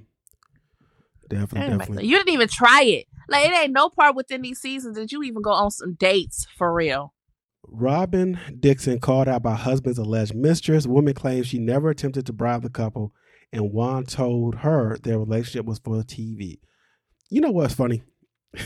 Definitely, 1.29 1.79
definitely. 1.79 2.07
you 2.07 2.16
didn't 2.16 2.35
even 2.35 2.49
try 2.49 2.83
it. 2.83 3.07
Like 3.29 3.47
it 3.47 3.55
ain't 3.55 3.72
no 3.72 3.89
part 3.91 4.14
within 4.14 4.43
these 4.43 4.61
seasons 4.61 4.97
that 4.97 5.12
you 5.12 5.22
even 5.22 5.43
go 5.43 5.51
on 5.51 5.70
some 5.70 5.95
dates 5.95 6.47
for 6.57 6.72
real 6.72 7.14
Robyn 7.70 8.38
Dixon 8.58 8.98
called 9.00 9.28
out 9.28 9.42
by 9.42 9.54
husband's 9.54 9.98
alleged 9.98 10.34
mistress. 10.34 10.86
Woman 10.86 11.14
claims 11.14 11.46
she 11.46 11.58
never 11.58 11.90
attempted 11.90 12.26
to 12.26 12.32
bribe 12.32 12.62
the 12.62 12.70
couple, 12.70 13.12
and 13.52 13.72
Juan 13.72 14.04
told 14.04 14.56
her 14.56 14.98
their 15.02 15.18
relationship 15.18 15.66
was 15.66 15.78
for 15.78 16.02
TV. 16.02 16.58
You 17.30 17.40
know 17.40 17.50
what's 17.50 17.74
funny? 17.74 18.02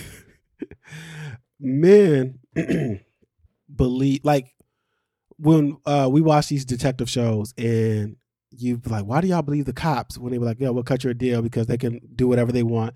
Men 1.60 2.38
believe, 3.74 4.20
like, 4.24 4.54
when 5.36 5.76
uh, 5.86 6.08
we 6.10 6.20
watch 6.20 6.48
these 6.48 6.64
detective 6.64 7.10
shows 7.10 7.52
and 7.58 8.16
you 8.50 8.80
like, 8.86 9.04
why 9.04 9.20
do 9.20 9.28
y'all 9.28 9.42
believe 9.42 9.64
the 9.64 9.72
cops 9.72 10.18
when 10.18 10.32
they 10.32 10.38
were 10.38 10.46
like, 10.46 10.60
yeah, 10.60 10.68
we'll 10.68 10.82
cut 10.82 11.04
your 11.04 11.14
deal 11.14 11.42
because 11.42 11.66
they 11.66 11.78
can 11.78 12.00
do 12.14 12.28
whatever 12.28 12.52
they 12.52 12.62
want 12.62 12.94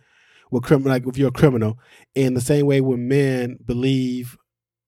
with 0.50 0.62
criminal, 0.62 0.90
like 0.90 1.06
if 1.06 1.18
you're 1.18 1.28
a 1.28 1.32
criminal. 1.32 1.78
In 2.14 2.34
the 2.34 2.40
same 2.40 2.66
way, 2.66 2.80
when 2.80 3.08
men 3.08 3.58
believe 3.64 4.36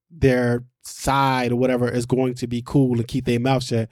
their 0.09 0.63
side 0.83 1.51
or 1.51 1.55
whatever 1.55 1.89
is 1.89 2.05
going 2.05 2.33
to 2.35 2.47
be 2.47 2.61
cool 2.65 2.97
and 2.97 3.07
keep 3.07 3.25
their 3.25 3.39
mouth 3.39 3.63
shut. 3.63 3.89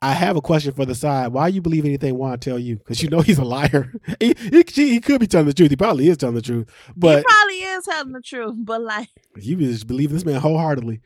I 0.00 0.12
have 0.12 0.36
a 0.36 0.40
question 0.40 0.72
for 0.72 0.84
the 0.84 0.94
side. 0.94 1.28
Why 1.28 1.48
you 1.48 1.60
believe 1.60 1.84
anything 1.84 2.16
Juan 2.16 2.38
tell 2.38 2.58
you? 2.58 2.76
Because 2.76 3.02
you 3.02 3.08
know 3.08 3.20
he's 3.20 3.38
a 3.38 3.44
liar. 3.44 3.92
he, 4.20 4.34
he, 4.38 4.64
he 4.72 5.00
could 5.00 5.20
be 5.20 5.26
telling 5.26 5.46
the 5.46 5.54
truth. 5.54 5.70
He 5.70 5.76
probably 5.76 6.08
is 6.08 6.16
telling 6.16 6.36
the 6.36 6.42
truth. 6.42 6.70
But 6.96 7.18
he 7.18 7.24
probably 7.24 7.54
is 7.54 7.84
telling 7.84 8.12
the 8.12 8.20
truth. 8.20 8.54
But 8.58 8.82
like 8.82 9.08
you 9.36 9.56
just 9.56 9.88
believe 9.88 10.10
this 10.10 10.24
man 10.24 10.40
wholeheartedly. 10.40 11.00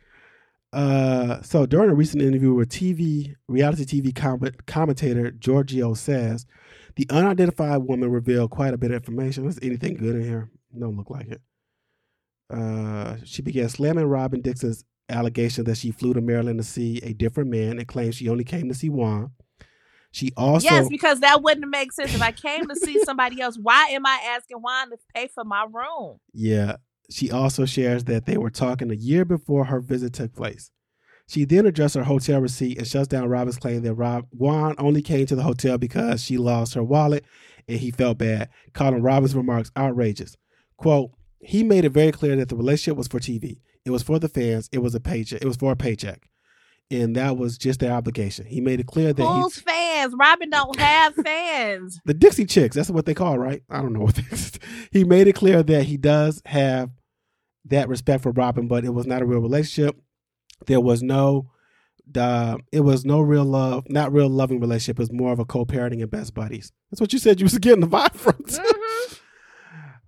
Uh, 0.75 1.41
so 1.43 1.67
during 1.67 1.91
a 1.91 1.95
recent 1.95 2.23
interview 2.23 2.55
with 2.55 2.69
TV 2.69 3.35
reality 3.47 3.85
TV 3.85 4.15
com- 4.15 4.41
commentator 4.67 5.31
Giorgio 5.31 5.95
says, 5.95 6.47
the 6.97 7.07
unidentified 7.11 7.83
woman 7.83 8.11
revealed 8.11 8.51
quite 8.51 8.75
a 8.75 8.79
bit 8.79 8.91
of 8.91 8.97
information. 8.97 9.47
Is 9.47 9.59
anything 9.63 9.95
good 9.95 10.17
in 10.17 10.23
here? 10.23 10.51
Don't 10.79 10.97
look 10.97 11.11
like 11.11 11.29
it. 11.29 11.41
Uh, 12.51 13.17
she 13.25 13.41
began 13.41 13.69
slamming 13.69 14.05
Robyn 14.05 14.43
Dixon's 14.43 14.85
allegation 15.09 15.65
that 15.65 15.77
she 15.77 15.91
flew 15.91 16.15
to 16.15 16.21
Maryland 16.21 16.59
to 16.59 16.65
see 16.65 16.99
a 17.03 17.13
different 17.13 17.51
man 17.51 17.79
and 17.79 17.87
claims 17.87 18.17
she 18.17 18.29
only 18.29 18.45
came 18.45 18.69
to 18.69 18.75
see 18.75 18.89
Juan. 18.89 19.33
She 20.13 20.31
also 20.37 20.65
yes, 20.65 20.89
because 20.89 21.21
that 21.21 21.43
wouldn't 21.43 21.71
make 21.71 21.93
sense. 21.93 22.15
If 22.15 22.21
I 22.21 22.33
came 22.33 22.69
to 22.69 22.77
see 22.77 23.03
somebody 23.05 23.41
else, 23.41 23.59
why 23.61 23.89
am 23.93 24.05
I 24.05 24.21
asking 24.37 24.59
Juan 24.59 24.91
to 24.91 24.99
pay 25.15 25.29
for 25.29 25.43
my 25.43 25.65
room? 25.73 26.19
Yeah. 26.35 26.77
She 27.11 27.31
also 27.31 27.65
shares 27.65 28.05
that 28.05 28.27
they 28.27 28.37
were 28.37 28.51
talking 28.51 28.91
a 28.91 28.95
year 28.95 29.25
before 29.25 29.65
her 29.67 29.81
visit 29.81 30.13
took 30.13 30.35
place. 30.35 30.71
She 31.29 31.47
then 31.47 31.67
addressed 31.67 31.95
her 31.95 32.05
hotel 32.05 32.41
receipt 32.41 32.77
and 32.77 32.87
shuts 32.87 33.09
down 33.09 33.29
Robyn's 33.29 33.57
claim 33.57 33.83
that 33.83 33.95
Rob 33.95 34.27
Juan 34.31 34.75
only 34.77 35.01
came 35.01 35.25
to 35.27 35.37
the 35.37 35.43
hotel 35.43 35.79
because 35.79 36.23
she 36.23 36.37
lost 36.37 36.75
her 36.75 36.83
wallet 36.83 37.25
and 37.67 37.79
he 37.79 37.91
felt 37.91 38.19
bad, 38.19 38.51
calling 38.75 39.03
Robyn's 39.03 39.35
remarks 39.35 39.71
outrageous. 39.77 40.37
Quote, 40.77 41.13
he 41.41 41.65
made 41.65 41.85
it 41.85 41.91
very 41.91 42.13
clear 42.13 42.37
that 42.37 42.49
the 42.51 42.57
relationship 42.57 42.99
was 42.99 43.09
for 43.09 43.19
TV. 43.19 43.61
It 43.85 43.91
was 43.91 44.03
for 44.03 44.19
the 44.19 44.29
fans. 44.29 44.69
It 44.73 44.79
was 44.79 44.95
a 44.95 45.01
paycheck. 45.01 45.43
It 45.43 45.47
was 45.47 45.57
for 45.57 45.73
a 45.73 45.77
paycheck, 45.77 46.29
and 46.91 47.17
that 47.17 47.37
was 47.37 47.59
just 47.59 47.81
their 47.81 47.93
obligation. 47.93 48.47
He 48.47 48.61
made 48.61 48.81
it 48.81 48.87
clear 48.87 49.13
that 49.13 49.25
who's 49.25 49.61
fans? 49.61 50.15
Robyn 50.19 50.51
don't 50.51 50.79
have 50.79 51.15
fans. 51.15 52.01
the 52.05 52.15
Dixie 52.15 52.47
Chicks. 52.47 52.77
That's 52.77 52.91
what 52.91 53.07
they 53.07 53.15
call, 53.15 53.39
right? 53.39 53.63
I 53.69 53.83
don't 53.83 53.93
know 53.93 54.01
what. 54.01 54.21
he 54.93 55.05
made 55.05 55.27
it 55.27 55.35
clear 55.35 55.63
that 55.63 55.85
he 55.85 55.97
does 55.97 56.43
have 56.47 56.91
that 57.67 57.89
respect 57.89 58.23
for 58.23 58.33
Robyn, 58.33 58.69
but 58.69 58.85
it 58.85 58.95
was 58.95 59.07
not 59.07 59.23
a 59.23 59.27
real 59.27 59.41
relationship. 59.41 59.97
There 60.67 60.81
was 60.81 61.03
no. 61.03 61.51
Uh, 62.17 62.59
it 62.73 62.81
was 62.81 63.05
no 63.05 63.21
real 63.21 63.45
love, 63.45 63.85
not 63.89 64.13
real 64.13 64.29
loving 64.29 64.61
relationship. 64.61 64.99
It 64.99 65.03
was 65.03 65.13
more 65.13 65.33
of 65.33 65.39
a 65.39 65.45
co-parenting 65.45 66.03
and 66.03 66.11
best 66.11 66.35
buddies. 66.35 66.73
That's 66.91 67.01
what 67.01 67.13
you 67.13 67.19
said. 67.19 67.41
You 67.41 67.45
was 67.45 67.57
getting 67.59 67.81
the 67.81 67.87
vibe 67.87 68.15
from. 68.15 68.35
Mm-hmm. 68.35 68.92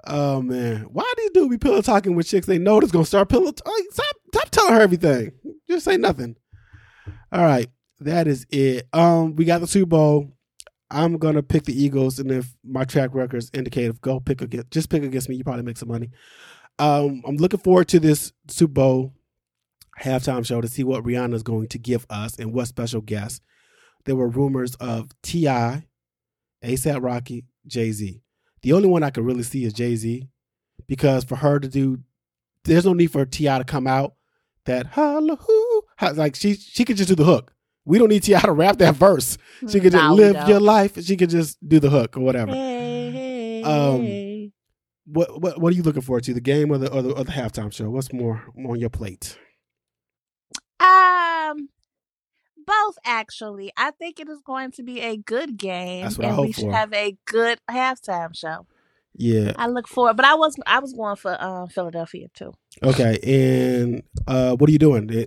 Oh 0.06 0.42
man, 0.42 0.82
why 0.90 1.10
these 1.16 1.30
dudes 1.30 1.50
be 1.50 1.58
pillow 1.58 1.80
talking 1.80 2.14
with 2.14 2.26
chicks 2.26 2.46
they 2.46 2.58
know 2.58 2.80
that's 2.80 2.92
gonna 2.92 3.04
start 3.04 3.28
pillow? 3.28 3.52
T- 3.52 3.62
stop, 3.90 4.16
stop 4.34 4.50
telling 4.50 4.74
her 4.74 4.80
everything. 4.80 5.32
Just 5.68 5.84
say 5.84 5.96
nothing. 5.96 6.36
All 7.32 7.42
right, 7.42 7.68
that 8.00 8.26
is 8.26 8.46
it. 8.50 8.86
Um, 8.92 9.34
we 9.36 9.44
got 9.44 9.60
the 9.60 9.66
Super 9.66 9.86
Bowl. 9.86 10.30
I'm 10.90 11.16
gonna 11.18 11.42
pick 11.42 11.64
the 11.64 11.80
Eagles, 11.80 12.18
and 12.18 12.30
if 12.30 12.54
my 12.62 12.84
track 12.84 13.14
records 13.14 13.50
indicate, 13.54 13.86
if 13.86 14.00
go 14.00 14.20
pick 14.20 14.42
against, 14.42 14.70
just 14.70 14.90
pick 14.90 15.02
against 15.02 15.28
me, 15.28 15.36
you 15.36 15.44
probably 15.44 15.62
make 15.62 15.78
some 15.78 15.88
money. 15.88 16.10
Um, 16.78 17.22
I'm 17.26 17.36
looking 17.36 17.60
forward 17.60 17.88
to 17.88 18.00
this 18.00 18.32
Super 18.48 18.72
Bowl 18.72 19.12
halftime 20.00 20.44
show 20.44 20.60
to 20.60 20.68
see 20.68 20.84
what 20.84 21.04
Rihanna 21.04 21.34
is 21.34 21.42
going 21.42 21.68
to 21.68 21.78
give 21.78 22.04
us 22.10 22.38
and 22.38 22.52
what 22.52 22.68
special 22.68 23.00
guests. 23.00 23.40
There 24.04 24.16
were 24.16 24.28
rumors 24.28 24.74
of 24.76 25.10
T.I., 25.22 25.86
ASAP 26.62 27.02
Rocky, 27.02 27.44
Jay 27.66 27.92
Z. 27.92 28.23
The 28.64 28.72
only 28.72 28.88
one 28.88 29.02
I 29.02 29.10
could 29.10 29.26
really 29.26 29.42
see 29.42 29.64
is 29.64 29.74
Jay 29.74 29.94
Z, 29.94 30.26
because 30.86 31.22
for 31.22 31.36
her 31.36 31.60
to 31.60 31.68
do, 31.68 31.98
there's 32.64 32.86
no 32.86 32.94
need 32.94 33.10
for 33.10 33.26
T.I. 33.26 33.58
to 33.58 33.64
come 33.64 33.86
out 33.86 34.14
that 34.64 34.86
holla 34.86 35.36
hoo, 35.36 35.82
like 36.14 36.34
she 36.34 36.54
she 36.54 36.86
could 36.86 36.96
just 36.96 37.10
do 37.10 37.14
the 37.14 37.24
hook. 37.24 37.52
We 37.84 37.98
don't 37.98 38.08
need 38.08 38.22
T.I. 38.22 38.40
to 38.40 38.52
rap 38.52 38.78
that 38.78 38.94
verse. 38.94 39.36
She 39.68 39.80
could 39.80 39.92
just 39.92 40.02
no, 40.02 40.14
live 40.14 40.48
your 40.48 40.60
life. 40.60 40.98
She 41.04 41.14
could 41.14 41.28
just 41.28 41.58
do 41.68 41.78
the 41.78 41.90
hook 41.90 42.16
or 42.16 42.20
whatever. 42.20 42.52
Hey, 42.52 43.10
hey, 43.10 43.62
um, 43.64 44.00
hey. 44.00 44.52
what 45.04 45.42
what 45.42 45.60
what 45.60 45.70
are 45.70 45.76
you 45.76 45.82
looking 45.82 46.00
forward 46.00 46.24
to? 46.24 46.32
The 46.32 46.40
game 46.40 46.70
or 46.70 46.78
the 46.78 46.90
or 46.90 47.02
the, 47.02 47.10
or 47.10 47.22
the 47.22 47.32
halftime 47.32 47.70
show? 47.70 47.90
What's 47.90 48.14
more 48.14 48.44
on 48.66 48.80
your 48.80 48.88
plate? 48.88 49.38
Um, 50.80 51.23
both 52.66 52.96
actually. 53.04 53.72
I 53.76 53.90
think 53.92 54.20
it 54.20 54.28
is 54.28 54.40
going 54.40 54.72
to 54.72 54.82
be 54.82 55.00
a 55.00 55.16
good 55.16 55.56
game, 55.56 56.06
and 56.20 56.38
we 56.38 56.52
should 56.52 56.72
have 56.72 56.92
a 56.92 57.16
good 57.24 57.60
halftime 57.70 58.36
show. 58.36 58.66
Yeah, 59.16 59.52
I 59.56 59.68
look 59.68 59.86
forward. 59.88 60.16
But 60.16 60.24
I 60.26 60.34
was 60.34 60.56
I 60.66 60.80
was 60.80 60.92
going 60.92 61.16
for 61.16 61.36
uh, 61.38 61.66
Philadelphia 61.66 62.28
too. 62.34 62.52
Okay, 62.82 63.18
and 63.22 64.02
uh, 64.26 64.56
what 64.56 64.68
are 64.68 64.72
you 64.72 64.78
doing? 64.78 65.26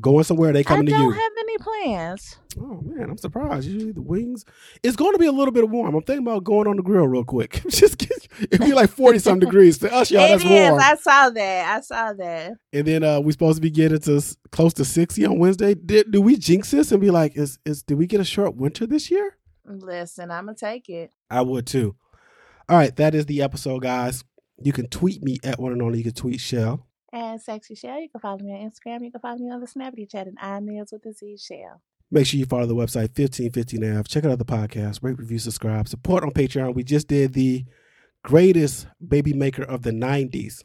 Going 0.00 0.24
somewhere? 0.24 0.52
They 0.52 0.62
coming 0.62 0.86
to 0.86 0.92
you? 0.92 0.96
I 0.96 1.00
don't 1.00 1.14
have 1.14 1.32
any 1.38 1.58
plans. 1.58 2.36
Oh 2.60 2.80
man, 2.84 3.10
I'm 3.10 3.18
surprised. 3.18 3.66
Usually 3.66 3.92
the 3.92 4.02
wings. 4.02 4.44
It's 4.82 4.94
going 4.94 5.12
to 5.12 5.18
be 5.18 5.26
a 5.26 5.32
little 5.32 5.50
bit 5.50 5.68
warm. 5.68 5.94
I'm 5.94 6.02
thinking 6.02 6.26
about 6.26 6.44
going 6.44 6.68
on 6.68 6.76
the 6.76 6.82
grill 6.82 7.08
real 7.08 7.24
quick. 7.24 7.62
Just 7.68 7.98
get, 7.98 8.28
It'd 8.38 8.60
be 8.60 8.74
like 8.74 8.90
forty 8.90 9.18
some 9.18 9.38
degrees 9.40 9.78
to 9.78 9.92
us, 9.92 10.10
y'all. 10.10 10.24
It 10.24 10.28
that's 10.28 10.44
is. 10.44 10.50
warm. 10.50 10.80
I 10.80 10.94
saw 10.96 11.30
that. 11.30 11.76
I 11.76 11.80
saw 11.80 12.12
that. 12.12 12.52
And 12.72 12.86
then 12.86 13.02
uh 13.02 13.20
we're 13.20 13.32
supposed 13.32 13.56
to 13.56 13.62
be 13.62 13.70
getting 13.70 13.98
to 14.00 14.22
close 14.52 14.74
to 14.74 14.84
sixty 14.84 15.24
on 15.24 15.38
Wednesday. 15.38 15.74
Did 15.74 16.12
do 16.12 16.20
we 16.20 16.36
jinx 16.36 16.70
this 16.70 16.92
and 16.92 17.00
be 17.00 17.10
like, 17.10 17.36
is 17.36 17.58
is 17.64 17.82
did 17.82 17.98
we 17.98 18.06
get 18.06 18.20
a 18.20 18.24
short 18.24 18.56
winter 18.56 18.86
this 18.86 19.10
year? 19.10 19.36
Listen, 19.64 20.30
I'm 20.30 20.44
gonna 20.46 20.56
take 20.56 20.88
it. 20.90 21.12
I 21.30 21.40
would 21.40 21.66
too. 21.66 21.96
All 22.68 22.76
right, 22.76 22.94
that 22.96 23.14
is 23.14 23.26
the 23.26 23.42
episode, 23.42 23.82
guys. 23.82 24.22
You 24.62 24.72
can 24.72 24.88
tweet 24.88 25.22
me 25.22 25.38
at 25.44 25.58
one 25.58 25.72
and 25.72 25.82
only. 25.82 25.98
You 25.98 26.04
can 26.04 26.14
tweet 26.14 26.40
Shell. 26.40 26.86
And 27.12 27.40
Sexy 27.40 27.74
Shell, 27.74 28.00
you 28.00 28.08
can 28.08 28.20
follow 28.20 28.38
me 28.38 28.52
on 28.52 28.70
Instagram. 28.70 29.04
You 29.04 29.10
can 29.12 29.20
follow 29.20 29.38
me 29.38 29.50
on 29.50 29.60
the 29.60 29.66
Snappy 29.66 30.06
Chat 30.06 30.26
and 30.26 30.36
I'm 30.40 30.66
Mills 30.66 30.90
with 30.92 31.02
the 31.02 31.12
Z 31.12 31.36
Shell. 31.38 31.80
Make 32.10 32.26
sure 32.26 32.38
you 32.38 32.46
follow 32.46 32.66
the 32.66 32.74
website 32.74 33.16
1515 33.16 33.84
Av. 33.84 34.08
Check 34.08 34.24
out 34.24 34.38
the 34.38 34.44
podcast. 34.44 35.02
Rate, 35.02 35.18
review, 35.18 35.38
subscribe. 35.38 35.88
Support 35.88 36.24
on 36.24 36.30
Patreon. 36.30 36.74
We 36.74 36.84
just 36.84 37.08
did 37.08 37.32
the 37.32 37.64
greatest 38.22 38.86
baby 39.06 39.32
maker 39.32 39.62
of 39.62 39.82
the 39.82 39.90
90s. 39.90 40.62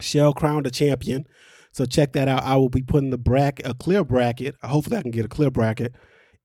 Shell 0.00 0.34
crowned 0.34 0.66
a 0.66 0.70
champion. 0.70 1.26
So 1.72 1.84
check 1.84 2.12
that 2.12 2.28
out. 2.28 2.42
I 2.42 2.56
will 2.56 2.68
be 2.68 2.82
putting 2.82 3.10
the 3.10 3.18
bracket, 3.18 3.66
a 3.66 3.74
clear 3.74 4.04
bracket. 4.04 4.56
Hopefully, 4.62 4.96
I 4.96 5.02
can 5.02 5.10
get 5.10 5.24
a 5.24 5.28
clear 5.28 5.50
bracket 5.50 5.94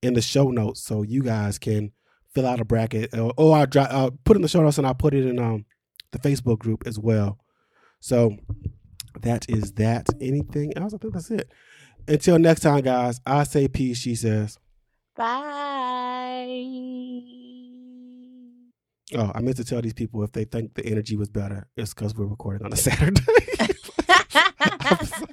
in 0.01 0.13
the 0.13 0.21
show 0.21 0.49
notes 0.49 0.81
so 0.83 1.01
you 1.01 1.23
guys 1.23 1.57
can 1.57 1.91
fill 2.33 2.45
out 2.45 2.59
a 2.59 2.65
bracket. 2.65 3.17
Or, 3.17 3.33
or 3.37 3.57
I'll, 3.57 3.65
dri- 3.65 3.81
I'll 3.83 4.11
put 4.11 4.35
it 4.35 4.39
in 4.39 4.41
the 4.41 4.47
show 4.47 4.61
notes 4.61 4.77
and 4.77 4.85
I'll 4.85 4.93
put 4.93 5.13
it 5.13 5.25
in 5.25 5.39
um, 5.39 5.65
the 6.13 6.19
Facebook 6.19 6.59
group 6.59 6.83
as 6.87 6.97
well. 6.97 7.37
So 7.99 8.37
that 9.21 9.49
is 9.49 9.73
that. 9.73 10.07
Anything 10.21 10.77
else? 10.77 10.93
I 10.93 10.97
think 10.97 11.13
that's 11.13 11.31
it. 11.31 11.51
Until 12.07 12.39
next 12.39 12.61
time, 12.61 12.81
guys, 12.81 13.19
I 13.25 13.43
say 13.43 13.67
peace. 13.67 13.97
She 13.97 14.15
says, 14.15 14.57
Bye. 15.15 15.53
Oh, 19.15 19.31
I 19.35 19.41
meant 19.41 19.57
to 19.57 19.63
tell 19.63 19.81
these 19.81 19.93
people 19.93 20.23
if 20.23 20.31
they 20.31 20.45
think 20.45 20.73
the 20.73 20.85
energy 20.85 21.15
was 21.15 21.29
better, 21.29 21.67
it's 21.77 21.93
because 21.93 22.15
we're 22.15 22.25
recording 22.25 22.65
on 22.65 22.73
a 22.73 22.75
Saturday. 22.77 23.21